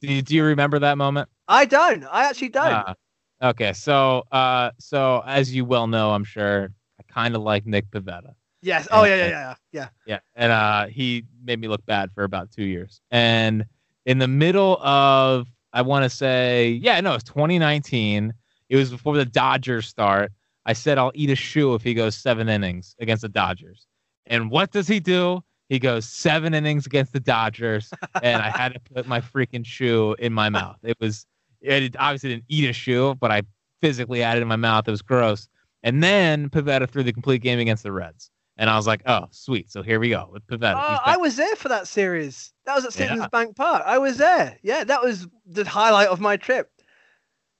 Do 0.00 0.08
you, 0.12 0.20
do 0.22 0.34
you 0.34 0.42
remember 0.44 0.80
that 0.80 0.98
moment? 0.98 1.28
I 1.46 1.64
don't. 1.64 2.04
I 2.04 2.24
actually 2.28 2.48
don't. 2.48 2.72
Ah, 2.72 2.94
okay, 3.42 3.72
so 3.72 4.24
uh 4.32 4.70
so 4.78 5.22
as 5.26 5.54
you 5.54 5.64
well 5.64 5.86
know, 5.86 6.10
I'm 6.10 6.24
sure 6.24 6.72
I 6.98 7.12
kind 7.12 7.36
of 7.36 7.42
like 7.42 7.66
Nick 7.66 7.88
Pivetta. 7.90 8.34
yes. 8.62 8.88
Oh 8.90 9.04
yeah, 9.04 9.14
and- 9.14 9.20
yeah, 9.20 9.28
yeah, 9.30 9.40
yeah. 9.40 9.54
yeah. 9.72 9.88
Yeah, 10.06 10.18
and 10.34 10.50
uh, 10.50 10.86
he 10.86 11.24
made 11.44 11.60
me 11.60 11.68
look 11.68 11.86
bad 11.86 12.10
for 12.14 12.24
about 12.24 12.50
two 12.50 12.64
years. 12.64 13.00
And 13.12 13.64
in 14.06 14.18
the 14.18 14.26
middle 14.26 14.78
of, 14.82 15.46
I 15.72 15.82
want 15.82 16.04
to 16.04 16.10
say, 16.10 16.70
yeah, 16.82 17.00
no, 17.00 17.14
it's 17.14 17.24
2019. 17.24 18.34
It 18.68 18.76
was 18.76 18.90
before 18.90 19.16
the 19.16 19.24
Dodgers 19.24 19.86
start. 19.86 20.32
I 20.64 20.72
said 20.72 20.98
I'll 20.98 21.12
eat 21.14 21.30
a 21.30 21.34
shoe 21.34 21.74
if 21.74 21.82
he 21.82 21.94
goes 21.94 22.16
seven 22.16 22.48
innings 22.48 22.94
against 23.00 23.22
the 23.22 23.28
Dodgers. 23.28 23.86
And 24.26 24.50
what 24.50 24.70
does 24.70 24.86
he 24.86 25.00
do? 25.00 25.42
He 25.68 25.78
goes 25.78 26.04
seven 26.06 26.54
innings 26.54 26.86
against 26.86 27.12
the 27.12 27.20
Dodgers, 27.20 27.90
and 28.22 28.42
I 28.42 28.50
had 28.50 28.74
to 28.74 28.80
put 28.80 29.06
my 29.06 29.20
freaking 29.20 29.64
shoe 29.64 30.14
in 30.18 30.32
my 30.32 30.50
mouth. 30.50 30.76
It 30.82 30.98
was, 31.00 31.26
it 31.60 31.96
obviously 31.98 32.30
didn't 32.30 32.44
eat 32.48 32.68
a 32.68 32.72
shoe, 32.72 33.14
but 33.14 33.30
I 33.30 33.42
physically 33.80 34.20
had 34.20 34.38
it 34.38 34.42
in 34.42 34.48
my 34.48 34.56
mouth. 34.56 34.86
It 34.86 34.90
was 34.90 35.02
gross. 35.02 35.48
And 35.82 36.02
then 36.02 36.50
Pivetta 36.50 36.88
threw 36.88 37.02
the 37.02 37.12
complete 37.12 37.42
game 37.42 37.58
against 37.58 37.82
the 37.82 37.92
Reds. 37.92 38.30
And 38.58 38.68
I 38.68 38.76
was 38.76 38.86
like, 38.86 39.02
oh, 39.06 39.26
sweet. 39.30 39.70
So 39.72 39.82
here 39.82 39.98
we 39.98 40.10
go 40.10 40.28
with 40.30 40.46
Pivetta. 40.46 40.74
Oh, 40.76 40.98
I 41.04 41.16
was 41.16 41.36
there 41.36 41.56
for 41.56 41.68
that 41.68 41.88
series. 41.88 42.52
That 42.66 42.74
was 42.74 42.84
at 42.84 42.94
Yeah. 42.94 43.06
Citizens 43.06 43.28
Bank 43.32 43.56
Park. 43.56 43.82
I 43.86 43.98
was 43.98 44.18
there. 44.18 44.58
Yeah, 44.62 44.84
that 44.84 45.02
was 45.02 45.26
the 45.46 45.64
highlight 45.68 46.08
of 46.08 46.20
my 46.20 46.36
trip. 46.36 46.70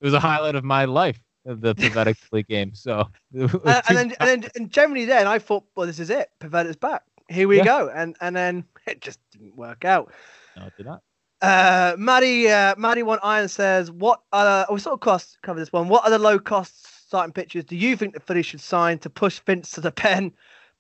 it 0.01 0.05
was 0.05 0.15
a 0.15 0.21
highlight 0.21 0.55
of 0.55 0.65
my 0.65 0.85
life, 0.85 1.19
the 1.45 1.75
Pivetta 1.77 2.15
complete 2.19 2.47
game. 2.49 2.75
So, 2.75 3.09
And, 3.33 3.51
and 3.65 3.83
then, 3.97 4.13
and 4.21 4.43
then, 4.43 4.51
and 4.55 4.71
generally, 4.71 5.07
then 5.07 5.27
I 5.27 5.39
thought, 5.39 5.65
well, 5.77 5.87
this 5.87 5.99
is 5.99 6.11
it. 6.11 6.29
Pivetta's 6.41 6.77
back. 6.77 7.03
Here 7.29 7.49
we 7.49 7.57
Yeah. 7.59 7.65
go. 7.65 7.89
And 7.95 8.15
and 8.21 8.37
then 8.37 8.65
it 8.87 9.01
just 9.01 9.19
didn't 9.31 9.57
work 9.57 9.85
out. 9.87 10.13
no, 10.57 10.67
it 10.67 10.73
did 10.77 10.87
not. 10.87 11.03
Uh, 11.41 11.97
Maddie, 11.99 12.49
uh, 12.49 12.75
Maddie 12.77 13.03
One 13.03 13.19
Iron 13.23 13.49
says, 13.49 13.91
"What 13.91 14.21
other? 14.33 14.65
We 14.73 14.79
sort 14.79 14.93
of 14.95 15.01
cost 15.01 15.39
cover 15.43 15.59
this 15.59 15.73
one. 15.73 15.89
What 15.89 16.05
other 16.05 16.19
low 16.19 16.39
cost 16.39 17.07
starting 17.09 17.33
pitchers 17.33 17.65
do 17.65 17.75
you 17.77 17.97
think 17.97 18.15
the 18.15 18.21
Phillies 18.21 18.47
should 18.47 18.61
sign 18.61 18.99
to 19.01 19.11
push 19.11 19.41
Vince 19.41 19.71
to 19.73 19.81
the 19.81 19.91
pen? 19.91 20.33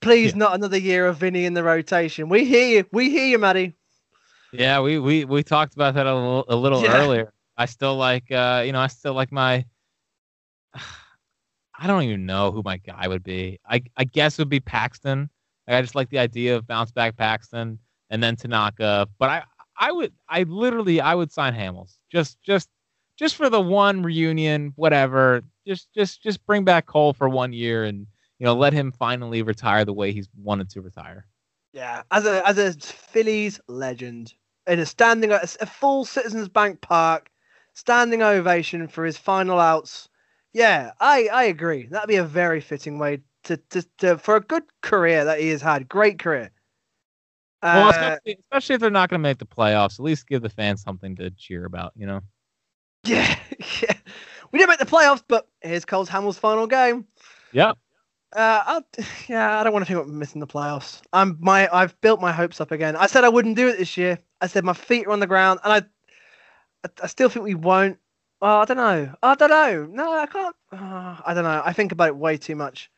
Please, 0.03 0.33
Yeah. 0.33 0.39
not 0.39 0.55
another 0.55 0.79
year 0.79 1.07
of 1.07 1.17
Vinny 1.19 1.45
in 1.47 1.55
the 1.55 1.63
rotation. 1.63 2.29
We 2.29 2.45
hear 2.45 2.79
you. 2.79 2.87
We 2.93 3.11
hear 3.11 3.27
you, 3.27 3.39
Maddie. 3.39 3.75
Yeah, 4.53 4.81
we 4.81 4.99
we 4.99 5.25
we 5.25 5.43
talked 5.43 5.75
about 5.75 5.95
that 5.95 6.07
a 6.07 6.15
little, 6.15 6.45
a 6.49 6.57
little 6.57 6.83
Yeah. 6.83 6.97
earlier. 6.97 7.33
I 7.57 7.67
still 7.67 7.97
like, 7.97 8.31
uh, 8.31 8.63
you 8.67 8.73
know, 8.73 8.81
I 8.81 8.89
still 8.89 9.15
like 9.15 9.33
my. 9.33 9.65
I 11.79 11.87
don't 11.87 12.03
even 12.03 12.27
know 12.27 12.53
who 12.53 12.63
my 12.65 12.77
guy 12.77 13.09
would 13.09 13.23
be. 13.23 13.59
I 13.69 13.83
I 13.97 14.05
guess 14.05 14.39
it 14.39 14.43
would 14.43 14.49
be 14.49 14.61
Paxton. 14.61 15.31
Like, 15.67 15.77
I 15.77 15.83
just 15.83 15.95
like 15.95 16.11
the 16.11 16.19
idea 16.19 16.57
of 16.57 16.67
bounce 16.67 16.93
back 16.93 17.17
Paxton 17.17 17.79
and 18.11 18.23
then 18.23 18.37
Tanaka. 18.37 19.09
But 19.19 19.31
I 19.31 19.43
I 19.79 19.93
would 19.93 20.13
I 20.29 20.43
literally 20.45 21.01
I 21.01 21.15
would 21.15 21.33
sign 21.33 21.55
Hamels 21.55 21.97
just 22.11 22.41
just 22.43 22.69
just 23.19 23.37
for 23.37 23.49
the 23.49 23.61
one 23.61 24.03
reunion, 24.03 24.73
whatever. 24.77 25.43
Just 25.67 25.89
just 25.95 26.23
just 26.23 26.45
bring 26.47 26.65
back 26.65 26.87
Cole 26.87 27.13
for 27.13 27.29
one 27.29 27.53
year 27.53 27.85
and 27.85 28.07
you 28.43 28.47
know 28.47 28.55
let 28.55 28.73
him 28.73 28.91
finally 28.91 29.41
retire 29.43 29.85
the 29.85 29.93
way 29.93 30.11
he's 30.11 30.29
wanted 30.37 30.69
to 30.71 30.81
retire. 30.81 31.29
Yeah, 31.73 32.03
as 32.11 32.27
a 32.27 32.45
as 32.45 32.59
a 32.59 32.73
Phillies 32.73 33.61
legend, 33.69 34.35
in 34.67 34.81
a 34.81 34.85
standing 34.85 35.31
a, 35.31 35.39
a 35.61 35.67
full 35.67 36.05
Citizens 36.05 36.49
Bank 36.49 36.81
Park, 36.81 37.31
standing 37.75 38.21
ovation 38.21 38.89
for 38.89 39.05
his 39.05 39.17
final 39.17 39.61
outs. 39.61 40.09
Yeah, 40.53 40.91
I 40.99 41.29
I 41.33 41.45
agree. 41.45 41.87
That'd 41.87 42.09
be 42.09 42.17
a 42.17 42.25
very 42.25 42.61
fitting 42.61 42.99
way 42.99 43.21
to 43.45 43.59
to, 43.71 43.87
to 43.99 44.19
for 44.19 44.35
a 44.35 44.41
good 44.41 44.65
career 44.81 45.25
that 45.25 45.39
he 45.39 45.51
has 45.51 45.63
had. 45.63 45.89
Great 45.89 46.19
career. 46.19 46.51
Well, 47.63 47.87
Uh, 47.87 47.91
especially, 47.91 48.39
especially 48.41 48.75
if 48.75 48.81
they're 48.81 48.91
not 48.91 49.09
going 49.09 49.21
to 49.21 49.29
make 49.29 49.39
the 49.39 49.47
playoffs, 49.47 50.01
at 50.01 50.05
least 50.05 50.27
give 50.27 50.43
the 50.43 50.49
fans 50.49 50.83
something 50.83 51.15
to 51.15 51.31
cheer 51.31 51.65
about. 51.65 51.93
You 51.95 52.09
know. 52.09 52.21
yeah, 53.05 53.39
yeah. 53.83 53.95
We 54.51 54.59
didn't 54.59 54.71
make 54.71 54.81
the 54.81 54.85
playoffs, 54.85 55.23
but 55.29 55.47
here's 55.61 55.85
Cole's 55.85 56.09
Hamill's 56.09 56.39
final 56.39 56.67
game. 56.67 57.07
Yep. 57.53 57.79
Uh, 58.33 58.81
yeah, 59.29 59.61
I 59.61 59.65
don't 59.65 59.73
want 59.73 59.85
to 59.85 59.87
think 59.87 60.01
about 60.01 60.13
missing 60.13 60.41
the 60.41 60.47
playoffs. 60.47 61.03
I'm 61.13 61.37
my, 61.41 61.69
I've 61.73 61.99
built 62.01 62.21
my 62.21 62.33
hopes 62.33 62.61
up 62.61 62.71
again. 62.71 62.97
I 62.97 63.07
said 63.07 63.25
I 63.25 63.29
wouldn't 63.29 63.57
do 63.57 63.69
it 63.69 63.79
this 63.79 63.97
year. 63.97 64.19
I 64.41 64.47
said 64.47 64.65
my 64.65 64.73
feet 64.73 65.07
are 65.07 65.13
on 65.13 65.21
the 65.21 65.27
ground, 65.27 65.61
and 65.65 65.73
I, 65.73 66.87
I, 66.87 66.91
I 67.03 67.07
still 67.07 67.29
think 67.29 67.45
we 67.45 67.55
won't. 67.55 67.99
Oh, 68.41 68.59
I 68.61 68.65
don't 68.65 68.77
know. 68.79 69.15
I 69.23 69.35
don't 69.35 69.51
know. 69.51 69.87
No, 69.87 70.13
I 70.19 70.27
can't. 70.27 70.57
Uh, 70.73 71.17
I 71.25 71.35
don't 71.35 71.45
know. 71.45 71.63
I 71.65 71.73
think 71.73 71.93
about 71.93 72.09
it 72.09 72.17
way 72.17 72.37
too 72.37 72.57
much. 72.57 72.91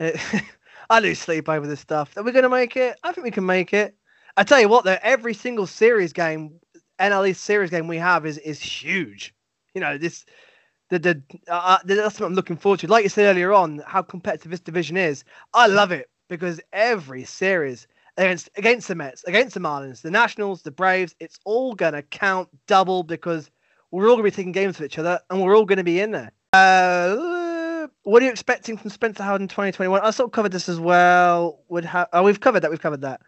It, 0.00 0.18
I 0.90 0.98
lose 0.98 1.18
sleep 1.18 1.48
over 1.48 1.66
this 1.66 1.80
stuff. 1.80 2.16
Are 2.16 2.22
we 2.22 2.32
going 2.32 2.42
to 2.42 2.48
make 2.48 2.76
it? 2.76 2.96
I 3.04 3.12
think 3.12 3.24
we 3.24 3.30
can 3.30 3.46
make 3.46 3.72
it. 3.72 3.94
I 4.36 4.44
tell 4.44 4.60
you 4.60 4.68
what, 4.68 4.84
though, 4.84 4.98
every 5.02 5.34
single 5.34 5.66
series 5.66 6.12
game, 6.12 6.58
NL 6.98 7.36
series 7.36 7.70
game 7.70 7.86
we 7.86 7.98
have 7.98 8.26
is 8.26 8.38
is 8.38 8.60
huge. 8.60 9.34
You 9.74 9.80
know 9.80 9.98
this. 9.98 10.24
The, 10.90 11.22
uh, 11.48 11.78
that's 11.84 12.18
what 12.18 12.26
I'm 12.26 12.34
looking 12.34 12.56
forward 12.56 12.80
to. 12.80 12.88
Like 12.88 13.04
you 13.04 13.08
said 13.08 13.26
earlier 13.26 13.52
on, 13.52 13.80
how 13.86 14.02
competitive 14.02 14.50
this 14.50 14.60
division 14.60 14.96
is. 14.96 15.24
I 15.54 15.68
love 15.68 15.92
it 15.92 16.10
because 16.28 16.60
every 16.72 17.24
series 17.24 17.86
against 18.16 18.50
against 18.56 18.88
the 18.88 18.94
Mets, 18.94 19.24
against 19.24 19.54
the 19.54 19.60
Marlins, 19.60 20.02
the 20.02 20.10
Nationals, 20.10 20.62
the 20.62 20.70
Braves, 20.70 21.14
it's 21.20 21.38
all 21.44 21.74
gonna 21.74 22.02
count 22.02 22.48
double 22.66 23.02
because 23.02 23.50
we're 23.90 24.08
all 24.08 24.14
gonna 24.14 24.24
be 24.24 24.30
taking 24.30 24.52
games 24.52 24.78
with 24.78 24.86
each 24.86 24.98
other 24.98 25.20
and 25.30 25.42
we're 25.42 25.56
all 25.56 25.64
gonna 25.64 25.84
be 25.84 26.00
in 26.00 26.10
there. 26.10 26.32
Uh, 26.52 27.86
what 28.02 28.22
are 28.22 28.26
you 28.26 28.30
expecting 28.30 28.76
from 28.76 28.90
Spencer 28.90 29.22
Howard 29.22 29.40
in 29.40 29.48
2021? 29.48 30.00
I 30.00 30.10
sort 30.10 30.28
of 30.28 30.32
covered 30.32 30.52
this 30.52 30.68
as 30.68 30.80
well. 30.80 31.60
Would 31.68 31.84
have 31.84 32.08
oh, 32.12 32.22
we've 32.22 32.40
covered 32.40 32.60
that. 32.60 32.70
We've 32.70 32.80
covered 32.80 33.02
that. 33.02 33.20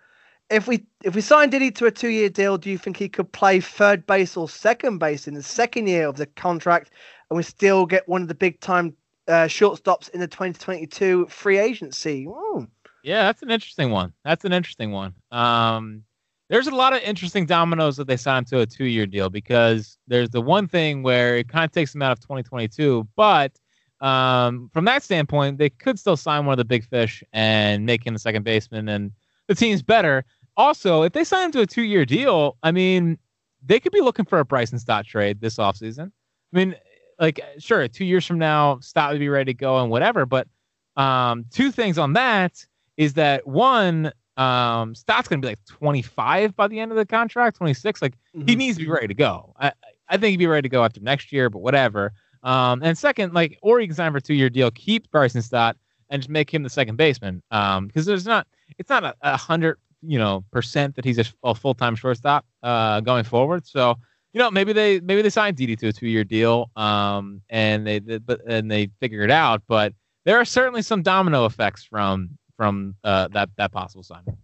If 0.50 0.66
we 0.66 0.84
if 1.02 1.14
we 1.14 1.20
sign 1.20 1.50
Didi 1.50 1.70
to 1.72 1.86
a 1.86 1.90
two 1.90 2.08
year 2.08 2.28
deal, 2.28 2.58
do 2.58 2.70
you 2.70 2.78
think 2.78 2.96
he 2.96 3.08
could 3.08 3.32
play 3.32 3.60
third 3.60 4.06
base 4.06 4.36
or 4.36 4.48
second 4.48 4.98
base 4.98 5.26
in 5.26 5.34
the 5.34 5.42
second 5.42 5.86
year 5.86 6.06
of 6.06 6.16
the 6.16 6.26
contract, 6.26 6.90
and 7.32 7.36
we 7.38 7.42
still 7.42 7.86
get 7.86 8.06
one 8.06 8.20
of 8.20 8.28
the 8.28 8.34
big 8.34 8.60
time 8.60 8.94
uh, 9.26 9.46
shortstops 9.46 10.10
in 10.10 10.20
the 10.20 10.28
2022 10.28 11.26
free 11.30 11.56
agency. 11.56 12.26
Ooh. 12.26 12.68
Yeah, 13.02 13.22
that's 13.22 13.42
an 13.42 13.50
interesting 13.50 13.90
one. 13.90 14.12
That's 14.22 14.44
an 14.44 14.52
interesting 14.52 14.92
one. 14.92 15.14
Um, 15.30 16.04
there's 16.50 16.66
a 16.66 16.74
lot 16.74 16.92
of 16.92 17.00
interesting 17.00 17.46
dominoes 17.46 17.96
that 17.96 18.06
they 18.06 18.18
signed 18.18 18.48
to 18.48 18.60
a 18.60 18.66
two-year 18.66 19.06
deal 19.06 19.30
because 19.30 19.96
there's 20.06 20.28
the 20.28 20.42
one 20.42 20.68
thing 20.68 21.02
where 21.02 21.38
it 21.38 21.48
kind 21.48 21.64
of 21.64 21.72
takes 21.72 21.94
them 21.94 22.02
out 22.02 22.12
of 22.12 22.20
2022, 22.20 23.08
but 23.16 23.58
um, 24.02 24.68
from 24.74 24.84
that 24.84 25.02
standpoint, 25.02 25.56
they 25.56 25.70
could 25.70 25.98
still 25.98 26.18
sign 26.18 26.44
one 26.44 26.52
of 26.52 26.58
the 26.58 26.66
big 26.66 26.84
fish 26.84 27.24
and 27.32 27.86
make 27.86 28.06
him 28.06 28.12
the 28.12 28.20
second 28.20 28.42
baseman, 28.42 28.90
and 28.90 29.10
the 29.48 29.54
team's 29.54 29.82
better. 29.82 30.26
Also, 30.58 31.02
if 31.02 31.14
they 31.14 31.24
sign 31.24 31.46
him 31.46 31.52
to 31.52 31.60
a 31.62 31.66
two-year 31.66 32.04
deal, 32.04 32.58
I 32.62 32.72
mean, 32.72 33.16
they 33.64 33.80
could 33.80 33.92
be 33.92 34.02
looking 34.02 34.26
for 34.26 34.38
a 34.38 34.44
Bryson 34.44 34.78
Stott 34.78 35.06
trade 35.06 35.40
this 35.40 35.56
offseason. 35.56 36.12
I 36.52 36.56
mean, 36.56 36.74
like, 37.22 37.40
sure, 37.58 37.86
two 37.88 38.04
years 38.04 38.26
from 38.26 38.38
now, 38.38 38.80
Stott 38.80 39.12
would 39.12 39.20
be 39.20 39.28
ready 39.28 39.54
to 39.54 39.56
go 39.56 39.78
and 39.80 39.90
whatever, 39.90 40.26
but 40.26 40.48
um, 40.96 41.46
two 41.50 41.70
things 41.70 41.96
on 41.96 42.12
that 42.14 42.66
is 42.96 43.14
that 43.14 43.46
one, 43.46 44.12
um, 44.36 44.94
Stott's 44.94 45.28
going 45.28 45.40
to 45.40 45.46
be 45.46 45.50
like 45.52 45.64
25 45.66 46.54
by 46.56 46.66
the 46.66 46.80
end 46.80 46.90
of 46.90 46.96
the 46.98 47.06
contract, 47.06 47.56
26. 47.58 48.02
Like, 48.02 48.14
he 48.34 48.40
Mhm. 48.54 48.56
needs 48.58 48.76
to 48.78 48.84
be 48.84 48.90
ready 48.90 49.06
to 49.06 49.14
go. 49.14 49.54
I, 49.58 49.72
I 50.08 50.16
think 50.16 50.32
he'd 50.32 50.36
be 50.38 50.46
ready 50.48 50.68
to 50.68 50.68
go 50.68 50.84
after 50.84 51.00
next 51.00 51.32
year, 51.32 51.48
but 51.48 51.60
whatever. 51.60 52.12
Um, 52.42 52.82
and 52.82 52.98
second, 52.98 53.32
like, 53.34 53.56
or 53.62 53.80
you 53.80 53.86
can 53.86 53.94
sign 53.94 54.10
for 54.10 54.18
a 54.18 54.20
two 54.20 54.34
year 54.34 54.50
deal, 54.50 54.70
keep 54.72 55.08
Bryson 55.12 55.42
Stott, 55.42 55.76
and 56.10 56.20
just 56.20 56.28
make 56.28 56.52
him 56.52 56.64
the 56.64 56.68
second 56.70 56.96
baseman. 56.96 57.40
Um, 57.52 57.86
because 57.86 58.04
there's 58.04 58.26
not, 58.26 58.48
it's 58.78 58.90
not 58.90 59.04
a, 59.04 59.14
a 59.22 59.36
hundred, 59.36 59.78
you 60.02 60.18
know, 60.18 60.44
percent 60.50 60.96
that 60.96 61.04
he's 61.04 61.18
a, 61.20 61.24
a 61.44 61.54
full 61.54 61.74
time 61.74 61.94
shortstop, 61.94 62.44
uh, 62.64 62.98
going 63.00 63.22
forward. 63.24 63.64
So, 63.64 63.96
you 64.32 64.38
know, 64.38 64.50
maybe 64.50 64.72
they 64.72 65.00
maybe 65.00 65.22
they 65.22 65.30
signed 65.30 65.56
Didi 65.56 65.76
to 65.76 65.88
a 65.88 65.92
two 65.92 66.06
year 66.08 66.24
deal, 66.24 66.70
um, 66.76 67.42
and 67.50 67.86
they, 67.86 67.98
they 67.98 68.18
but 68.18 68.40
and 68.46 68.70
they 68.70 68.90
figure 69.00 69.22
it 69.22 69.30
out. 69.30 69.62
But 69.68 69.92
there 70.24 70.38
are 70.38 70.44
certainly 70.44 70.82
some 70.82 71.02
domino 71.02 71.44
effects 71.46 71.84
from 71.84 72.30
from 72.56 72.94
uh 73.04 73.28
that 73.28 73.50
that 73.56 73.72
possible 73.72 74.02
signing. 74.02 74.36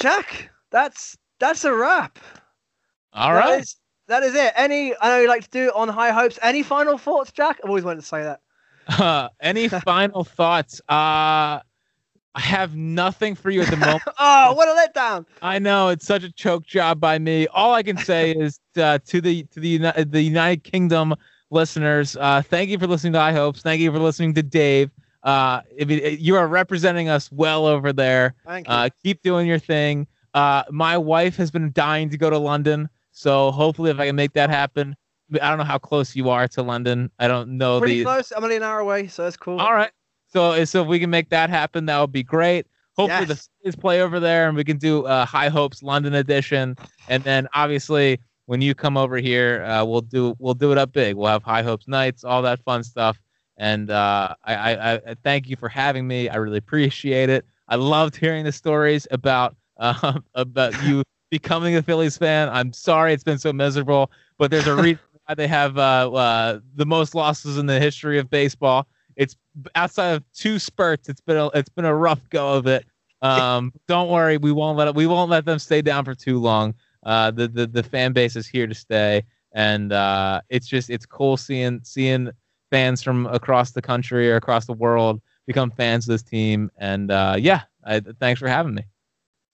Jack, 0.00 0.50
that's 0.70 1.16
that's 1.40 1.64
a 1.64 1.74
wrap. 1.74 2.18
All 3.12 3.32
That 3.32 3.44
right. 3.44 3.60
is- 3.60 3.76
that 4.06 4.22
is 4.22 4.34
it. 4.34 4.52
Any, 4.54 4.94
I 5.00 5.08
know 5.08 5.20
you 5.22 5.28
like 5.28 5.44
to 5.44 5.48
do 5.50 5.68
it 5.68 5.74
on 5.74 5.88
high 5.88 6.10
hopes. 6.10 6.38
Any 6.42 6.62
final 6.62 6.98
thoughts, 6.98 7.32
Jack? 7.32 7.58
I've 7.64 7.70
always 7.70 7.84
wanted 7.84 8.00
to 8.00 8.06
say 8.06 8.22
that. 8.22 8.40
Uh, 8.86 9.30
any 9.40 9.66
final 9.66 10.24
thoughts? 10.24 10.82
Uh, 10.90 11.60
I 12.34 12.40
have 12.40 12.74
nothing 12.74 13.34
for 13.34 13.50
you 13.50 13.62
at 13.62 13.70
the 13.70 13.76
moment. 13.76 14.02
oh, 14.18 14.54
what 14.54 14.68
a 14.68 14.72
letdown! 14.72 15.26
I 15.42 15.58
know 15.58 15.88
it's 15.88 16.06
such 16.06 16.24
a 16.24 16.32
choke 16.32 16.66
job 16.66 17.00
by 17.00 17.18
me. 17.18 17.46
All 17.48 17.74
I 17.74 17.82
can 17.82 17.96
say 17.96 18.32
is 18.36 18.58
uh, 18.76 18.98
to 19.06 19.20
the 19.20 19.44
to 19.44 19.60
the 19.60 19.68
Uni- 19.68 20.04
the 20.04 20.22
United 20.22 20.64
Kingdom 20.64 21.14
listeners, 21.54 22.16
uh, 22.20 22.42
thank 22.42 22.68
you 22.68 22.78
for 22.78 22.86
listening 22.86 23.14
to 23.14 23.20
High 23.20 23.32
Hopes. 23.32 23.62
Thank 23.62 23.80
you 23.80 23.90
for 23.90 23.98
listening 23.98 24.34
to 24.34 24.42
Dave. 24.42 24.90
Uh, 25.22 25.62
if 25.74 25.88
it, 25.88 26.20
you 26.20 26.36
are 26.36 26.46
representing 26.46 27.08
us 27.08 27.32
well 27.32 27.64
over 27.64 27.92
there. 27.92 28.34
Thank 28.44 28.66
you. 28.66 28.74
Uh, 28.74 28.88
keep 29.02 29.22
doing 29.22 29.46
your 29.46 29.58
thing. 29.58 30.06
Uh, 30.34 30.64
my 30.70 30.98
wife 30.98 31.36
has 31.36 31.50
been 31.50 31.72
dying 31.72 32.10
to 32.10 32.18
go 32.18 32.28
to 32.28 32.36
London, 32.36 32.90
so 33.12 33.50
hopefully, 33.52 33.90
if 33.90 33.98
I 33.98 34.06
can 34.06 34.16
make 34.16 34.32
that 34.34 34.50
happen, 34.50 34.96
I 35.40 35.48
don't 35.48 35.58
know 35.58 35.64
how 35.64 35.78
close 35.78 36.14
you 36.14 36.28
are 36.28 36.48
to 36.48 36.62
London. 36.62 37.10
I 37.18 37.28
don't 37.28 37.56
know 37.56 37.78
Pretty 37.78 38.00
the. 38.00 38.04
close. 38.04 38.32
I'm 38.32 38.42
only 38.42 38.56
an 38.56 38.64
hour 38.64 38.80
away, 38.80 39.06
so 39.06 39.22
that's 39.22 39.36
cool. 39.36 39.60
All 39.60 39.72
right. 39.72 39.92
So 40.34 40.64
so 40.64 40.82
if 40.82 40.88
we 40.88 40.98
can 40.98 41.10
make 41.10 41.28
that 41.30 41.50
happen, 41.50 41.86
that 41.86 42.00
would 42.00 42.12
be 42.12 42.22
great. 42.24 42.66
Hopefully 42.96 43.24
the 43.26 43.34
Yes. 43.34 43.48
Phillies 43.62 43.76
play 43.76 44.02
over 44.02 44.20
there, 44.20 44.48
and 44.48 44.56
we 44.56 44.64
can 44.64 44.78
do 44.78 45.04
uh, 45.06 45.24
High 45.24 45.48
Hopes 45.48 45.82
London 45.82 46.14
edition. 46.14 46.76
And 47.08 47.22
then 47.24 47.48
obviously 47.54 48.20
when 48.46 48.60
you 48.60 48.74
come 48.74 48.96
over 48.96 49.16
here, 49.16 49.62
uh, 49.64 49.84
we'll 49.84 50.00
do 50.02 50.34
we'll 50.38 50.54
do 50.54 50.72
it 50.72 50.78
up 50.78 50.92
big. 50.92 51.16
We'll 51.16 51.28
have 51.30 51.42
High 51.42 51.62
Hopes 51.62 51.88
nights, 51.88 52.24
all 52.24 52.42
that 52.42 52.62
fun 52.64 52.82
stuff. 52.84 53.18
And 53.56 53.90
uh, 53.90 54.34
I, 54.44 54.54
I, 54.54 54.94
I 54.94 55.14
thank 55.22 55.48
you 55.48 55.56
for 55.56 55.68
having 55.68 56.06
me. 56.08 56.28
I 56.28 56.36
really 56.36 56.58
appreciate 56.58 57.30
it. 57.30 57.44
I 57.68 57.76
loved 57.76 58.16
hearing 58.16 58.44
the 58.44 58.52
stories 58.52 59.06
about 59.10 59.56
uh, 59.78 60.18
about 60.34 60.80
you 60.82 61.02
becoming 61.30 61.76
a 61.76 61.82
Phillies 61.82 62.16
fan. 62.18 62.48
I'm 62.48 62.72
sorry 62.72 63.12
it's 63.12 63.24
been 63.24 63.38
so 63.38 63.52
miserable, 63.52 64.10
but 64.38 64.50
there's 64.50 64.66
a 64.66 64.74
reason 64.74 65.00
why 65.26 65.34
they 65.34 65.46
have 65.46 65.78
uh, 65.78 66.12
uh, 66.12 66.58
the 66.74 66.86
most 66.86 67.14
losses 67.14 67.58
in 67.58 67.66
the 67.66 67.78
history 67.80 68.18
of 68.18 68.28
baseball. 68.30 68.88
It's 69.16 69.36
outside 69.74 70.14
of 70.14 70.32
two 70.32 70.58
spurts. 70.58 71.08
It's 71.08 71.20
been 71.20 71.36
a, 71.36 71.48
it's 71.48 71.68
been 71.68 71.84
a 71.84 71.94
rough 71.94 72.28
go 72.30 72.54
of 72.54 72.66
it. 72.66 72.84
Um, 73.22 73.72
don't 73.88 74.08
worry, 74.08 74.36
we 74.36 74.52
won't 74.52 74.76
let 74.76 74.88
it, 74.88 74.94
we 74.94 75.06
won't 75.06 75.30
let 75.30 75.44
them 75.44 75.58
stay 75.58 75.82
down 75.82 76.04
for 76.04 76.14
too 76.14 76.38
long. 76.38 76.74
Uh, 77.04 77.30
the, 77.30 77.48
the 77.48 77.66
the 77.66 77.82
fan 77.82 78.12
base 78.12 78.34
is 78.34 78.46
here 78.46 78.66
to 78.66 78.74
stay, 78.74 79.22
and 79.52 79.92
uh, 79.92 80.40
it's 80.48 80.66
just 80.66 80.90
it's 80.90 81.06
cool 81.06 81.36
seeing 81.36 81.80
seeing 81.84 82.30
fans 82.70 83.02
from 83.02 83.26
across 83.26 83.72
the 83.72 83.82
country 83.82 84.30
or 84.30 84.36
across 84.36 84.64
the 84.66 84.72
world 84.72 85.20
become 85.46 85.70
fans 85.70 86.08
of 86.08 86.12
this 86.12 86.22
team. 86.22 86.70
And 86.78 87.10
uh, 87.10 87.36
yeah, 87.38 87.62
I, 87.84 88.00
thanks 88.00 88.40
for 88.40 88.48
having 88.48 88.74
me. 88.74 88.84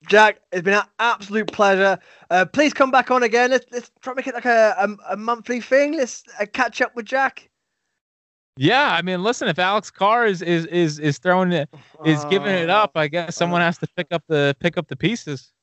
Jack, 0.09 0.41
it's 0.51 0.63
been 0.63 0.75
an 0.75 0.85
absolute 0.99 1.53
pleasure. 1.53 1.99
Uh, 2.31 2.47
please 2.47 2.73
come 2.73 2.91
back 2.91 3.11
on 3.11 3.23
again. 3.23 3.51
Let's 3.51 3.67
let's 3.71 3.91
try 4.01 4.13
to 4.13 4.17
make 4.17 4.27
it 4.27 4.35
like 4.35 4.47
a 4.47 4.75
a, 4.79 5.13
a 5.13 5.17
monthly 5.17 5.61
thing. 5.61 5.93
Let's 5.93 6.25
uh, 6.41 6.47
catch 6.51 6.81
up 6.81 6.97
with 6.97 7.05
Jack. 7.05 7.50
Yeah, 8.61 8.93
I 8.93 9.01
mean, 9.01 9.23
listen, 9.23 9.49
if 9.49 9.59
Alex 9.59 9.91
Carr 9.91 10.27
is 10.27 10.43
is 10.43 10.67
is 10.67 10.99
is 10.99 11.17
throwing 11.17 11.51
it 11.51 11.71
is 12.05 12.23
giving 12.27 12.55
it 12.55 12.69
up, 12.69 12.91
I 12.95 13.09
guess 13.09 13.35
someone 13.35 13.63
has 13.63 13.79
to 13.79 13.87
pick 13.97 14.09
up 14.11 14.23
the 14.29 14.55
pick 14.61 14.77
up 14.77 14.89
the 14.89 14.97
pieces. 14.97 15.55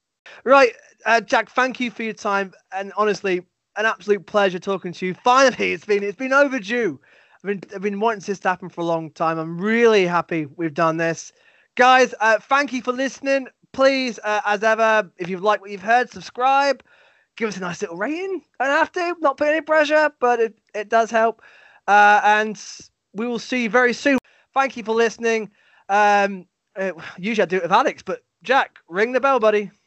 Right, 0.44 0.74
uh, 1.06 1.22
Jack. 1.22 1.52
Thank 1.52 1.80
you 1.80 1.92
for 1.92 2.02
your 2.02 2.16
time, 2.16 2.54
and 2.72 2.92
honestly, 2.98 3.46
an 3.76 3.86
absolute 3.86 4.26
pleasure 4.26 4.58
talking 4.58 4.94
to 4.94 5.06
you. 5.06 5.14
Finally, 5.14 5.74
it's 5.74 5.86
been 5.86 6.02
it's 6.02 6.18
been 6.18 6.34
overdue. 6.34 7.00
I've 7.36 7.48
been 7.48 7.62
I've 7.76 7.84
been 7.84 8.00
wanting 8.00 8.22
this 8.22 8.40
to 8.40 8.50
happen 8.50 8.68
for 8.68 8.82
a 8.82 8.86
long 8.86 9.12
time. 9.12 9.38
I'm 9.38 9.62
really 9.62 10.08
happy 10.08 10.48
we've 10.56 10.74
done 10.74 10.98
this, 10.98 11.32
guys. 11.76 12.16
Uh, 12.20 12.40
thank 12.40 12.74
you 12.74 12.82
for 12.82 12.94
listening. 12.94 13.48
Please, 13.74 14.18
uh, 14.24 14.42
as 14.44 14.64
ever, 14.64 15.08
if 15.18 15.30
you've 15.30 15.44
liked 15.44 15.62
what 15.62 15.70
you've 15.70 15.84
heard, 15.84 16.10
subscribe. 16.10 16.82
Give 17.36 17.48
us 17.48 17.58
a 17.58 17.60
nice 17.60 17.80
little 17.80 17.98
rating. 17.98 18.42
Don't 18.60 18.70
have 18.70 18.92
to, 18.94 19.16
not 19.20 19.38
put 19.38 19.50
any 19.50 19.62
pressure, 19.62 20.10
but 20.20 20.40
it, 20.40 20.58
it 20.74 20.90
does 20.90 21.12
help. 21.12 21.44
Uh, 21.88 22.22
and 22.24 22.62
we 23.14 23.28
will 23.28 23.40
see 23.40 23.64
you 23.64 23.70
very 23.70 23.94
soon. 23.94 24.18
Thank 24.54 24.76
you 24.78 24.84
for 24.84 24.94
listening. 24.96 25.50
Um, 25.90 26.46
uh, 26.76 26.92
usually 27.18 27.44
I 27.44 27.46
do 27.46 27.58
it 27.58 27.64
with 27.64 27.72
Alex, 27.72 28.04
but 28.04 28.24
Jack, 28.44 28.78
ring 28.90 29.12
the 29.12 29.20
bell, 29.22 29.40
buddy. 29.40 29.72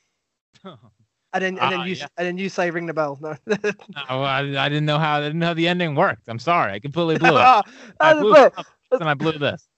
And 1.32 1.44
then, 1.44 1.58
and 1.60 1.70
then 1.72 1.80
Ah, 1.80 1.84
you 1.84 1.94
yeah. 1.94 2.08
and 2.16 2.26
then 2.26 2.38
you 2.38 2.48
say 2.48 2.72
ring 2.72 2.86
the 2.86 2.92
bell. 2.92 3.16
No, 3.22 3.36
Oh, 4.08 4.20
I, 4.20 4.40
I 4.40 4.68
didn't 4.68 4.84
know 4.84 4.98
how 4.98 5.18
I 5.18 5.20
didn't 5.20 5.38
know 5.38 5.46
how 5.46 5.54
the 5.54 5.68
ending 5.68 5.94
worked. 5.94 6.28
I'm 6.28 6.40
sorry, 6.40 6.72
I 6.72 6.80
completely 6.80 7.18
blew 7.18 7.28
it. 7.28 7.32
Ah, 7.40 7.62
I 8.00 8.14
blew 8.14 8.34
it. 8.34 8.52
and 8.90 9.08
I 9.08 9.14
blew 9.14 9.38
this. 9.38 9.68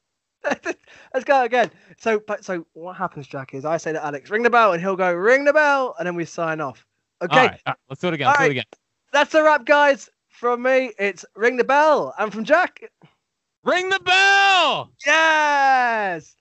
Let's 1.12 1.24
go 1.26 1.42
again. 1.44 1.70
So, 1.98 2.20
but 2.26 2.42
so 2.42 2.66
what 2.72 2.96
happens, 2.96 3.26
Jack, 3.26 3.52
is 3.52 3.66
I 3.66 3.76
say 3.76 3.92
to 3.92 4.02
Alex, 4.02 4.30
ring 4.30 4.42
the 4.42 4.48
bell, 4.48 4.72
and 4.72 4.80
he'll 4.80 4.96
go 4.96 5.12
ring 5.12 5.44
the 5.44 5.52
bell, 5.52 5.94
and 5.98 6.06
then 6.06 6.14
we 6.14 6.24
sign 6.24 6.62
off. 6.62 6.86
Okay, 7.20 7.36
All 7.38 7.46
right, 7.46 7.60
all 7.66 7.70
right, 7.72 7.76
let's 7.90 8.00
do 8.00 8.08
it 8.08 8.14
again. 8.14 8.28
Let's 8.28 8.38
do 8.38 8.44
it 8.46 8.50
again. 8.52 8.64
that's 9.12 9.34
a 9.34 9.42
wrap, 9.42 9.66
guys. 9.66 10.08
From 10.42 10.62
me, 10.62 10.90
it's 10.98 11.24
ring 11.36 11.56
the 11.56 11.62
bell, 11.62 12.12
and 12.18 12.32
from 12.32 12.42
Jack, 12.42 12.82
Ring 13.62 13.90
the 13.90 14.00
bell. 14.00 14.90
yes. 15.06 16.34